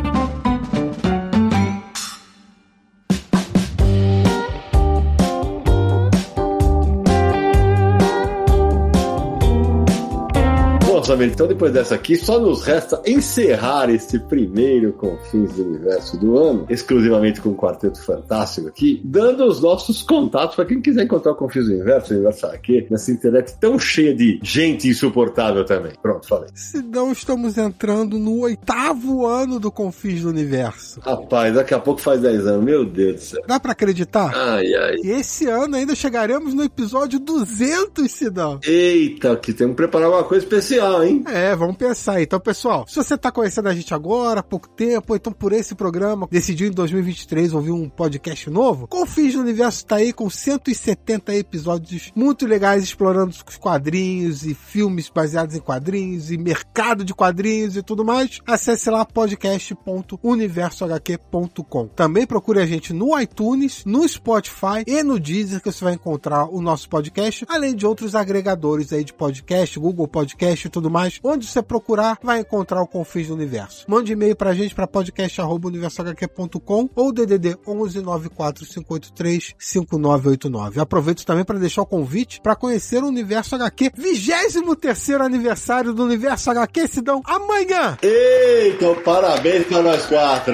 Então, 11.34 11.48
depois 11.48 11.74
dessa 11.74 11.96
aqui, 11.96 12.16
só 12.16 12.40
nos 12.40 12.64
resta 12.64 13.02
encerrar 13.06 13.90
esse 13.90 14.18
primeiro 14.20 14.94
Confins 14.94 15.54
do 15.54 15.64
Universo 15.64 16.18
do 16.18 16.38
ano, 16.38 16.66
exclusivamente 16.70 17.42
com 17.42 17.50
o 17.50 17.56
Quarteto 17.56 18.02
Fantástico 18.02 18.70
aqui, 18.70 19.02
dando 19.04 19.46
os 19.46 19.62
nossos 19.62 20.02
contatos 20.02 20.56
para 20.56 20.66
quem 20.66 20.82
quiser 20.82 21.04
encontrar 21.04 21.34
o 21.34 21.36
Confins 21.36 21.66
do 21.66 21.74
Universo, 21.74 22.14
o 22.14 22.16
Universo 22.16 22.46
aqui, 22.48 22.88
nessa 22.90 23.12
internet 23.12 23.56
tão 23.60 23.78
cheia 23.78 24.16
de 24.16 24.40
gente 24.42 24.88
insuportável 24.88 25.66
também. 25.66 25.92
Pronto, 26.02 26.28
falei. 26.28 26.50
Se 26.56 26.82
não, 26.82 27.12
estamos 27.12 27.58
entrando 27.58 28.18
no 28.18 28.40
oitavo 28.40 29.26
ano 29.26 29.60
do 29.60 29.72
Confins 29.72 30.22
do 30.22 30.30
Universo. 30.30 31.02
Rapaz, 31.02 31.56
daqui 31.56 31.74
a 31.74 31.80
pouco 31.80 32.00
faz 32.00 32.22
10 32.22 32.48
anos, 32.48 32.64
meu 32.64 32.86
Deus 32.86 33.16
do 33.16 33.22
céu. 33.22 33.44
Dá 33.46 33.60
para 33.60 33.74
acreditar? 33.74 34.32
Ai, 34.34 34.74
ai. 34.74 34.96
E 35.04 35.12
esse 35.12 35.48
ano 35.48 35.76
ainda 35.76 35.96
chegaremos 35.96 36.54
no 36.54 36.64
episódio 36.64 37.20
200, 37.20 38.10
Sidão. 38.10 38.60
Eita, 38.64 39.36
que 39.36 39.54
temos 39.54 39.74
que 39.74 39.78
preparar 39.78 40.10
uma 40.10 40.24
coisa 40.24 40.46
especial 40.46 40.93
hein? 41.02 41.24
É, 41.28 41.56
vamos 41.56 41.78
pensar. 41.78 42.22
Então, 42.22 42.40
pessoal, 42.40 42.86
se 42.88 42.96
você 42.96 43.18
tá 43.18 43.32
conhecendo 43.32 43.70
a 43.70 43.74
gente 43.74 43.94
agora, 43.94 44.42
há 44.42 44.44
pouco 44.44 44.68
tempo, 44.68 45.16
então 45.16 45.32
por 45.32 45.54
esse 45.54 45.74
programa, 45.74 46.28
decidiu 46.30 46.68
em 46.68 46.72
2023 46.72 47.54
ouvir 47.54 47.72
um 47.72 47.90
podcast 47.90 48.50
novo, 48.50 48.88
Confins 48.88 49.34
do 49.34 49.40
Universo 49.40 49.86
tá 49.86 49.96
aí 49.96 50.12
com 50.12 50.30
170 50.30 51.34
episódios 51.36 52.12
muito 52.16 52.46
legais 52.46 52.84
explorando 52.84 53.32
os 53.32 53.42
quadrinhos 53.58 54.46
e 54.46 54.54
filmes 54.54 55.10
baseados 55.10 55.56
em 55.56 55.60
quadrinhos 55.60 56.32
e 56.32 56.38
mercado 56.38 57.06
de 57.06 57.14
quadrinhos 57.14 57.78
e 57.78 57.84
tudo 57.84 58.04
mais. 58.04 58.42
Acesse 58.46 58.90
lá 58.90 59.06
podcast.universohq.com. 59.06 61.88
Também 61.88 62.28
procure 62.28 62.60
a 62.60 62.66
gente 62.66 62.92
no 62.92 63.18
iTunes, 63.20 63.86
no 63.86 64.06
Spotify 64.08 64.84
e 64.86 65.04
no 65.04 65.20
Deezer 65.20 65.62
que 65.62 65.72
você 65.72 65.84
vai 65.84 65.94
encontrar 65.94 66.46
o 66.46 66.60
nosso 66.62 66.90
podcast, 66.90 67.46
além 67.48 67.76
de 67.76 67.86
outros 67.86 68.16
agregadores 68.16 68.92
aí 68.92 69.04
de 69.04 69.14
podcast, 69.14 69.80
Google 69.80 70.08
Podcast 70.08 70.68
e 70.68 70.70
tudo 70.70 70.83
mais, 70.90 71.20
onde 71.24 71.46
você 71.46 71.62
procurar, 71.62 72.18
vai 72.22 72.40
encontrar 72.40 72.82
o 72.82 72.88
Confins 72.88 73.28
do 73.28 73.34
Universo. 73.34 73.86
Mande 73.88 74.14
e-mail 74.14 74.36
pra 74.36 74.54
gente 74.54 74.76
para 74.76 74.88
podcast@universohq.com 74.88 76.90
ou 76.96 77.12
DDD 77.12 77.58
11 77.68 78.02
94583 78.02 79.56
5989. 79.58 80.80
Aproveito 80.80 81.26
também 81.26 81.46
para 81.46 81.60
deixar 81.60 81.82
o 81.82 81.86
convite 81.86 82.42
para 82.42 82.56
conhecer 82.56 83.04
o 83.04 83.08
Universo 83.08 83.56
HQ, 83.56 83.92
23 83.96 85.22
aniversário 85.22 85.94
do 85.94 86.04
Universo 86.04 86.50
HQ, 86.52 86.88
se 86.88 87.02
dão 87.02 87.22
amanhã. 87.26 87.98
Eita, 88.02 88.94
parabéns 89.04 89.66
para 89.66 89.82
nós 89.82 90.06
quatro. 90.06 90.54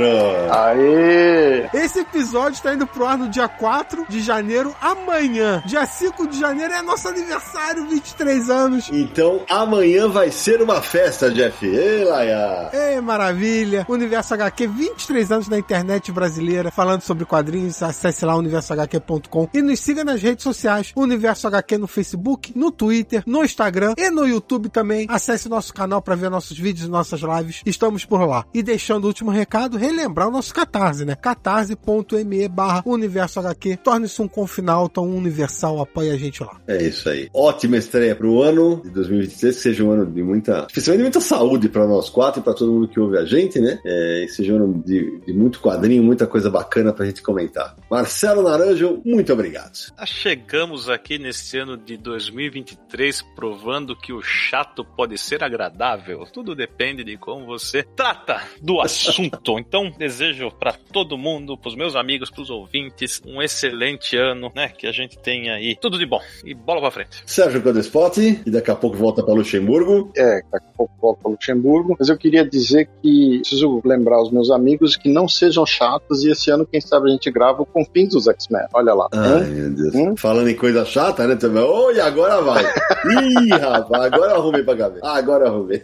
Aê! 0.52 1.70
Esse 1.74 2.00
episódio 2.00 2.56
está 2.56 2.74
indo 2.74 2.88
pro 2.88 3.06
ar 3.06 3.18
no 3.18 3.30
dia 3.30 3.48
4 3.48 4.06
de 4.10 4.22
janeiro, 4.22 4.76
amanhã. 4.82 5.62
Dia 5.66 5.86
5 5.86 6.28
de 6.28 6.40
janeiro 6.40 6.74
é 6.74 6.82
nosso 6.82 7.08
aniversário, 7.08 7.88
23 7.88 8.50
anos. 8.50 8.90
Então, 8.92 9.44
amanhã 9.50 10.08
vai 10.08 10.19
vai 10.20 10.32
ser 10.32 10.62
uma 10.62 10.82
festa, 10.82 11.32
Jeff. 11.32 11.66
Ei, 11.66 12.04
Laia. 12.04 12.70
Ei, 12.74 13.00
maravilha. 13.00 13.86
Universo 13.88 14.34
HQ, 14.34 14.68
23 14.68 15.32
anos 15.32 15.48
na 15.48 15.58
internet 15.58 16.12
brasileira, 16.12 16.70
falando 16.70 17.04
sobre 17.04 17.24
quadrinhos. 17.24 17.82
Acesse 17.82 18.26
lá 18.26 18.36
universohq.com 18.36 19.48
e 19.54 19.62
nos 19.62 19.80
siga 19.80 20.04
nas 20.04 20.22
redes 20.22 20.44
sociais. 20.44 20.92
Universo 20.94 21.48
HQ 21.48 21.78
no 21.78 21.88
Facebook, 21.88 22.52
no 22.54 22.70
Twitter, 22.70 23.24
no 23.26 23.46
Instagram 23.46 23.94
e 23.98 24.10
no 24.10 24.28
YouTube 24.28 24.68
também. 24.68 25.08
Acesse 25.10 25.48
nosso 25.48 25.74
canal 25.74 26.02
para 26.02 26.16
ver 26.16 26.30
nossos 26.30 26.60
vídeos 26.60 26.90
e 26.90 26.92
nossas 26.92 27.22
lives. 27.22 27.62
Estamos 27.66 28.04
por 28.04 28.20
lá. 28.28 28.44
E 28.54 28.62
deixando 28.62 29.06
o 29.06 29.08
último 29.08 29.32
recado, 29.32 29.78
relembrar 29.78 30.28
o 30.28 30.32
nosso 30.32 30.54
Catarse, 30.54 31.06
né? 31.06 31.16
catarse.me 31.16 32.46
barra 32.50 32.84
Universo 32.86 33.40
HQ. 33.40 33.78
Torne-se 33.78 34.22
um 34.22 34.28
confinalta, 34.28 35.00
um 35.00 35.16
universal, 35.16 35.80
apoie 35.80 36.12
a 36.12 36.18
gente 36.18 36.44
lá. 36.44 36.60
É 36.68 36.84
isso 36.84 37.08
aí. 37.08 37.30
Ótima 37.34 37.78
estreia 37.78 38.14
pro 38.14 38.42
ano 38.42 38.82
de 38.84 38.90
2023, 38.90 39.56
que 39.56 39.62
seja 39.62 39.82
um 39.86 39.92
ano 39.92 40.09
de 40.10 40.24
muita, 40.24 40.66
especialmente 40.68 41.04
muita 41.04 41.22
saúde 41.22 41.70
para 41.70 41.88
nós 41.88 42.10
quatro 42.10 42.42
e 42.42 42.44
para 42.44 42.54
todo 42.54 42.72
mundo 42.72 42.88
que 42.88 43.00
ouve 43.00 43.18
a 43.18 43.26
gente, 43.26 43.60
né? 43.60 43.80
É, 43.86 44.24
esse 44.24 44.44
jogo 44.44 44.82
de, 44.86 45.20
de, 45.26 45.34
muito 45.34 45.60
quadrinho, 45.60 46.04
muita 46.04 46.28
coisa 46.28 46.50
bacana 46.50 46.94
pra 46.94 47.06
gente 47.06 47.22
comentar. 47.22 47.76
Marcelo 47.90 48.44
Naranjo, 48.44 49.02
muito 49.06 49.32
obrigado. 49.32 49.78
Chegamos 50.06 50.90
aqui 50.90 51.18
nesse 51.18 51.58
ano 51.58 51.78
de 51.78 51.98
2023 51.98 53.22
provando 53.36 53.96
que 53.96 54.14
o 54.14 54.22
chato 54.22 54.84
pode 54.84 55.18
ser 55.18 55.44
agradável. 55.44 56.26
Tudo 56.32 56.56
depende 56.56 57.04
de 57.04 57.18
como 57.18 57.46
você 57.46 57.84
trata 57.84 58.42
do 58.62 58.80
assunto. 58.82 59.60
Então, 59.70 59.92
desejo 59.98 60.50
para 60.52 60.74
todo 60.74 61.18
mundo, 61.18 61.58
pros 61.58 61.76
meus 61.76 61.96
amigos, 61.96 62.30
pros 62.30 62.50
ouvintes, 62.50 63.22
um 63.26 63.42
excelente 63.42 64.16
ano, 64.16 64.52
né? 64.56 64.70
Que 64.70 64.88
a 64.88 64.92
gente 64.92 65.18
tenha 65.18 65.56
aí 65.56 65.76
tudo 65.76 65.98
de 65.98 66.06
bom. 66.06 66.22
E 66.44 66.54
bola 66.54 66.80
pra 66.82 66.92
frente. 66.92 67.24
Sérgio 67.26 67.62
Codespot, 67.62 68.20
e 68.20 68.50
daqui 68.50 68.72
a 68.72 68.76
pouco 68.76 68.98
volta 68.98 69.22
para 69.22 69.34
Luxemburgo. 69.34 69.99
É, 70.16 70.42
daqui 70.52 70.68
a 70.74 70.78
pouco 70.78 70.94
volto 71.02 71.22
para 71.22 71.32
Luxemburgo. 71.32 71.96
Mas 72.00 72.10
eu 72.10 72.18
queria 72.18 72.48
dizer 72.48 72.90
que 73.02 73.40
preciso 73.40 73.82
lembrar 73.84 74.22
os 74.22 74.32
meus 74.32 74.50
amigos 74.52 74.96
que 74.96 75.10
não 75.10 75.28
sejam 75.28 75.66
chatos 75.66 76.24
e 76.24 76.32
esse 76.32 76.52
ano, 76.52 76.66
quem 76.66 76.82
sabe, 76.82 77.10
a 77.10 77.12
gente 77.12 77.30
grava 77.32 77.62
o 77.62 77.66
Confins 77.66 78.10
dos 78.10 78.28
X-Men. 78.28 78.68
Olha 78.74 78.94
lá. 78.94 79.08
Ai, 79.12 79.44
hum? 79.44 79.48
meu 79.48 79.70
Deus. 79.72 79.96
Hum? 79.96 80.16
Falando 80.16 80.50
em 80.50 80.56
coisa 80.56 80.86
chata, 80.86 81.28
né? 81.28 81.36
Também. 81.36 81.64
Oi, 81.64 82.00
agora 82.00 82.42
vai. 82.42 82.64
Ih, 83.06 83.50
rapaz, 83.50 84.14
agora 84.14 84.32
eu 84.32 84.36
arrumei 84.36 84.64
pra 84.64 84.76
cabeça. 84.76 85.08
Agora 85.08 85.46
eu 85.46 85.54
arrumei. 85.54 85.82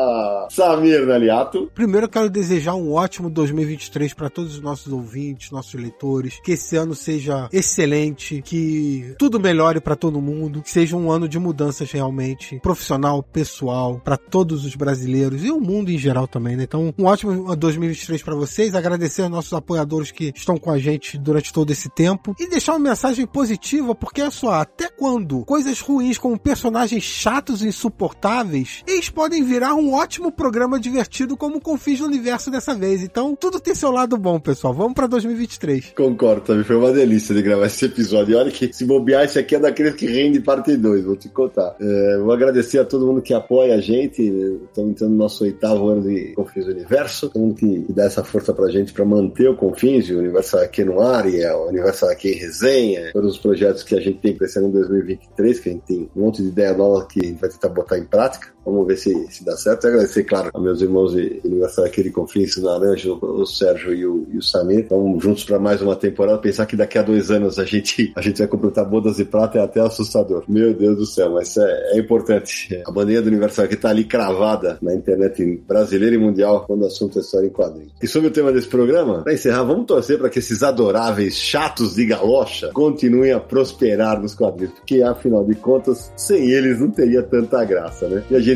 Samir 0.50 1.06
Naliato. 1.06 1.70
Primeiro 1.74 2.06
eu 2.06 2.10
quero 2.10 2.30
desejar 2.30 2.74
um 2.74 2.92
ótimo 2.92 3.30
2023 3.30 4.14
para 4.14 4.30
todos 4.30 4.54
os 4.54 4.60
nossos 4.60 4.92
ouvintes, 4.92 5.50
nossos 5.50 5.74
leitores. 5.74 6.40
Que 6.44 6.52
esse 6.52 6.76
ano 6.76 6.94
seja 6.94 7.48
excelente, 7.52 8.42
que 8.42 9.14
tudo 9.18 9.40
melhore 9.40 9.80
para 9.80 9.96
todo 9.96 10.20
mundo, 10.20 10.62
que 10.62 10.70
seja 10.70 10.96
um 10.96 11.10
ano 11.10 11.28
de 11.28 11.38
mudanças 11.38 11.90
realmente, 11.90 12.58
profissional, 12.60 13.22
pessoal 13.22 13.55
pessoal, 13.56 13.98
para 14.04 14.18
todos 14.18 14.66
os 14.66 14.74
brasileiros 14.74 15.42
e 15.42 15.50
o 15.50 15.58
mundo 15.58 15.90
em 15.90 15.96
geral 15.96 16.28
também, 16.28 16.56
né? 16.56 16.64
Então, 16.64 16.92
um 16.98 17.04
ótimo 17.04 17.56
2023 17.56 18.22
para 18.22 18.34
vocês. 18.34 18.74
Agradecer 18.74 19.22
aos 19.22 19.30
nossos 19.30 19.52
apoiadores 19.54 20.10
que 20.10 20.30
estão 20.36 20.58
com 20.58 20.70
a 20.70 20.78
gente 20.78 21.16
durante 21.16 21.52
todo 21.52 21.70
esse 21.70 21.88
tempo 21.88 22.34
e 22.38 22.48
deixar 22.50 22.72
uma 22.72 22.90
mensagem 22.90 23.26
positiva, 23.26 23.94
porque 23.94 24.20
é 24.20 24.30
só, 24.30 24.52
até 24.52 24.90
quando 24.90 25.42
coisas 25.46 25.80
ruins 25.80 26.18
como 26.18 26.38
personagens 26.38 27.02
chatos 27.02 27.62
e 27.62 27.68
insuportáveis, 27.68 28.82
eles 28.86 29.08
podem 29.08 29.42
virar 29.42 29.74
um 29.74 29.94
ótimo 29.94 30.30
programa 30.30 30.78
divertido 30.78 31.36
como 31.36 31.56
o 31.56 31.60
Confis 31.60 32.00
do 32.00 32.04
Universo 32.04 32.50
dessa 32.50 32.74
vez. 32.74 33.02
Então, 33.02 33.34
tudo 33.34 33.58
tem 33.58 33.74
seu 33.74 33.90
lado 33.90 34.18
bom, 34.18 34.38
pessoal. 34.38 34.74
Vamos 34.74 34.92
para 34.92 35.06
2023. 35.06 35.94
Concordo, 35.96 36.42
também 36.42 36.64
foi 36.64 36.76
uma 36.76 36.92
delícia 36.92 37.34
de 37.34 37.40
gravar 37.40 37.66
esse 37.66 37.86
episódio. 37.86 38.32
E 38.32 38.36
olha 38.36 38.50
que 38.50 38.70
se 38.70 38.84
bobear, 38.84 39.24
esse 39.24 39.38
aqui 39.38 39.54
é 39.54 39.58
daqueles 39.58 39.94
que 39.94 40.06
rende 40.06 40.40
parte 40.40 40.76
2, 40.76 41.04
vou 41.04 41.16
te 41.16 41.30
contar. 41.30 41.74
É, 41.80 42.18
vou 42.18 42.32
agradecer 42.32 42.78
a 42.78 42.84
todo 42.84 43.06
mundo 43.06 43.22
que 43.22 43.32
apoia 43.32 43.45
a 43.72 43.80
gente. 43.80 44.22
Estamos 44.22 44.90
entrando 44.90 45.12
no 45.12 45.16
nosso 45.16 45.44
oitavo 45.44 45.88
ano 45.88 46.02
de 46.02 46.32
Confins 46.34 46.66
Universo. 46.66 47.28
Todo 47.28 47.42
mundo 47.42 47.54
que 47.54 47.92
dá 47.92 48.04
essa 48.04 48.24
força 48.24 48.52
pra 48.52 48.68
gente 48.68 48.92
para 48.92 49.04
manter 49.04 49.48
o 49.48 49.56
Confins, 49.56 50.10
o 50.10 50.18
Universo 50.18 50.58
aqui 50.58 50.84
no 50.84 51.00
ar 51.00 51.28
e 51.28 51.44
o 51.46 51.68
Universo 51.68 52.06
aqui 52.06 52.32
em 52.32 52.38
resenha. 52.38 53.12
Todos 53.12 53.34
os 53.34 53.38
projetos 53.38 53.82
que 53.82 53.94
a 53.94 54.00
gente 54.00 54.18
tem 54.18 54.36
esse 54.40 54.58
ano 54.58 54.70
2023, 54.70 55.60
que 55.60 55.68
a 55.68 55.72
gente 55.72 55.84
tem 55.84 56.10
um 56.14 56.20
monte 56.20 56.42
de 56.42 56.48
ideia 56.48 56.74
nova 56.74 57.06
que 57.06 57.20
a 57.24 57.28
gente 57.28 57.40
vai 57.40 57.50
tentar 57.50 57.68
botar 57.68 57.98
em 57.98 58.04
prática. 58.04 58.55
Vamos 58.66 58.86
ver 58.86 58.96
se, 58.96 59.26
se 59.30 59.44
dá 59.44 59.56
certo. 59.56 59.86
Agradecer, 59.86 60.24
claro, 60.24 60.50
a 60.52 60.60
meus 60.60 60.80
irmãos 60.82 61.12
de 61.12 61.40
aniversário 61.44 61.88
aqui 61.88 62.02
de 62.02 62.10
Confins, 62.10 62.56
o 62.56 62.62
Naranjo, 62.62 63.16
o 63.22 63.46
Sérgio 63.46 63.94
e 63.94 64.04
o, 64.04 64.26
e 64.32 64.38
o 64.38 64.42
Samir. 64.42 64.86
Vamos 64.90 65.22
juntos 65.22 65.44
para 65.44 65.58
mais 65.58 65.80
uma 65.80 65.94
temporada. 65.94 66.38
Pensar 66.38 66.66
que 66.66 66.74
daqui 66.74 66.98
a 66.98 67.02
dois 67.02 67.30
anos 67.30 67.60
a 67.60 67.64
gente, 67.64 68.12
a 68.16 68.20
gente 68.20 68.38
vai 68.38 68.48
completar 68.48 68.84
bodas 68.84 69.16
de 69.16 69.24
prata 69.24 69.58
é 69.58 69.62
até 69.62 69.80
assustador. 69.80 70.42
Meu 70.48 70.74
Deus 70.74 70.96
do 70.96 71.06
céu, 71.06 71.30
mas 71.30 71.56
é, 71.56 71.92
é 71.92 71.98
importante. 71.98 72.82
A 72.84 72.90
bandeira 72.90 73.22
do 73.22 73.28
aniversário 73.28 73.70
que 73.70 73.76
tá 73.76 73.90
ali 73.90 74.04
cravada 74.04 74.78
na 74.82 74.94
internet 74.94 75.62
brasileira 75.66 76.16
e 76.16 76.18
mundial 76.18 76.64
quando 76.66 76.82
o 76.82 76.86
assunto 76.86 77.18
é 77.18 77.22
história 77.22 77.46
em 77.46 77.50
quadrinhos. 77.50 77.92
E 78.02 78.08
sobre 78.08 78.28
o 78.28 78.32
tema 78.32 78.52
desse 78.52 78.68
programa, 78.68 79.22
para 79.22 79.32
encerrar, 79.32 79.62
vamos 79.62 79.86
torcer 79.86 80.18
para 80.18 80.28
que 80.28 80.40
esses 80.40 80.62
adoráveis 80.62 81.36
chatos 81.36 81.94
de 81.94 82.04
galocha 82.04 82.70
continuem 82.72 83.32
a 83.32 83.38
prosperar 83.38 84.20
nos 84.20 84.34
quadrinhos, 84.34 84.74
porque 84.74 85.02
afinal 85.02 85.44
de 85.44 85.54
contas, 85.54 86.12
sem 86.16 86.50
eles 86.50 86.80
não 86.80 86.90
teria 86.90 87.22
tanta 87.22 87.64
graça, 87.64 88.08
né? 88.08 88.24
E 88.30 88.34
a 88.34 88.40
gente 88.40 88.55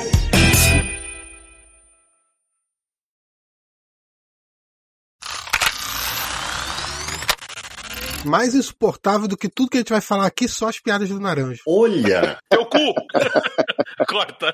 Mais 8.31 8.55
insuportável 8.55 9.27
do 9.27 9.35
que 9.35 9.49
tudo 9.49 9.69
que 9.69 9.77
a 9.77 9.81
gente 9.81 9.91
vai 9.91 9.99
falar 9.99 10.25
aqui, 10.25 10.47
só 10.47 10.69
as 10.69 10.79
piadas 10.79 11.09
do 11.09 11.19
Naranjo. 11.19 11.61
Olha! 11.67 12.39
Teu 12.49 12.65
cu! 12.65 12.77
Corta. 14.07 14.53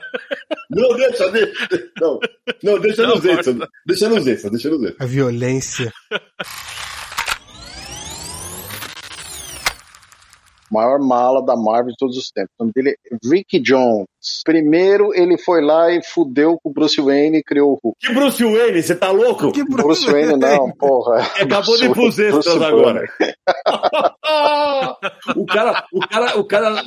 Não, 0.71 0.97
deixa, 0.97 1.29
deixa. 1.29 1.91
Não, 2.01 2.19
não 2.63 2.79
deixa 2.79 3.03
Não, 3.03 3.15
nos 3.15 3.25
extras. 3.25 3.57
Deixa 3.85 4.09
nos 4.09 4.27
extras, 4.27 4.51
deixa 4.51 4.69
nos 4.69 4.83
extras. 4.83 5.01
A 5.01 5.05
violência. 5.05 5.93
maior 10.71 10.99
mala 10.99 11.45
da 11.45 11.55
Marvel 11.55 11.91
de 11.91 11.97
todos 11.97 12.17
os 12.17 12.29
tempos. 12.31 12.51
O 12.59 12.63
nome 12.63 12.73
dele 12.73 12.97
é 13.11 13.17
Rick 13.29 13.59
Jones. 13.59 14.07
Primeiro, 14.43 15.11
ele 15.13 15.37
foi 15.37 15.61
lá 15.61 15.91
e 15.91 16.01
fudeu 16.03 16.57
com 16.61 16.69
o 16.69 16.73
Bruce 16.73 16.99
Wayne 17.01 17.37
e 17.39 17.43
criou 17.43 17.71
o 17.73 17.79
Hulk. 17.83 17.97
Que 17.99 18.13
Bruce 18.13 18.43
Wayne, 18.43 18.81
você 18.81 18.95
tá 18.95 19.11
louco? 19.11 19.51
Que 19.51 19.63
Bruce 19.63 20.09
Wayne 20.09 20.37
não, 20.37 20.71
porra. 20.71 21.17
Acabou 21.41 21.77
de 21.77 21.85
extras 21.89 22.45
Bruce 22.45 22.63
agora. 22.63 23.03
O 25.35 25.45
cara, 25.45 25.83
o 25.93 25.99
cara, 26.07 26.37
o 26.39 26.43
cara 26.45 26.83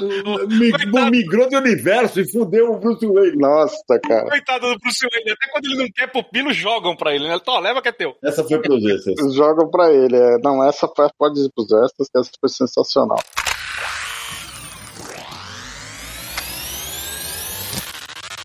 mi- 0.49 0.71
Coitado. 0.73 1.11
migrou 1.11 1.49
de 1.49 1.57
universo 1.57 2.21
e 2.21 2.31
fudeu 2.31 2.73
o 2.73 2.79
Bruce 2.79 3.07
Wayne. 3.07 3.37
Nossa, 3.37 3.77
cara. 4.07 4.29
Coitado 4.29 4.69
do 4.73 4.79
Bruce 4.79 5.07
Wayne, 5.12 5.31
até 5.33 5.51
quando 5.53 5.65
ele 5.67 5.77
não 5.77 5.87
quer 5.95 6.07
pupilo, 6.11 6.53
jogam 6.53 6.97
pra 6.97 7.15
ele, 7.15 7.29
né? 7.29 7.39
Leva 7.62 7.83
que 7.83 7.89
é 7.89 7.93
teu. 7.93 8.15
Essa 8.23 8.45
foi 8.45 8.59
pros 8.61 8.85
extras. 8.85 9.35
Jogam 9.35 9.71
pra 9.71 9.93
ele. 9.93 10.17
É, 10.17 10.39
não, 10.43 10.62
essa 10.62 10.89
foi- 10.89 11.09
pode 11.19 11.41
ir 11.41 11.51
pros 11.55 11.71
extras, 11.73 12.09
que 12.09 12.19
essa 12.19 12.31
foi 12.41 12.49
sensacional. 12.49 13.19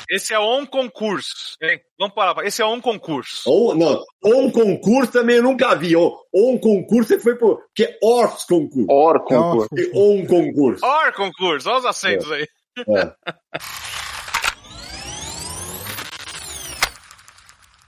Esse 0.10 0.34
é 0.34 0.40
on 0.40 0.66
concurso. 0.66 1.56
hein? 1.62 1.80
Vamos 2.00 2.14
parar. 2.14 2.46
Esse 2.46 2.62
é 2.62 2.66
on 2.66 2.80
concurso. 2.80 3.42
Ou, 3.50 3.76
não, 3.76 4.04
um 4.24 4.52
concurso 4.52 5.12
também 5.12 5.38
eu 5.38 5.44
nunca 5.44 5.76
vi. 5.76 5.96
Ou, 5.96 6.16
um 6.34 6.58
concurso 6.58 7.10
você 7.10 7.20
foi 7.20 7.36
pro. 7.36 7.60
Que 7.76 7.84
é 7.86 7.98
Ors 8.04 8.44
concurso. 8.44 8.86
Or 8.90 9.16
Nossa, 9.30 9.68
concurso. 9.68 9.70
E- 9.76 9.92
um 9.96 10.26
concurso. 10.28 10.86
Or 10.86 11.14
concurso, 11.14 11.70
olha 11.70 11.80
os 11.80 11.86
acentos 11.86 12.32
aí. 12.32 12.48
É. 12.88 13.12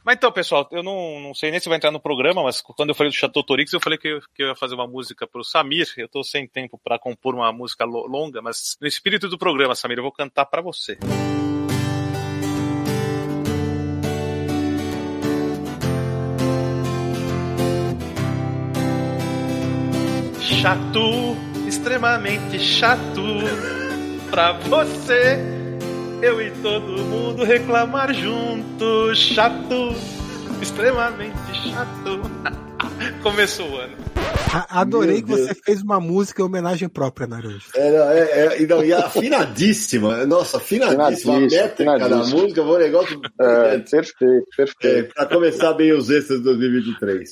Mas 0.04 0.16
então, 0.16 0.32
pessoal, 0.32 0.66
eu 0.72 0.82
não, 0.82 1.20
não 1.20 1.34
sei 1.34 1.52
nem 1.52 1.60
se 1.60 1.68
vai 1.68 1.78
entrar 1.78 1.92
no 1.92 2.00
programa, 2.00 2.42
mas 2.42 2.62
quando 2.62 2.88
eu 2.90 2.96
falei 2.96 3.12
do 3.12 3.16
Chateau 3.16 3.44
Torix, 3.44 3.74
eu 3.74 3.80
falei 3.82 3.98
que 4.00 4.08
eu, 4.08 4.22
que 4.34 4.42
eu 4.42 4.48
ia 4.48 4.56
fazer 4.56 4.74
uma 4.74 4.88
música 4.88 5.28
pro 5.28 5.44
Samir. 5.44 5.86
Eu 5.98 6.08
tô 6.08 6.24
sem 6.24 6.48
tempo 6.48 6.80
pra 6.82 6.98
compor 6.98 7.36
uma 7.36 7.52
música 7.52 7.84
lo- 7.84 8.08
longa, 8.08 8.42
mas 8.42 8.78
no 8.80 8.88
espírito 8.88 9.28
do 9.28 9.38
programa, 9.38 9.76
Samir, 9.76 9.98
eu 9.98 10.04
vou 10.04 10.12
cantar 10.14 10.46
pra 10.46 10.62
você. 10.62 10.98
Chato, 20.68 21.38
extremamente 21.66 22.60
chato 22.60 23.22
pra 24.30 24.52
você. 24.52 25.40
Eu 26.22 26.42
e 26.42 26.52
todo 26.62 26.84
mundo 27.04 27.46
reclamar 27.46 28.14
junto. 28.14 29.16
Chato, 29.16 29.96
extremamente 30.62 31.38
chato. 31.72 32.20
Começou 33.24 33.70
o 33.70 33.78
ano. 33.78 33.96
A- 34.54 34.82
Adorei 34.82 35.22
que 35.22 35.30
você 35.30 35.56
fez 35.56 35.82
uma 35.82 36.02
música 36.02 36.42
em 36.42 36.46
homenagem 36.46 36.90
própria, 36.90 37.26
Naranjo. 37.28 37.70
É, 37.74 37.90
não, 37.98 38.12
é, 38.12 38.20
é, 38.20 38.62
e 38.62 38.68
não, 38.68 38.84
e 38.84 38.92
afinadíssima. 38.92 40.26
Nossa, 40.26 40.58
afinadíssima. 40.58 41.38
A 41.38 41.40
métrica 41.40 41.98
da 42.10 42.18
música 42.18 42.62
foi 42.62 42.76
um 42.76 42.78
negócio. 42.78 43.22
É, 43.40 43.78
brilhante. 43.78 43.90
perfeito, 43.90 44.18
É, 44.22 44.66
perfeito. 44.66 45.14
pra 45.16 45.26
começar 45.28 45.72
bem 45.76 45.94
os 45.94 46.10
extras 46.10 46.40
de 46.40 46.44
2023. 46.44 47.32